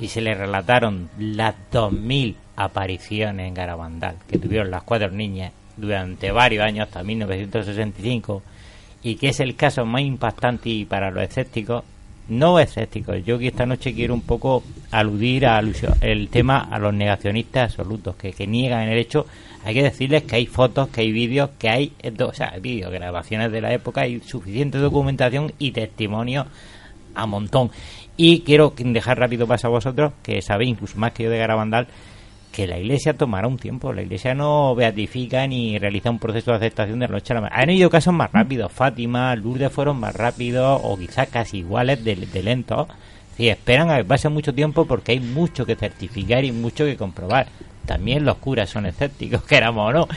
y 0.00 0.08
se 0.08 0.20
le 0.20 0.34
relataron 0.34 1.08
las 1.18 1.54
2.000 1.72 2.34
apariciones 2.56 3.48
en 3.48 3.54
Garabandal 3.54 4.16
que 4.28 4.38
tuvieron 4.38 4.70
las 4.70 4.82
cuatro 4.82 5.10
niñas 5.10 5.52
durante 5.76 6.30
varios 6.30 6.64
años, 6.64 6.86
hasta 6.86 7.02
1965, 7.02 8.42
y 9.02 9.16
que 9.16 9.28
es 9.28 9.40
el 9.40 9.56
caso 9.56 9.84
más 9.84 10.02
impactante 10.02 10.70
y 10.70 10.84
para 10.84 11.10
los 11.10 11.22
escépticos, 11.22 11.84
no 12.28 12.58
escépticos, 12.58 13.24
yo 13.24 13.38
que 13.38 13.48
esta 13.48 13.66
noche 13.66 13.94
quiero 13.94 14.14
un 14.14 14.22
poco 14.22 14.62
aludir 14.90 15.46
a 15.46 15.62
el 16.00 16.28
tema 16.28 16.58
a 16.58 16.78
los 16.78 16.92
negacionistas 16.92 17.70
absolutos, 17.70 18.16
que, 18.16 18.32
que 18.32 18.46
niegan 18.46 18.88
el 18.88 18.98
hecho 18.98 19.26
hay 19.66 19.74
que 19.74 19.82
decirles 19.82 20.22
que 20.22 20.36
hay 20.36 20.46
fotos, 20.46 20.90
que 20.90 21.00
hay 21.00 21.10
vídeos, 21.10 21.50
que 21.58 21.68
hay, 21.68 21.92
o 22.20 22.32
sea, 22.32 22.54
vídeos, 22.60 22.92
grabaciones 22.92 23.50
de 23.50 23.60
la 23.60 23.72
época, 23.72 24.02
hay 24.02 24.20
suficiente 24.20 24.78
documentación 24.78 25.52
y 25.58 25.72
testimonio 25.72 26.46
a 27.16 27.26
montón. 27.26 27.72
Y 28.16 28.42
quiero 28.42 28.72
dejar 28.76 29.18
rápido 29.18 29.48
paso 29.48 29.66
a 29.66 29.70
vosotros, 29.70 30.12
que 30.22 30.40
sabéis 30.40 30.70
incluso 30.70 30.96
más 30.98 31.10
que 31.10 31.24
yo 31.24 31.30
de 31.30 31.38
Garabandal, 31.38 31.88
que 32.56 32.66
la 32.66 32.78
iglesia 32.78 33.14
tomará 33.14 33.46
un 33.48 33.58
tiempo. 33.58 33.92
La 33.92 34.00
iglesia 34.00 34.34
no 34.34 34.74
beatifica 34.74 35.46
ni 35.46 35.78
realiza 35.78 36.08
un 36.10 36.18
proceso 36.18 36.52
de 36.52 36.56
aceptación 36.56 36.98
de 37.00 37.06
la 37.06 37.12
noche 37.12 37.32
a 37.32 37.34
la 37.34 37.40
mañana. 37.42 37.60
Han 37.62 37.68
habido 37.68 37.90
casos 37.90 38.14
más 38.14 38.32
rápidos. 38.32 38.72
Fátima, 38.72 39.36
Lourdes 39.36 39.70
fueron 39.70 40.00
más 40.00 40.14
rápidos 40.16 40.80
o 40.82 40.96
quizás 40.96 41.28
casi 41.28 41.58
iguales 41.58 42.02
de, 42.02 42.16
de 42.16 42.42
lentos. 42.42 42.88
Sí, 43.36 43.50
esperan 43.50 43.90
a 43.90 43.98
que 43.98 44.04
pase 44.04 44.30
mucho 44.30 44.54
tiempo 44.54 44.86
porque 44.86 45.12
hay 45.12 45.20
mucho 45.20 45.66
que 45.66 45.76
certificar 45.76 46.42
y 46.46 46.52
mucho 46.52 46.86
que 46.86 46.96
comprobar. 46.96 47.46
También 47.84 48.24
los 48.24 48.38
curas 48.38 48.70
son 48.70 48.86
escépticos, 48.86 49.42
queramos 49.46 49.90
o 49.90 49.92
no. 49.92 50.08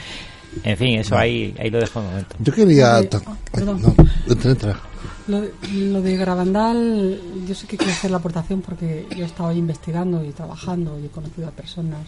En 0.64 0.76
fin, 0.78 0.98
eso 0.98 1.18
ahí, 1.18 1.54
ahí 1.60 1.68
lo 1.68 1.78
dejo 1.78 2.00
un 2.00 2.06
momento. 2.06 2.36
Yo 2.38 2.52
quería... 2.54 3.00
Oh, 3.00 3.36
perdón. 3.52 3.82
no, 3.82 3.94
entra, 4.32 4.50
entra. 4.50 4.80
Lo, 5.28 5.42
de- 5.42 5.52
lo 5.74 6.00
de 6.00 6.16
Garabandal, 6.16 7.20
yo 7.46 7.54
sé 7.54 7.66
que 7.66 7.76
quiero 7.76 7.92
hacer 7.92 8.10
la 8.10 8.16
aportación 8.16 8.62
porque 8.62 9.06
yo 9.14 9.24
he 9.24 9.26
estado 9.26 9.50
ahí 9.50 9.58
investigando 9.58 10.24
y 10.24 10.30
trabajando 10.30 10.98
y 10.98 11.04
he 11.04 11.08
conocido 11.08 11.46
a 11.46 11.50
personas, 11.52 12.00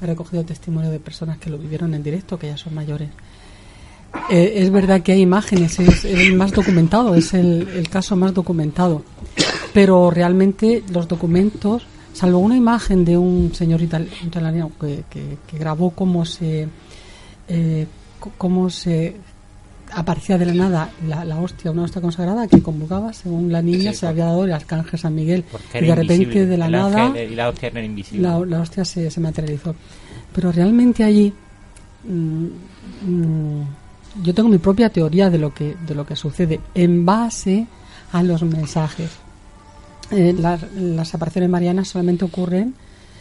he 0.00 0.06
recogido 0.06 0.44
testimonio 0.44 0.90
de 0.90 0.98
personas 1.00 1.38
que 1.38 1.50
lo 1.50 1.58
vivieron 1.58 1.94
en 1.94 2.02
directo, 2.02 2.38
que 2.38 2.48
ya 2.48 2.56
son 2.56 2.74
mayores. 2.74 3.08
Eh, 4.30 4.54
es 4.56 4.70
verdad 4.70 5.00
que 5.02 5.12
hay 5.12 5.20
imágenes, 5.22 5.78
es 5.78 6.04
el 6.04 6.34
más 6.34 6.52
documentado, 6.52 7.14
es 7.14 7.32
el, 7.34 7.88
caso 7.90 8.14
más 8.14 8.34
documentado, 8.34 9.02
pero 9.72 10.10
realmente 10.10 10.82
los 10.92 11.08
documentos, 11.08 11.84
salvo 12.12 12.38
una 12.38 12.56
imagen 12.56 13.04
de 13.06 13.16
un 13.16 13.54
señor 13.54 13.80
ital- 13.80 14.08
italiano 14.22 14.70
que, 14.78 15.04
que- 15.08 15.38
que 15.46 15.58
grabó 15.58 15.90
cómo 15.90 16.26
se, 16.26 16.68
eh, 17.48 17.86
cómo 18.36 18.68
se 18.68 19.16
aparecía 19.94 20.38
de 20.38 20.46
la 20.46 20.54
nada 20.54 20.90
la, 21.06 21.24
la 21.24 21.38
hostia, 21.38 21.70
una 21.70 21.82
hostia 21.82 22.00
consagrada 22.02 22.46
que 22.48 22.62
convocaba 22.62 23.12
según 23.12 23.52
la 23.52 23.62
niña 23.62 23.92
Sí, 23.92 23.98
se 23.98 24.06
había 24.06 24.26
dado 24.26 24.44
el 24.44 24.52
arcángel 24.52 24.98
San 24.98 25.14
Miguel 25.14 25.44
y 25.74 25.76
era 25.78 25.86
de 25.88 25.94
repente 25.94 26.14
invisible. 26.14 26.46
de 26.46 26.56
la 26.58 26.66
El 26.66 26.72
nada 26.72 27.06
ángel 27.06 27.32
y 27.32 27.34
la 27.34 27.48
hostia 27.48 27.68
eran 27.68 27.84
invisibles. 27.84 28.22
la, 28.22 28.38
la 28.46 28.60
hostia 28.60 28.84
se, 28.84 29.10
se 29.10 29.20
materializó. 29.20 29.74
Pero 30.34 30.50
realmente 30.52 31.04
allí 31.04 31.32
mm, 32.08 32.46
mm, 33.06 33.62
yo 34.22 34.34
tengo 34.34 34.48
mi 34.48 34.58
propia 34.58 34.90
teoría 34.90 35.30
de 35.30 35.38
lo 35.38 35.52
que 35.54 35.76
de 35.86 35.94
lo 35.94 36.04
que 36.06 36.16
sucede 36.16 36.60
en 36.74 37.04
base 37.06 37.66
a 38.12 38.22
los 38.22 38.42
mensajes. 38.42 39.10
Eh, 40.10 40.34
las, 40.38 40.60
las 40.74 41.14
apariciones 41.14 41.48
marianas 41.48 41.88
solamente 41.88 42.24
ocurren, 42.26 42.74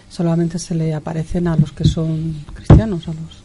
solamente 0.09 0.59
se 0.59 0.75
le 0.75 0.93
aparecen 0.93 1.47
a 1.47 1.55
los 1.55 1.71
que 1.71 1.85
son 1.85 2.43
cristianos, 2.53 3.07
a 3.07 3.13
los. 3.13 3.43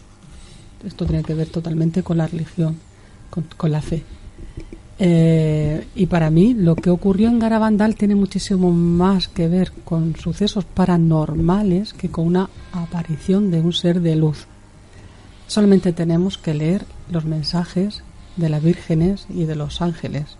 Esto 0.84 1.06
tiene 1.06 1.22
que 1.22 1.34
ver 1.34 1.48
totalmente 1.48 2.02
con 2.02 2.18
la 2.18 2.26
religión, 2.26 2.76
con, 3.30 3.72
la 3.72 3.82
fe. 3.82 4.02
Eh, 4.98 5.86
y 5.94 6.06
para 6.06 6.30
mí 6.30 6.54
lo 6.54 6.74
que 6.74 6.90
ocurrió 6.90 7.28
en 7.28 7.38
Garabandal 7.38 7.96
tiene 7.96 8.14
muchísimo 8.14 8.72
más 8.72 9.28
que 9.28 9.46
ver 9.48 9.72
con 9.84 10.16
sucesos 10.16 10.64
paranormales 10.64 11.92
que 11.92 12.10
con 12.10 12.26
una 12.26 12.48
aparición 12.72 13.50
de 13.50 13.60
un 13.60 13.72
ser 13.72 14.00
de 14.00 14.16
luz. 14.16 14.46
Solamente 15.46 15.92
tenemos 15.92 16.38
que 16.38 16.54
leer 16.54 16.84
los 17.10 17.24
mensajes 17.24 18.02
de 18.36 18.48
las 18.48 18.62
vírgenes 18.62 19.26
y 19.28 19.44
de 19.44 19.54
los 19.54 19.80
ángeles. 19.80 20.36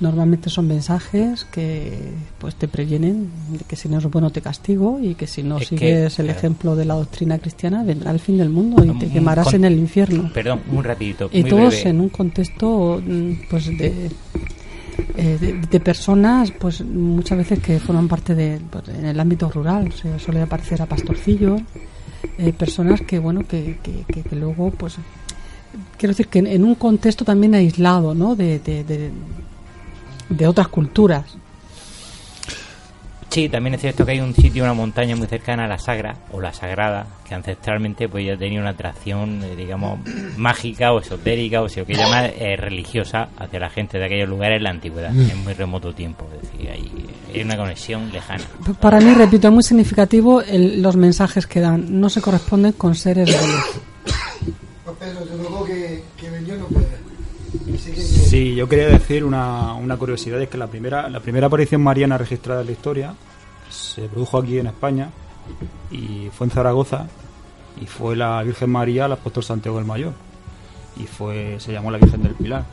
Normalmente 0.00 0.50
son 0.50 0.66
mensajes 0.66 1.44
que 1.44 1.92
pues 2.38 2.56
te 2.56 2.66
previenen 2.66 3.28
de 3.52 3.58
que 3.60 3.76
si 3.76 3.88
no 3.88 3.98
es 3.98 4.04
bueno 4.10 4.30
te 4.30 4.40
castigo 4.40 4.98
y 5.00 5.14
que 5.14 5.26
si 5.28 5.42
no 5.44 5.58
Es 5.58 5.68
que, 5.68 5.76
sigues 5.78 6.18
el 6.18 6.26
claro. 6.26 6.38
ejemplo 6.38 6.76
de 6.76 6.84
la 6.84 6.94
doctrina 6.94 7.38
cristiana 7.38 7.84
vendrá 7.84 8.10
el 8.10 8.18
fin 8.18 8.36
del 8.36 8.50
mundo 8.50 8.84
y 8.84 8.90
te 8.98 9.08
quemarás 9.08 9.46
con- 9.46 9.54
en 9.54 9.64
el 9.66 9.78
infierno. 9.78 10.30
Perdón, 10.34 10.60
un 10.72 10.82
rapidito. 10.82 11.30
Y 11.32 11.42
muy 11.42 11.50
todos 11.50 11.74
breve. 11.74 11.90
en 11.90 12.00
un 12.00 12.08
contexto 12.08 13.00
mm, 13.06 13.32
pues 13.48 13.66
de, 13.66 14.10
eh, 15.16 15.38
de, 15.40 15.60
de 15.70 15.80
personas 15.80 16.50
pues 16.50 16.80
muchas 16.84 17.38
veces 17.38 17.60
que 17.60 17.78
forman 17.78 18.08
parte 18.08 18.34
de 18.34 18.58
pues, 18.70 18.88
en 18.88 19.04
el 19.06 19.18
ámbito 19.20 19.48
rural 19.48 19.92
se 19.92 20.18
suele 20.18 20.42
aparecer 20.42 20.82
a 20.82 20.86
pastorcillos 20.86 21.60
eh, 22.38 22.52
personas 22.52 23.00
que 23.02 23.20
bueno 23.20 23.46
que, 23.46 23.78
que, 23.82 24.04
que- 24.12 24.22
que 24.28 24.36
luego 24.36 24.70
pues 24.72 24.96
quiero 25.98 26.10
decir 26.12 26.26
que 26.28 26.40
en, 26.40 26.46
en 26.48 26.64
un 26.64 26.74
contexto 26.74 27.24
también 27.24 27.54
aislado 27.54 28.12
no 28.14 28.34
de, 28.34 28.58
de, 28.58 28.82
de, 28.84 29.10
de 30.36 30.46
otras 30.46 30.68
culturas 30.68 31.24
Sí, 33.30 33.48
también 33.48 33.74
es 33.74 33.80
cierto 33.80 34.06
que 34.06 34.12
hay 34.12 34.20
un 34.20 34.32
sitio, 34.32 34.62
una 34.62 34.74
montaña 34.74 35.16
muy 35.16 35.26
cercana 35.26 35.64
a 35.64 35.66
la 35.66 35.76
Sagra 35.76 36.14
o 36.30 36.40
la 36.40 36.52
Sagrada, 36.52 37.04
que 37.28 37.34
ancestralmente 37.34 38.08
pues 38.08 38.24
ya 38.24 38.36
tenía 38.36 38.60
una 38.60 38.70
atracción, 38.70 39.42
eh, 39.42 39.56
digamos, 39.56 39.98
mágica 40.36 40.92
o 40.92 41.00
esotérica 41.00 41.60
o 41.60 41.68
si 41.68 41.80
lo 41.80 41.86
que 41.86 41.94
llama 41.94 42.26
eh, 42.26 42.54
religiosa 42.56 43.30
hacia 43.36 43.58
la 43.58 43.70
gente 43.70 43.98
de 43.98 44.04
aquellos 44.04 44.28
lugares 44.28 44.58
en 44.58 44.62
la 44.62 44.70
antigüedad, 44.70 45.10
Mm. 45.10 45.30
en 45.30 45.42
muy 45.42 45.52
remoto 45.54 45.92
tiempo. 45.92 46.28
Es 46.36 46.42
decir, 46.48 46.70
hay, 46.70 46.88
hay 47.34 47.42
una 47.42 47.56
conexión 47.56 48.12
lejana. 48.12 48.44
para 48.80 49.00
mí 49.00 49.12
repito 49.14 49.48
es 49.48 49.54
muy 49.54 49.64
significativo 49.64 50.40
el- 50.40 50.80
los 50.80 50.94
mensajes 50.94 51.48
que 51.48 51.58
dan 51.60 51.98
no 52.00 52.08
se 52.10 52.20
corresponden 52.20 52.70
con 52.74 52.94
seres 52.94 53.26
de 53.26 53.32
luz 53.48 53.80
Pues 54.84 54.96
Pedro, 55.00 55.22
te 55.24 55.36
luego 55.36 55.64
que, 55.64 56.04
que 56.16 56.30
Benjo 56.30 56.54
no 56.54 56.66
puede. 56.66 56.86
Sí, 58.28 58.54
yo 58.54 58.68
quería 58.68 58.88
decir 58.88 59.24
una, 59.24 59.74
una 59.74 59.96
curiosidad, 59.96 60.40
es 60.40 60.48
que 60.48 60.58
la 60.58 60.66
primera, 60.66 61.08
la 61.08 61.20
primera 61.20 61.46
aparición 61.46 61.82
mariana 61.82 62.18
registrada 62.18 62.60
en 62.62 62.66
la 62.66 62.72
historia 62.72 63.14
se 63.70 64.08
produjo 64.08 64.38
aquí 64.38 64.58
en 64.58 64.66
España 64.66 65.10
y 65.90 66.28
fue 66.32 66.46
en 66.46 66.50
Zaragoza 66.50 67.06
y 67.80 67.86
fue 67.86 68.16
la 68.16 68.42
Virgen 68.42 68.70
María 68.70 69.04
al 69.06 69.12
apóstol 69.12 69.42
Santiago 69.44 69.78
el 69.78 69.84
Mayor 69.84 70.12
y 70.96 71.04
fue 71.04 71.56
se 71.58 71.72
llamó 71.72 71.90
la 71.90 71.98
Virgen 71.98 72.22
del 72.22 72.34
Pilar. 72.34 72.64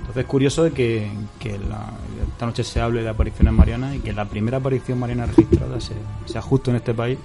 Entonces 0.00 0.22
es 0.24 0.28
curioso 0.28 0.64
de 0.64 0.72
que, 0.72 1.10
que 1.38 1.58
la- 1.58 1.90
esta 2.32 2.46
noche 2.46 2.62
se 2.64 2.80
hable 2.80 3.02
de 3.02 3.08
apariciones 3.08 3.52
marianas 3.54 3.94
y 3.96 4.00
que 4.00 4.12
la 4.12 4.24
primera 4.26 4.58
aparición 4.58 4.98
mariana 4.98 5.26
registrada 5.26 5.80
se- 5.80 5.94
sea 6.26 6.42
justo 6.42 6.70
en 6.70 6.76
este 6.76 6.92
país 6.94 7.18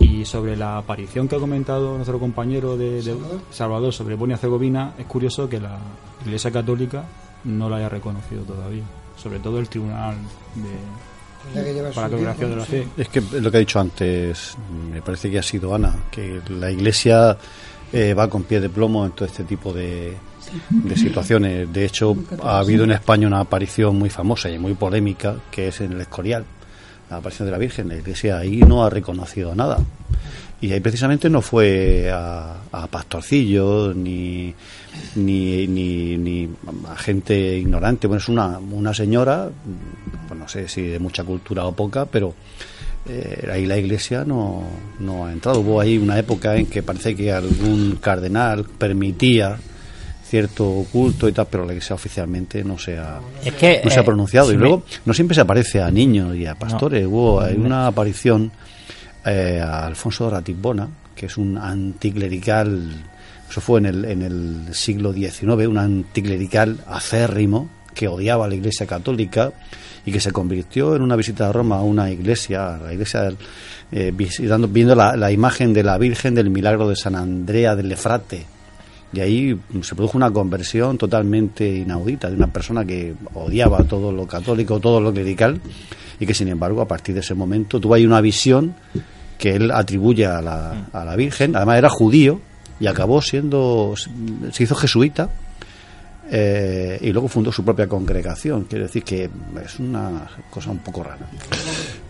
y 0.00 0.24
sobre 0.24 0.56
la 0.56 0.78
aparición 0.78 1.26
que 1.28 1.36
ha 1.36 1.38
comentado 1.40 1.94
nuestro 1.96 2.18
compañero 2.18 2.76
de, 2.76 3.02
de 3.02 3.16
Salvador 3.50 3.92
sobre 3.92 4.14
Bosnia-Herzegovina, 4.14 4.94
es 4.98 5.06
curioso 5.06 5.48
que 5.48 5.60
la 5.60 5.78
Iglesia 6.24 6.50
Católica 6.50 7.04
no 7.44 7.68
la 7.68 7.76
haya 7.76 7.88
reconocido 7.88 8.42
todavía. 8.42 8.82
Sobre 9.16 9.38
todo 9.40 9.58
el 9.58 9.68
Tribunal 9.68 10.16
de, 10.54 11.92
para 11.94 12.08
la 12.08 12.10
Congregación 12.10 12.50
de 12.50 12.56
la 12.56 12.64
Fe. 12.64 12.88
Es 12.96 13.08
que 13.08 13.20
lo 13.20 13.50
que 13.50 13.56
ha 13.56 13.60
dicho 13.60 13.80
antes, 13.80 14.56
me 14.92 15.02
parece 15.02 15.30
que 15.30 15.38
ha 15.38 15.42
sido 15.42 15.74
Ana, 15.74 15.94
que 16.10 16.40
la 16.50 16.70
Iglesia 16.70 17.36
eh, 17.92 18.14
va 18.14 18.28
con 18.28 18.44
pie 18.44 18.60
de 18.60 18.68
plomo 18.68 19.04
en 19.06 19.12
todo 19.12 19.24
este 19.24 19.44
tipo 19.44 19.72
de, 19.72 20.16
de 20.68 20.96
situaciones. 20.96 21.72
De 21.72 21.84
hecho, 21.84 22.16
ha 22.42 22.58
habido 22.58 22.84
en 22.84 22.92
España 22.92 23.26
una 23.26 23.40
aparición 23.40 23.98
muy 23.98 24.10
famosa 24.10 24.50
y 24.50 24.58
muy 24.58 24.74
polémica, 24.74 25.36
que 25.50 25.68
es 25.68 25.80
en 25.80 25.92
el 25.92 26.00
Escorial, 26.00 26.44
la 27.10 27.16
aparición 27.16 27.46
de 27.46 27.52
la 27.52 27.58
Virgen. 27.58 27.88
La 27.88 27.96
Iglesia 27.96 28.38
ahí 28.38 28.58
no 28.60 28.84
ha 28.84 28.90
reconocido 28.90 29.54
nada. 29.54 29.78
Y 30.60 30.72
ahí 30.72 30.80
precisamente 30.80 31.30
no 31.30 31.40
fue 31.40 32.10
a, 32.12 32.56
a 32.72 32.86
pastorcillos 32.88 33.94
ni, 33.94 34.52
ni, 35.14 35.66
ni, 35.68 36.16
ni 36.18 36.48
a 36.90 36.96
gente 36.96 37.56
ignorante. 37.58 38.08
Bueno, 38.08 38.20
es 38.20 38.28
una, 38.28 38.58
una 38.58 38.92
señora, 38.92 39.48
pues 40.26 40.38
no 40.40 40.48
sé 40.48 40.66
si 40.68 40.82
de 40.82 40.98
mucha 40.98 41.22
cultura 41.22 41.64
o 41.64 41.72
poca, 41.72 42.06
pero 42.06 42.34
eh, 43.08 43.48
ahí 43.52 43.66
la 43.66 43.78
Iglesia 43.78 44.24
no, 44.24 44.64
no 44.98 45.26
ha 45.26 45.32
entrado. 45.32 45.60
Hubo 45.60 45.80
ahí 45.80 45.96
una 45.96 46.18
época 46.18 46.56
en 46.56 46.66
que 46.66 46.82
parece 46.82 47.14
que 47.14 47.30
algún 47.32 47.98
cardenal 48.02 48.64
permitía 48.64 49.56
cierto 50.24 50.84
culto 50.92 51.28
y 51.28 51.32
tal, 51.32 51.46
pero 51.48 51.64
la 51.64 51.72
Iglesia 51.72 51.94
oficialmente 51.94 52.62
no 52.64 52.78
se 52.78 52.98
ha, 52.98 53.20
Es 53.44 53.54
que, 53.54 53.80
no 53.84 53.90
se 53.90 53.98
ha 53.98 54.02
eh, 54.02 54.04
pronunciado. 54.04 54.48
si 54.48 54.54
y 54.54 54.56
me- 54.56 54.62
luego 54.64 54.82
no 55.06 55.14
siempre 55.14 55.34
se 55.36 55.40
aparece 55.40 55.80
a 55.80 55.90
niños 55.90 56.34
y 56.36 56.46
a 56.46 56.56
pastores. 56.56 57.06
Hubo 57.06 57.40
hay 57.40 57.56
Me- 57.56 57.66
una 57.66 57.86
aparición 57.86 58.50
eh, 59.24 59.60
a 59.62 59.86
Alfonso 59.86 60.30
Ratibona, 60.30 60.88
que 61.14 61.26
es 61.26 61.36
un 61.36 61.58
anticlerical, 61.58 63.04
eso 63.48 63.60
fue 63.60 63.80
en 63.80 63.86
el, 63.86 64.04
en 64.04 64.22
el 64.22 64.74
siglo 64.74 65.12
XIX, 65.12 65.66
un 65.66 65.78
anticlerical 65.78 66.78
acérrimo 66.86 67.68
que 67.94 68.08
odiaba 68.08 68.44
a 68.44 68.48
la 68.48 68.54
Iglesia 68.54 68.86
Católica 68.86 69.52
y 70.06 70.12
que 70.12 70.20
se 70.20 70.30
convirtió 70.32 70.94
en 70.94 71.02
una 71.02 71.16
visita 71.16 71.48
a 71.48 71.52
Roma 71.52 71.78
a 71.78 71.82
una 71.82 72.10
iglesia, 72.10 72.76
a 72.76 72.78
la 72.78 72.92
iglesia 72.92 73.32
eh, 73.90 74.12
visitando, 74.14 74.68
viendo 74.68 74.94
la, 74.94 75.16
la 75.16 75.32
imagen 75.32 75.74
de 75.74 75.82
la 75.82 75.98
Virgen 75.98 76.34
del 76.34 76.50
Milagro 76.50 76.88
de 76.88 76.96
San 76.96 77.16
Andrea 77.16 77.74
del 77.74 77.90
Efrate. 77.92 78.57
Y 79.12 79.20
ahí 79.20 79.58
se 79.82 79.94
produjo 79.94 80.18
una 80.18 80.30
conversión 80.30 80.98
totalmente 80.98 81.66
inaudita 81.66 82.28
de 82.28 82.36
una 82.36 82.48
persona 82.48 82.84
que 82.84 83.14
odiaba 83.34 83.84
todo 83.84 84.12
lo 84.12 84.26
católico, 84.26 84.80
todo 84.80 85.00
lo 85.00 85.12
clerical, 85.12 85.60
y 86.20 86.26
que 86.26 86.34
sin 86.34 86.48
embargo 86.48 86.82
a 86.82 86.88
partir 86.88 87.14
de 87.14 87.20
ese 87.20 87.34
momento 87.34 87.80
tuvo 87.80 87.94
ahí 87.94 88.04
una 88.04 88.20
visión 88.20 88.74
que 89.38 89.56
él 89.56 89.70
atribuye 89.70 90.26
a 90.26 90.42
la, 90.42 90.88
a 90.92 91.04
la 91.04 91.16
Virgen, 91.16 91.56
además 91.56 91.78
era 91.78 91.88
judío 91.88 92.40
y 92.80 92.86
acabó 92.86 93.22
siendo, 93.22 93.94
se 94.52 94.62
hizo 94.62 94.74
jesuita 94.74 95.30
eh, 96.30 96.98
y 97.00 97.10
luego 97.10 97.28
fundó 97.28 97.50
su 97.50 97.64
propia 97.64 97.88
congregación. 97.88 98.64
Quiere 98.64 98.84
decir 98.84 99.02
que 99.02 99.30
es 99.64 99.78
una 99.78 100.28
cosa 100.50 100.70
un 100.70 100.78
poco 100.78 101.02
rara. 101.02 101.26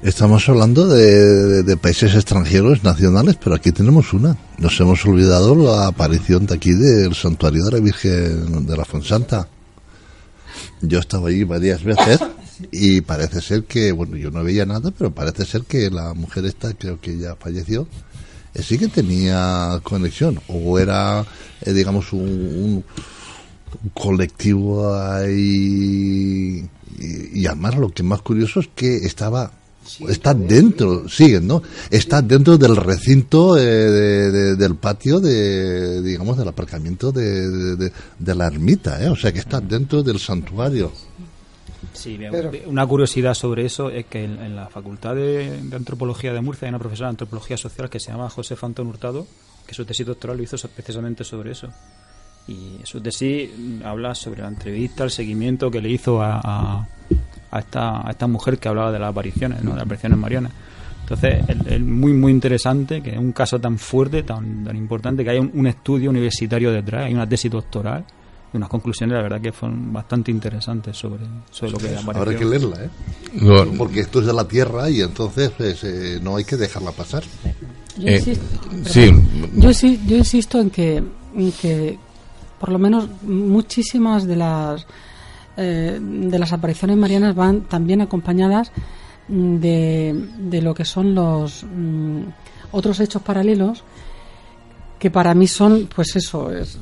Estamos 0.03 0.49
hablando 0.49 0.89
de, 0.89 1.77
países 1.77 2.15
extranjeros, 2.15 2.83
nacionales, 2.83 3.37
pero 3.37 3.55
aquí 3.55 3.71
tenemos 3.71 4.13
una. 4.13 4.37
Nos 4.59 4.79
hemos 4.81 5.05
olvidado 5.07 5.55
la 5.55 5.87
aparición 5.87 6.47
de 6.47 6.55
aquí 6.55 6.73
del 6.73 7.15
santuario 7.15 7.65
de 7.65 7.73
la 7.73 7.81
Virgen 7.81 8.67
de 8.67 8.77
la 8.77 8.85
Fonsanta. 8.85 9.47
Yo 10.81 10.99
estaba 10.99 11.29
allí 11.29 11.45
varias 11.45 11.85
veces 11.85 12.21
y 12.73 13.01
parece 13.03 13.41
ser 13.41 13.65
que, 13.65 13.93
bueno, 13.93 14.17
yo 14.17 14.33
no 14.33 14.43
veía 14.43 14.67
nada, 14.67 14.91
pero 14.91 15.13
parece 15.13 15.45
ser 15.45 15.63
que 15.63 15.91
la 15.91 16.15
mujer 16.15 16.45
esta, 16.45 16.73
creo 16.75 17.01
que 17.01 17.19
ya 17.19 17.37
falleció, 17.37 17.87
eh, 18.55 18.63
sí 18.63 18.79
que 18.79 18.89
tenía 18.89 19.81
conexión. 19.85 20.41
O 20.49 20.77
era, 20.79 21.25
eh, 21.61 21.73
digamos, 21.73 22.13
un 22.13 22.85
colectivo 23.95 24.95
ahí. 24.95 26.69
Y, 26.99 27.41
y 27.41 27.47
además 27.47 27.77
lo 27.77 27.91
que 27.91 28.03
más 28.03 28.23
curioso 28.23 28.61
es 28.61 28.69
que 28.75 28.97
estaba 28.99 29.53
está 30.09 30.35
dentro, 30.35 31.09
siguen, 31.09 31.47
¿no? 31.47 31.63
Está 31.91 32.21
dentro 32.21 32.59
del 32.59 32.77
recinto 32.77 33.57
eh, 33.57 33.63
de- 33.65 34.31
de- 34.31 34.57
del 34.57 34.75
patio 34.77 35.19
de, 35.19 36.03
digamos, 36.03 36.37
del 36.37 36.49
aparcamiento 36.49 37.11
de, 37.11 37.49
de- 37.49 37.77
de- 37.77 37.93
de 38.19 38.35
la 38.35 38.49
ermita, 38.49 39.03
¿eh? 39.03 39.09
O 39.09 39.17
sea 39.17 39.33
que 39.33 39.39
está 39.39 39.61
dentro 39.61 40.03
del 40.03 40.19
santuario. 40.19 40.93
Sí, 41.95 42.19
una 42.67 42.87
curiosidad 42.87 43.33
sobre 43.35 43.65
eso 43.65 43.89
es 43.91 44.05
que 44.07 44.25
en, 44.25 44.39
en 44.41 44.55
la 44.57 44.69
Facultad 44.69 45.15
de, 45.15 45.63
de 45.63 45.77
Antropología 45.77 46.33
de 46.33 46.41
Murcia 46.43 46.67
hay 46.67 46.71
una 46.71 46.79
profesora 46.79 47.09
de 47.09 47.13
Antropología 47.13 47.57
Social 47.57 47.89
que 47.89 47.99
se 47.99 48.11
llama 48.13 48.29
José 48.29 48.57
Fantón 48.57 48.89
Hurtado, 48.89 49.27
que 49.67 49.75
su 49.75 49.85
tesis 49.87 50.07
doctoral 50.07 50.37
lo 50.37 50.43
hizo 50.43 50.57
precisamente 50.69 51.25
sobre 51.25 51.53
eso. 51.53 51.69
Y 52.49 52.81
su 52.85 53.01
tesis 53.01 53.51
mm, 53.57 53.83
habla 53.85 54.15
sobre 54.15 54.43
la 54.43 54.49
entrevista, 54.49 55.05
el 55.05 55.11
seguimiento 55.11 55.71
que 55.71 55.81
le 55.81 55.91
hizo 55.91 56.23
a, 56.23 56.41
a, 56.43 56.89
a 57.51 57.59
esta, 57.59 58.07
a 58.07 58.11
esta 58.11 58.27
mujer 58.27 58.59
que 58.59 58.69
hablaba 58.69 58.91
de 58.91 58.99
las 58.99 59.11
apariciones, 59.11 59.63
¿no? 59.63 59.71
de 59.71 59.77
las 59.77 59.85
apariciones 59.85 60.19
marianas. 60.19 60.53
Entonces, 61.03 61.43
es, 61.67 61.81
muy, 61.81 62.13
muy 62.13 62.33
interesante 62.33 63.01
que 63.03 63.11
es 63.13 63.19
un 63.19 63.33
caso 63.33 63.59
tan 63.61 63.79
fuerte, 63.79 64.23
tan, 64.23 64.65
tan 64.65 64.77
importante, 64.77 65.25
que 65.25 65.31
hay 65.31 65.39
un, 65.39 65.51
un 65.55 65.67
estudio 65.67 66.11
universitario 66.11 66.71
detrás, 66.73 67.07
hay 67.07 67.15
una 67.15 67.27
tesis 67.29 67.51
doctoral 67.51 68.05
y 68.53 68.57
unas 68.59 68.69
conclusiones, 68.71 69.15
la 69.17 69.23
verdad, 69.23 69.41
que 69.41 69.53
fueron 69.53 69.91
bastante 69.93 70.31
interesantes 70.31 70.97
sobre, 70.97 71.25
sobre 71.51 71.73
lo 71.73 71.79
que 71.79 71.91
la 71.93 72.01
Habrá 72.01 72.35
que 72.37 72.45
leerla, 72.45 72.85
¿eh? 72.85 72.89
Bueno. 73.41 73.73
Porque 73.79 74.01
esto 74.01 74.21
es 74.21 74.27
de 74.27 74.33
la 74.35 74.47
tierra 74.49 74.89
y 74.91 75.01
entonces 75.03 75.51
pues, 75.57 75.83
eh, 75.85 76.19
no 76.23 76.37
hay 76.37 76.45
que 76.45 76.57
dejarla 76.57 76.93
pasar. 76.93 77.23
Yo, 77.99 78.07
Eh, 78.09 78.17
insisto, 78.17 78.45
sí. 78.85 79.11
yo, 79.57 79.73
sí- 79.75 80.01
yo 80.07 80.17
insisto 80.17 80.61
en 80.61 80.71
que, 80.71 80.97
en 80.97 81.53
que 81.53 81.99
por 82.59 82.71
lo 82.71 82.79
menos 82.79 83.09
muchísimas 83.23 84.27
de 84.27 84.37
las 84.37 84.87
eh, 85.57 85.99
de 86.01 86.39
las 86.39 86.53
apariciones 86.53 86.97
marianas 86.97 87.35
van 87.35 87.63
también 87.63 88.01
acompañadas 88.01 88.71
mm, 89.29 89.57
de, 89.57 90.29
de 90.39 90.63
lo 90.63 90.75
que 90.75 90.85
son 90.85 91.15
los 91.15 91.65
mm, 91.65 92.21
otros 92.73 93.01
hechos 93.01 93.23
paralelos 93.23 93.83
que 94.99 95.11
para 95.11 95.35
mí 95.35 95.47
son 95.47 95.89
pues 95.95 96.17
eso 96.17 96.51
es, 96.53 96.79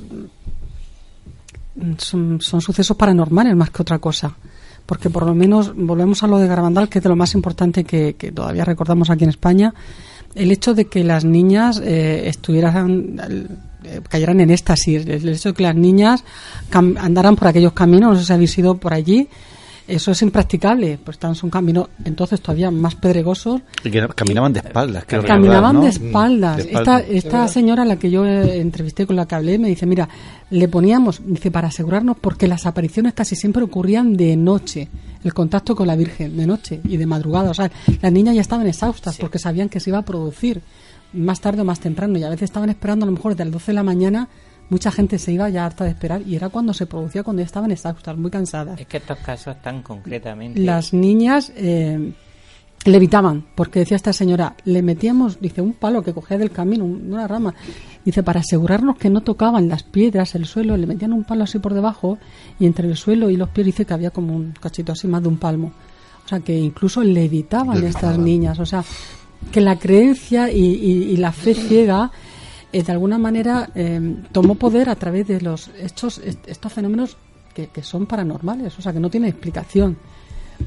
son, 1.99 2.41
son 2.41 2.61
sucesos 2.61 2.97
paranormales 2.97 3.55
más 3.55 3.71
que 3.71 3.83
otra 3.83 3.99
cosa. 3.99 4.35
Porque 4.87 5.11
por 5.11 5.27
lo 5.27 5.35
menos 5.35 5.75
volvemos 5.75 6.23
a 6.23 6.29
lo 6.29 6.39
de 6.39 6.47
Garabandal 6.47 6.89
que 6.89 6.99
es 6.99 7.03
de 7.03 7.09
lo 7.09 7.17
más 7.17 7.35
importante 7.35 7.83
que, 7.85 8.15
que 8.15 8.31
todavía 8.31 8.65
recordamos 8.65 9.11
aquí 9.11 9.25
en 9.25 9.31
España 9.31 9.75
el 10.37 10.53
hecho 10.53 10.75
de 10.75 10.85
que 10.85 11.03
las 11.03 11.25
niñas 11.25 11.81
eh, 11.83 12.29
estuvieran 12.29 13.19
cayeran 14.09 14.41
en 14.41 14.51
éxtasis 14.51 15.07
el 15.07 15.29
hecho 15.29 15.51
de 15.51 15.55
que 15.55 15.63
las 15.63 15.77
niñas 15.77 16.25
andaran 16.73 17.37
por 17.37 17.49
aquellos 17.49 17.73
caminos 17.73 18.13
no 18.13 18.19
sé 18.19 18.25
si 18.27 18.33
habéis 18.33 18.57
ido 18.59 18.77
por 18.77 18.93
allí 18.95 19.29
eso 19.89 20.11
es 20.11 20.21
impracticable 20.23 20.99
pues 21.05 21.15
están 21.17 21.37
son 21.37 21.49
caminos 21.49 21.89
entonces 22.05 22.41
todavía 22.41 22.73
más 22.73 22.97
pedregosos 22.97 23.61
Y 23.85 23.91
que 23.91 24.07
caminaban 24.17 24.53
de 24.53 24.59
espaldas. 24.61 25.05
creo 25.07 25.23
Caminaban 25.25 25.75
recordar, 25.75 25.75
¿no? 25.75 25.81
de 25.83 25.89
espaldas. 25.89 26.57
De 26.57 26.63
Esta, 26.65 26.81
espaldas. 26.81 27.05
esta 27.11 27.49
señora 27.49 27.83
a 27.83 27.87
la 27.87 27.97
que 27.97 28.11
yo 28.11 28.25
eh, 28.27 28.61
entrevisté 28.61 29.07
con 29.07 29.15
la 29.15 29.27
que 29.27 29.37
hablé 29.37 29.59
me 29.59 29.69
dice, 29.69 29.87
mira, 29.87 30.09
le 30.51 30.67
poníamos, 30.67 31.21
dice, 31.25 31.53
para 31.53 31.69
asegurarnos, 31.69 32.17
porque 32.21 32.49
las 32.49 32.67
apariciones 32.67 33.15
casi 33.15 33.37
siempre 33.37 33.63
ocurrían 33.63 34.17
de 34.17 34.37
noche, 34.37 34.89
el 35.23 35.33
contacto 35.33 35.77
con 35.77 35.87
la 35.87 35.95
Virgen, 35.95 36.37
de 36.37 36.47
noche 36.49 36.81
y 36.83 36.97
de 36.97 37.07
madrugada. 37.07 37.51
O 37.51 37.55
sea, 37.55 37.71
las 38.03 38.13
niñas 38.13 38.35
ya 38.35 38.41
estaban 38.41 38.67
exhaustas 38.67 39.17
porque 39.19 39.39
sabían 39.39 39.69
que 39.69 39.79
se 39.79 39.91
iba 39.91 39.99
a 39.99 40.03
producir 40.03 40.63
más 41.13 41.41
tarde 41.41 41.63
o 41.63 41.65
más 41.65 41.81
temprano 41.81 42.19
y 42.19 42.23
a 42.25 42.29
veces 42.29 42.45
estaban 42.45 42.69
esperando 42.71 43.05
a 43.05 43.07
lo 43.07 43.13
mejor 43.13 43.33
desde 43.33 43.45
las 43.45 43.53
12 43.53 43.67
de 43.73 43.75
la 43.75 43.83
mañana. 43.83 44.29
Mucha 44.69 44.91
gente 44.91 45.19
se 45.19 45.33
iba 45.33 45.49
ya 45.49 45.65
harta 45.65 45.85
de 45.85 45.91
esperar 45.91 46.23
y 46.23 46.35
era 46.35 46.49
cuando 46.49 46.75
se 46.75 46.87
producía, 46.87 47.23
cuando 47.23 47.41
ya 47.41 47.47
estaban 47.47 47.71
exhaustas, 47.71 48.17
muy 48.17 48.31
cansadas. 48.31 48.81
Es 48.81 48.87
que 48.87 48.97
estos 48.97 49.19
casos 49.19 49.57
tan 49.63 49.83
concretamente. 49.83 50.59
Las 50.61 50.93
niñas 50.93 51.53
eh, 51.55 52.13
levitaban, 52.85 53.45
porque 53.55 53.81
decía 53.81 53.97
esta 53.97 54.13
señora, 54.13 54.55
le 54.65 54.83
metíamos, 54.83 55.41
dice, 55.41 55.61
un 55.61 55.73
palo 55.73 56.03
que 56.03 56.13
cogía 56.13 56.37
del 56.39 56.51
camino, 56.51 56.85
un- 56.85 57.13
una 57.13 57.27
rama, 57.27 57.55
dice, 58.05 58.23
para 58.23 58.41
asegurarnos 58.41 58.97
que 58.97 59.11
no 59.11 59.21
tocaban 59.23 59.69
las 59.69 59.83
piedras, 59.83 60.35
el 60.35 60.47
suelo, 60.47 60.77
le 60.77 60.87
metían 60.87 61.13
un 61.13 61.25
palo 61.25 61.45
así 61.45 61.59
por 61.59 61.75
debajo 61.75 62.19
y 62.61 62.67
entre 62.67 62.89
el 62.89 62.97
suelo 62.97 63.31
y 63.31 63.37
los 63.37 63.49
pies 63.51 63.67
dice 63.67 63.85
que 63.85 63.95
había 63.95 64.11
como 64.11 64.35
un 64.37 64.53
cachito 64.61 64.93
así, 64.93 65.07
más 65.09 65.23
de 65.23 65.29
un 65.29 65.37
palmo. 65.39 65.73
O 66.25 66.29
sea, 66.29 66.41
que 66.41 66.57
incluso 66.59 67.05
levitaban 67.05 67.77
estas 67.87 68.19
niñas, 68.19 68.59
o 68.59 68.67
sea, 68.67 68.85
que 69.53 69.61
la 69.61 69.79
creencia 69.79 70.51
y, 70.51 70.59
y- 70.65 71.13
la 71.17 71.33
fe 71.33 71.55
ciega 71.55 72.11
eh, 72.73 72.83
de 72.83 72.93
alguna 72.93 73.19
manera 73.19 73.71
eh, 73.75 74.17
tomó 74.33 74.55
poder 74.57 74.89
a 74.91 74.97
través 74.97 75.27
de 75.29 75.41
los 75.41 75.69
estos, 75.79 76.19
est- 76.19 76.47
estos 76.49 76.73
fenómenos 76.73 77.17
que, 77.55 77.69
son 77.83 78.05
paranormales, 78.07 78.79
o 78.79 78.83
sea, 78.83 78.93
que 78.93 79.01
no 79.01 79.09
tienen 79.09 79.31
explicación. 79.31 79.97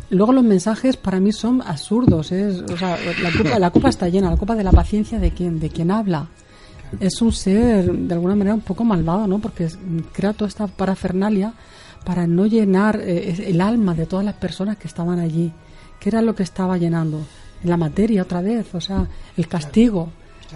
Luego 0.10 0.34
los 0.34 0.44
mensajes 0.44 0.98
para 0.98 1.20
mí 1.20 1.32
son 1.32 1.62
absurdos, 1.62 2.32
es, 2.32 2.62
o 2.62 2.78
sea, 2.78 2.98
la 3.22 3.32
copa, 3.32 3.60
la 3.60 3.90
está 3.90 4.10
llena, 4.10 4.30
la 4.32 4.38
copa 4.38 4.56
de 4.56 4.64
la 4.64 4.72
paciencia 4.72 5.20
de 5.20 5.32
quien, 5.32 5.60
de 5.60 5.70
quien 5.70 5.92
habla. 5.92 6.28
Es 7.00 7.22
un 7.22 7.32
ser 7.32 7.92
de 7.92 8.14
alguna 8.16 8.36
manera 8.36 8.56
un 8.56 8.62
poco 8.62 8.84
malvado, 8.84 9.28
¿no? 9.28 9.38
Porque 9.38 9.68
crea 10.12 10.34
toda 10.34 10.48
esta 10.48 10.66
parafernalia 10.66 11.54
para 12.06 12.26
no 12.26 12.48
llenar 12.48 13.00
eh, 13.04 13.36
el 13.48 13.62
alma 13.62 13.94
de 13.94 14.08
todas 14.08 14.26
las 14.26 14.34
personas 14.36 14.78
que 14.78 14.88
estaban 14.88 15.20
allí. 15.20 15.52
¿Qué 16.00 16.10
era 16.10 16.22
lo 16.24 16.34
que 16.34 16.42
estaba 16.44 16.78
llenando? 16.78 17.20
La 17.64 17.78
materia 17.78 18.24
otra 18.24 18.42
vez, 18.42 18.74
o 18.74 18.82
sea, 18.82 19.06
el 19.38 19.48
castigo. 19.48 20.10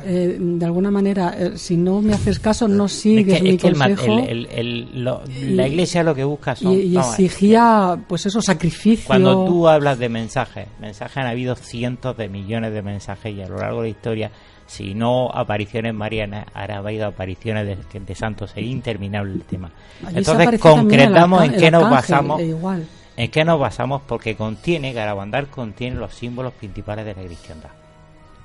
Eh, 0.05 0.37
de 0.39 0.65
alguna 0.65 0.89
manera, 0.89 1.35
eh, 1.37 1.51
si 1.55 1.77
no 1.77 2.01
me 2.01 2.13
haces 2.13 2.39
caso, 2.39 2.67
no 2.67 2.85
Es 2.85 2.93
sigues 2.93 3.37
que- 3.37 3.43
mi 3.43 3.49
es 3.51 3.61
que 3.61 3.71
consejo. 3.73 4.05
el- 4.05 4.47
el- 4.47 4.47
el- 4.51 5.03
lo- 5.03 5.21
la 5.51 5.67
iglesia 5.67 6.01
lo 6.01 6.15
que 6.15 6.23
busca 6.23 6.55
son. 6.55 6.73
y, 6.73 6.97
exigía, 6.97 7.95
pues 8.07 8.25
eso, 8.25 8.41
sacrificio. 8.41 9.05
Cuando 9.05 9.45
tú 9.45 9.67
hablas 9.67 9.99
de 9.99 10.09
mensajes, 10.09 10.67
mensajes 10.81 11.17
han 11.17 11.27
habido 11.27 11.53
cientos 11.55 12.17
de 12.17 12.27
millones 12.27 12.73
de 12.73 12.81
mensajes 12.81 13.35
y 13.35 13.41
a 13.43 13.47
lo 13.47 13.57
largo 13.59 13.77
de 13.81 13.83
la 13.83 13.89
historia, 13.89 14.31
si 14.65 14.95
no 14.95 15.29
apariciones 15.31 15.93
marianas, 15.93 16.47
ahora 16.55 16.77
ha 16.77 16.79
habido 16.79 17.05
apariciones 17.05 17.67
de, 17.67 17.99
de 17.99 18.15
santos, 18.15 18.51
es 18.55 18.65
interminable 18.65 19.33
el 19.33 19.41
tema. 19.43 19.69
Allí 20.07 20.17
Entonces 20.17 20.59
concretamos 20.59 21.43
en 21.43 21.53
qué 21.55 21.69
nos 21.69 21.87
basamos. 21.87 22.39
e 22.41 22.45
igual. 22.47 22.83
¿En 23.15 23.29
qué 23.29 23.45
nos 23.45 23.59
basamos? 23.59 24.01
Porque 24.07 24.35
contiene, 24.35 24.91
Garabandal 24.91 25.47
contiene 25.47 25.97
los 25.97 26.15
símbolos 26.15 26.53
principales 26.53 27.05
de 27.05 27.13
la 27.13 27.23
cristiandad. 27.23 27.69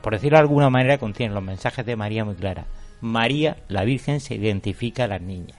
Por 0.03 0.13
decirlo 0.13 0.37
de 0.37 0.43
alguna 0.43 0.69
manera, 0.69 0.99
contiene 0.99 1.35
los 1.35 1.43
mensajes 1.43 1.87
de 1.87 1.97
María 1.97 2.25
muy 2.25 2.35
claras. 2.35 2.67
María, 3.01 3.57
la 3.69 3.85
Virgen, 3.85 4.21
se 4.21 4.35
identifica 4.35 5.05
a 5.05 5.09
las 5.09 5.23
niñas. 5.23 5.59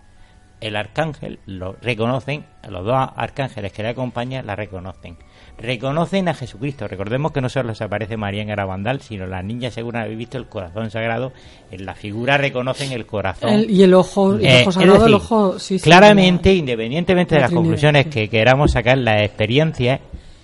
el 0.61 0.75
arcángel 0.75 1.39
lo 1.45 1.77
reconocen, 1.81 2.45
los 2.67 2.83
dos 2.83 3.09
arcángeles 3.15 3.71
que 3.71 3.81
le 3.83 3.89
acompañan 3.89 4.45
la 4.45 4.55
reconocen. 4.55 5.17
Reconocen 5.61 6.27
a 6.29 6.33
Jesucristo. 6.33 6.87
Recordemos 6.87 7.31
que 7.31 7.41
no 7.41 7.49
solo 7.49 7.75
se 7.75 7.83
aparece 7.83 8.15
María 8.17 8.41
en 8.41 8.47
Garabandal, 8.47 9.01
sino 9.01 9.25
las 9.27 9.43
niñas 9.43 9.73
según 9.73 9.97
habéis 9.97 10.17
visto 10.17 10.37
el 10.37 10.45
corazón 10.47 10.89
sagrado. 10.89 11.33
En 11.71 11.85
la 11.85 11.95
figura 11.95 12.37
reconocen 12.37 12.91
el 12.93 13.05
corazón. 13.05 13.49
El- 13.49 13.69
y 13.69 13.83
el 13.83 13.93
ojo, 13.93 14.35
el 14.35 14.45
Eh, 14.45 14.61
ojo 14.61 14.71
sagrado, 14.71 14.95
el 14.95 15.01
decir, 15.01 15.15
ojo, 15.15 15.59
sí, 15.59 15.77
sí, 15.79 15.83
claramente, 15.83 16.53
independientemente 16.53 17.35
de 17.35 17.41
la 17.41 17.43
las 17.43 17.49
Trinidad, 17.49 17.63
conclusiones 17.65 18.07
que 18.07 18.29
queramos 18.29 18.71
sacar, 18.71 18.97
las 18.97 19.21
experiencias 19.23 19.99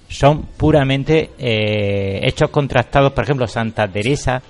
son 0.10 0.44
puramente 0.58 1.32
eh, 1.40 2.20
hechos 2.24 2.50
contrastados. 2.50 3.14
Por 3.14 3.24
ejemplo, 3.24 3.48
Santa 3.48 3.88
Teresa 3.88 4.42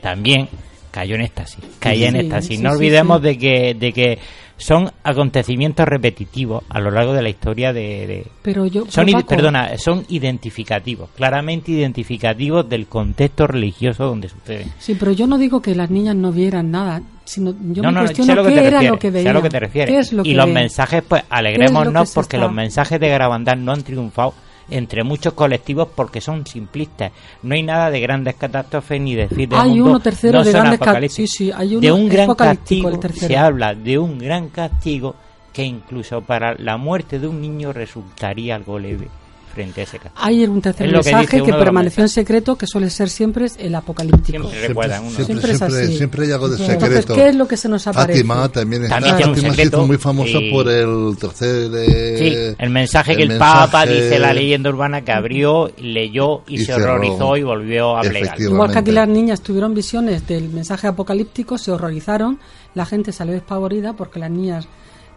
también 0.00 0.48
cayó 0.90 1.14
en 1.16 1.20
éxtasis. 1.22 1.62
Caía 1.78 2.08
en 2.08 2.16
éxtasis. 2.16 2.56
sí, 2.56 2.62
no 2.62 2.72
olvidemos 2.72 3.20
de 3.20 3.36
que 3.36 3.74
de 3.74 3.92
que 3.92 4.18
son 4.58 4.90
acontecimientos 5.04 5.86
repetitivos 5.86 6.64
a 6.70 6.80
lo 6.80 6.90
largo 6.90 7.12
de 7.12 7.22
la 7.22 7.28
historia 7.28 7.72
de, 7.72 8.06
de- 8.06 8.26
Pero 8.42 8.64
yo, 8.66 8.84
son 8.88 9.06
Paco, 9.06 9.26
perdona 9.28 9.76
son 9.76 10.04
identificativos 10.08 11.10
claramente 11.14 11.72
identificativos 11.72 12.68
del 12.68 12.86
contexto 12.86 13.46
religioso 13.46 14.04
donde 14.06 14.28
suceden 14.28 14.72
Sí, 14.78 14.96
pero 14.98 15.12
yo 15.12 15.26
no 15.26 15.36
digo 15.38 15.60
que 15.60 15.74
las 15.74 15.90
niñas 15.90 16.16
no 16.16 16.32
vieran 16.32 16.70
nada, 16.70 17.02
sino 17.24 17.54
yo 17.72 17.82
no, 17.82 17.88
me 17.90 17.94
no, 17.94 18.00
cuestiono 18.04 18.34
lo 18.34 18.42
que 18.44 18.48
qué 18.48 18.54
te 18.54 18.60
era 18.66 18.70
refieres, 18.78 18.90
lo 18.90 18.98
que 18.98 19.10
veían. 19.10 19.34
lo 19.34 19.42
que 19.42 19.50
te 19.50 19.60
refieres. 19.60 19.94
¿Qué 19.94 19.98
es 20.00 20.12
lo 20.12 20.22
y 20.22 20.30
que 20.30 20.34
los 20.34 20.48
mensajes, 20.48 21.02
pues 21.06 21.22
¿Qué 21.22 21.26
es 21.26 21.30
lo 21.32 21.36
alegrémonos 21.36 22.12
porque 22.14 22.36
está- 22.36 22.46
los 22.46 22.54
mensajes 22.54 22.98
de 23.00 23.08
Garabandal 23.08 23.64
no 23.64 23.72
han 23.72 23.82
triunfado 23.82 24.32
entre 24.70 25.04
muchos 25.04 25.34
colectivos 25.34 25.88
porque 25.94 26.20
son 26.20 26.46
simplistas. 26.46 27.12
No 27.42 27.54
hay 27.54 27.62
nada 27.62 27.90
de 27.90 28.00
grandes 28.00 28.34
catástrofes 28.34 29.00
ni 29.00 29.14
de 29.14 29.28
fin 29.28 29.48
del 29.48 29.58
Hay 29.58 29.70
mundo. 29.70 29.84
uno 29.84 30.00
tercero 30.00 30.38
no 30.38 30.44
de 30.44 30.52
grandes 30.52 31.12
sí, 31.12 31.26
sí, 31.26 31.52
hay 31.54 31.76
uno 31.76 31.80
de 31.80 31.92
un 31.92 32.08
gran 32.08 32.34
castigo. 32.34 32.90
Se 33.12 33.36
habla 33.36 33.74
de 33.74 33.98
un 33.98 34.18
gran 34.18 34.48
castigo 34.48 35.14
que 35.52 35.64
incluso 35.64 36.20
para 36.20 36.54
la 36.54 36.76
muerte 36.76 37.18
de 37.18 37.28
un 37.28 37.40
niño 37.40 37.72
resultaría 37.72 38.56
algo 38.56 38.78
leve 38.78 39.08
frente 39.56 39.80
a 39.80 39.84
ese 39.84 39.98
castigo. 39.98 40.24
Hay 40.24 40.44
un 40.44 40.60
tercer 40.60 40.86
Es 40.86 40.92
que 40.92 40.96
mensaje 41.12 41.42
que, 41.42 41.50
los 41.50 41.58
permaneció 41.58 42.02
en 42.02 42.08
secreto, 42.10 42.56
que 42.56 42.66
suele 42.66 42.90
ser 42.90 43.08
siempre 43.08 43.46
el 43.58 43.74
apocalíptico. 43.74 44.48
Siempre 44.48 44.68
recuerdan 44.68 45.02
uno. 45.04 45.10
Siempre, 45.16 45.50
es 45.52 45.58
siempre, 45.58 45.82
así. 45.82 45.96
siempre 45.96 46.26
hay 46.26 46.32
algo 46.32 46.48
de 46.50 46.56
Entonces, 46.62 46.82
secreto. 46.88 47.14
¿qué 47.14 47.28
es 47.30 47.34
lo 47.36 47.48
que 47.48 47.56
se 47.56 47.68
nos 47.68 47.86
aparece? 47.86 48.18
Fátima 48.20 48.48
también 48.50 48.82
está. 48.84 48.96
También 48.96 49.16
tiene 49.16 49.30
un 49.30 49.36
Fátima 49.36 49.50
se 49.54 49.56
secreto 49.56 49.76
hizo 49.78 49.86
muy 49.86 49.96
famosa 49.96 50.38
y- 50.38 50.50
por 50.52 50.68
el 50.68 51.16
tercer. 51.18 51.70
eh, 51.74 52.16
Sí, 52.18 52.56
el 52.62 52.70
mensaje 52.70 53.16
que 53.16 53.22
el, 53.22 53.28
mensaje- 53.30 53.58
Papa 53.66 53.86
dice 53.86 54.18
la 54.18 54.32
leyenda 54.34 54.68
urbana 54.70 55.02
que 55.02 55.12
abrió, 55.12 55.70
leyó 55.78 56.42
y, 56.46 56.56
Y 56.56 56.58
se 56.58 56.66
cerró. 56.66 56.84
horrorizó 56.94 57.36
y 57.38 57.42
volvió 57.42 57.96
a 57.96 58.02
plegar. 58.02 58.40
Igual 58.40 58.70
que 58.72 58.78
aquí 58.78 58.90
las 58.92 59.08
niñas 59.08 59.40
tuvieron 59.40 59.74
visiones 59.74 60.26
del 60.26 60.50
mensaje 60.50 60.86
apocalíptico, 60.86 61.56
se 61.56 61.70
horrorizaron, 61.72 62.38
la 62.74 62.84
gente 62.84 63.12
salió 63.12 63.32
despavorida 63.32 63.94
porque 63.94 64.18
las 64.18 64.30
niñas, 64.30 64.68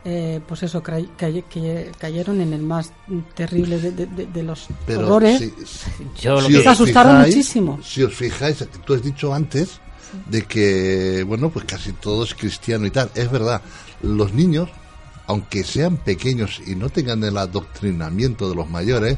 eh, 0.05 0.39
pues 0.47 0.63
eso, 0.63 0.81
que 0.81 1.91
cayeron 1.97 2.41
en 2.41 2.53
el 2.53 2.61
más 2.61 2.91
terrible 3.35 3.79
de, 3.79 3.91
de- 3.91 4.05
de- 4.05 4.25
de 4.27 4.43
los 4.43 4.67
Pero 4.85 5.01
horrores. 5.01 5.39
si- 5.39 5.53
Yo 6.21 6.35
lo 6.35 6.47
si 6.47 6.61
que- 6.61 6.67
asustaron 6.67 7.17
fijáis- 7.17 7.27
muchísimo. 7.35 7.79
Si 7.83 8.03
os 8.03 8.13
fijáis, 8.13 8.65
tú 8.85 8.93
has 8.93 9.03
dicho 9.03 9.33
antes 9.33 9.79
de 10.27 10.43
que, 10.43 11.23
bueno, 11.27 11.49
pues 11.49 11.65
casi 11.65 11.91
todo 11.93 12.23
es 12.23 12.33
cristiano 12.33 12.85
y 12.85 12.91
tal. 12.91 13.11
Es 13.13 13.29
verdad, 13.29 13.61
los 14.01 14.33
niños, 14.33 14.69
aunque 15.27 15.63
sean 15.63 15.97
pequeños 15.97 16.61
y 16.65 16.75
no 16.75 16.89
tengan 16.89 17.23
el 17.23 17.37
adoctrinamiento 17.37 18.49
de 18.49 18.55
los 18.55 18.69
mayores, 18.69 19.17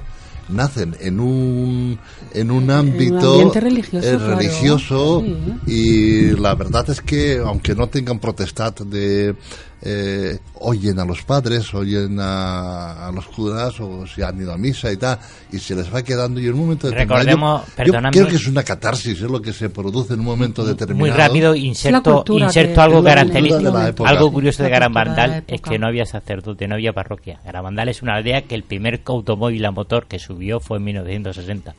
nacen 0.49 0.95
en 0.99 1.19
un 1.19 1.99
en 2.33 2.51
un 2.51 2.69
ámbito 2.71 3.31
ambiente 3.33 3.59
religioso, 3.59 4.07
eh, 4.07 4.17
claro. 4.17 4.35
religioso 4.37 5.23
Sí. 5.25 5.71
y 5.71 6.21
la 6.39 6.55
verdad 6.55 6.89
es 6.89 7.01
que 7.01 7.37
aunque 7.43 7.75
no 7.75 7.87
tengan 7.87 8.19
potestad 8.19 8.73
de 8.85 9.35
eh, 9.83 10.37
oyen 10.59 10.99
a 10.99 11.05
los 11.05 11.23
padres 11.23 11.73
oyen 11.73 12.19
a, 12.19 13.07
a 13.07 13.11
los 13.11 13.25
curas 13.27 13.79
o 13.79 14.05
se 14.05 14.23
han 14.23 14.39
ido 14.39 14.53
a 14.53 14.57
misa 14.57 14.91
y 14.91 14.97
tal 14.97 15.17
y 15.51 15.57
se 15.57 15.75
les 15.75 15.91
va 15.91 16.03
quedando 16.03 16.39
y 16.39 16.45
en 16.45 16.53
un 16.53 16.59
momento 16.59 16.87
determinado 16.87 17.19
Recordemos, 17.21 17.63
yo- 17.85 18.11
creo 18.11 18.27
que 18.27 18.35
es 18.35 18.47
una 18.47 18.61
catarsis 18.63 19.13
es 19.19 19.21
lo 19.31 19.41
que 19.41 19.53
se 19.53 19.69
produce 19.71 20.13
en 20.13 20.19
un 20.19 20.25
momento 20.27 20.63
determinado 20.63 20.99
Muy 20.99 21.09
rápido, 21.09 21.55
inserto, 21.55 22.23
inserto 22.27 22.75
de- 22.75 22.81
algo 22.81 23.03
característico, 23.03 23.71
de 23.71 23.89
época. 23.89 24.09
algo 24.09 24.31
curioso 24.31 24.61
de 24.61 24.69
Garabandal 24.69 25.43
es 25.47 25.61
que 25.61 25.79
no 25.79 25.87
había 25.87 26.05
sacerdote, 26.05 26.67
no 26.67 26.75
había 26.75 26.93
parroquia. 26.93 27.39
Garabandal 27.43 27.89
es 27.89 28.03
una 28.03 28.15
aldea 28.15 28.43
que 28.43 28.53
el 28.53 28.63
primer 28.63 29.01
automóvil 29.05 29.65
a 29.65 29.71
motor 29.71 30.05
que 30.05 30.19
subió 30.33 30.59
fue 30.59 30.77
en 30.77 30.83
1960. 30.85 31.73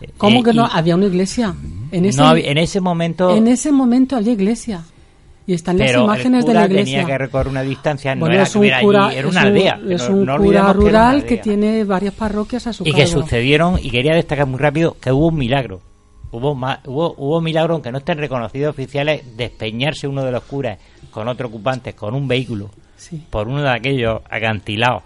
Eh, 0.00 0.10
¿Cómo 0.16 0.40
eh, 0.40 0.42
que 0.44 0.52
no? 0.52 0.66
y 0.66 0.70
Había 0.72 0.94
una 0.96 1.06
iglesia. 1.06 1.54
En 1.90 2.04
ese, 2.04 2.18
no 2.20 2.28
había- 2.28 2.50
en 2.50 2.58
ese 2.58 2.80
momento, 2.80 3.34
en 3.34 3.48
ese 3.48 3.72
momento 3.72 4.16
había 4.16 4.32
iglesia. 4.32 4.82
Y 5.46 5.54
están 5.54 5.78
las 5.78 5.94
imágenes 5.94 6.40
el 6.44 6.48
de 6.48 6.54
la 6.54 6.60
cura 6.60 6.66
iglesia. 6.66 6.98
tenía 7.00 7.06
que 7.06 7.18
recorrer 7.18 7.48
una 7.48 7.62
distancia, 7.62 8.14
no 8.14 8.26
era 8.26 8.42
es 8.42 8.52
que 8.52 8.58
un 8.58 8.70
cura, 8.82 9.06
allí, 9.06 9.16
era 9.16 9.28
es 9.28 9.32
una 9.34 9.40
un- 9.40 9.46
aldea. 9.46 9.80
es 9.88 10.08
un 10.10 10.24
no 10.26 10.36
cura 10.36 10.66
que 10.66 10.72
rural 10.74 11.24
que, 11.24 11.36
tiene 11.38 11.84
varias 11.84 12.12
parroquias 12.12 12.66
a 12.66 12.72
su 12.74 12.82
y 12.86 12.92
que 12.92 13.04
cargo. 13.04 13.22
sucedieron 13.22 13.78
y 13.82 13.90
quería 13.90 14.14
destacar 14.14 14.46
muy 14.46 14.58
rápido 14.60 14.94
que 15.00 15.10
hubo 15.10 15.28
un 15.28 15.36
milagro 15.36 15.80
hubo 16.32 16.54
ma- 16.54 16.80
hubo 16.84 17.14
hubo 17.16 17.40
milagro 17.40 17.72
aunque 17.72 17.90
no 17.90 17.96
estén 17.96 18.18
reconocidos 18.18 18.68
oficiales 18.74 19.22
despeñarse 19.38 20.06
uno 20.06 20.22
de 20.22 20.32
los 20.32 20.42
curas 20.42 20.78
con 21.10 21.26
otro 21.28 21.48
ocupante 21.48 21.94
con 21.94 22.14
un 22.14 22.28
vehículo 22.28 22.68
Sí. 22.98 23.22
por 23.30 23.48
uno 23.48 23.62
de 23.62 23.70
aquellos 23.70 24.20
acantilados 24.28 25.02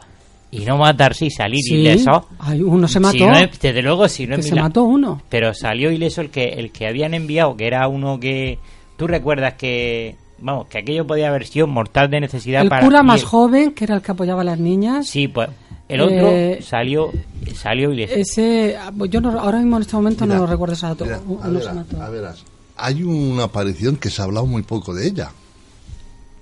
y 0.52 0.60
no 0.66 0.76
matarse 0.76 1.26
y 1.26 1.30
salir 1.30 1.60
Sí, 1.62 1.76
ileso 1.76 2.28
hay- 2.38 2.62
uno 2.62 2.86
se 2.86 2.94
Si 2.94 3.00
mató. 3.00 3.26
no 3.26 3.38
desde 3.60 3.82
luego 3.82 4.06
si 4.08 4.26
no 4.26 4.34
que 4.36 4.42
es 4.42 4.48
se 4.48 4.54
mató 4.54 4.84
uno. 4.84 5.20
pero 5.28 5.52
salió 5.54 5.90
ileso 5.90 6.20
el 6.20 6.30
que 6.30 6.50
el 6.50 6.70
que 6.70 6.86
habían 6.86 7.14
enviado 7.14 7.56
que 7.56 7.66
era 7.66 7.88
uno 7.88 8.20
que 8.20 8.58
tú 8.96 9.06
recuerdas 9.06 9.54
que 9.54 10.14
vamos 10.38 10.66
que 10.68 10.78
aquello 10.78 11.06
podía 11.06 11.28
haber 11.28 11.46
sido 11.46 11.66
mortal 11.66 12.10
de 12.10 12.20
necesidad 12.20 12.62
El 12.62 12.68
para 12.68 12.84
cura 12.84 13.00
y 13.00 13.06
más 13.06 13.20
el- 13.22 13.26
joven, 13.26 13.72
que 13.72 13.84
era 13.84 13.94
el 13.96 14.02
que 14.02 14.12
apoyaba 14.12 14.42
a 14.42 14.44
las 14.44 14.58
niñas. 14.58 15.08
sí 15.08 15.26
pues 15.26 15.48
el 15.88 16.00
otro 16.02 16.28
Eh, 16.28 16.60
salió 16.62 17.10
salió 17.54 17.90
ileso 17.92 18.14
Ese, 18.14 18.76
pues 18.96 19.10
yo 19.10 19.20
no- 19.20 19.40
ahora 19.40 19.58
mismo 19.58 19.76
en 19.76 19.82
este 19.82 19.96
momento 19.96 20.24
Mira, 20.26 20.36
no 20.36 20.42
lo 20.42 20.46
recuerdo 20.50 20.74
ese 20.74 20.86
dato. 20.86 21.04
Mira, 21.04 21.20
Uno 21.26 21.40
a, 21.40 21.46
se 21.46 21.50
veras, 21.52 21.74
mató. 21.74 22.02
a 22.02 22.08
veras, 22.10 22.44
hay 22.76 23.02
una 23.02 23.44
aparición 23.44 23.96
que 23.96 24.10
se 24.10 24.20
ha 24.20 24.24
hablado 24.26 24.46
muy 24.46 24.62
poco 24.62 24.92
de 24.94 25.06
ella. 25.06 25.30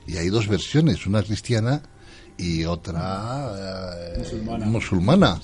Y 0.07 0.17
hay 0.17 0.29
dos 0.29 0.49
versiones, 0.49 1.07
una 1.07 1.23
cristiana 1.23 1.83
y 2.41 2.65
otra 2.65 3.51
eh, 4.17 4.23
musulmana. 4.67 5.41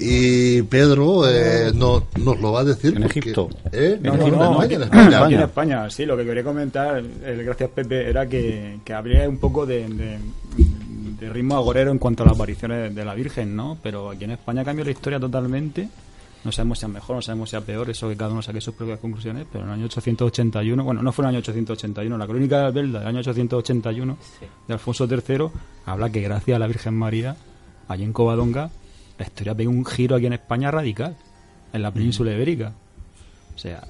Y 0.00 0.62
Pedro 0.62 1.28
eh, 1.28 1.70
no, 1.74 2.06
nos 2.22 2.40
lo 2.40 2.52
va 2.52 2.60
a 2.60 2.64
decir. 2.64 2.96
En 2.96 3.02
porque- 3.02 3.18
Egipto. 3.20 3.48
¿Eh? 3.72 3.98
No, 4.02 4.14
En 4.14 4.18
no, 4.18 4.22
Egipto, 4.26 4.38
no, 4.44 4.62
España, 4.62 4.74
en 4.76 4.82
aquí 4.82 4.98
España. 5.14 5.36
en 5.36 5.42
España, 5.42 5.90
sí, 5.90 6.06
lo 6.06 6.16
que 6.16 6.24
quería 6.24 6.44
comentar, 6.44 6.96
el 6.98 7.44
gracias 7.44 7.70
Pepe, 7.70 8.08
era 8.08 8.26
que, 8.26 8.78
que 8.84 8.92
habría 8.92 9.28
un 9.28 9.38
poco 9.38 9.66
de, 9.66 9.86
de- 9.88 10.18
de 11.20 11.30
ritmo 11.30 11.56
agorero 11.56 11.90
en 11.90 11.98
cuanto 11.98 12.22
a 12.22 12.26
las 12.26 12.34
apariciones 12.34 12.94
de 12.94 13.04
la 13.04 13.14
Virgen, 13.14 13.54
¿no? 13.56 13.78
Pero 13.82 14.10
aquí 14.10 14.24
en 14.24 14.32
España 14.32 14.64
cambió 14.64 14.84
la 14.84 14.90
historia 14.90 15.18
totalmente. 15.20 15.88
No 16.44 16.52
sabemos 16.52 16.78
si 16.78 16.84
es 16.86 16.92
mejor, 16.92 17.16
no 17.16 17.22
sabemos 17.22 17.48
si 17.50 17.56
es 17.56 17.62
peor, 17.62 17.88
eso 17.88 18.08
que 18.08 18.16
cada 18.16 18.30
uno 18.30 18.42
saque 18.42 18.60
sus 18.60 18.74
propias 18.74 18.98
conclusiones, 18.98 19.46
pero 19.50 19.64
en 19.64 19.70
el 19.70 19.74
año 19.76 19.86
881, 19.86 20.84
bueno, 20.84 21.02
no 21.02 21.10
fue 21.12 21.24
en 21.24 21.28
el 21.30 21.34
año 21.36 21.38
881, 21.40 22.18
la 22.18 22.26
crónica 22.26 22.58
de 22.58 22.64
Albelda 22.66 22.98
del 22.98 23.08
año 23.08 23.20
881 23.20 24.18
de 24.68 24.74
Alfonso 24.74 25.06
III 25.06 25.48
habla 25.86 26.10
que 26.10 26.20
gracias 26.20 26.56
a 26.56 26.58
la 26.58 26.66
Virgen 26.66 26.94
María, 26.94 27.36
allí 27.88 28.04
en 28.04 28.12
Covadonga, 28.12 28.70
la 29.18 29.24
historia 29.24 29.54
pegó 29.54 29.70
un 29.70 29.86
giro 29.86 30.16
aquí 30.16 30.26
en 30.26 30.34
España 30.34 30.70
radical, 30.70 31.16
en 31.72 31.82
la 31.82 31.90
península 31.92 32.32
ibérica. 32.32 32.72
O 33.54 33.58
sea, 33.58 33.86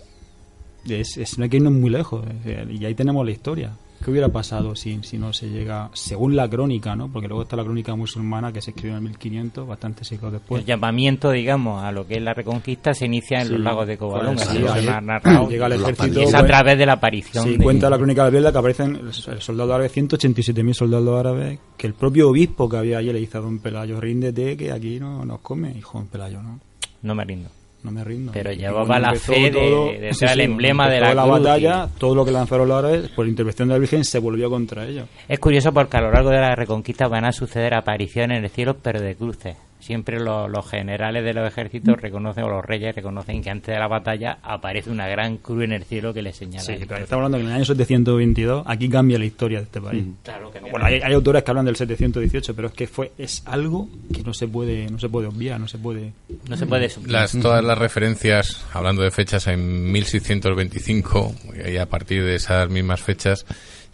es, 0.89 1.17
es- 1.17 1.39
no 1.39 1.45
hay 1.45 1.51
que 1.51 1.57
irnos 1.57 1.73
muy 1.73 1.91
lejos. 1.91 2.25
eh, 2.45 2.67
Y 2.71 2.85
ahí 2.85 2.95
tenemos 2.95 3.25
la 3.25 3.33
historia. 3.33 3.73
¿Qué 4.05 4.11
hubiera 4.11 4.29
pasado 4.29 4.77
si, 4.77 4.99
si 5.03 5.17
no 5.17 5.33
se 5.33 5.49
llega, 5.49 5.89
según 5.95 6.37
la 6.37 6.49
crónica, 6.51 6.95
¿no? 6.95 7.09
Porque 7.11 7.27
luego 7.27 7.45
está 7.45 7.57
la 7.57 7.65
crónica 7.65 7.95
musulmana 7.97 8.53
que 8.53 8.61
se 8.61 8.71
escribió 8.73 8.93
en 8.99 9.05
el 9.05 9.09
1500, 9.11 9.67
bastante 9.67 10.05
siglos 10.05 10.33
después. 10.33 10.61
el 10.61 10.67
llamamiento, 10.67 11.31
digamos, 11.31 11.83
a 11.83 11.91
lo 11.91 12.07
que 12.07 12.17
es 12.17 12.23
la 12.23 12.35
reconquista 12.35 12.93
se 12.93 13.07
inicia 13.07 13.41
en 13.41 13.47
Sí. 13.47 13.53
los 13.55 13.63
lagos 13.63 13.87
de 13.87 13.97
Covadonga. 13.97 14.35
Pues 14.35 14.49
sí, 14.49 14.59
llega 14.59 15.67
el 15.67 15.73
Y 15.73 15.83
ejército, 15.83 16.21
es 16.21 16.35
a 16.35 16.39
pues, 16.41 16.51
través 16.51 16.77
de 16.79 16.87
la 16.87 16.93
aparición. 16.93 17.45
Sí, 17.45 17.57
de- 17.57 17.65
cuenta 17.65 17.89
la 17.89 17.97
crónica 17.97 18.23
de 18.23 18.27
Albelda 18.29 18.53
que 18.53 18.59
aparecen 18.59 18.97
el, 18.97 19.07
el 19.09 19.41
soldado 19.41 19.75
árabe, 19.75 19.89
187.000 19.89 20.75
soldados 20.75 21.19
árabes, 21.21 21.59
que 21.77 21.87
el 21.87 21.95
propio 21.95 22.29
obispo 22.29 22.69
que 22.69 22.77
había 22.77 22.99
allí 22.99 23.13
le 23.13 23.21
dice 23.21 23.39
a 23.39 23.41
don 23.41 23.59
Pelayo, 23.59 24.01
ríndete 24.01 24.57
que 24.57 24.71
aquí 24.71 25.01
no 25.01 25.25
nos 25.25 25.41
come. 25.41 25.73
Hijo, 25.77 25.99
don 25.99 26.09
Pelayo, 26.09 26.43
no, 26.43 26.61
No 27.03 27.15
me 27.15 27.25
rindo. 27.25 27.49
No 27.85 27.91
me 27.93 28.03
rindo. 28.03 28.33
Pero 28.33 28.51
llevaba 28.53 28.99
la 28.99 29.15
fe 29.15 29.51
de- 29.51 29.99
de 30.01 30.15
ser 30.15 30.31
el 30.31 30.41
emblema 30.41 30.89
de 30.89 31.01
la 31.01 31.13
cruz 31.13 31.29
batalla, 31.45 31.89
todo 31.99 32.15
lo 32.15 32.25
que 32.25 32.33
lanzaron 32.33 32.67
los 32.69 32.79
árabes, 32.79 33.11
por 33.11 33.29
intervención 33.29 33.69
de 33.69 33.75
la 33.75 33.79
Virgen, 33.79 34.05
se 34.05 34.19
volvió 34.19 34.51
contra 34.51 34.87
ellos. 34.87 35.09
Es 35.29 35.39
curioso 35.39 35.73
porque 35.73 35.97
a 35.99 36.01
lo 36.01 36.11
largo 36.11 36.31
de 36.31 36.41
la 36.41 36.55
reconquista 36.57 37.07
van 37.09 37.25
a 37.27 37.33
suceder 37.33 37.75
apariciones 37.75 38.39
en 38.39 38.45
el 38.45 38.51
cielo, 38.51 38.77
pero 38.83 39.01
de 39.01 39.15
cruces. 39.15 39.57
Siempre 39.85 40.19
lo- 40.19 40.49
los 40.49 40.67
generales 40.67 41.23
de 41.25 41.35
los 41.35 41.47
ejércitos 41.47 42.01
reconocen, 42.01 42.45
o 42.45 42.49
los 42.49 42.65
reyes 42.65 42.95
reconocen 42.95 43.43
que 43.43 43.51
antes 43.51 43.75
de 43.75 43.79
la 43.79 43.87
batalla 43.87 44.39
aparece 44.43 44.89
una 44.91 45.07
gran 45.09 45.37
cruz 45.37 45.65
en 45.65 45.73
el 45.73 45.85
cielo 45.85 46.15
que 46.15 46.23
le 46.23 46.33
señala. 46.33 46.63
Sí, 46.65 46.77
pero 46.89 47.03
estamos 47.05 47.25
hablando 47.27 47.37
que 47.39 47.43
en 47.45 47.51
el 47.51 47.55
año 47.57 47.65
722 47.67 48.63
aquí 48.67 48.89
cambia 48.89 49.19
la 49.19 49.27
historia 49.27 49.59
de 49.59 49.65
este 49.65 49.81
país. 49.83 50.05
Claro 50.23 50.51
que 50.51 50.61
Bueno, 50.61 50.87
hay, 50.87 51.01
hay 51.03 51.13
autores 51.13 51.43
que 51.43 51.51
hablan 51.51 51.67
del 51.67 51.77
718, 51.77 52.55
pero 52.57 52.69
es 52.69 52.75
que 52.75 52.87
fue 52.87 53.13
es 53.19 53.43
algo 53.45 53.89
que 54.13 54.23
no 54.23 54.33
se 54.33 54.49
puede 54.49 54.87
no 54.91 54.99
se 54.99 55.09
puede 55.11 55.27
obviar, 55.29 55.61
no 55.61 55.69
se 55.69 55.77
puede 55.79 56.13
No 56.49 56.57
se 56.57 56.65
puede 56.67 56.89
suplir. 56.89 57.13
Las, 57.13 57.33
todas 57.39 57.63
las 57.63 57.77
referencias, 57.77 58.65
hablando 58.73 59.03
de 59.03 59.11
fechas 59.11 59.47
en 59.49 59.93
1625, 59.93 61.35
y 61.73 61.77
a 61.77 61.87
partir 61.87 62.25
de 62.25 62.37
esas 62.37 62.69
mismas 62.69 63.01
fechas, 63.03 63.45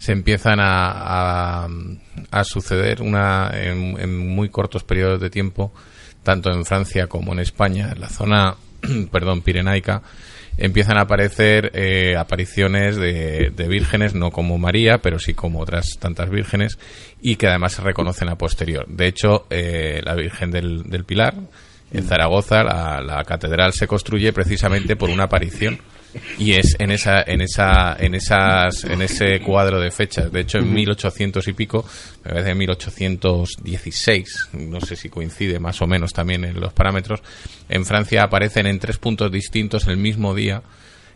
se 0.01 0.13
empiezan 0.13 0.59
a, 0.59 1.65
a, 1.65 1.67
a 2.31 2.43
suceder 2.43 3.03
una, 3.03 3.51
en, 3.53 3.99
en 3.99 4.29
muy 4.29 4.49
cortos 4.49 4.83
periodos 4.83 5.21
de 5.21 5.29
tiempo, 5.29 5.71
tanto 6.23 6.51
en 6.51 6.65
Francia 6.65 7.05
como 7.05 7.33
en 7.33 7.39
España, 7.39 7.91
en 7.93 8.01
la 8.01 8.09
zona, 8.09 8.55
perdón, 9.11 9.43
pirenaica, 9.43 10.01
empiezan 10.57 10.97
a 10.97 11.01
aparecer 11.01 11.69
eh, 11.75 12.17
apariciones 12.17 12.95
de, 12.95 13.51
de 13.55 13.67
vírgenes, 13.67 14.15
no 14.15 14.31
como 14.31 14.57
María, 14.57 14.97
pero 15.03 15.19
sí 15.19 15.35
como 15.35 15.59
otras 15.59 15.85
tantas 15.99 16.31
vírgenes, 16.31 16.79
y 17.21 17.35
que 17.35 17.45
además 17.45 17.73
se 17.73 17.83
reconocen 17.83 18.29
a 18.29 18.39
posterior. 18.39 18.87
De 18.87 19.05
hecho, 19.05 19.45
eh, 19.51 20.01
la 20.03 20.15
Virgen 20.15 20.49
del, 20.49 20.81
del 20.89 21.05
Pilar, 21.05 21.35
en 21.93 22.03
Zaragoza, 22.05 22.63
la, 22.63 23.01
la 23.01 23.23
catedral 23.23 23.71
se 23.73 23.85
construye 23.85 24.33
precisamente 24.33 24.95
por 24.95 25.11
una 25.11 25.25
aparición 25.25 25.79
y 26.37 26.53
es 26.53 26.75
en 26.79 26.91
esa 26.91 27.21
en 27.21 27.41
esa 27.41 27.95
en 27.99 28.15
esas 28.15 28.83
en 28.83 29.01
ese 29.01 29.39
cuadro 29.41 29.79
de 29.79 29.91
fechas. 29.91 30.31
De 30.31 30.41
hecho 30.41 30.57
en 30.57 30.73
1800 30.73 31.47
y 31.47 31.53
pico 31.53 31.85
me 32.23 32.31
parece 32.31 32.51
en 32.51 32.57
1816 32.57 34.49
no 34.53 34.81
sé 34.81 34.95
si 34.95 35.09
coincide 35.09 35.59
más 35.59 35.81
o 35.81 35.87
menos 35.87 36.13
también 36.13 36.45
en 36.45 36.59
los 36.59 36.73
parámetros 36.73 37.21
en 37.69 37.85
Francia 37.85 38.23
aparecen 38.23 38.67
en 38.67 38.79
tres 38.79 38.97
puntos 38.97 39.31
distintos 39.31 39.87
el 39.87 39.97
mismo 39.97 40.35
día. 40.35 40.61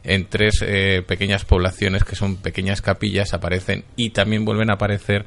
En 0.03 0.27
tres 0.27 0.59
eh, 0.61 1.01
pequeñas 1.05 1.45
poblaciones 1.45 2.03
que 2.03 2.15
son 2.15 2.37
pequeñas 2.37 2.81
capillas 2.81 3.33
aparecen 3.33 3.85
y 3.95 4.11
también 4.11 4.45
vuelven 4.45 4.69
a 4.69 4.73
aparecer 4.73 5.25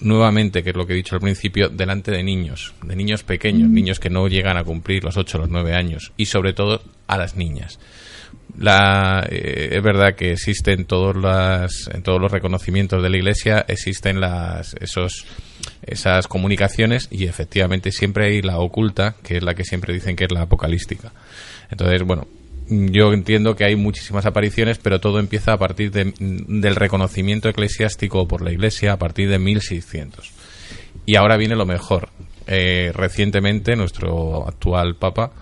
nuevamente, 0.00 0.62
que 0.62 0.70
es 0.70 0.76
lo 0.76 0.86
que 0.86 0.92
he 0.92 0.96
dicho 0.96 1.14
al 1.14 1.20
principio, 1.20 1.68
delante 1.68 2.10
de 2.10 2.22
niños, 2.22 2.74
de 2.82 2.94
niños 2.94 3.22
pequeños, 3.22 3.68
niños 3.68 3.98
que 3.98 4.10
no 4.10 4.28
llegan 4.28 4.56
a 4.56 4.64
cumplir 4.64 5.02
los 5.02 5.16
8 5.16 5.38
o 5.38 5.40
los 5.40 5.50
9 5.50 5.74
años, 5.74 6.12
y 6.16 6.26
sobre 6.26 6.52
todo 6.52 6.82
a 7.06 7.16
las 7.16 7.36
niñas. 7.36 7.80
La, 8.58 9.24
eh, 9.30 9.68
es 9.72 9.82
verdad 9.82 10.16
que 10.16 10.32
existen 10.32 10.84
todos 10.84 11.14
las, 11.16 11.88
en 11.92 12.02
todos 12.02 12.20
los 12.20 12.32
reconocimientos 12.32 13.00
de 13.02 13.08
la 13.08 13.16
Iglesia 13.16 13.64
existen 13.68 14.20
las, 14.20 14.74
esos, 14.80 15.26
esas 15.86 16.26
comunicaciones 16.26 17.06
y 17.10 17.26
efectivamente 17.26 17.92
siempre 17.92 18.26
hay 18.26 18.42
la 18.42 18.58
oculta, 18.58 19.14
que 19.22 19.36
es 19.36 19.44
la 19.44 19.54
que 19.54 19.62
siempre 19.64 19.94
dicen 19.94 20.16
que 20.16 20.24
es 20.24 20.32
la 20.32 20.42
apocalíptica. 20.42 21.12
Entonces, 21.70 22.02
bueno, 22.02 22.26
yo 22.68 23.12
entiendo 23.12 23.54
que 23.54 23.64
hay 23.64 23.76
muchísimas 23.76 24.26
apariciones, 24.26 24.78
pero 24.78 24.98
todo 25.00 25.20
empieza 25.20 25.52
a 25.52 25.58
partir 25.58 25.92
de- 25.92 26.12
del 26.18 26.74
reconocimiento 26.74 27.48
eclesiástico 27.48 28.26
por 28.26 28.42
la 28.42 28.50
Iglesia 28.50 28.92
a 28.94 28.98
partir 28.98 29.28
de 29.30 29.38
1600. 29.38 30.32
Y 31.06 31.14
ahora 31.16 31.36
viene 31.36 31.54
lo 31.54 31.64
mejor. 31.64 32.08
Eh, 32.48 32.90
recientemente 32.94 33.76
nuestro 33.76 34.48
actual 34.48 34.96
Papa 34.96 35.32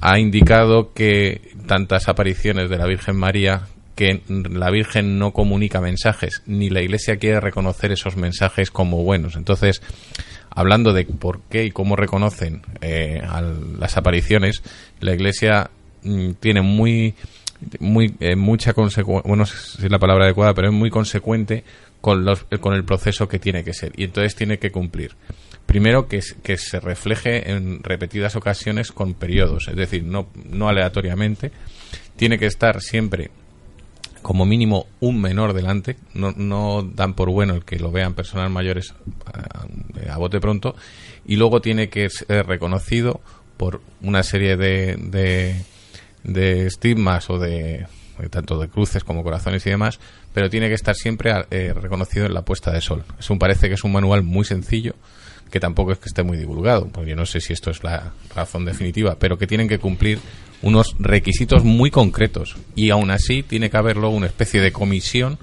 ha 0.00 0.18
indicado 0.18 0.92
que 0.92 1.52
tantas 1.66 2.08
apariciones 2.08 2.68
de 2.70 2.78
la 2.78 2.86
Virgen 2.86 3.16
María 3.16 3.62
que 3.94 4.22
la 4.28 4.70
Virgen 4.70 5.18
no 5.18 5.32
comunica 5.32 5.80
mensajes, 5.80 6.42
ni 6.46 6.68
la 6.68 6.82
Iglesia 6.82 7.16
quiere 7.16 7.40
reconocer 7.40 7.92
esos 7.92 8.16
mensajes 8.16 8.70
como 8.70 9.04
buenos. 9.04 9.36
Entonces, 9.36 9.82
hablando 10.50 10.92
de 10.92 11.04
por 11.04 11.40
qué 11.42 11.64
y 11.64 11.70
cómo 11.70 11.96
reconocen 11.96 12.62
eh, 12.80 13.22
las 13.78 13.96
apariciones, 13.96 14.62
la 15.00 15.14
Iglesia 15.14 15.70
mm, 16.02 16.32
tiene 16.40 16.62
muy 16.62 17.14
muy 17.78 18.14
eh, 18.20 18.36
mucha 18.36 18.74
bueno 18.74 19.46
si 19.46 19.86
es 19.86 19.90
la 19.90 19.98
palabra 19.98 20.24
adecuada 20.24 20.52
pero 20.52 20.68
es 20.68 20.74
muy 20.74 20.90
consecuente 20.90 21.64
con 22.02 22.24
los 22.24 22.44
con 22.60 22.74
el 22.74 22.84
proceso 22.84 23.26
que 23.26 23.38
tiene 23.38 23.64
que 23.64 23.72
ser 23.72 23.92
y 23.96 24.04
entonces 24.04 24.34
tiene 24.34 24.58
que 24.58 24.70
cumplir 24.70 25.12
primero 25.66 26.08
que, 26.08 26.22
se 26.22 26.80
refleje 26.80 27.50
en 27.50 27.82
repetidas 27.82 28.36
ocasiones 28.36 28.92
con 28.92 29.14
periodos 29.14 29.68
es 29.68 29.76
decir 29.76 30.04
no 30.04 30.28
no 30.34 30.68
aleatoriamente. 30.68 31.52
Tiene 32.16 32.38
que 32.38 32.46
estar 32.46 32.80
siempre 32.80 33.30
como 34.22 34.46
mínimo 34.46 34.86
un 35.00 35.20
menor 35.20 35.52
delante, 35.52 35.96
no, 36.14 36.32
no 36.32 36.82
dan 36.82 37.12
por 37.12 37.28
bueno 37.28 37.54
el 37.54 37.64
que 37.64 37.78
lo 37.78 37.92
vean 37.92 38.14
personas 38.14 38.50
mayores 38.50 38.94
a, 39.26 39.66
a 40.10 40.16
bote 40.16 40.40
pronto, 40.40 40.76
y 41.26 41.36
luego 41.36 41.60
tiene 41.60 41.90
que 41.90 42.08
ser 42.08 42.46
reconocido 42.46 43.20
por 43.56 43.80
una 44.02 44.22
serie 44.22 44.56
de, 44.56 44.96
de, 46.22 46.66
estigmas 46.66 47.30
o 47.30 47.38
de, 47.38 47.86
tanto 48.30 48.58
de 48.58 48.68
cruces 48.68 49.04
como 49.04 49.22
corazones 49.22 49.66
y 49.66 49.70
demás, 49.70 50.00
pero 50.32 50.50
tiene 50.50 50.68
que 50.68 50.74
estar 50.74 50.94
siempre 50.94 51.32
eh, 51.50 51.72
reconocido 51.74 52.26
en 52.26 52.34
la 52.34 52.42
puesta 52.42 52.72
de 52.72 52.80
sol. 52.80 53.04
Eso 53.18 53.38
parece 53.38 53.68
que 53.68 53.74
es 53.74 53.84
un 53.84 53.92
manual 53.92 54.22
muy 54.22 54.44
sencillo, 54.44 54.94
que 55.54 55.60
tampoco 55.60 55.92
es 55.92 56.00
que 56.00 56.08
esté 56.08 56.24
muy 56.24 56.36
divulgado, 56.36 56.88
porque 56.88 57.10
yo 57.10 57.14
no 57.14 57.26
sé 57.26 57.40
si 57.40 57.52
esto 57.52 57.70
es 57.70 57.84
la 57.84 58.12
razón 58.34 58.64
definitiva, 58.64 59.18
pero 59.20 59.38
que 59.38 59.46
tienen 59.46 59.68
que 59.68 59.78
cumplir 59.78 60.18
unos 60.62 60.96
requisitos 60.98 61.62
muy 61.62 61.92
concretos 61.92 62.56
y 62.74 62.90
aún 62.90 63.12
así 63.12 63.44
tiene 63.44 63.70
que 63.70 63.76
haber 63.76 63.96
luego 63.96 64.16
una 64.16 64.26
especie 64.26 64.60
de 64.60 64.72
comisión 64.72 65.38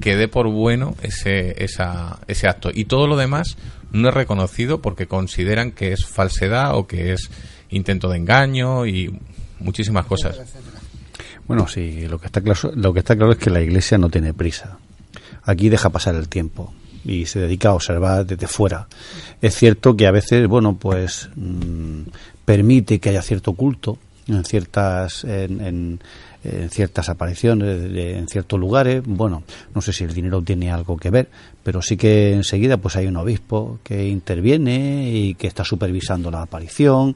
que 0.00 0.16
dé 0.16 0.26
por 0.26 0.48
bueno 0.48 0.96
ese, 1.00 1.62
esa, 1.62 2.18
ese 2.26 2.48
acto 2.48 2.72
y 2.74 2.86
todo 2.86 3.06
lo 3.06 3.16
demás 3.16 3.56
no 3.92 4.08
es 4.08 4.14
reconocido 4.14 4.82
porque 4.82 5.06
consideran 5.06 5.70
que 5.70 5.92
es 5.92 6.06
falsedad 6.06 6.76
o 6.76 6.88
que 6.88 7.12
es 7.12 7.30
intento 7.70 8.08
de 8.08 8.16
engaño 8.16 8.84
y 8.84 9.16
muchísimas 9.60 10.06
cosas. 10.06 10.40
Bueno, 11.46 11.68
sí, 11.68 12.08
lo 12.08 12.18
que 12.18 12.26
está 12.26 12.40
claro, 12.40 12.72
lo 12.74 12.92
que 12.92 12.98
está 12.98 13.14
claro 13.14 13.30
es 13.30 13.38
que 13.38 13.50
la 13.50 13.60
Iglesia 13.60 13.96
no 13.96 14.08
tiene 14.08 14.34
prisa. 14.34 14.78
Aquí 15.44 15.68
deja 15.68 15.90
pasar 15.90 16.16
el 16.16 16.28
tiempo 16.28 16.74
y 17.04 17.26
se 17.26 17.40
dedica 17.40 17.70
a 17.70 17.74
observar 17.74 18.24
desde 18.26 18.46
fuera. 18.46 18.86
Es 19.40 19.54
cierto 19.56 19.96
que 19.96 20.06
a 20.06 20.10
veces, 20.12 20.46
bueno, 20.48 20.76
pues 20.76 21.28
mm, 21.36 22.02
permite 22.44 22.98
que 23.00 23.10
haya 23.10 23.22
cierto 23.22 23.52
culto 23.54 23.98
en 24.28 24.44
ciertas 24.44 25.24
en, 25.24 25.60
en- 25.60 26.00
ciertas 26.70 27.08
apariciones 27.08 27.78
en 27.94 28.26
ciertos 28.26 28.58
lugares 28.58 29.00
bueno 29.06 29.44
no 29.76 29.80
sé 29.80 29.92
si 29.92 30.02
el 30.02 30.12
dinero 30.12 30.42
tiene 30.42 30.72
algo 30.72 30.96
que 30.96 31.08
ver 31.10 31.28
pero 31.62 31.80
sí 31.82 31.96
que 31.96 32.32
enseguida 32.32 32.78
pues 32.78 32.96
hay 32.96 33.06
un 33.06 33.16
obispo 33.16 33.78
que 33.84 34.08
interviene 34.08 35.08
y 35.12 35.34
que 35.34 35.46
está 35.46 35.64
supervisando 35.64 36.32
la 36.32 36.42
aparición 36.42 37.14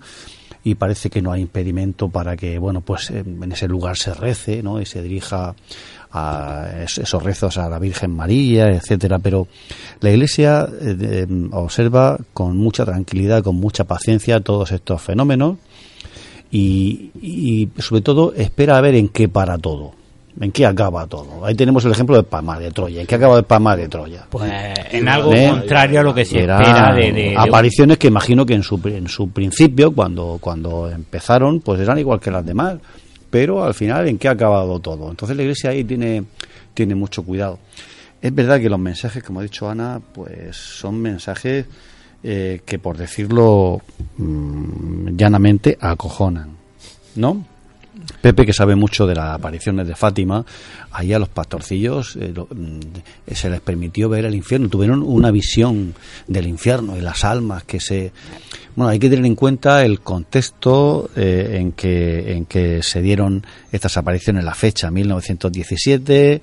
y 0.63 0.77
parece 0.77 1.11
que 1.11 1.23
no 1.23 1.33
hay 1.33 1.43
impedimento 1.43 2.09
para 2.09 2.37
que 2.37 2.59
bueno 2.61 2.83
pues 2.83 3.11
en 3.11 3.51
ese 3.51 3.67
lugar 3.67 3.97
se 3.97 4.15
rece 4.15 4.63
no 4.63 4.81
y 4.81 4.87
se 4.87 5.03
dirija 5.03 5.57
a 6.16 6.82
es- 6.84 6.98
esos 6.98 7.22
rezos 7.22 7.59
a 7.59 7.68
la 7.68 7.78
Virgen 7.78 8.10
María 8.14 8.68
etcétera 8.70 9.18
pero 9.18 9.47
la 10.01 10.10
Iglesia 10.10 10.66
eh, 10.80 10.97
eh, 11.01 11.26
observa 11.52 12.16
con 12.32 12.56
mucha 12.56 12.84
tranquilidad 12.84 13.43
con 13.43 13.56
mucha 13.56 13.84
paciencia 13.84 14.40
todos 14.40 14.72
estos 14.72 15.01
fenómenos 15.02 15.56
y, 16.51 17.10
y 17.20 17.68
sobre 17.78 18.02
todo 18.02 18.32
espera 18.36 18.78
a 18.78 18.80
ver 18.80 18.94
en 18.94 19.09
qué 19.09 19.28
para 19.28 19.59
todo 19.59 19.93
en 20.38 20.52
qué 20.52 20.66
acaba 20.66 21.06
todo 21.06 21.44
ahí 21.44 21.55
tenemos 21.55 21.84
el 21.86 21.93
ejemplo 21.93 22.14
de 22.16 22.22
Palma 22.22 22.59
de 22.59 22.70
Troya 22.70 23.01
en 23.01 23.06
qué 23.06 23.14
acaba 23.14 23.36
de 23.36 23.43
Palma 23.43 23.74
de 23.74 23.88
Troya 23.88 24.26
Pues 24.28 24.52
en 24.93 25.09
algo 25.09 25.32
¿Eh? 25.32 25.48
contrario 25.51 26.01
a 26.01 26.02
lo 26.02 26.14
que 26.14 26.24
se 26.24 26.43
Era 26.43 26.60
espera 26.60 26.94
de, 26.94 27.12
de- 27.12 27.22
de 27.22 27.28
un- 27.30 27.38
apariciones 27.38 27.98
que 27.98 28.09
imagino 28.09 28.44
que 28.47 28.55
en 28.55 28.62
su, 28.62 28.80
en 28.84 29.09
su 29.09 29.30
principio, 29.30 29.93
cuando, 29.93 30.36
cuando 30.40 30.90
empezaron, 30.90 31.60
pues 31.60 31.80
eran 31.80 31.98
igual 31.98 32.20
que 32.20 32.30
las 32.30 32.44
demás. 32.44 32.76
Pero 33.37 33.63
al 33.63 33.75
final, 33.75 34.09
¿en 34.09 34.17
qué 34.17 34.29
ha 34.29 34.31
acabado 34.31 34.81
todo? 34.81 35.11
Entonces 35.11 35.37
la 35.37 35.43
iglesia 35.43 35.69
ahí 35.69 35.85
tiene, 35.85 36.25
tiene 36.73 36.95
mucho 36.95 37.23
cuidado. 37.23 37.59
Es 38.23 38.35
verdad 38.35 38.59
que 38.59 38.71
los 38.71 38.79
mensajes, 38.79 39.23
como 39.23 39.41
ha 39.41 39.43
dicho 39.43 39.69
Ana, 39.69 40.01
pues 40.15 40.57
son 40.57 41.03
mensajes 41.03 41.67
eh, 42.23 42.63
que, 42.65 42.79
por 42.79 42.97
decirlo 42.97 43.83
mm, 44.17 45.09
llanamente, 45.19 45.77
acojonan. 45.79 46.57
¿No? 47.17 47.45
Pepe, 48.23 48.47
que 48.47 48.55
sabe 48.55 48.75
mucho 48.75 49.07
de 49.07 49.15
las 49.15 49.35
apariciones 49.35 49.87
de 49.87 49.95
Fátima, 49.95 50.43
ahí 50.91 51.13
a 51.13 51.19
los 51.19 51.29
pastorcillos 51.29 52.17
eh, 52.19 52.33
mm, 52.33 52.81
se 53.35 53.51
les 53.51 53.61
permitió 53.61 54.09
ver 54.09 54.25
el 54.25 54.35
infierno, 54.35 54.71
tuvieron 54.71 55.03
una 55.03 55.31
visión 55.31 55.95
del 56.27 56.47
infierno 56.47 56.97
y 56.97 57.03
las 57.03 57.23
almas 57.23 57.65
que 57.65 57.81
se... 57.81 58.13
Bueno, 58.77 58.90
hay 58.90 58.98
que 58.98 59.09
tener 59.11 59.24
en 59.27 59.35
cuenta 59.35 59.82
el 59.85 60.01
contexto 60.01 61.11
eh, 61.16 61.57
en, 61.59 61.73
que, 61.73 62.32
en 62.35 62.44
que 62.44 62.82
se 62.82 63.01
dieron 63.03 63.44
estas 63.73 63.97
apariciones, 63.97 64.44
la 64.44 64.55
fecha, 64.55 64.90
1917, 64.90 66.43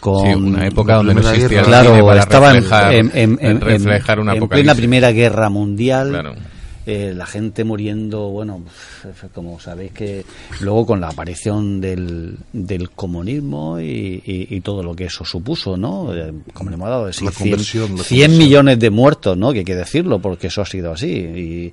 con 0.00 0.26
Sí, 0.26 0.34
una 0.34 0.66
época 0.66 0.96
donde 0.96 1.14
no 1.14 1.20
existía 1.20 1.60
el 1.60 1.66
Guerra. 1.66 1.80
cine 1.80 1.88
claro, 1.90 2.06
para 2.06 2.20
estaban 2.20 2.54
reflejar- 2.56 2.94
en, 2.94 3.10
en- 3.14 3.38
en- 3.40 3.60
reflejar 3.60 4.20
una 4.20 4.32
en 4.32 4.36
plena 4.38 4.44
apocalipsis. 4.44 4.76
Primera 4.76 5.10
Guerra 5.12 5.48
Mundial. 5.48 6.10
Claro. 6.10 6.34
Eh, 6.86 7.12
la 7.16 7.24
gente 7.26 7.64
muriendo, 7.64 8.28
bueno, 8.28 8.62
como 9.34 9.58
sabéis 9.58 9.92
que 9.92 10.24
luego 10.60 10.84
con 10.86 11.00
la 11.00 11.08
aparición 11.08 11.80
del, 11.80 12.36
del 12.52 12.90
comunismo 12.90 13.80
y, 13.80 14.22
y- 14.24 14.48
y 14.56 14.60
todo 14.60 14.82
lo 14.82 14.94
que 14.94 15.04
eso 15.06 15.24
supuso, 15.24 15.76
¿no? 15.76 16.14
Eh, 16.14 16.32
Como 16.52 16.70
le 16.70 16.76
hemos 16.76 16.88
dado, 16.88 17.06
La 17.06 17.12
100, 17.12 17.32
conversión, 17.32 17.82
la 17.96 18.02
100 18.04 18.20
conversión. 18.26 18.38
millones 18.38 18.78
de 18.78 18.90
muertos, 18.90 19.36
¿no? 19.36 19.52
Que 19.52 19.60
hay 19.60 19.64
que 19.64 19.74
decirlo, 19.76 20.18
porque 20.20 20.48
eso 20.48 20.60
ha 20.62 20.66
sido 20.66 20.92
así. 20.92 21.08
Y, 21.10 21.72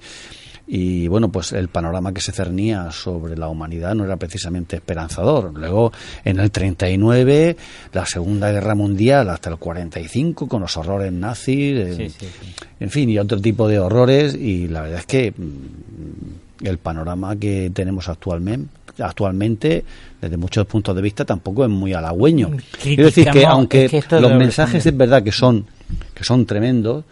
y 0.68 1.08
bueno, 1.08 1.30
pues 1.32 1.52
el 1.52 1.68
panorama 1.68 2.14
que 2.14 2.22
se 2.22 2.32
cernía 2.32 2.92
sobre 2.92 3.36
la 3.38 3.50
humanidad 3.50 3.94
no 3.96 4.06
era 4.06 4.16
precisamente 4.18 4.78
esperanzador. 4.78 5.52
Luego, 5.58 5.92
en 6.24 6.40
el 6.40 6.50
39, 6.52 7.58
la 7.94 8.06
Segunda 8.06 8.52
Guerra 8.52 8.74
Mundial 8.76 9.30
hasta 9.30 9.50
el 9.50 9.58
45, 9.58 10.48
con 10.48 10.62
los 10.62 10.78
horrores 10.78 11.12
nazis, 11.12 11.96
Sí, 11.98 12.10
sí, 12.10 12.16
sí. 12.20 12.54
en 12.80 12.90
fin, 12.90 13.10
y 13.10 13.20
otro 13.20 13.40
tipo 13.42 13.68
de 13.68 13.80
horrores. 13.80 14.36
Y 14.36 14.68
la 14.68 14.82
verdad 14.82 15.00
es 15.00 15.06
que 15.06 15.32
mm, 15.36 16.66
el 16.68 16.78
panorama 16.78 17.36
que 17.36 17.72
tenemos 17.74 18.08
actualmente, 18.08 18.70
actualmente, 19.00 19.84
desde 20.22 20.38
muchos 20.38 20.66
puntos 20.68 20.96
de 20.96 21.02
vista, 21.02 21.26
tampoco 21.26 21.64
es 21.64 21.70
muy 21.70 21.94
halagüeño. 21.94 22.50
Criticamos- 22.52 22.82
Quiero 22.84 23.04
decir 23.06 23.30
que 23.32 23.46
aunque 23.46 23.86
es 23.86 23.92
que 23.92 23.98
esto 23.98 24.22
los 24.22 24.32
lo 24.32 24.38
mensajes 24.38 24.86
es 24.86 24.96
verdad 24.96 25.24
que 25.24 25.32
son 25.32 25.66
que 26.14 26.24
son 26.24 26.46
tremendos, 26.46 27.04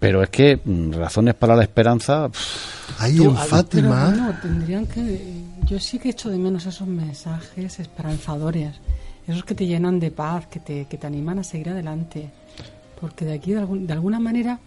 pero 0.00 0.22
es 0.22 0.30
que 0.30 0.58
mm, 0.64 0.92
razones 0.94 1.34
para 1.34 1.54
la 1.54 1.62
esperanza. 1.62 2.28
pff, 2.28 3.00
Ahí 3.00 3.22
en 3.22 3.36
Fátima. 3.36 4.06
Pero 4.10 4.22
bueno, 4.24 4.38
tendrían 4.42 4.86
que. 4.86 5.40
Yo 5.66 5.78
sí 5.78 5.98
que 6.00 6.08
echo 6.08 6.28
de 6.30 6.38
menos 6.38 6.66
esos 6.66 6.88
mensajes 6.88 7.78
esperanzadores, 7.78 8.74
esos 9.28 9.44
que 9.44 9.54
te 9.54 9.66
llenan 9.66 10.00
de 10.00 10.10
paz, 10.10 10.46
que 10.48 10.58
te, 10.58 10.86
que 10.86 10.96
te 10.98 11.06
animan 11.06 11.38
a 11.38 11.44
seguir 11.44 11.68
adelante. 11.68 12.28
Porque 13.00 13.24
de 13.24 13.34
aquí, 13.34 13.52
de, 13.52 13.60
algún- 13.60 13.86
de 13.86 13.92
alguna 13.92 14.18
manera, 14.18 14.58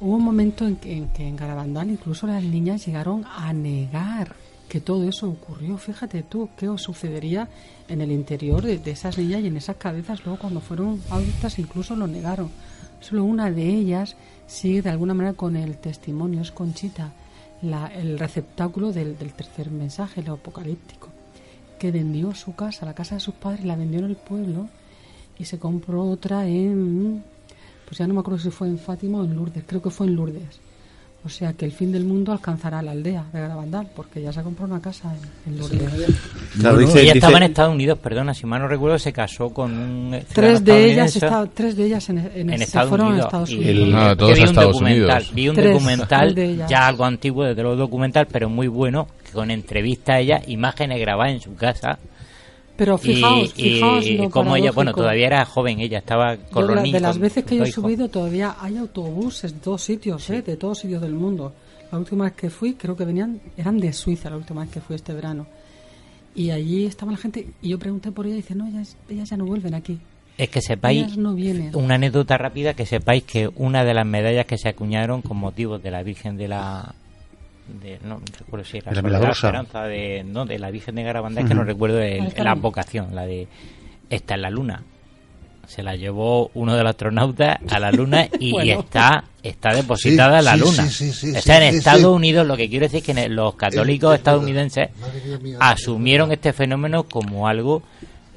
hubo 0.00 0.14
un 0.16 0.22
momento 0.24 0.66
en 0.66 0.76
que, 0.76 0.96
en 0.96 1.08
que 1.08 1.26
en 1.26 1.34
Garabandal 1.36 1.90
incluso 1.90 2.26
las 2.26 2.42
niñas 2.44 2.86
llegaron 2.86 3.24
a 3.36 3.52
negar 3.52 4.36
que 4.68 4.80
todo 4.80 5.08
eso 5.08 5.28
ocurrió. 5.28 5.76
Fíjate 5.76 6.22
tú 6.22 6.48
qué 6.56 6.68
os 6.68 6.82
sucedería 6.82 7.48
en 7.88 8.00
el 8.00 8.12
interior 8.12 8.62
de, 8.62 8.78
de 8.78 8.90
esas 8.92 9.18
niñas 9.18 9.42
y 9.42 9.48
en 9.48 9.56
esas 9.56 9.76
cabezas. 9.76 10.24
Luego, 10.24 10.38
cuando 10.38 10.60
fueron 10.60 11.00
adultas, 11.10 11.58
incluso 11.58 11.96
lo 11.96 12.06
negaron. 12.06 12.50
Solo 13.00 13.24
una 13.24 13.50
de 13.50 13.66
ellas 13.68 14.16
sigue 14.46 14.82
de 14.82 14.90
alguna 14.90 15.14
manera 15.14 15.34
con 15.36 15.56
el 15.56 15.78
testimonio, 15.78 16.40
es 16.42 16.50
Conchita, 16.50 17.12
la- 17.62 17.86
el 17.86 18.18
receptáculo 18.18 18.92
del, 18.92 19.16
del 19.18 19.32
tercer 19.32 19.70
mensaje, 19.70 20.20
el 20.20 20.28
apocalíptico, 20.30 21.08
que 21.78 21.90
vendió 21.90 22.34
su 22.34 22.54
casa, 22.54 22.86
la 22.86 22.94
casa 22.94 23.14
de 23.16 23.20
sus 23.20 23.34
padres, 23.34 23.64
la 23.64 23.76
vendió 23.76 24.00
en 24.00 24.06
el 24.06 24.16
pueblo 24.16 24.68
y 25.38 25.44
se 25.46 25.58
compró 25.58 26.04
otra 26.04 26.46
en, 26.46 27.22
pues 27.86 27.98
ya 27.98 28.06
no 28.06 28.14
me 28.14 28.20
acuerdo 28.20 28.38
si 28.40 28.50
fue 28.50 28.68
en 28.68 28.78
Fátima 28.78 29.18
o 29.20 29.24
en 29.24 29.34
Lourdes, 29.34 29.64
creo 29.66 29.82
que 29.82 29.90
fue 29.90 30.06
en 30.06 30.14
Lourdes. 30.16 30.60
O 31.26 31.28
sea 31.30 31.54
que 31.54 31.64
el 31.64 31.72
fin 31.72 31.90
del 31.90 32.04
mundo 32.04 32.32
alcanzará 32.32 32.80
a 32.80 32.82
la 32.82 32.90
aldea 32.90 33.24
de 33.32 33.40
Garabandal, 33.40 33.88
porque 33.96 34.20
ya 34.20 34.30
se 34.30 34.42
compró 34.42 34.66
una 34.66 34.78
casa 34.80 35.10
en, 35.46 35.52
en 35.54 35.58
Lourdes. 35.58 35.80
Claro, 36.60 36.76
dice- 36.76 37.00
ella 37.00 37.14
dice- 37.14 37.18
estaba 37.18 37.38
en 37.38 37.42
Estados 37.44 37.74
Unidos, 37.74 37.98
perdona, 37.98 38.34
si 38.34 38.44
mal 38.44 38.60
no 38.60 38.68
recuerdo, 38.68 38.98
se 38.98 39.10
casó 39.12 39.48
con 39.48 39.72
un 39.72 40.20
Tres 40.34 40.62
de 40.62 40.92
ellas, 40.92 41.16
está- 41.16 41.46
tres 41.46 41.76
de 41.76 41.86
ellas 41.86 42.06
en, 42.10 42.18
en- 42.18 42.50
en 42.50 42.58
se 42.58 42.64
Estados 42.64 42.90
fueron 42.90 43.06
Unidos. 43.08 43.24
a 43.24 43.28
Estados 43.28 43.50
Unidos. 43.52 43.88
No, 43.88 44.16
todos 44.18 44.34
vi 44.34 44.40
un 44.42 44.48
Estados 44.48 44.72
documental, 44.72 45.08
Unidos. 45.22 45.34
Vi 45.34 45.48
un 45.48 45.54
Tres, 45.56 45.72
documental, 45.72 46.34
de 46.34 46.44
ellas. 46.50 46.70
ya 46.70 46.86
algo 46.86 47.04
antiguo 47.06 47.44
desde 47.44 47.62
los 47.62 47.78
documental, 47.78 48.26
pero 48.30 48.50
muy 48.50 48.68
bueno, 48.68 49.08
con 49.32 49.50
entrevistas 49.50 50.16
a 50.16 50.20
ella, 50.20 50.42
imágenes 50.46 51.00
grabadas 51.00 51.32
en 51.32 51.40
su 51.40 51.54
casa. 51.54 51.98
Pero 52.76 52.98
fijaos, 52.98 53.52
y, 53.56 53.74
fijaos 53.74 54.04
y 54.04 54.16
lo 54.16 54.30
como 54.30 54.56
ella, 54.56 54.72
bueno, 54.72 54.92
todavía 54.92 55.26
era 55.26 55.44
joven, 55.44 55.78
ella 55.78 55.98
estaba 55.98 56.36
con 56.36 56.66
Yo 56.66 56.74
los 56.74 56.82
niños. 56.82 56.94
de 56.94 57.00
las 57.00 57.12
con 57.12 57.22
veces 57.22 57.44
que 57.44 57.56
yo 57.56 57.64
he 57.64 57.70
subido 57.70 58.08
todavía 58.08 58.56
hay 58.60 58.76
autobuses 58.76 59.54
de 59.54 59.60
todos 59.60 59.82
sitios, 59.82 60.28
¿eh? 60.30 60.42
de 60.42 60.56
todos 60.56 60.78
sitios 60.80 61.00
del 61.00 61.12
mundo. 61.12 61.52
La 61.92 61.98
última 61.98 62.24
vez 62.24 62.32
que 62.32 62.50
fui 62.50 62.74
creo 62.74 62.96
que 62.96 63.04
venían, 63.04 63.40
eran 63.56 63.78
de 63.78 63.92
Suiza 63.92 64.28
la 64.28 64.36
última 64.36 64.62
vez 64.62 64.70
que 64.70 64.80
fui 64.80 64.96
este 64.96 65.12
verano. 65.12 65.46
Y 66.34 66.50
allí 66.50 66.84
estaba 66.86 67.12
la 67.12 67.18
gente 67.18 67.46
y 67.62 67.68
yo 67.68 67.78
pregunté 67.78 68.10
por 68.10 68.26
ella 68.26 68.34
y 68.34 68.38
dice, 68.38 68.56
no, 68.56 68.66
ellas, 68.66 68.96
ellas 69.08 69.30
ya 69.30 69.36
no 69.36 69.44
vuelven 69.44 69.74
aquí. 69.74 70.00
Es 70.36 70.48
que 70.48 70.60
sepáis, 70.60 71.16
no 71.16 71.36
una 71.74 71.94
anécdota 71.94 72.36
rápida, 72.36 72.74
que 72.74 72.86
sepáis 72.86 73.22
que 73.22 73.48
una 73.54 73.84
de 73.84 73.94
las 73.94 74.04
medallas 74.04 74.46
que 74.46 74.58
se 74.58 74.68
acuñaron 74.68 75.22
con 75.22 75.36
motivo 75.36 75.78
de 75.78 75.92
la 75.92 76.02
Virgen 76.02 76.36
de 76.36 76.48
la... 76.48 76.94
De, 77.68 77.98
no 78.04 78.20
recuerdo 78.38 78.64
si 78.64 78.76
era 78.78 78.92
De 78.92 79.02
la. 79.08 79.30
Esperanza 79.30 79.84
de, 79.84 80.22
no, 80.24 80.44
de 80.44 80.58
la 80.58 80.70
Virgen 80.70 80.96
de 80.96 81.02
Garabandal, 81.02 81.44
es 81.44 81.48
que 81.48 81.54
no 81.54 81.64
recuerdo 81.64 82.00
el- 82.00 82.32
la 82.36 82.54
vocación, 82.54 83.14
la 83.14 83.24
de 83.26 83.48
Está 84.10 84.34
en 84.34 84.42
la 84.42 84.50
Luna. 84.50 84.82
Se 85.66 85.82
la 85.82 85.96
llevó 85.96 86.50
uno 86.52 86.74
de 86.76 86.82
los 86.82 86.90
astronautas 86.90 87.56
a 87.70 87.80
la 87.80 87.90
Luna 87.90 88.28
y, 88.38 88.68
está 88.70 89.24
está 89.42 89.72
depositada 89.74 90.34
Sí, 90.34 90.38
en 90.40 90.44
la 90.44 90.52
sí, 90.52 90.58
Luna. 90.60 90.86
sí, 90.90 90.90
sí, 90.90 91.12
sí, 91.12 91.36
Está 91.36 91.58
sí, 91.58 91.64
en 91.64 91.72
sí, 91.72 91.78
Estados 91.78 92.00
sí. 92.00 92.06
Unidos, 92.06 92.46
lo 92.46 92.54
que 92.56 92.68
quiero 92.68 92.84
decir 92.84 92.98
es 92.98 93.04
que 93.16 93.28
los 93.30 93.54
católicos 93.54 94.10
Es- 94.10 94.14
es 94.16 94.20
estadounidenses 94.20 94.88
mía, 95.42 95.56
asumieron 95.60 96.32
este 96.32 96.52
fenómeno 96.52 97.04
como 97.04 97.48
algo 97.48 97.82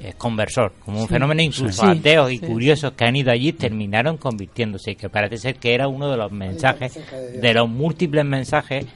eh, 0.00 0.14
conversor, 0.16 0.72
como 0.84 1.00
un 1.00 1.08
Sí. 1.08 1.14
fenómeno 1.14 1.42
incluso 1.42 1.82
Sí. 1.84 1.98
ateos 1.98 2.30
y 2.32 2.38
Sí. 2.38 2.46
curiosos 2.46 2.92
que 2.92 3.04
han 3.04 3.16
ido 3.16 3.32
allí 3.32 3.52
terminaron 3.52 4.16
convirtiéndose, 4.16 4.94
que 4.94 5.08
parece 5.10 5.38
ser 5.38 5.56
que 5.56 5.74
era 5.74 5.88
uno 5.88 6.08
de 6.08 6.16
los 6.16 6.30
mensajes, 6.30 6.98
de 7.42 7.52
los 7.54 7.68
múltiples 7.68 8.24
mensajes 8.24 8.86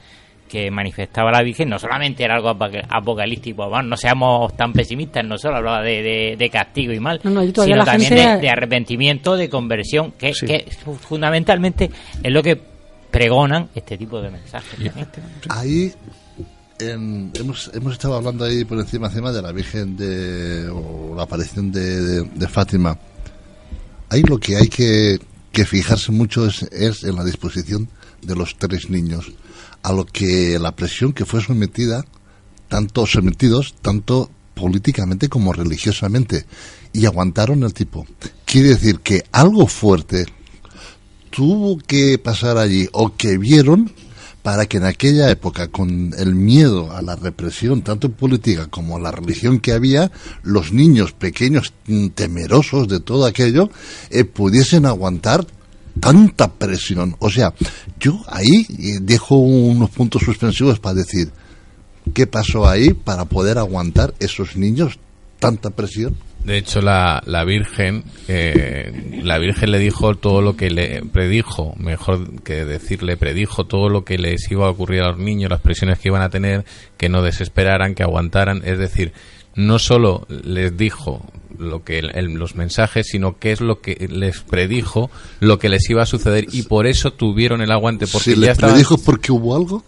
que 0.53 0.69
manifestaba 0.69 1.31
la 1.31 1.41
Virgen, 1.41 1.67
no 1.69 1.79
solamente 1.79 2.23
era 2.23 2.35
algo 2.35 2.49
apoca- 2.49 2.85
apocalíptico, 2.87 3.81
no 3.81 3.97
seamos 3.97 4.55
tan 4.55 4.71
pesimistas, 4.71 5.25
no 5.25 5.35
solo 5.37 5.57
hablaba 5.57 5.81
de, 5.81 6.03
de- 6.03 6.35
de 6.37 6.49
castigo 6.51 6.93
y 6.93 6.99
mal, 6.99 7.19
No, 7.23 7.31
no, 7.31 7.43
y 7.43 7.51
todavía 7.51 7.73
sino 7.75 7.85
la 7.85 7.91
también 7.91 8.09
gente- 8.13 8.35
de, 8.35 8.41
de 8.41 8.49
arrepentimiento, 8.49 9.35
de 9.35 9.49
conversión, 9.49 10.11
que, 10.11 10.33
Sí. 10.33 10.45
que 10.45 10.67
fu- 10.83 10.93
fundamentalmente 10.93 11.89
es 12.21 12.31
lo 12.31 12.43
que 12.43 12.61
pregonan 13.09 13.69
este 13.73 13.97
tipo 13.97 14.21
de 14.21 14.29
mensajes. 14.29 14.91
Ahí 15.49 15.91
en- 16.79 17.31
hemos, 17.33 17.71
hemos 17.73 17.93
estado 17.93 18.15
hablando 18.15 18.45
ahí 18.45 18.63
por 18.65 18.77
encima 18.79 19.07
encima 19.07 19.31
de 19.31 19.41
la 19.41 19.51
Virgen 19.51 19.95
de 19.97 20.67
o 20.69 21.13
la 21.15 21.23
aparición 21.23 21.71
de, 21.71 22.01
de- 22.01 22.23
de 22.23 22.47
Fátima. 22.47 22.97
Ahí 24.09 24.21
lo 24.23 24.37
que 24.39 24.55
hay 24.57 24.67
que, 24.67 25.17
que 25.51 25.65
fijarse 25.65 26.11
mucho 26.11 26.45
es, 26.45 26.63
es 26.71 27.03
en 27.03 27.15
la 27.15 27.23
disposición 27.23 27.87
de 28.21 28.35
los 28.35 28.55
tres 28.57 28.89
niños, 28.89 29.31
a 29.83 29.93
lo 29.93 30.05
que 30.05 30.57
la 30.59 30.75
presión 30.75 31.13
que 31.13 31.25
fue 31.25 31.41
sometida, 31.41 32.05
tanto 32.69 33.05
sometidos, 33.05 33.75
tanto 33.81 34.31
políticamente 34.53 35.29
como 35.29 35.53
religiosamente, 35.53 36.45
y 36.93 37.05
aguantaron 37.05 37.63
el 37.63 37.73
tipo. 37.73 38.05
Quiere 38.45 38.69
decir 38.69 38.99
que 38.99 39.23
algo 39.31 39.67
fuerte 39.67 40.25
tuvo 41.29 41.77
que 41.77 42.17
pasar 42.17 42.57
allí 42.57 42.87
o 42.91 43.15
que 43.15 43.37
vieron 43.37 43.91
para 44.43 44.65
que 44.65 44.77
en 44.77 44.83
aquella 44.83 45.29
época, 45.31 45.69
con 45.69 46.13
el 46.17 46.35
miedo 46.35 46.91
a 46.91 47.01
la 47.01 47.15
represión, 47.15 47.81
tanto 47.81 48.11
política 48.11 48.67
como 48.67 48.99
la 48.99 49.09
religión 49.09 49.59
que 49.59 49.71
había, 49.71 50.11
los 50.43 50.73
niños 50.73 51.13
pequeños 51.13 51.73
temerosos 52.13 52.89
de 52.89 52.99
todo 52.99 53.25
aquello, 53.25 53.69
eh, 54.09 54.25
pudiesen 54.25 54.85
aguantar 54.85 55.47
tanta 55.99 56.51
presión. 56.51 57.15
O 57.19 57.29
sea, 57.29 57.53
yo 57.99 58.19
ahí 58.27 58.65
eh, 58.69 58.99
dejo 59.01 59.35
unos 59.35 59.89
puntos 59.89 60.23
suspensivos 60.23 60.79
para 60.79 60.95
decir, 60.95 61.29
¿qué 62.13 62.27
pasó 62.27 62.67
ahí 62.67 62.93
para 62.93 63.25
poder 63.25 63.57
aguantar 63.57 64.13
esos 64.19 64.55
niños 64.55 64.99
tanta 65.39 65.69
presión? 65.69 66.15
De 66.43 66.57
hecho, 66.57 66.81
la, 66.81 67.23
la 67.25 67.45
Virgen, 67.45 68.03
eh, 68.27 69.21
la 69.23 69.37
Virgen 69.39 69.71
le 69.71 69.79
dijo 69.79 70.15
todo 70.15 70.41
lo 70.41 70.57
que 70.57 70.69
le 70.69 71.01
predijo, 71.01 71.73
mejor 71.77 72.41
que 72.41 72.65
decirle, 72.65 73.15
predijo 73.15 73.65
todo 73.65 73.87
lo 73.87 74.03
que 74.03 74.17
les 74.17 74.51
iba 74.51 74.67
a 74.67 74.69
ocurrir 74.69 75.03
a 75.03 75.11
los 75.11 75.19
niños, 75.19 75.49
las 75.49 75.61
presiones 75.61 75.99
que 75.99 76.09
iban 76.09 76.21
a 76.21 76.29
tener, 76.29 76.65
que 76.97 77.07
no 77.07 77.21
desesperaran, 77.21 77.95
que 77.95 78.03
aguantaran. 78.03 78.61
Es 78.65 78.77
decir, 78.77 79.13
no 79.55 79.79
solo 79.79 80.25
les 80.27 80.75
dijo 80.75 81.25
lo 81.63 81.83
que 81.83 81.99
el- 81.99 82.11
el- 82.15 82.33
los 82.33 82.55
mensajes, 82.55 83.07
sino 83.07 83.37
qué 83.39 83.51
es 83.51 83.61
lo 83.61 83.81
que 83.81 84.07
les 84.11 84.41
predijo, 84.41 85.09
lo 85.39 85.59
que 85.59 85.69
les 85.69 85.89
iba 85.89 86.03
a 86.03 86.05
suceder 86.05 86.47
y 86.51 86.63
por 86.63 86.85
eso 86.87 87.11
tuvieron 87.11 87.61
el 87.61 87.71
aguante 87.71 88.05
porque 88.07 88.31
¿Se 88.31 88.35
ya 88.35 88.37
le 88.41 88.51
estaban 88.51 88.73
predijo 88.75 88.97
porque 88.97 89.31
hubo 89.31 89.55
algo? 89.55 89.83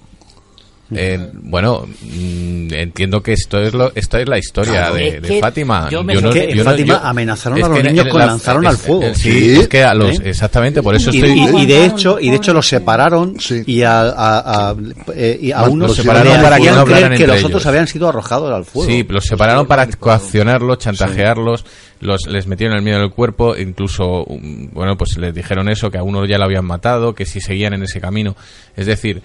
Eh, 0.94 1.32
bueno, 1.34 1.88
mm, 2.04 2.74
entiendo 2.74 3.24
que 3.24 3.34
esto 3.34 3.60
es 3.60 3.74
lo, 3.74 3.92
esto 3.96 4.18
es 4.20 4.28
la 4.30 4.38
historia 4.38 4.72
Claro. 4.74 4.96
de, 4.96 5.08
Es 5.08 5.22
de 5.24 5.28
que 5.28 5.40
Fátima. 5.40 5.90
yo 5.90 6.04
me 6.04 6.14
Yo 6.14 6.22
no- 6.22 6.30
que 6.30 6.44
en 6.52 6.58
yo 6.58 6.64
Fátima 6.64 6.94
yo- 7.02 7.06
amenazaron 7.08 7.64
a 7.64 7.68
los 7.70 7.84
niños 7.84 8.08
con 8.08 8.20
la- 8.20 8.26
lanzaron 8.28 8.64
es- 8.66 8.70
al 8.70 8.78
fuego. 8.78 9.02
Sí, 9.16 9.32
Sí. 9.32 9.56
es 9.62 9.68
que 9.68 9.84
a 9.84 9.94
los, 9.96 10.20
¿Eh? 10.20 10.24
exactamente, 10.26 10.84
por 10.84 10.94
eso 10.96 11.10
Y, 11.12 11.18
estoy. 11.18 11.32
y- 11.40 11.64
y 11.64 11.66
de 11.66 11.86
hecho 11.86 12.20
y 12.20 12.30
de 12.30 12.36
hecho 12.36 12.54
los 12.54 12.68
separaron 12.68 13.40
Sí. 13.40 13.64
y 13.66 13.82
a, 13.82 14.02
a, 14.02 14.70
a- 14.72 14.76
eh, 15.16 15.40
y 15.42 15.52
a 15.52 15.62
Los- 15.62 15.70
unos 15.70 15.88
los 15.90 15.98
separaron 15.98 16.42
para 16.42 16.58
que 16.60 16.72
no 16.72 16.86
creer 16.86 17.14
que 17.18 17.28
los 17.28 17.38
otros 17.38 17.50
ellos. 17.62 17.66
habían 17.66 17.88
sido 17.88 18.08
arrojados 18.10 18.52
al 18.54 18.66
fuego. 18.66 18.90
Sí, 18.90 19.06
los 19.10 19.26
separaron 19.26 19.66
para 19.66 19.88
coaccionarlos, 19.88 20.78
chantajearlos, 20.78 21.66
los, 22.00 22.28
les 22.28 22.46
metieron 22.46 22.78
el 22.78 22.84
miedo 22.84 22.98
en 22.98 23.06
el 23.06 23.12
cuerpo, 23.12 23.56
incluso, 23.58 24.24
um, 24.26 24.70
bueno, 24.72 24.98
pues 24.98 25.18
les 25.18 25.34
dijeron 25.34 25.68
eso, 25.70 25.90
que 25.90 25.98
a 25.98 26.04
uno 26.04 26.26
ya 26.26 26.38
lo 26.38 26.44
habían 26.46 26.66
matado, 26.66 27.16
que 27.16 27.26
si 27.26 27.42
seguían 27.42 27.74
en 27.74 27.84
ese 27.84 28.00
camino. 28.00 28.36
Es 28.76 28.86
decir, 28.86 29.22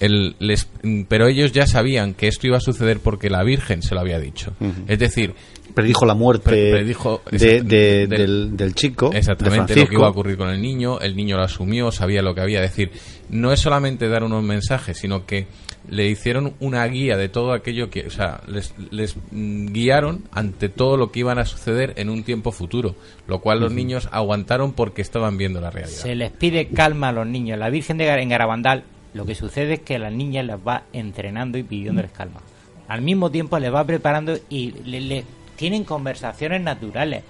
el, 0.00 0.36
les, 0.38 0.68
pero 1.08 1.28
ellos 1.28 1.52
ya 1.52 1.66
sabían 1.66 2.14
que 2.14 2.28
esto 2.28 2.46
iba 2.46 2.56
a 2.56 2.60
suceder 2.60 2.98
porque 3.00 3.30
la 3.30 3.42
Virgen 3.44 3.82
se 3.82 3.94
lo 3.94 4.00
había 4.00 4.18
dicho. 4.18 4.52
Es 4.88 4.98
decir, 4.98 5.34
predijo 5.74 6.04
la 6.06 6.14
muerte 6.14 6.50
Pre- 6.50 6.70
predijo 6.72 7.22
de- 7.30 7.62
del- 7.62 8.08
del, 8.08 8.56
del 8.56 8.74
chico, 8.74 9.10
de 9.10 9.18
Exactamente 9.18 9.74
lo 9.76 9.86
que 9.88 9.94
iba 9.94 10.06
a 10.06 10.10
ocurrir 10.10 10.36
con 10.36 10.48
el 10.50 10.60
niño, 10.62 11.00
el 11.00 11.16
niño 11.16 11.36
lo 11.36 11.42
asumió, 11.44 11.90
sabía 11.90 12.22
lo 12.22 12.34
que 12.34 12.40
había. 12.42 12.62
Es 12.62 12.70
decir, 12.70 12.90
no 13.30 13.52
es 13.52 13.60
solamente 13.60 14.08
dar 14.08 14.22
unos 14.24 14.42
mensajes, 14.42 14.98
sino 14.98 15.26
que 15.26 15.46
le 15.88 16.08
hicieron 16.08 16.54
una 16.60 16.86
guía 16.86 17.16
de 17.18 17.28
todo 17.28 17.52
aquello 17.52 17.90
que, 17.90 18.06
o 18.06 18.10
sea, 18.10 18.40
les, 18.46 18.72
les 18.90 19.16
mm, 19.32 19.66
guiaron 19.66 20.24
ante 20.32 20.68
todo 20.70 20.96
lo 20.96 21.10
que 21.12 21.20
iban 21.20 21.38
a 21.38 21.44
suceder 21.44 21.92
en 21.96 22.08
un 22.08 22.22
tiempo 22.24 22.52
futuro, 22.52 22.94
lo 23.28 23.40
cual 23.40 23.60
los 23.60 23.70
niños 23.72 24.08
aguantaron 24.10 24.72
porque 24.72 25.02
estaban 25.02 25.36
viendo 25.36 25.60
la 25.60 25.70
realidad. 25.70 25.94
Se 25.98 26.14
les 26.14 26.30
pide 26.30 26.68
calma 26.68 27.08
a 27.10 27.12
los 27.12 27.26
niños. 27.26 27.58
La 27.58 27.68
Virgen 27.68 27.98
de 27.98 28.06
Gar- 28.08 28.22
en 28.22 28.30
Garabandal, 28.30 28.84
lo 29.14 29.24
que 29.24 29.34
sucede 29.34 29.74
es 29.74 29.80
que 29.80 29.96
a 29.96 29.98
las 30.00 30.12
niñas 30.12 30.44
las 30.44 30.58
va 30.58 30.82
entrenando 30.92 31.56
y 31.56 31.62
pidiéndoles 31.62 32.10
calma. 32.10 32.40
Al 32.88 33.00
mismo 33.00 33.30
tiempo 33.30 33.58
les 33.58 33.72
va 33.72 33.84
preparando 33.84 34.36
y 34.50 34.72
le, 34.72 35.24
tienen 35.56 35.84
conversaciones 35.84 36.60
naturales. 36.60 37.22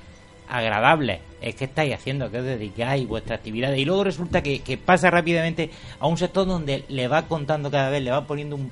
agradables 0.48 1.20
es 1.40 1.55
que 1.55 1.65
estáis 1.65 1.94
haciendo, 1.94 2.31
que 2.31 2.39
os 2.39 2.44
dedicáis, 2.44 3.06
vuestra 3.06 3.36
actividad. 3.36 3.73
Y 3.74 3.85
luego 3.85 4.05
resulta 4.05 4.43
que, 4.43 4.78
pasa 4.85 5.11
rápidamente 5.11 5.70
a 6.01 6.06
un 6.06 6.16
sector 6.16 6.47
donde 6.47 6.85
le 6.89 7.06
va 7.06 7.23
contando 7.23 7.70
cada 7.70 7.90
vez, 7.90 8.02
le 8.02 8.11
va 8.11 8.27
poniendo 8.27 8.56
un, 8.56 8.70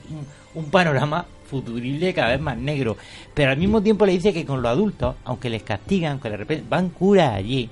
un- 0.54 0.70
panorama 0.70 1.26
futurible 1.46 2.14
cada 2.14 2.30
vez 2.30 2.40
más 2.40 2.56
negro. 2.56 2.96
Pero 3.34 3.50
al 3.52 3.58
mismo 3.58 3.82
tiempo 3.82 4.06
le 4.06 4.12
dice 4.12 4.32
que 4.32 4.46
con 4.46 4.62
los 4.62 4.70
adultos, 4.70 5.16
aunque 5.24 5.50
les 5.50 5.62
castigan, 5.62 6.18
que 6.18 6.30
de 6.30 6.36
repente 6.38 6.64
van 6.68 6.88
curas 6.88 7.34
allí, 7.34 7.68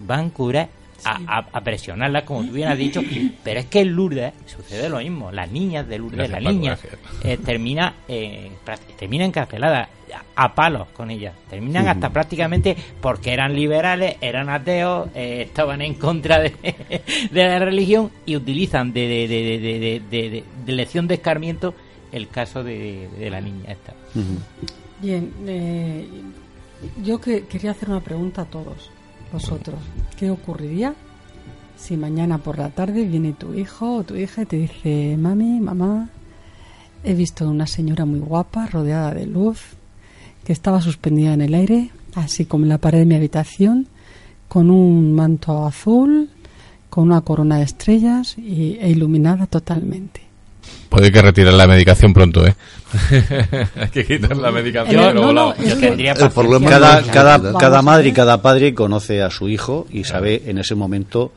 van 0.00 0.30
curas 0.30 0.68
a, 1.04 1.38
a- 1.38 1.46
a 1.52 1.60
presionarlas, 1.62 2.24
como 2.24 2.44
tú 2.44 2.52
bien 2.52 2.68
has 2.68 2.78
dicho. 2.78 3.02
Pero 3.44 3.60
es 3.60 3.66
que 3.66 3.80
en 3.80 3.94
Lourdes 3.94 4.32
sucede 4.46 4.88
lo 4.88 4.98
mismo. 4.98 5.30
Las 5.32 5.50
niñas 5.50 5.86
de 5.88 5.98
Lourdes, 5.98 6.18
Gracias, 6.28 6.42
las 6.42 6.42
Paco, 6.42 6.54
niñas, 6.60 6.80
eh, 7.24 7.38
termina, 7.44 7.94
eh, 8.08 8.50
termina 8.98 9.24
encarceladas 9.24 9.88
a 10.36 10.54
palos 10.54 10.88
con 10.94 11.10
ellas. 11.10 11.34
Terminan 11.50 11.86
hasta 11.88 12.10
prácticamente 12.10 12.76
porque 13.00 13.32
eran 13.32 13.54
liberales, 13.54 14.16
eran 14.20 14.48
ateos, 14.48 15.08
eh, 15.14 15.42
estaban 15.46 15.82
en 15.82 15.94
contra 15.94 16.38
de, 16.40 16.52
de 17.30 17.44
la 17.44 17.58
religión 17.58 18.10
y 18.24 18.36
utilizan 18.36 18.92
de, 18.92 19.06
de, 19.06 19.28
de, 19.28 19.42
de, 19.58 19.58
de- 19.78 20.00
de- 20.10 20.30
de- 20.30 20.44
de 20.64 20.72
lección 20.72 21.06
de 21.06 21.14
escarmiento 21.14 21.74
el 22.10 22.28
caso 22.28 22.64
de, 22.64 23.06
de 23.18 23.28
la 23.30 23.40
niña 23.40 23.70
esta. 23.72 23.92
Bien, 25.00 25.30
eh, 25.46 26.06
yo 27.04 27.20
que, 27.20 27.44
quería 27.46 27.72
hacer 27.72 27.90
una 27.90 28.00
pregunta 28.00 28.42
a 28.42 28.44
todos 28.46 28.90
vosotros. 29.32 29.78
¿Qué 30.16 30.30
ocurriría 30.30 30.94
si 31.76 31.96
mañana 31.96 32.38
por 32.38 32.58
la 32.58 32.70
tarde 32.70 33.04
viene 33.04 33.32
tu 33.32 33.54
hijo 33.54 33.96
o 33.96 34.04
tu 34.04 34.16
hija 34.16 34.42
y 34.42 34.46
te 34.46 34.56
dice, 34.56 35.16
mami, 35.16 35.60
mamá, 35.60 36.10
he 37.04 37.14
visto 37.14 37.48
una 37.48 37.66
señora 37.66 38.04
muy 38.04 38.18
guapa, 38.18 38.66
rodeada 38.66 39.14
de 39.14 39.26
luz, 39.26 39.60
que 40.44 40.52
estaba 40.52 40.80
suspendida 40.80 41.34
en 41.34 41.42
el 41.42 41.54
aire, 41.54 41.90
así 42.14 42.46
como 42.46 42.64
en 42.64 42.70
la 42.70 42.78
pared 42.78 43.00
de 43.00 43.06
mi 43.06 43.14
habitación, 43.14 43.86
con 44.48 44.70
un 44.70 45.12
manto 45.12 45.66
azul, 45.66 46.30
con 46.90 47.04
una 47.04 47.20
corona 47.20 47.58
de 47.58 47.64
estrellas 47.64 48.36
y, 48.38 48.78
e 48.80 48.90
iluminada 48.90 49.46
totalmente? 49.46 50.27
Puede 50.88 51.12
que 51.12 51.20
retirar 51.20 51.52
la 51.52 51.66
medicación 51.66 52.14
pronto, 52.14 52.46
¿eh? 52.46 52.54
Hay 53.76 53.88
que 53.90 54.04
quitar 54.06 54.36
la 54.36 54.50
medicación. 54.50 55.14
No, 55.14 55.32
no, 55.32 55.54
El 55.54 56.30
problema 56.30 56.68
cada, 56.70 57.02
cada, 57.02 57.52
cada 57.58 57.82
madre 57.82 58.08
y 58.08 58.12
cada 58.12 58.40
padre 58.40 58.72
conoce 58.74 59.22
a 59.22 59.28
su 59.30 59.48
hijo 59.48 59.86
y 59.90 60.04
sabe 60.04 60.42
en 60.46 60.56
ese 60.58 60.74
momento 60.74 61.32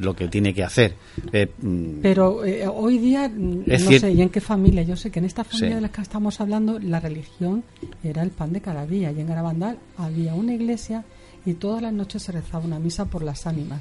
lo 0.00 0.14
que 0.16 0.26
tiene 0.28 0.52
que 0.52 0.64
hacer. 0.64 0.94
Eh, 1.32 1.46
mm, 1.62 2.00
Pero 2.02 2.44
eh, 2.44 2.66
hoy 2.66 2.98
día, 2.98 3.28
mm, 3.28 3.58
no 3.58 3.74
cier- 3.76 4.00
sé, 4.00 4.10
¿y 4.12 4.22
en 4.22 4.28
qué 4.28 4.40
familia? 4.40 4.82
Yo 4.82 4.96
sé 4.96 5.10
que 5.12 5.20
en 5.20 5.26
esta 5.26 5.44
familia 5.44 5.68
Sí. 5.68 5.74
de 5.76 5.80
la 5.82 5.88
que 5.90 6.02
estamos 6.02 6.40
hablando, 6.40 6.78
la 6.80 6.98
religión 6.98 7.62
era 8.02 8.22
el 8.22 8.30
pan 8.30 8.52
de 8.52 8.60
cada 8.60 8.86
día. 8.86 9.12
Y 9.12 9.20
en 9.20 9.28
Garabandal 9.28 9.78
había 9.98 10.34
una 10.34 10.52
iglesia 10.54 11.04
y 11.44 11.54
todas 11.54 11.80
las 11.80 11.92
noches 11.92 12.24
se 12.24 12.32
rezaba 12.32 12.64
una 12.64 12.80
misa 12.80 13.04
por 13.04 13.22
las 13.22 13.46
ánimas. 13.46 13.80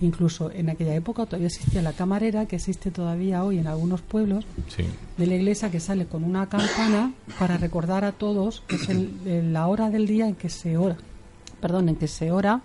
Incluso 0.00 0.50
en 0.52 0.70
aquella 0.70 0.94
época 0.94 1.26
todavía 1.26 1.48
existía 1.48 1.82
la 1.82 1.92
camarera, 1.92 2.46
que 2.46 2.56
existe 2.56 2.90
todavía 2.90 3.42
hoy 3.42 3.58
en 3.58 3.66
algunos 3.66 4.00
pueblos, 4.00 4.44
Sí. 4.68 4.84
de 5.16 5.26
la 5.26 5.34
iglesia 5.34 5.70
que 5.70 5.80
sale 5.80 6.06
con 6.06 6.22
una 6.24 6.48
campana 6.48 7.12
para 7.38 7.56
recordar 7.56 8.04
a 8.04 8.12
todos 8.12 8.62
que 8.68 8.76
es 8.76 8.88
el- 8.88 9.10
el- 9.26 9.52
la 9.52 9.66
hora 9.66 9.90
del 9.90 10.06
día 10.06 10.28
en 10.28 10.34
que 10.36 10.48
se 10.50 10.76
ora, 10.76 10.96
perdón, 11.60 11.88
en 11.88 11.96
que 11.96 12.06
se 12.06 12.30
ora 12.30 12.60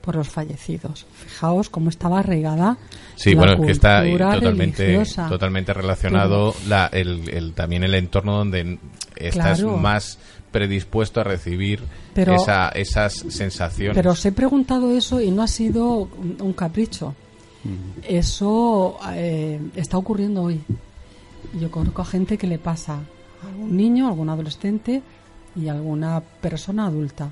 por 0.00 0.14
los 0.14 0.28
fallecidos. 0.28 1.04
Fijaos 1.12 1.68
cómo 1.68 1.90
estaba 1.90 2.22
regada 2.22 2.78
Sí, 3.16 3.34
la 3.34 3.40
bueno, 3.40 3.66
que 3.66 3.72
está 3.72 4.06
eh, 4.06 4.16
totalmente, 4.16 4.84
religiosa. 4.84 5.28
totalmente 5.28 5.74
relacionado 5.74 6.54
la, 6.68 6.86
el, 6.92 7.28
el- 7.28 7.52
también 7.54 7.82
el 7.82 7.94
entorno 7.94 8.36
donde 8.38 8.78
estás 9.16 9.58
Claro. 9.60 9.76
más 9.76 10.18
predispuesto 10.50 11.20
a 11.20 11.24
recibir 11.24 11.82
Pero- 12.14 12.34
esa, 12.34 12.68
esas 12.70 13.12
sensaciones. 13.28 13.94
Pero 13.96 14.12
os 14.12 14.24
he 14.24 14.32
preguntado 14.32 14.96
eso 14.96 15.20
y 15.20 15.30
no 15.30 15.42
ha 15.42 15.48
sido 15.48 16.08
un, 16.40 16.52
capricho. 16.54 17.14
Eso 18.06 18.98
eh, 19.12 19.60
está 19.74 19.98
ocurriendo 19.98 20.42
hoy. 20.42 20.60
Yo 21.60 21.70
conozco 21.70 22.02
a 22.02 22.04
gente 22.04 22.38
que 22.38 22.46
le 22.46 22.58
pasa 22.58 23.00
a 23.42 23.46
algún 23.48 23.76
niño, 23.76 24.06
a 24.06 24.10
algún 24.10 24.28
adolescente 24.28 25.02
y 25.56 25.68
a 25.68 25.72
alguna 25.72 26.20
persona 26.20 26.86
adulta. 26.86 27.30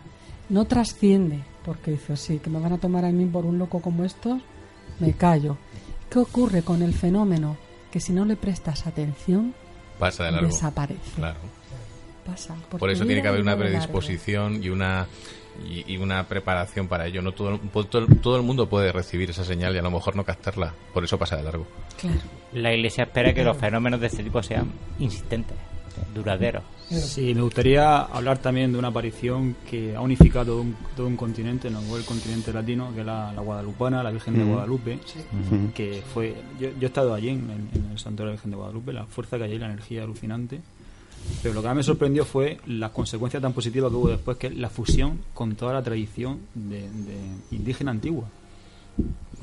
No 0.49 0.65
trasciende, 0.65 1.41
porque 1.65 1.93
dice, 1.93 2.17
sí, 2.17 2.39
que 2.39 2.51
me 2.51 2.61
van 2.61 2.73
a 2.73 2.79
tomar 2.79 3.05
a 3.05 3.11
mí 3.11 3.25
por 3.27 3.45
un 3.45 3.59
loco 3.59 3.81
como 3.81 4.05
estos, 4.05 4.41
me 5.01 5.13
callo. 5.13 5.57
¿Qué 6.11 6.19
ocurre 6.19 6.63
con 6.63 6.83
el 6.83 6.95
fenómeno? 6.95 7.57
Que 7.91 8.01
si 8.01 8.13
no 8.13 8.25
le 8.25 8.37
prestas 8.37 8.87
atención, 8.87 9.55
Pasa 9.99 10.25
de 10.25 10.33
largo. 10.33 10.47
desaparece. 10.49 11.01
Claro. 11.17 11.39
Pasa. 12.27 12.55
Por 12.71 12.91
eso 12.91 13.07
tiene 13.07 13.23
que 13.23 13.29
haber 13.29 13.41
una 13.41 13.57
predisposición 13.57 14.63
y 14.63 14.69
una 14.69 15.07
y, 15.65 15.95
y 15.95 15.97
una 15.97 16.27
preparación 16.27 16.89
para 16.89 17.07
ello. 17.07 17.23
No 17.23 17.33
todo, 17.33 17.59
todo, 17.89 18.07
todo 18.21 18.37
el 18.37 18.43
mundo 18.43 18.69
puede 18.69 18.93
recibir 18.93 19.31
esa 19.31 19.45
señal 19.45 19.75
y 19.75 19.79
a 19.79 19.83
lo 19.83 19.91
mejor 19.91 20.17
no 20.17 20.25
captarla. 20.25 20.75
Por 20.93 21.05
eso 21.05 21.19
pasa 21.19 21.37
de 21.37 21.45
largo. 21.45 21.67
Claro. 21.99 22.19
La 22.53 22.73
Iglesia 22.75 23.05
espera 23.05 23.33
que 23.33 23.45
los 23.45 23.57
fenómenos 23.57 24.01
de 24.01 24.07
este 24.07 24.23
tipo 24.23 24.43
sean 24.43 24.71
insistentes, 24.99 25.57
duraderos. 26.15 26.63
Sí, 26.89 27.35
me 27.35 27.43
gustaría 27.43 27.99
hablar 27.99 28.39
también 28.39 28.73
de 28.73 28.79
una 28.79 28.89
aparición 28.89 29.57
que 29.69 29.97
ha 29.97 30.01
unificado 30.01 30.45
todo 30.45 30.61
un, 30.63 30.77
todo 30.95 31.07
un 31.09 31.17
continente, 31.17 31.69
no 31.69 31.81
el 31.97 32.05
continente 32.05 32.53
latino, 32.53 32.95
que 32.95 33.01
es 33.01 33.07
la, 33.07 33.33
la 33.33 33.43
Guadalupana, 33.43 34.05
la 34.05 34.13
Virgen 34.13 34.39
de. 34.39 34.45
Guadalupe, 34.45 35.01
que 35.75 36.03
fue, 36.15 36.37
yo, 36.61 36.69
yo 36.69 36.83
he 36.83 36.87
estado 36.87 37.13
allí 37.13 37.31
en 37.31 37.69
el 37.91 37.99
santuario 37.99 38.31
de 38.31 38.37
la 38.37 38.37
Virgen 38.37 38.51
de 38.53 38.57
Guadalupe, 38.57 38.93
la 38.93 39.05
fuerza 39.05 39.37
que 39.37 39.45
hay, 39.45 39.59
la 39.59 39.67
energía 39.67 40.05
alucinante, 40.05 40.61
pero 41.43 41.55
lo 41.55 41.61
que 41.63 41.67
más 41.69 41.77
me 41.77 41.83
sorprendió 41.83 42.25
fue 42.25 42.59
las 42.67 42.91
consecuencias 42.91 43.43
tan 43.43 43.53
positivas 43.53 43.91
que 43.91 43.97
hubo 43.97 44.09
después, 44.09 44.37
que 44.37 44.49
es 44.49 44.57
la 44.57 44.69
fusión 44.71 45.21
con 45.35 45.55
toda 45.55 45.73
la 45.75 45.83
tradición 45.83 46.41
de, 46.55 46.83
de 46.91 47.17
indígena 47.53 47.91
antigua. 47.91 48.29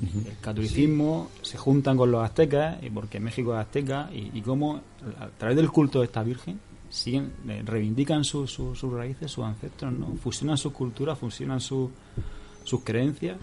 El 0.02 0.38
catolicismo 0.42 1.30
se 1.42 1.58
juntan 1.58 1.96
con 1.96 2.12
los 2.12 2.24
aztecas, 2.24 2.82
y 2.84 2.90
porque 2.90 3.20
México 3.20 3.54
es 3.54 3.60
azteca, 3.60 4.10
y, 4.14 4.32
y 4.38 4.42
cómo 4.42 4.82
a 5.20 5.28
través 5.38 5.56
del 5.56 5.70
culto 5.72 6.00
de 6.00 6.06
esta 6.06 6.24
Virgen 6.24 6.60
siguen 6.90 7.32
eh, 7.48 7.62
reivindican 7.66 8.24
su- 8.24 8.46
su- 8.48 8.76
sus 8.76 8.92
raíces, 8.92 9.32
sus 9.32 9.44
ancestros, 9.46 9.94
¿no? 9.94 10.16
fusionan 10.22 10.58
sus 10.58 10.74
culturas, 10.74 11.18
fusionan 11.18 11.60
su- 11.62 11.90
sus 12.64 12.82
creencias 12.82 13.38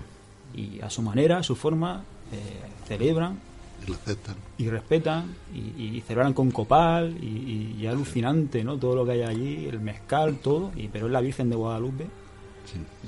y 0.54 0.80
a 0.80 0.90
su 0.90 1.02
manera, 1.02 1.38
a 1.38 1.42
su 1.42 1.54
forma, 1.56 2.02
eh, 2.32 2.38
celebran 2.86 3.38
Y 3.86 3.90
lo 3.90 3.94
aceptan. 3.96 4.36
y 4.58 4.68
respetan 4.68 5.34
y, 5.54 5.96
y 5.96 6.00
celebran 6.06 6.32
con 6.34 6.50
copal 6.50 7.16
y, 7.22 7.74
y- 7.80 7.86
alucinante 7.86 8.62
no 8.62 8.76
todo 8.78 8.94
lo 8.96 9.04
que 9.06 9.12
hay 9.12 9.22
allí 9.22 9.66
el 9.66 9.80
mezcal 9.80 10.36
todo 10.42 10.70
y 10.76 10.88
pero 10.88 11.06
es 11.06 11.12
la 11.12 11.20
Virgen 11.20 11.48
de 11.50 11.56
Guadalupe 11.56 12.06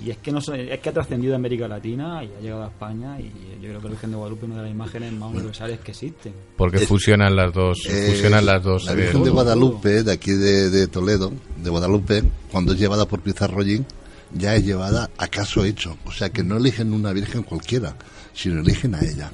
y 0.05 0.11
es 0.11 0.17
que 0.19 0.33
no 0.33 0.41
se- 0.41 0.73
es 0.75 0.81
que 0.81 0.89
ha 0.89 0.93
trascendido 0.93 1.35
a 1.35 1.37
América 1.37 1.69
Latina 1.69 2.25
y 2.25 2.33
ha 2.37 2.41
llegado 2.41 2.65
a 2.65 2.69
España 2.69 3.21
y 3.21 3.25
yo 3.61 3.69
creo 3.69 3.79
que 3.79 3.85
la 3.85 3.91
Virgen 3.91 4.11
de 4.11 4.17
Guadalupe 4.17 4.47
es 4.47 4.51
una 4.51 4.57
de 4.57 4.63
las 4.65 4.71
imágenes 4.73 5.13
más 5.13 5.31
universales 5.31 5.79
que 5.81 5.91
existen 5.93 6.33
Porque 6.57 6.79
Es- 6.79 6.89
fusionan 6.89 7.37
las 7.37 7.53
dos, 7.53 7.79
Eh, 7.89 8.09
fusionan 8.11 8.45
las 8.47 8.63
dos. 8.63 8.85
La 8.87 8.93
eh, 8.93 8.97
Virgen 8.97 9.21
de 9.23 9.25
todo, 9.31 9.35
Guadalupe, 9.35 10.03
de 10.03 10.13
aquí 10.13 10.33
de, 10.33 10.71
de 10.71 10.87
Toledo, 10.89 11.33
de 11.63 11.71
Guadalupe, 11.71 12.25
cuando 12.51 12.73
es 12.73 12.79
llevada 12.81 13.07
por 13.07 13.21
Pizarrollín, 13.21 13.87
ya 14.35 14.57
es 14.57 14.65
llevada 14.65 15.11
a 15.19 15.29
caso 15.29 15.65
hecho. 15.65 15.97
O 16.07 16.11
sea 16.13 16.31
que 16.31 16.43
no 16.43 16.57
eligen 16.57 16.93
una 16.93 17.13
Virgen 17.13 17.43
cualquiera, 17.45 17.95
sino 18.33 18.61
eligen 18.63 18.95
a 18.97 19.01
ella. 19.05 19.31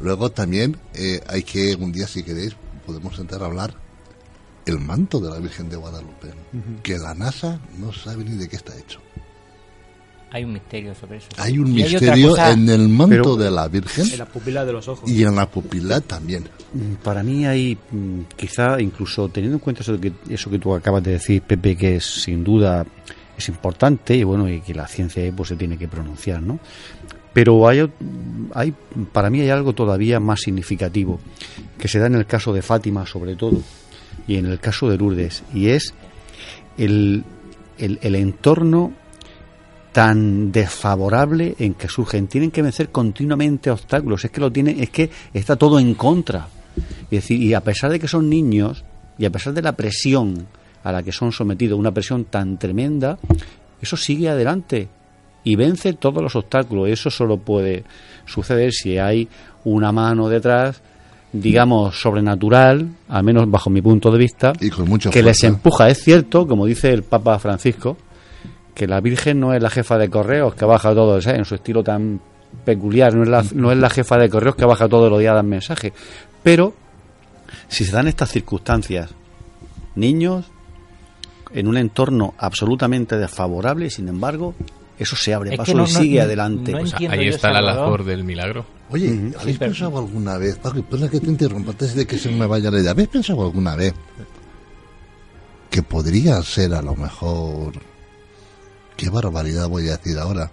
Luego 0.00 0.30
también 0.30 0.76
eh, 0.94 1.20
hay 1.28 1.42
que, 1.42 1.74
un 1.76 1.92
día 1.92 2.06
si 2.06 2.22
queréis, 2.22 2.54
podemos 2.86 3.16
sentar 3.16 3.42
a 3.42 3.46
hablar 3.46 3.74
el 4.66 4.78
manto 4.78 5.20
de 5.20 5.30
la 5.30 5.38
Virgen 5.38 5.68
de 5.68 5.76
Guadalupe, 5.76 6.28
que 6.82 6.98
la 6.98 7.14
NASA 7.14 7.60
no 7.78 7.92
sabe 7.92 8.24
ni 8.24 8.36
de 8.36 8.48
qué 8.48 8.56
está 8.56 8.76
hecho. 8.76 9.00
Hay 10.30 10.42
un 10.42 10.52
misterio 10.54 10.94
sobre 10.96 11.18
eso. 11.18 11.28
Hay 11.36 11.58
un 11.60 11.68
Y 11.68 11.82
misterio 11.84 12.30
cosa- 12.30 12.50
en 12.50 12.68
el 12.68 12.88
manto 12.88 13.08
Pero- 13.08 13.36
de 13.36 13.50
la 13.52 13.68
Virgen 13.68 14.10
en 14.10 14.18
las 14.18 14.28
pupilas 14.28 14.66
de 14.66 14.72
los 14.72 14.88
ojos 14.88 15.08
y 15.08 15.22
en 15.22 15.36
la 15.36 15.48
pupila 15.48 16.00
también. 16.00 16.48
Mm, 16.72 16.94
Para 17.04 17.22
mí 17.22 17.46
hay, 17.46 17.78
mm, 17.92 18.22
quizá 18.36 18.80
incluso 18.80 19.28
teniendo 19.28 19.56
en 19.58 19.60
cuenta 19.60 19.82
eso 19.82 20.00
que, 20.00 20.12
eso 20.28 20.50
que 20.50 20.58
tú 20.58 20.74
acabas 20.74 21.04
de 21.04 21.12
decir, 21.12 21.40
Pepe, 21.42 21.76
que 21.76 21.96
es 21.96 22.04
sin 22.22 22.42
duda 22.42 22.84
es 23.36 23.48
importante 23.48 24.16
y 24.16 24.24
bueno, 24.24 24.48
y 24.48 24.60
que 24.60 24.74
la 24.74 24.88
ciencia 24.88 25.22
pues, 25.36 25.50
se 25.50 25.56
tiene 25.56 25.76
que 25.78 25.86
pronunciar, 25.88 26.42
¿no? 26.42 26.58
Pero 27.34 27.68
hay, 27.68 27.86
hay, 28.54 28.72
para 29.12 29.28
mí 29.28 29.40
hay 29.40 29.50
algo 29.50 29.74
todavía 29.74 30.20
más 30.20 30.40
significativo, 30.40 31.20
que 31.76 31.88
se 31.88 31.98
da 31.98 32.06
en 32.06 32.14
el 32.14 32.26
caso 32.26 32.52
de 32.52 32.62
Fátima 32.62 33.04
sobre 33.04 33.34
todo, 33.34 33.60
y 34.26 34.36
en 34.36 34.46
el 34.46 34.60
caso 34.60 34.88
de 34.88 34.96
Lourdes, 34.96 35.42
y 35.52 35.68
es 35.68 35.92
el, 36.78 37.24
el, 37.76 38.14
entorno 38.14 38.92
tan 39.92 40.52
desfavorable 40.52 41.56
en 41.58 41.74
que 41.74 41.88
surgen. 41.88 42.28
Tienen 42.28 42.50
que 42.50 42.62
vencer 42.62 42.90
continuamente 42.90 43.70
obstáculos. 43.70 44.24
Es 44.24 44.30
que 44.30 44.40
lo 44.40 44.50
tienen, 44.50 44.80
es 44.80 44.90
que 44.90 45.10
está 45.32 45.56
todo 45.56 45.78
en 45.78 45.94
contra. 45.94 46.48
Decir, 47.10 47.40
y 47.40 47.54
a 47.54 47.60
pesar 47.60 47.92
de 47.92 48.00
que 48.00 48.08
son 48.08 48.28
niños, 48.28 48.84
y 49.18 49.24
a 49.24 49.30
pesar 49.30 49.52
de 49.52 49.62
la 49.62 49.72
presión 49.72 50.46
a 50.82 50.92
la 50.92 51.02
que 51.02 51.12
son 51.12 51.32
sometidos, 51.32 51.78
una 51.78 51.92
presión 51.92 52.24
tan 52.24 52.58
tremenda, 52.58 53.18
eso 53.80 53.96
sigue 53.96 54.28
adelante 54.28 54.88
y 55.44 55.56
vence 55.56 55.92
todos 55.92 56.22
los 56.22 56.34
obstáculos. 56.34 56.88
Eso 56.88 57.10
solo 57.10 57.36
puede 57.36 57.84
suceder 58.24 58.72
si 58.72 58.98
hay 58.98 59.28
una 59.64 59.92
mano 59.92 60.28
detrás, 60.28 60.80
digamos, 61.32 62.00
sobrenatural, 62.00 62.88
al 63.08 63.24
menos 63.24 63.50
bajo 63.50 63.70
mi 63.70 63.82
punto 63.82 64.10
de 64.10 64.18
vista, 64.18 64.52
Y 64.60 64.70
con 64.70 64.88
mucha 64.88 65.10
que 65.10 65.22
les 65.22 65.44
empuja. 65.44 65.88
Es 65.88 66.02
cierto, 66.02 66.46
como 66.46 66.66
dice 66.66 66.92
el 66.92 67.02
Papa 67.02 67.38
Francisco, 67.38 67.96
que 68.74 68.86
la 68.86 69.00
Virgen 69.00 69.38
no 69.38 69.52
es 69.52 69.62
la 69.62 69.70
jefa 69.70 69.98
de 69.98 70.08
correos 70.08 70.54
que 70.54 70.64
baja 70.64 70.94
todo, 70.94 71.20
¿sabes? 71.20 71.38
en 71.38 71.44
su 71.44 71.54
estilo 71.54 71.84
tan 71.84 72.20
peculiar, 72.64 73.14
no 73.14 73.22
es, 73.22 73.28
la, 73.28 73.44
no 73.54 73.70
es 73.70 73.78
la 73.78 73.90
jefa 73.90 74.16
de 74.16 74.28
correos 74.28 74.56
que 74.56 74.64
baja 74.64 74.88
todos 74.88 75.10
los 75.10 75.20
días 75.20 75.32
a 75.32 75.36
dar 75.36 75.44
mensajes. 75.44 75.92
Pero, 76.42 76.74
si 77.68 77.84
se 77.84 77.92
dan 77.92 78.08
estas 78.08 78.30
circunstancias, 78.30 79.10
niños 79.94 80.46
en 81.52 81.68
un 81.68 81.76
entorno 81.76 82.34
absolutamente 82.38 83.16
desfavorable, 83.16 83.90
sin 83.90 84.08
embargo, 84.08 84.54
eso 84.98 85.16
se 85.16 85.34
abre 85.34 85.50
Es 85.52 85.56
paso 85.58 85.74
no- 85.74 85.84
y 85.84 85.86
sigue 85.88 86.18
no- 86.18 86.24
adelante. 86.24 86.72
no 86.72 86.78
Pues 86.80 86.94
ahí 86.94 87.28
está 87.28 87.50
la 87.52 87.60
labor 87.62 88.04
del 88.04 88.24
milagro. 88.24 88.64
Oye, 88.90 89.10
Ujú. 89.12 89.38
¿habéis 89.40 89.58
pensado 89.58 89.98
alguna 89.98 90.36
vez, 90.38 90.56
Paco, 90.56 90.82
perdona 90.82 91.10
que 91.10 91.20
te 91.20 91.26
interrumpa 91.26 91.72
antes 91.72 91.94
de 91.94 92.06
que 92.06 92.18
se 92.18 92.30
me 92.30 92.46
vaya 92.46 92.70
la 92.70 92.80
idea, 92.80 92.90
¿habéis 92.92 93.08
pensado 93.08 93.42
alguna 93.42 93.74
vez 93.76 93.92
que 95.70 95.82
podría 95.82 96.40
ser 96.42 96.74
a 96.74 96.82
lo 96.82 96.94
mejor, 96.94 97.72
qué 98.96 99.08
barbaridad 99.10 99.68
voy 99.68 99.88
a 99.88 99.96
decir 99.96 100.16
ahora, 100.18 100.50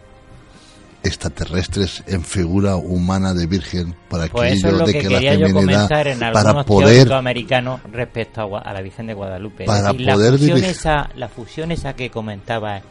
extraterrestres 1.04 2.04
en 2.08 2.24
figura 2.24 2.76
humana 2.76 3.34
de 3.34 3.48
virgen 3.48 3.96
para 4.10 4.28
Pues 4.28 4.54
eso 4.54 4.68
aquello 4.68 4.74
es 4.76 4.80
lo 4.80 4.86
de 4.88 4.94
que, 4.94 5.00
que, 5.00 5.10
la 5.10 5.20
quería 5.20 5.36
yo 5.36 5.48
feminidad 5.48 6.08
en 6.08 6.20
para 6.20 6.64
poder 6.64 6.88
teóricos 6.96 7.14
americanos 7.18 7.82
respecto 7.92 8.58
a, 8.58 8.74
la 8.74 8.82
Virgen 8.82 9.08
de 9.08 9.14
Guadalupe. 9.16 9.66
Para 9.66 9.92
decir, 9.94 10.08
poder 10.12 10.32
la 10.34 10.38
fusión, 10.38 10.58
dirigir- 10.60 10.70
esa, 10.70 11.10
la 11.16 11.28
fusión 11.30 11.72
esa 11.72 11.94
que 11.96 12.10
comentaba 12.12 12.82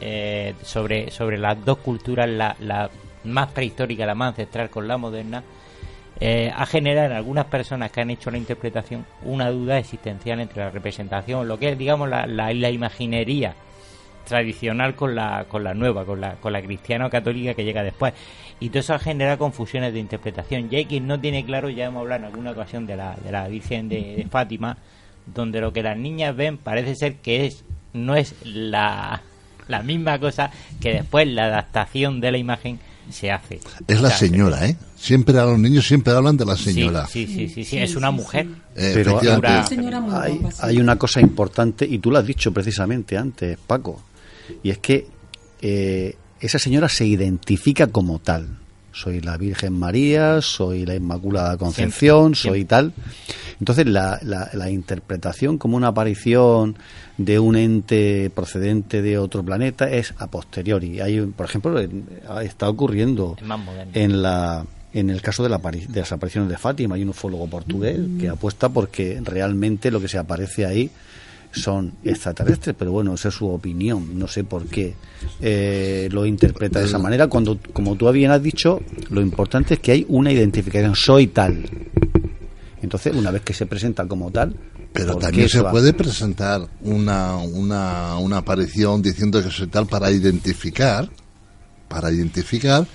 eh, 0.00 0.54
sobre, 0.62 1.10
sobre 1.10 1.38
las 1.38 1.64
dos 1.64 1.78
culturas, 1.78 2.28
la, 2.28 2.56
la 2.60 2.90
más 3.24 3.52
prehistórica, 3.52 4.06
la 4.06 4.14
más 4.14 4.30
ancestral 4.30 4.70
con 4.70 4.86
la 4.86 4.96
moderna, 4.96 5.42
eh, 6.20 6.52
ha 6.54 6.66
generado 6.66 7.10
en 7.10 7.16
algunas 7.16 7.46
personas 7.46 7.90
que 7.90 8.00
han 8.00 8.10
hecho 8.10 8.30
la 8.30 8.38
interpretación 8.38 9.04
una 9.24 9.50
duda 9.50 9.78
existencial 9.78 10.40
entre 10.40 10.62
la 10.62 10.70
representación, 10.70 11.48
lo 11.48 11.58
que 11.58 11.70
es, 11.70 11.78
digamos, 11.78 12.08
la, 12.08 12.26
la, 12.26 12.70
imaginería 12.70 13.54
tradicional 14.24 14.94
con 14.94 15.14
la, 15.14 15.46
con 15.48 15.64
la 15.64 15.74
nueva, 15.74 16.04
con 16.04 16.20
la, 16.20 16.34
con 16.36 16.52
la 16.52 16.62
cristiana 16.62 17.06
o 17.06 17.10
católica 17.10 17.54
que 17.54 17.64
llega 17.64 17.82
después. 17.82 18.14
Y 18.60 18.68
todo 18.68 18.80
eso 18.80 18.94
ha 18.94 18.98
generado 19.00 19.38
confusiones 19.38 19.92
de 19.92 19.98
interpretación. 19.98 20.68
Y 20.70 20.76
hay 20.76 20.84
quien 20.86 21.06
no 21.08 21.18
tiene 21.18 21.44
claro, 21.44 21.68
ya 21.68 21.86
hemos 21.86 22.02
hablado 22.02 22.20
en 22.20 22.26
alguna 22.26 22.52
ocasión 22.52 22.86
de 22.86 22.96
la, 22.96 23.16
de 23.16 23.32
la 23.32 23.48
Virgen 23.48 23.88
de, 23.88 24.16
de 24.16 24.26
Fátima, 24.30 24.78
donde 25.26 25.60
lo 25.60 25.72
que 25.72 25.82
las 25.82 25.96
niñas 25.96 26.36
ven 26.36 26.58
parece 26.58 26.94
ser 26.94 27.16
que 27.16 27.46
es 27.46 27.64
no 27.92 28.14
es 28.14 28.34
la, 28.44 29.22
la 29.68 29.82
misma 29.82 30.18
cosa 30.18 30.50
que 30.80 30.92
después 30.92 31.26
la 31.28 31.46
adaptación 31.46 32.20
de 32.20 32.32
la 32.32 32.38
imagen 32.38 32.78
se 33.10 33.30
hace. 33.30 33.60
Es 33.86 34.00
la 34.00 34.10
señora, 34.10 34.66
¿eh? 34.66 34.76
Siempre 34.96 35.38
a 35.38 35.44
los 35.44 35.58
niños 35.58 35.86
siempre 35.86 36.12
hablan 36.14 36.36
de 36.36 36.46
la 36.46 36.56
señora. 36.56 37.06
Sí, 37.06 37.26
sí, 37.26 37.48
sí, 37.48 37.64
sí, 37.64 37.78
es 37.78 37.96
una 37.96 38.10
mujer. 38.10 38.46
Eh, 38.74 38.92
Pero 38.94 39.20
hay 40.60 40.78
una 40.78 40.96
cosa 40.96 41.20
importante, 41.20 41.86
y 41.86 41.98
tú 41.98 42.10
lo 42.10 42.18
has 42.18 42.26
dicho 42.26 42.52
precisamente 42.52 43.16
antes, 43.18 43.58
Paco, 43.66 44.02
y 44.62 44.70
es 44.70 44.78
que 44.78 45.06
eh, 45.60 46.16
esa 46.40 46.58
señora 46.58 46.88
se 46.88 47.06
identifica 47.06 47.86
como 47.88 48.18
tal. 48.18 48.58
Soy 48.94 49.20
la 49.20 49.36
Virgen 49.36 49.72
María, 49.78 50.40
soy 50.40 50.86
la 50.86 50.94
Inmaculada 50.94 51.56
Concepción, 51.56 52.34
soy 52.34 52.64
tal. 52.64 52.92
Entonces, 53.58 53.86
la, 53.86 54.18
la, 54.22 54.48
la 54.54 54.70
interpretación 54.70 55.58
como 55.58 55.76
una 55.76 55.88
aparición 55.88 56.76
de 57.18 57.38
un 57.38 57.56
ente 57.56 58.30
procedente 58.34 59.02
de 59.02 59.18
otro 59.18 59.42
planeta 59.44 59.90
es 59.90 60.14
a 60.18 60.28
posteriori. 60.28 61.00
Hay, 61.00 61.18
un- 61.20 61.32
por 61.32 61.46
ejemplo, 61.46 61.78
está 62.42 62.68
ocurriendo 62.68 63.36
en 63.94 64.22
la 64.22 64.64
en 64.92 65.10
el 65.10 65.20
caso 65.22 65.42
de, 65.42 65.48
la 65.48 65.58
de 65.58 66.00
las 66.00 66.12
apariciones 66.12 66.48
de 66.48 66.56
Fátima 66.56 66.94
hay 66.94 67.02
un 67.02 67.08
ufólogo 67.08 67.48
portugués 67.48 67.98
que 68.20 68.28
apuesta 68.28 68.68
porque 68.68 69.20
realmente 69.24 69.90
lo 69.90 70.00
que 70.00 70.06
se 70.06 70.18
aparece 70.18 70.66
ahí 70.66 70.88
son 71.54 71.92
extraterrestres, 72.04 72.74
pero 72.78 72.92
bueno, 72.92 73.14
esa 73.14 73.28
es 73.28 73.34
su 73.34 73.48
opinión, 73.48 74.18
no 74.18 74.26
sé 74.26 74.44
por 74.44 74.66
qué 74.66 74.94
eh, 75.40 76.08
lo 76.10 76.26
interpreta 76.26 76.80
de 76.80 76.86
esa 76.86 76.98
manera, 76.98 77.28
cuando, 77.28 77.58
como 77.72 77.96
tú 77.96 78.10
bien 78.12 78.30
has 78.30 78.42
dicho, 78.42 78.80
lo 79.10 79.20
importante 79.20 79.74
es 79.74 79.80
que 79.80 79.92
hay 79.92 80.06
una 80.08 80.32
identificación, 80.32 80.94
soy 80.94 81.28
tal. 81.28 81.64
Entonces, 82.82 83.14
una 83.16 83.30
vez 83.30 83.42
que 83.42 83.54
se 83.54 83.66
presenta 83.66 84.06
como 84.06 84.30
tal, 84.30 84.54
Pero 84.92 85.14
¿por 85.14 85.22
también 85.22 85.48
se 85.48 85.62
va? 85.62 85.70
puede 85.70 85.92
presentar 85.94 86.68
una, 86.82 87.36
una, 87.38 88.18
una 88.18 88.38
aparición 88.38 89.00
diciendo 89.00 89.42
que 89.42 89.50
soy 89.50 89.68
tal 89.68 89.86
para 89.86 90.10
identificar, 90.10 91.08
para 91.88 92.12
identificar 92.12 92.86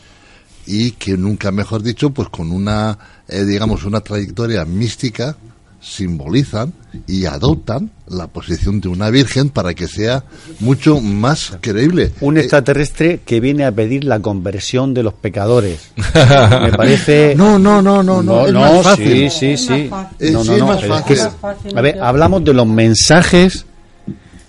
y 0.67 0.91
que 0.91 1.17
nunca 1.17 1.51
mejor 1.51 1.81
dicho, 1.81 2.11
pues 2.11 2.29
con 2.29 2.51
una, 2.51 2.97
eh, 3.27 3.43
digamos, 3.45 3.83
una 3.85 4.01
trayectoria 4.01 4.63
mística 4.65 5.35
simbolizan 5.81 6.73
y 7.07 7.25
adoptan 7.25 7.91
la 8.07 8.27
posición 8.27 8.81
de 8.81 8.89
una 8.89 9.09
virgen 9.09 9.49
para 9.49 9.73
que 9.73 9.87
sea 9.87 10.23
mucho 10.59 10.99
más 10.99 11.57
creíble. 11.61 12.11
Un 12.21 12.37
extraterrestre 12.37 13.21
que 13.25 13.39
viene 13.39 13.65
a 13.65 13.71
pedir 13.71 14.03
la 14.03 14.19
conversión 14.19 14.93
de 14.93 15.03
los 15.03 15.13
pecadores. 15.13 15.91
Me 16.15 16.71
parece. 16.71 17.33
No, 17.35 17.59
no, 17.59 17.81
no, 17.81 18.03
no, 18.03 18.21
no, 18.21 18.47
es 18.47 18.53
más 18.53 18.83
fácil. 18.83 19.29
Sí, 19.29 19.29
sí, 19.29 19.51
Es 19.51 19.65
sí. 19.65 19.89
Eh, 20.19 20.31
No, 20.31 20.43
no, 20.43 20.73
es 20.73 20.87
no, 20.87 21.77
a 21.77 21.81
ver, 21.81 21.99
hablamos 22.01 22.43
de 22.43 22.53
los 22.53 22.67
mensajes 22.67 23.65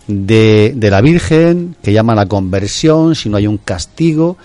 de, 0.06 0.72
de 0.74 0.90
la 0.90 1.00
Virgen 1.00 1.76
que 1.82 1.92
llama 1.92 2.14
a 2.14 2.16
la 2.16 2.26
conversión, 2.26 3.14
si 3.14 3.28
no 3.28 3.36
hay 3.36 3.46
un 3.46 3.58
castigo. 3.58 4.36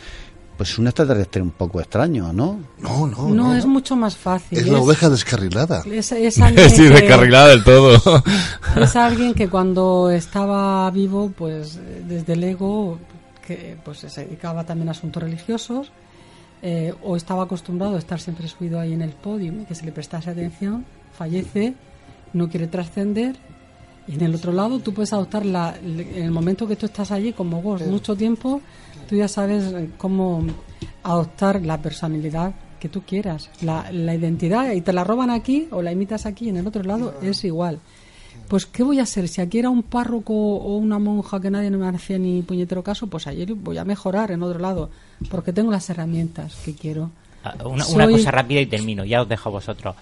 Pues 0.58 0.70
es 0.72 0.80
un 0.80 0.88
extraterrestre 0.88 1.42
un 1.42 1.52
poco 1.52 1.80
extraño, 1.82 2.32
¿no? 2.32 2.60
No, 2.80 3.08
no, 3.08 3.30
No, 3.30 3.56
es 3.56 3.66
mucho 3.66 3.96
más 3.96 4.16
fácil. 4.16 4.58
Es 4.58 4.68
la 4.68 4.80
oveja 4.80 5.10
descarrilada. 5.10 5.84
Es, 5.86 6.12
es 6.14 6.40
alguien 6.42 6.70
Sí, 6.70 6.84
que- 6.84 6.90
descarrilada 6.90 7.48
del 7.50 7.64
todo. 7.64 8.02
Es 8.82 8.96
alguien 8.96 9.34
que 9.34 9.50
cuando 9.50 10.10
estaba 10.10 10.90
vivo, 10.92 11.32
pues 11.38 11.80
desde 12.08 12.34
el 12.34 12.44
ego, 12.44 12.98
que 13.46 13.78
pues 13.84 14.00
se 14.00 14.26
dedicaba 14.26 14.64
también 14.66 14.88
a 14.88 14.92
asuntos 14.92 15.22
religiosos, 15.22 15.92
eh, 16.62 16.94
o 17.04 17.16
estaba 17.16 17.44
acostumbrado 17.44 17.96
a 17.96 18.00
estar 18.00 18.20
siempre 18.20 18.48
subido 18.48 18.80
ahí 18.80 18.94
en 18.94 19.02
el 19.02 19.12
podio 19.12 19.52
y 19.62 19.66
que 19.66 19.76
se 19.76 19.86
le 19.86 19.92
prestase 19.92 20.30
atención, 20.32 20.86
fallece, 21.18 21.74
no 22.34 22.50
quiere 22.50 22.68
trascender. 22.68 23.36
Y 24.08 24.14
en 24.16 24.22
el 24.22 24.36
otro 24.36 24.52
lado 24.52 24.80
tú 24.80 24.94
puedes 24.94 25.12
adoptar 25.14 25.46
la, 25.46 25.76
en 25.84 26.24
el 26.24 26.32
momento 26.32 26.68
que 26.68 26.76
tú 26.76 26.86
estás 26.86 27.12
allí 27.12 27.34
como 27.34 27.62
vos 27.62 27.82
mucho 27.88 28.16
tiempo, 28.16 28.62
tú 29.08 29.16
ya 29.16 29.28
sabes 29.28 29.74
eh, 29.74 29.90
cómo 29.98 30.44
adoptar 31.04 31.62
la 31.66 31.82
personalidad 31.82 32.54
que 32.80 32.90
tú 32.90 33.02
quieras, 33.02 33.50
la, 33.62 33.92
la 33.92 34.14
identidad 34.16 34.72
y 34.74 34.82
te 34.82 34.94
la 34.94 35.04
roban 35.04 35.30
aquí 35.30 35.68
o 35.72 35.82
la 35.82 35.92
imitas 35.92 36.26
aquí 36.26 36.50
en 36.50 36.58
el 36.58 36.68
otro 36.68 36.84
lado 36.84 37.16
es 37.22 37.44
igual. 37.44 37.80
Pues 38.48 38.66
¿qué 38.68 38.84
voy 38.84 39.00
a 39.00 39.04
hacer? 39.04 39.28
Si 39.28 39.42
aquí 39.42 39.58
era 39.60 39.70
un 39.72 39.82
párroco 39.82 40.34
o 40.34 40.78
una 40.78 41.00
monja 41.00 41.40
que 41.40 41.50
nadie 41.50 41.72
me 41.72 41.88
hacía 41.88 42.20
ni 42.20 42.42
puñetero 42.44 42.84
caso, 42.84 43.08
pues 43.08 43.26
ayer 43.28 43.54
voy 43.56 43.78
a 43.80 43.86
mejorar 43.86 44.30
en 44.32 44.44
otro 44.44 44.60
lado 44.60 44.90
porque 45.32 45.52
tengo 45.54 45.72
las 45.72 45.90
herramientas 45.90 46.56
que 46.64 46.74
quiero. 46.76 47.10
Ah, 47.44 47.56
Una, 47.66 47.86
una 47.88 48.04
Soy- 48.06 48.14
cosa 48.14 48.32
rápida 48.32 48.60
y 48.62 48.66
termino, 48.68 49.04
ya 49.06 49.22
os 49.22 49.30
dejo 49.30 49.50
a 49.50 49.52
vosotros. 49.54 49.96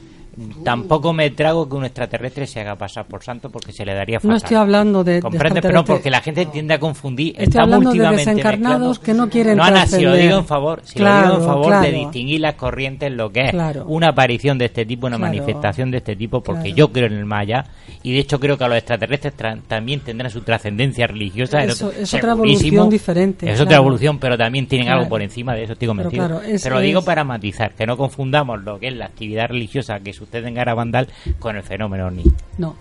Tampoco 0.63 1.13
me 1.13 1.29
trago 1.31 1.67
que 1.69 1.75
un 1.75 1.85
extraterrestre 1.85 2.47
se 2.47 2.61
haga 2.61 2.75
pasar 2.75 3.05
por 3.05 3.23
santo 3.23 3.49
porque 3.49 3.71
se 3.71 3.85
le 3.85 3.93
daría 3.93 4.19
fatal. 4.19 4.31
No 4.31 4.37
estoy 4.37 4.57
hablando 4.57 5.03
de- 5.03 5.13
de 5.15 5.21
¿Comprendes? 5.21 5.61
Pero 5.61 5.85
porque 5.85 6.09
la 6.09 6.21
gente 6.21 6.45
tiende 6.47 6.73
a 6.73 6.79
confundir. 6.79 7.29
Estoy 7.33 7.45
Estamos 7.47 7.73
hablando 7.85 7.91
de 8.11 8.15
desencarnados 8.17 8.99
que 8.99 9.13
no 9.13 9.29
quieren 9.29 9.57
No, 9.57 9.63
Ana, 9.63 9.85
si 9.85 10.01
lo 10.01 10.13
digo 10.15 10.37
en 10.37 10.45
favor, 10.45 10.81
si 10.83 10.99
lo 10.99 11.05
Claro, 11.05 11.27
digo 11.27 11.39
en 11.41 11.45
favor 11.45 11.65
de 11.65 11.89
claro. 11.89 11.97
distinguir 11.97 12.41
las 12.41 12.55
corrientes, 12.55 13.11
lo 13.11 13.31
que 13.31 13.41
es 13.45 13.51
Claro. 13.51 13.85
una 13.87 14.09
aparición 14.09 14.57
de 14.57 14.65
este 14.65 14.85
tipo, 14.85 15.07
una 15.07 15.17
Claro. 15.17 15.33
manifestación 15.33 15.91
de 15.91 15.97
este 15.97 16.15
tipo, 16.15 16.41
porque 16.41 16.61
Claro. 16.73 16.75
yo 16.75 16.91
creo 16.91 17.07
en 17.07 17.13
el 17.13 17.33
allá 17.33 17.65
y 18.03 18.13
de 18.13 18.19
hecho 18.19 18.39
creo 18.39 18.57
que 18.57 18.63
a 18.63 18.67
los 18.67 18.77
extraterrestres 18.77 19.35
tra- 19.35 19.59
también 19.67 19.99
tendrán 20.01 20.29
su 20.31 20.41
trascendencia 20.41 21.07
religiosa. 21.07 21.63
Eso- 21.63 21.91
es 21.91 22.13
otra 22.13 22.33
evolución 22.33 22.89
diferente, 22.89 23.47
Es 23.49 23.55
otra 23.59 23.69
claro. 23.69 23.83
evolución, 23.83 24.19
pero 24.19 24.37
también 24.37 24.67
tienen 24.67 24.85
Claro. 24.87 24.99
algo 25.01 25.09
por 25.09 25.21
encima 25.21 25.53
de 25.55 25.63
eso, 25.63 25.73
estoy 25.73 25.87
Pero 25.87 25.97
convencido. 25.97 26.27
claro, 26.27 26.41
es- 26.43 26.61
Te 26.63 26.69
lo 26.69 26.79
digo 26.79 26.99
es- 26.99 27.05
para 27.05 27.23
matizar, 27.23 27.73
que 27.73 27.85
no 27.87 27.97
confundamos 27.97 28.63
lo 28.63 28.79
que 28.79 28.87
es 28.89 28.95
la 28.95 29.05
actividad 29.05 29.47
religiosa 29.47 29.99
que 29.99 30.13
sucede 30.25 30.47
en 30.47 30.53
Garabandal 30.55 31.07
con 31.39 31.55
el 31.55 31.63
fenómeno 31.63 32.07
OVNI. 32.07 32.23
No. 32.57 32.75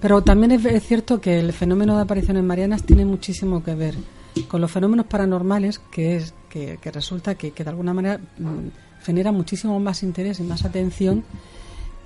Pero 0.00 0.22
también 0.22 0.52
es, 0.52 0.64
es 0.64 0.82
cierto 0.86 1.20
que 1.20 1.38
el 1.40 1.52
fenómeno 1.52 1.96
de 1.96 2.02
apariciones 2.02 2.42
marianas 2.42 2.82
tiene 2.84 3.04
muchísimo 3.04 3.62
que 3.62 3.74
ver 3.74 3.94
con 4.48 4.60
los 4.60 4.70
fenómenos 4.70 5.06
paranormales, 5.06 5.78
que 5.90 6.16
es 6.16 6.34
que, 6.48 6.78
que 6.80 6.90
resulta 6.90 7.34
que, 7.34 7.50
que 7.50 7.64
de 7.64 7.70
alguna 7.70 7.92
manera 7.92 8.18
mm, 8.38 9.02
genera 9.04 9.30
muchísimo 9.32 9.78
más 9.80 10.02
interés 10.02 10.40
y 10.40 10.42
más 10.44 10.64
atención 10.64 11.24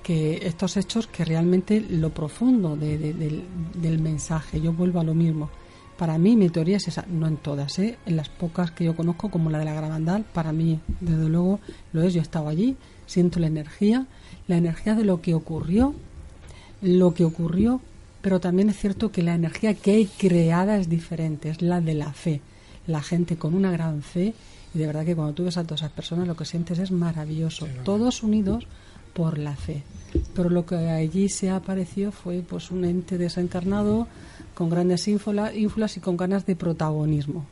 que 0.03 0.45
estos 0.45 0.77
hechos 0.77 1.07
que 1.07 1.25
realmente 1.25 1.79
lo 1.89 2.09
profundo 2.11 2.75
de- 2.75 2.97
de- 2.97 3.13
del, 3.13 3.43
del 3.75 3.99
mensaje. 3.99 4.61
Yo 4.61 4.71
vuelvo 4.73 4.99
a 4.99 5.03
lo 5.03 5.13
mismo. 5.13 5.49
Para 5.97 6.17
mí 6.17 6.35
mi 6.35 6.49
teoría 6.49 6.77
es 6.77 6.87
esa, 6.89 7.05
no 7.09 7.25
en 7.25 7.37
todas, 7.37 7.79
¿eh? 7.79 7.97
en 8.05 8.17
las 8.17 8.27
pocas 8.29 8.69
que 8.71 8.83
yo 8.83 8.95
conozco, 8.95 9.31
como 9.31 9.49
la 9.49 9.59
de 9.59 9.65
la 9.65 9.73
Gravandal, 9.73 10.25
para 10.33 10.51
mí 10.51 10.79
desde 10.99 11.29
luego 11.29 11.59
lo 11.93 12.03
es, 12.03 12.13
yo 12.13 12.19
he 12.19 12.21
estado 12.21 12.49
allí, 12.49 12.75
siento 13.05 13.39
la 13.39 13.47
energía, 13.47 14.05
la 14.47 14.57
energía 14.57 14.95
de 14.95 15.03
lo 15.03 15.21
que 15.21 15.33
ocurrió, 15.33 15.93
lo 16.81 17.13
que 17.13 17.25
ocurrió, 17.25 17.81
pero 18.21 18.39
también 18.39 18.69
es 18.69 18.77
cierto 18.77 19.11
que 19.11 19.23
la 19.23 19.35
energía 19.35 19.73
que 19.73 19.91
hay 19.91 20.05
creada 20.05 20.77
es 20.77 20.89
diferente, 20.89 21.49
es 21.49 21.61
la 21.61 21.81
de 21.81 21.93
la 21.93 22.13
fe, 22.13 22.41
la 22.87 23.01
gente 23.01 23.37
con 23.37 23.53
una 23.53 23.71
gran 23.71 24.01
fe 24.01 24.33
y 24.73 24.79
de 24.79 24.87
verdad 24.87 25.05
que 25.05 25.15
cuando 25.15 25.33
tú 25.33 25.45
ves 25.45 25.57
a 25.57 25.63
todas 25.63 25.81
esas 25.81 25.91
personas 25.91 26.27
lo 26.27 26.35
que 26.35 26.45
sientes 26.45 26.79
es 26.79 26.91
maravilloso, 26.91 27.67
todos 27.83 28.23
unidos 28.23 28.67
por 29.13 29.37
la 29.37 29.55
fe. 29.55 29.83
Pero 30.33 30.49
lo 30.49 30.65
que 30.65 30.75
allí 30.75 31.29
se 31.29 31.49
apareció 31.49 32.11
fue 32.11 32.43
pues 32.47 32.71
un 32.71 32.83
ente 32.83 33.17
desencarnado 33.17 34.07
con 34.53 34.69
grandes 34.69 35.07
ínfulas, 35.07 35.55
ínfulas 35.55 35.97
y 35.97 36.01
con 36.01 36.17
ganas 36.17 36.45
de 36.45 36.55
protagonismo. 36.55 37.45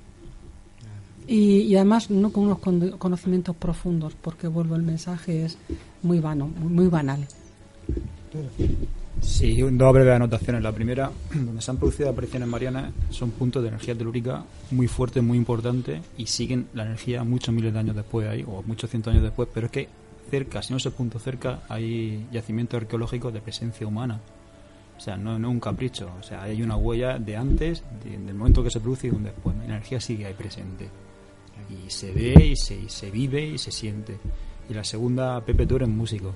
Y, 1.27 1.61
y 1.61 1.75
además 1.75 2.09
no 2.09 2.31
con 2.31 2.43
unos 2.45 2.59
con- 2.59 2.97
conocimientos 2.97 3.55
profundos, 3.55 4.13
porque 4.21 4.47
vuelvo 4.47 4.75
el 4.75 4.83
mensaje 4.83 5.45
es 5.45 5.57
muy 6.01 6.19
vano, 6.19 6.47
muy, 6.47 6.87
banal. 6.87 7.25
Sí, 9.21 9.61
dos 9.61 9.93
breves 9.93 10.13
anotaciones. 10.15 10.61
La 10.63 10.71
primera, 10.71 11.11
donde 11.33 11.61
se 11.61 11.71
han 11.71 11.77
producido 11.77 12.09
apariciones 12.09 12.47
marianas, 12.49 12.91
son 13.09 13.31
puntos 13.31 13.61
de 13.61 13.69
energía 13.69 13.95
telúrica 13.95 14.43
muy 14.71 14.87
fuertes, 14.87 15.23
muy 15.23 15.37
importantes 15.37 16.01
y 16.17 16.25
siguen 16.25 16.67
la 16.73 16.83
energía 16.83 17.23
muchos 17.23 17.53
miles 17.53 17.71
de 17.73 17.79
años 17.79 17.95
después 17.95 18.27
ahí, 18.27 18.43
o 18.45 18.61
muchos 18.63 18.89
cientos 18.89 19.11
años 19.11 19.23
después. 19.23 19.47
Pero 19.53 19.67
es 19.67 19.71
que 19.71 19.87
cerca, 20.29 20.61
si 20.61 20.73
no 20.73 20.77
es 20.77 20.85
el 20.85 20.91
punto 20.91 21.19
cerca, 21.19 21.61
hay 21.69 22.25
yacimientos 22.31 22.81
arqueológicos 22.81 23.33
de 23.33 23.39
presencia 23.41 23.87
humana. 23.87 24.19
O 24.97 24.99
sea, 24.99 25.15
no, 25.17 25.39
no 25.39 25.49
un 25.49 25.59
capricho. 25.59 26.09
O 26.19 26.23
sea, 26.23 26.43
hay 26.43 26.61
una 26.61 26.75
huella 26.75 27.17
de 27.17 27.37
antes, 27.37 27.83
de- 28.03 28.17
del 28.17 28.35
momento 28.35 28.63
que 28.63 28.69
se 28.71 28.79
produce 28.79 29.07
y 29.07 29.09
de 29.11 29.15
un 29.15 29.23
después. 29.23 29.55
La 29.57 29.65
energía 29.65 29.99
sigue 30.01 30.25
ahí 30.25 30.33
presente. 30.33 30.87
Y 31.69 31.89
se 31.89 32.11
ve, 32.11 32.45
y 32.47 32.55
se, 32.55 32.75
y 32.75 32.89
se 32.89 33.09
vive, 33.11 33.45
y 33.45 33.57
se 33.57 33.71
siente. 33.71 34.17
Y 34.69 34.73
la 34.73 34.83
segunda, 34.83 35.41
Pepe, 35.45 35.65
tú 35.65 35.75
eres 35.77 35.89
músico. 35.89 36.33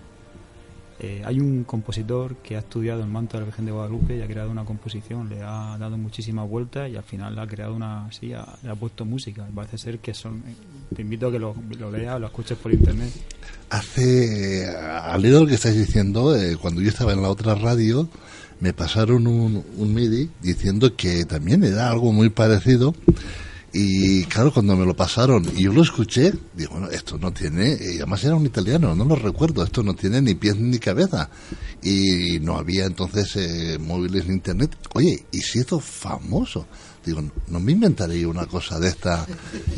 Eh, 0.99 1.21
hay 1.23 1.39
un 1.39 1.63
compositor 1.63 2.37
que 2.37 2.55
ha 2.55 2.59
estudiado 2.59 3.03
el 3.03 3.07
manto 3.07 3.33
de 3.37 3.41
la 3.41 3.45
Virgen 3.45 3.65
de 3.65 3.71
Guadalupe 3.71 4.17
y 4.17 4.21
ha 4.23 4.25
creado 4.27 4.49
una 4.49 4.65
composición, 4.65 5.29
le 5.29 5.43
ha 5.43 5.77
dado 5.77 5.95
muchísimas 5.95 6.49
vueltas 6.49 6.89
y 6.89 6.95
al 6.95 7.03
final 7.03 7.37
ha 7.37 7.45
creado 7.45 7.75
una, 7.75 8.11
sí, 8.11 8.33
ha- 8.33 8.57
le 8.63 8.71
ha 8.71 8.75
puesto 8.75 9.05
música. 9.05 9.47
Parece 9.53 9.77
ser 9.77 9.99
que 9.99 10.15
son, 10.15 10.41
te 10.95 11.03
invito 11.03 11.27
a 11.27 11.31
que 11.31 11.37
lo, 11.37 11.53
lo 11.77 11.91
leas, 11.91 12.19
lo 12.19 12.25
escuches 12.25 12.57
por 12.57 12.73
internet. 12.73 13.11
Hace, 13.69 14.67
al 14.75 15.21
de 15.21 15.29
lo 15.29 15.45
que 15.45 15.53
estáis 15.53 15.77
diciendo, 15.77 16.35
eh, 16.35 16.57
cuando 16.59 16.81
yo 16.81 16.89
estaba 16.89 17.13
en 17.13 17.21
la 17.21 17.29
otra 17.29 17.53
radio, 17.53 18.09
me 18.59 18.73
pasaron 18.73 19.27
un, 19.27 19.63
un 19.77 19.93
MIDI 19.93 20.31
diciendo 20.41 20.95
que 20.95 21.25
también 21.25 21.63
era 21.63 21.91
algo 21.91 22.11
muy 22.11 22.29
parecido. 22.31 22.95
Y 23.73 24.23
claro, 24.25 24.51
cuando 24.53 24.75
me 24.77 24.85
lo 24.85 24.95
pasaron 24.95 25.45
y 25.55 25.63
yo 25.63 25.73
lo 25.73 25.81
escuché, 25.83 26.33
digo, 26.55 26.71
bueno, 26.71 26.89
esto 26.89 27.17
no 27.17 27.31
tiene, 27.33 27.77
y 27.79 27.97
además 27.97 28.23
era 28.23 28.35
un 28.35 28.45
italiano, 28.45 28.95
no 28.95 29.03
lo 29.05 29.15
recuerdo, 29.15 29.63
esto 29.63 29.83
no 29.83 29.93
tiene 29.93 30.21
ni 30.21 30.35
pies 30.35 30.55
ni 30.57 30.79
cabeza. 30.79 31.29
Y 31.83 32.39
no 32.41 32.57
había 32.57 32.85
entonces 32.85 33.35
eh, 33.35 33.77
móviles 33.79 34.25
ni 34.27 34.33
internet. 34.35 34.75
Oye, 34.93 35.25
y 35.31 35.41
se 35.41 35.59
hizo 35.59 35.79
famoso. 35.79 36.65
Digo, 37.05 37.21
no 37.49 37.59
me 37.59 37.71
inventaré 37.73 38.25
una 38.25 38.45
cosa 38.47 38.79
de 38.79 38.87
esta 38.89 39.25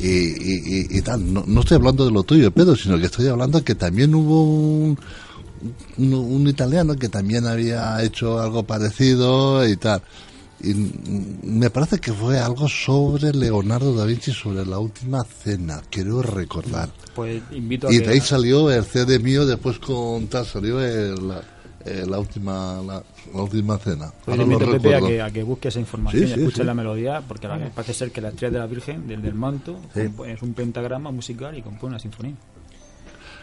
y, 0.02 0.08
y- 0.08 0.88
y- 0.98 1.02
tal. 1.02 1.32
No, 1.34 1.44
no 1.46 1.60
estoy 1.62 1.76
hablando 1.76 2.06
de 2.06 2.12
lo 2.12 2.24
tuyo, 2.24 2.52
Pedro, 2.52 2.76
sino 2.76 2.98
que 2.98 3.06
estoy 3.08 3.28
hablando 3.28 3.64
que 3.64 3.76
también 3.76 4.16
hubo 4.16 4.44
un, 4.46 4.98
un 5.98 6.48
italiano 6.48 6.96
que 6.96 7.10
también 7.10 7.46
había 7.46 8.02
hecho 8.04 8.40
algo 8.40 8.64
parecido 8.64 9.68
y 9.68 9.76
tal. 9.78 10.02
Y 10.62 10.74
me 11.44 11.70
parece 11.70 12.00
que 12.00 12.12
fue 12.12 12.38
algo 12.40 12.68
sobre 12.68 13.32
Leonardo 13.34 13.96
da 13.96 14.06
Vinci, 14.06 14.32
sobre 14.34 14.66
la 14.66 14.78
última 14.80 15.24
cena, 15.24 15.82
quiero 15.90 16.22
recordar. 16.22 16.90
Pues 17.16 17.42
invito 17.52 17.88
a 17.88 17.94
Y 17.94 18.00
que- 18.00 18.08
de 18.08 18.14
ahí 18.14 18.20
salió 18.20 18.70
el 18.70 18.84
CD 18.84 19.20
mío, 19.20 19.46
después 19.46 19.80
con 19.80 20.28
tal 20.28 20.46
salió 20.46 20.82
el- 20.82 21.28
la, 21.30 21.42
eh, 21.86 22.06
la 22.06 22.20
última 22.20 22.82
la, 22.86 23.02
la 23.34 23.42
última 23.42 23.78
cena. 23.78 24.12
Pues 24.26 24.38
invito, 24.38 24.66
lo 24.66 24.72
Pepe, 24.74 24.96
a 24.96 25.00
que, 25.02 25.22
a 25.22 25.32
que 25.32 25.44
busques 25.44 25.74
esa 25.74 25.80
información 25.80 26.24
Sí, 26.26 26.30
y 26.30 26.34
sí, 26.34 26.40
escuches 26.42 26.58
sí. 26.60 26.64
la 26.66 26.74
melodía, 26.74 27.24
porque 27.26 27.48
la- 27.48 27.70
parece 27.70 27.94
ser 27.94 28.12
que 28.12 28.20
la 28.20 28.30
estrella 28.30 28.52
de 28.52 28.60
la 28.60 28.68
Virgen, 28.68 29.08
del, 29.08 29.22
del 29.22 29.36
manto, 29.36 29.80
es 29.96 30.42
un 30.42 30.54
pentagrama 30.54 31.10
musical 31.12 31.58
y 31.58 31.62
compone 31.62 31.92
una 31.94 32.00
sinfonía. 32.00 32.36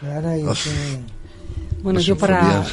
Ahora 0.03 0.35
que- 0.35 0.99
Bueno, 1.83 1.99
yo 1.99 2.17
para 2.17 2.65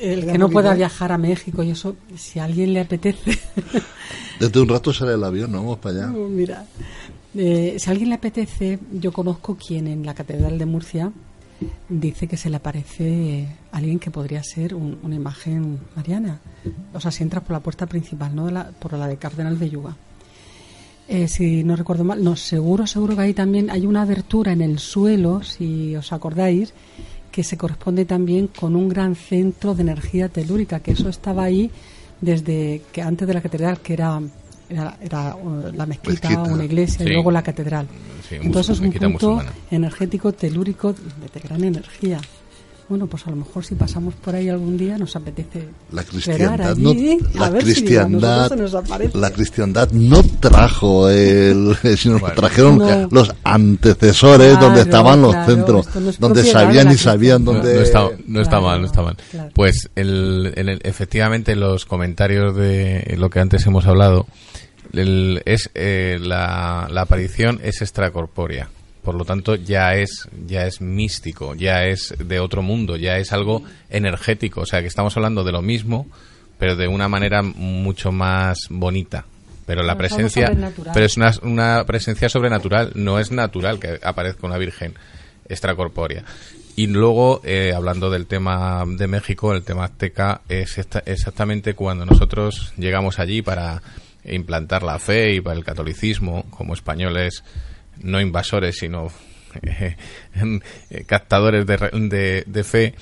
el 0.00 0.26
que 0.26 0.38
no 0.38 0.48
pueda 0.48 0.72
viajar 0.74 1.12
a 1.12 1.18
México 1.18 1.62
y 1.62 1.70
eso, 1.70 1.96
si 2.16 2.38
a 2.38 2.44
alguien 2.44 2.72
le 2.72 2.80
apetece, 2.80 3.38
Desde 4.40 4.60
un 4.60 4.68
rato 4.68 4.92
sale 4.92 5.14
el 5.14 5.24
avión, 5.24 5.50
¿no? 5.52 5.58
vamos 5.62 5.78
para 5.78 6.06
allá. 6.06 6.12
Oh, 6.16 6.28
Mira, 6.28 6.64
eh, 7.34 7.76
si 7.78 7.88
a 7.88 7.92
alguien 7.92 8.10
le 8.10 8.14
apetece, 8.16 8.78
yo 8.92 9.10
conozco 9.12 9.56
quien 9.56 9.86
en 9.88 10.04
la 10.06 10.14
Catedral 10.14 10.58
de 10.58 10.66
Murcia 10.66 11.10
dice 11.88 12.28
que 12.28 12.36
se 12.36 12.50
le 12.50 12.56
aparece 12.56 13.48
alguien 13.72 13.98
que 13.98 14.10
podría 14.10 14.42
ser 14.42 14.74
un- 14.74 14.98
una 15.02 15.14
imagen 15.14 15.78
mariana. 15.96 16.38
O 16.92 17.00
sea, 17.00 17.10
si 17.10 17.22
entras 17.22 17.42
por 17.44 17.52
la 17.52 17.60
puerta 17.60 17.86
principal, 17.86 18.34
no 18.36 18.44
de 18.46 18.52
la- 18.52 18.70
por 18.70 18.92
la 18.92 19.08
de 19.08 19.16
Cardenal 19.16 19.58
de 19.58 19.70
Yuga. 19.70 19.96
Eh, 21.08 21.28
si 21.28 21.62
no 21.64 21.74
recuerdo 21.76 22.04
mal, 22.04 22.22
no, 22.22 22.36
seguro, 22.36 22.86
seguro 22.86 23.14
que 23.16 23.22
ahí 23.22 23.32
también 23.34 23.70
hay 23.70 23.86
una 23.86 24.02
abertura 24.02 24.52
en 24.52 24.60
el 24.60 24.78
suelo, 24.80 25.42
si 25.42 25.94
os 25.96 26.12
acordáis, 26.12 26.74
que 27.36 27.44
se 27.44 27.58
corresponde 27.58 28.06
también 28.06 28.46
con 28.48 28.74
un 28.74 28.88
gran 28.88 29.14
centro 29.14 29.74
de 29.74 29.82
energía 29.82 30.30
telúrica, 30.30 30.80
que 30.80 30.92
eso 30.92 31.10
estaba 31.10 31.44
ahí 31.44 31.70
desde 32.18 32.80
que 32.92 33.02
antes 33.02 33.28
de 33.28 33.34
la 33.34 33.42
catedral, 33.42 33.78
que 33.80 33.92
era, 33.92 34.18
era, 34.70 34.96
era, 35.02 35.36
uh, 35.36 35.70
la 35.74 35.84
mezquita, 35.84 36.30
Mezquita. 36.30 36.42
una 36.54 36.64
iglesia 36.64 37.04
Sí. 37.04 37.10
y 37.10 37.12
luego 37.12 37.30
la 37.30 37.42
catedral. 37.42 37.86
Sí, 38.26 38.36
Entonces 38.40 38.76
es 38.76 38.80
un 38.80 38.90
punto 38.90 39.10
musulmana. 39.10 39.52
energético 39.70 40.32
telúrico 40.32 40.94
de, 40.94 40.98
de 41.34 41.40
gran 41.46 41.62
energía. 41.62 42.18
Bueno, 42.88 43.08
pues 43.08 43.26
a 43.26 43.30
lo 43.30 43.36
mejor 43.36 43.64
si 43.64 43.74
pasamos 43.74 44.14
por 44.14 44.34
ahí 44.36 44.48
algún 44.48 44.76
día 44.78 44.96
nos 44.96 45.16
apetece 45.16 45.66
La 45.90 46.02
esperar 46.02 46.60
cristiandad, 46.60 46.70
allí, 46.70 47.18
no, 47.34 47.44
a 47.44 47.50
la 47.50 47.58
si 47.60 47.64
cristiandad, 47.66 48.50
nos 48.56 49.14
la 49.14 49.30
cristiandad 49.32 49.90
no 49.90 50.22
trajo 50.38 51.08
el, 51.10 51.76
sino 51.96 52.20
Bueno. 52.20 52.34
trajeron 52.36 52.78
No. 52.78 53.08
los 53.10 53.34
antecesores 53.42 54.50
Claro, 54.52 54.66
donde 54.66 54.82
estaban 54.82 55.20
los 55.20 55.32
claro, 55.32 55.52
centros, 55.52 55.86
esto 55.88 56.00
no 56.00 56.10
es 56.10 56.20
donde 56.20 56.44
sabían 56.44 56.92
y 56.92 56.96
sabían 56.96 57.44
dónde. 57.44 57.74
no 57.74 57.80
está, 57.80 58.08
no 58.28 58.40
está 58.40 58.50
Claro, 58.58 58.66
mal, 58.66 58.80
no 58.80 58.86
está 58.86 59.02
mal. 59.02 59.16
claro. 59.32 59.50
Pues 59.52 59.90
el, 59.96 60.52
en 60.54 60.68
el- 60.68 60.80
efectivamente 60.84 61.56
los 61.56 61.86
comentarios 61.86 62.54
de 62.54 63.16
lo 63.18 63.30
que 63.30 63.40
antes 63.40 63.66
hemos 63.66 63.84
hablado 63.86 64.26
el- 64.92 65.42
es 65.44 65.70
eh, 65.74 66.18
la, 66.20 66.86
la 66.90 67.00
aparición 67.00 67.58
es 67.64 67.82
extracorpórea. 67.82 68.68
Por 69.06 69.14
lo 69.14 69.24
tanto, 69.24 69.54
ya 69.54 69.94
es 69.94 70.28
ya 70.46 70.66
es 70.66 70.80
místico, 70.80 71.54
ya 71.54 71.84
es 71.84 72.12
de 72.18 72.40
otro 72.40 72.60
mundo, 72.60 72.96
ya 72.96 73.16
es 73.18 73.32
algo 73.32 73.62
energético. 73.88 74.62
O 74.62 74.66
sea, 74.66 74.80
que 74.80 74.88
estamos 74.88 75.16
hablando 75.16 75.44
de 75.44 75.52
lo 75.52 75.62
mismo, 75.62 76.08
pero 76.58 76.74
de 76.74 76.88
una 76.88 77.08
manera 77.08 77.40
mucho 77.42 78.10
más 78.10 78.58
bonita. 78.68 79.24
Pero 79.64 79.82
la 79.84 79.92
presencia, 79.96 80.46
pero 80.92 81.06
es 81.06 81.16
una, 81.16 81.32
una 81.42 81.84
presencia 81.86 82.28
sobrenatural. 82.28 82.90
No 82.96 83.20
es 83.20 83.30
natural 83.30 83.78
que 83.78 84.00
aparezca 84.02 84.44
una 84.46 84.58
virgen 84.58 84.94
extracorpórea. 85.48 86.24
Y 86.74 86.88
luego, 86.88 87.40
eh, 87.44 87.72
hablando 87.74 88.10
del 88.10 88.26
tema 88.26 88.84
de 88.86 89.06
México, 89.06 89.54
el 89.54 89.62
tema 89.62 89.84
azteca, 89.84 90.40
es 90.48 90.78
esta- 90.78 91.02
exactamente 91.06 91.74
cuando 91.74 92.04
nosotros 92.04 92.72
llegamos 92.76 93.18
allí 93.20 93.40
para 93.40 93.82
implantar 94.24 94.82
la 94.82 94.98
fe 94.98 95.34
y 95.34 95.40
para 95.40 95.56
el 95.56 95.64
catolicismo, 95.64 96.44
como 96.50 96.74
españoles 96.74 97.44
no 98.02 98.20
invasores, 98.20 98.76
sino 98.78 99.08
eh, 99.62 99.96
captadores 101.06 101.66
de, 101.66 101.76
de- 102.08 102.44
de 102.46 102.64
fe, 102.64 102.94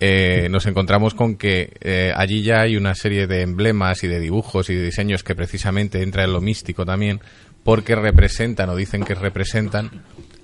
eh, 0.00 0.48
nos 0.50 0.64
encontramos 0.66 1.14
con 1.14 1.36
que 1.36 1.74
eh, 1.80 2.12
allí 2.16 2.42
ya 2.42 2.62
hay 2.62 2.76
una 2.76 2.94
serie 2.94 3.26
de 3.26 3.42
emblemas 3.42 4.02
y 4.02 4.08
de 4.08 4.18
dibujos 4.18 4.70
y 4.70 4.74
de 4.74 4.84
diseños 4.84 5.22
que 5.22 5.34
precisamente 5.34 6.02
entra 6.02 6.24
en 6.24 6.32
lo 6.32 6.40
místico 6.40 6.86
también, 6.86 7.20
porque 7.64 7.94
representan 7.94 8.70
o 8.70 8.76
dicen 8.76 9.04
que 9.04 9.14
representan 9.14 9.90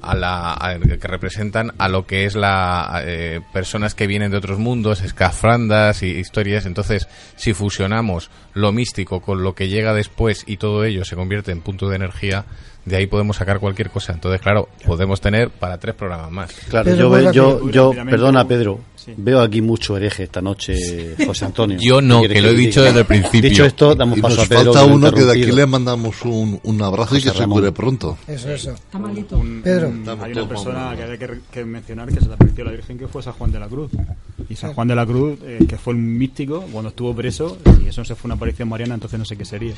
a 0.03 0.15
la 0.15 0.53
a- 0.55 0.79
que 0.79 1.09
representan 1.09 1.73
a 1.79 1.89
lo 1.89 2.07
que 2.07 2.25
es 2.27 2.35
la 2.35 3.01
eh, 3.05 3.41
personas 3.53 3.95
que 3.95 4.07
vienen 4.07 4.31
de 4.31 4.37
otros 4.37 4.59
mundos, 4.59 5.03
escafrandas 5.03 6.03
y 6.03 6.07
historias. 6.11 6.67
Entonces, 6.67 7.09
si 7.37 7.53
fusionamos 7.55 8.31
lo 8.55 8.73
místico 8.73 9.21
con 9.21 9.43
lo 9.43 9.55
que 9.55 9.69
llega 9.69 9.93
después 9.95 10.45
y 10.47 10.57
todo 10.59 10.85
ello 10.85 11.05
se 11.05 11.17
convierte 11.17 11.53
en 11.53 11.61
punto 11.61 11.89
de 11.89 11.97
energía, 11.97 12.45
de 12.85 12.97
ahí 12.97 13.07
podemos 13.07 13.37
sacar 13.37 13.59
cualquier 13.59 13.91
cosa. 13.91 14.13
Entonces, 14.13 14.41
claro, 14.41 14.69
podemos 14.87 15.21
tener 15.21 15.51
para 15.51 15.79
tres 15.79 15.95
programas 15.95 16.31
más. 16.31 16.53
Claro, 16.69 16.85
Pedro, 16.85 17.33
yo, 17.33 17.71
yo, 17.71 17.93
yo 17.93 18.05
perdona 18.05 18.47
Pedro, 18.47 18.81
Sí. 19.07 19.15
veo 19.17 19.41
aquí 19.41 19.63
mucho 19.63 19.97
hereje 19.97 20.25
esta 20.25 20.43
noche, 20.43 21.15
José 21.25 21.45
Antonio. 21.45 21.79
Yo 21.81 22.01
no, 22.03 22.17
¿Qué 22.23 22.27
quieres 22.27 22.37
que 22.37 22.43
lo 22.43 22.49
he 22.53 22.57
dicho 22.61 22.81
diga? 22.81 22.87
desde 22.91 23.01
el 23.01 23.07
principio. 23.07 23.51
Dicho 23.51 23.65
esto, 23.65 23.95
damos 23.95 24.19
Y 24.19 24.21
paso 24.21 24.37
nos 24.37 24.45
a 24.45 24.49
Pedro. 24.49 24.73
falta 24.75 24.93
uno 24.93 25.13
que 25.13 25.25
de 25.25 25.33
aquí 25.33 25.53
le 25.53 25.65
mandamos 25.67 26.17
un, 26.25 26.61
un 26.65 26.83
abrazo 26.83 27.17
y 27.17 27.23
que 27.23 27.31
se 27.31 27.39
Ramón. 27.39 27.59
cure 27.61 27.73
pronto. 27.73 28.19
Eso, 28.27 28.51
eso. 28.51 28.73
Está 28.73 28.99
malito. 28.99 29.39
Un- 29.39 29.63
Pedro. 29.63 29.89
un- 29.89 30.09
hay 30.21 30.33
una 30.33 30.49
persona 30.49 30.95
que 30.97 31.03
hay 31.05 31.19
que, 31.19 31.41
que 31.53 31.65
mencionar 31.65 32.09
que 32.09 32.21
se 32.21 32.27
le 32.27 32.35
apareció 32.35 32.65
a 32.65 32.67
la 32.67 32.73
Virgen 32.73 32.99
que 32.99 33.07
fue 33.09 33.23
San 33.23 33.33
Juan 33.35 33.53
de 33.53 33.61
la 33.61 33.69
Cruz. 33.69 33.91
Y 34.49 34.55
San 34.57 34.75
Juan 34.75 34.89
de 34.89 34.95
la 34.97 35.07
Cruz, 35.07 35.39
eh, 35.45 35.65
que 35.69 35.77
fue 35.77 35.95
un 35.95 36.19
místico, 36.19 36.65
cuando 36.73 36.91
estuvo 36.91 37.15
preso, 37.15 37.59
y 37.85 37.89
eso 37.89 38.01
no 38.01 38.05
se 38.05 38.15
fue 38.17 38.29
una 38.29 38.35
aparición 38.35 38.69
mariana, 38.69 38.95
entonces 38.95 39.19
no 39.19 39.25
sé 39.25 39.37
qué 39.37 39.45
sería. 39.45 39.75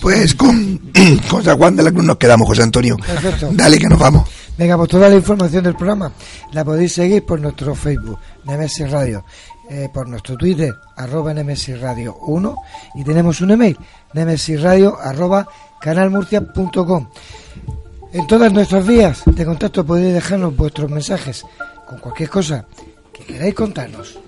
Pues 0.00 0.34
con, 0.34 0.80
con 1.30 1.42
San 1.42 1.56
Juan 1.58 1.76
de 1.76 1.82
la 1.82 1.90
Cruz 1.90 2.04
nos 2.04 2.16
quedamos, 2.16 2.46
José 2.48 2.62
Antonio. 2.62 2.96
Perfecto. 2.96 3.48
Dale, 3.52 3.78
que 3.78 3.88
nos 3.88 3.98
vamos. 3.98 4.28
Venga, 4.56 4.76
pues 4.76 4.88
toda 4.90 5.08
la 5.08 5.14
información 5.14 5.62
del 5.62 5.74
programa 5.76 6.12
la 6.52 6.64
podéis 6.64 6.92
seguir 6.92 7.24
por 7.24 7.40
nuestro 7.40 7.76
Facebook, 7.76 8.18
Nemesis 8.48 8.90
Radio, 8.90 9.24
eh, 9.68 9.88
por 9.92 10.08
nuestro 10.08 10.36
Twitter, 10.36 10.74
arroba 10.96 11.34
Nemesis 11.34 11.78
Radio 11.80 12.16
1, 12.22 12.56
y 12.94 13.04
tenemos 13.04 13.40
un 13.42 13.50
email, 13.50 13.78
nemesisradio 14.14 14.98
arroba 14.98 15.46
canalmurcia.com. 15.80 17.08
En 18.12 18.26
todas 18.26 18.50
nuestras 18.52 18.86
vías 18.86 19.22
de 19.26 19.44
contacto 19.44 19.84
podéis 19.84 20.14
dejarnos 20.14 20.56
vuestros 20.56 20.90
mensajes 20.90 21.44
con 21.86 21.98
cualquier 21.98 22.30
cosa 22.30 22.64
que 23.12 23.24
queráis 23.24 23.54
contarnos. 23.54 24.18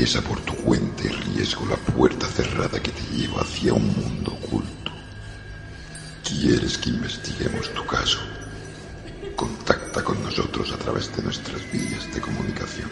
Atraviesa 0.00 0.26
por 0.26 0.40
tu 0.40 0.54
cuenta 0.54 1.04
y 1.04 1.08
riesgo 1.08 1.66
la 1.66 1.76
puerta 1.76 2.26
cerrada 2.26 2.82
que 2.82 2.90
te 2.90 3.02
lleva 3.14 3.42
hacia 3.42 3.74
un 3.74 3.86
mundo 3.86 4.32
oculto. 4.32 4.90
¿Quieres 6.24 6.78
que 6.78 6.88
investiguemos 6.88 7.68
tu 7.74 7.84
caso? 7.84 8.18
Contacta 9.36 10.02
con 10.02 10.22
nosotros 10.22 10.72
a 10.72 10.78
través 10.78 11.14
de 11.14 11.22
nuestras 11.22 11.60
vías 11.70 12.10
de 12.14 12.18
comunicación. 12.22 12.90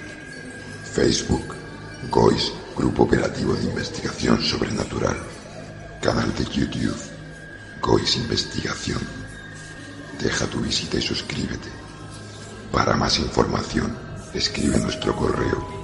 Facebook, 0.84 1.54
GOIS, 2.10 2.52
Grupo 2.76 3.04
Operativo 3.04 3.54
de 3.54 3.64
Investigación 3.64 4.42
Sobrenatural. 4.42 5.16
Canal 6.02 6.34
de 6.34 6.44
YouTube, 6.44 7.00
GOIS 7.80 8.16
Investigación. 8.16 9.00
Deja 10.20 10.44
tu 10.44 10.60
visita 10.60 10.98
y 10.98 11.02
suscríbete. 11.02 11.70
Para 12.70 12.98
más 12.98 13.18
información, 13.18 13.96
escribe 14.34 14.76
nuestro 14.78 15.16
correo 15.16 15.77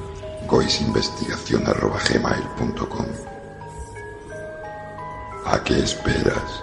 goisinvestigación.gmail.com 0.47 3.07
¿A 5.47 5.63
qué 5.63 5.79
esperas? 5.79 6.63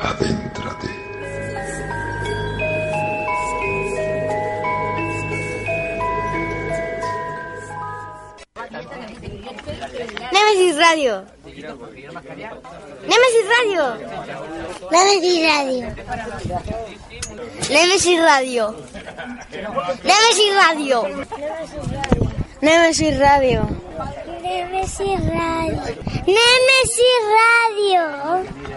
Adéntrate. 0.00 0.88
Nemesis 10.32 10.76
Radio. 10.76 11.24
Nemesis 11.44 11.64
Radio. 11.96 12.52
Nemesis 13.08 13.46
Radio. 13.56 13.84
Nemesis 14.90 15.42
Radio. 15.42 15.86
Nemesis 17.70 18.20
Radio. 18.20 18.74
Nemesis 20.04 20.54
Radio. 20.54 20.98
Nemesis 22.60 23.18
Radio. 23.18 23.62
Nemesis 24.42 25.20
Radio. 25.30 25.82
Nemesis 26.26 27.22
Radio. 27.38 28.68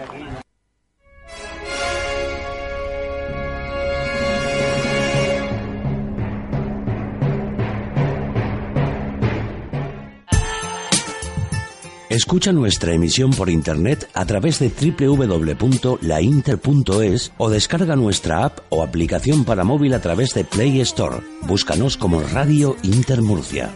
Escucha 12.12 12.52
nuestra 12.52 12.92
emisión 12.92 13.30
por 13.30 13.48
internet 13.48 14.10
a 14.12 14.26
través 14.26 14.58
de 14.58 14.68
www.lainter.es 14.68 17.32
o 17.38 17.48
descarga 17.48 17.96
nuestra 17.96 18.44
app 18.44 18.58
o 18.68 18.82
aplicación 18.82 19.46
para 19.46 19.64
móvil 19.64 19.94
a 19.94 20.02
través 20.02 20.34
de 20.34 20.44
Play 20.44 20.82
Store. 20.82 21.20
Búscanos 21.46 21.96
como 21.96 22.20
Radio 22.20 22.76
Inter 22.82 23.22
Murcia. 23.22 23.72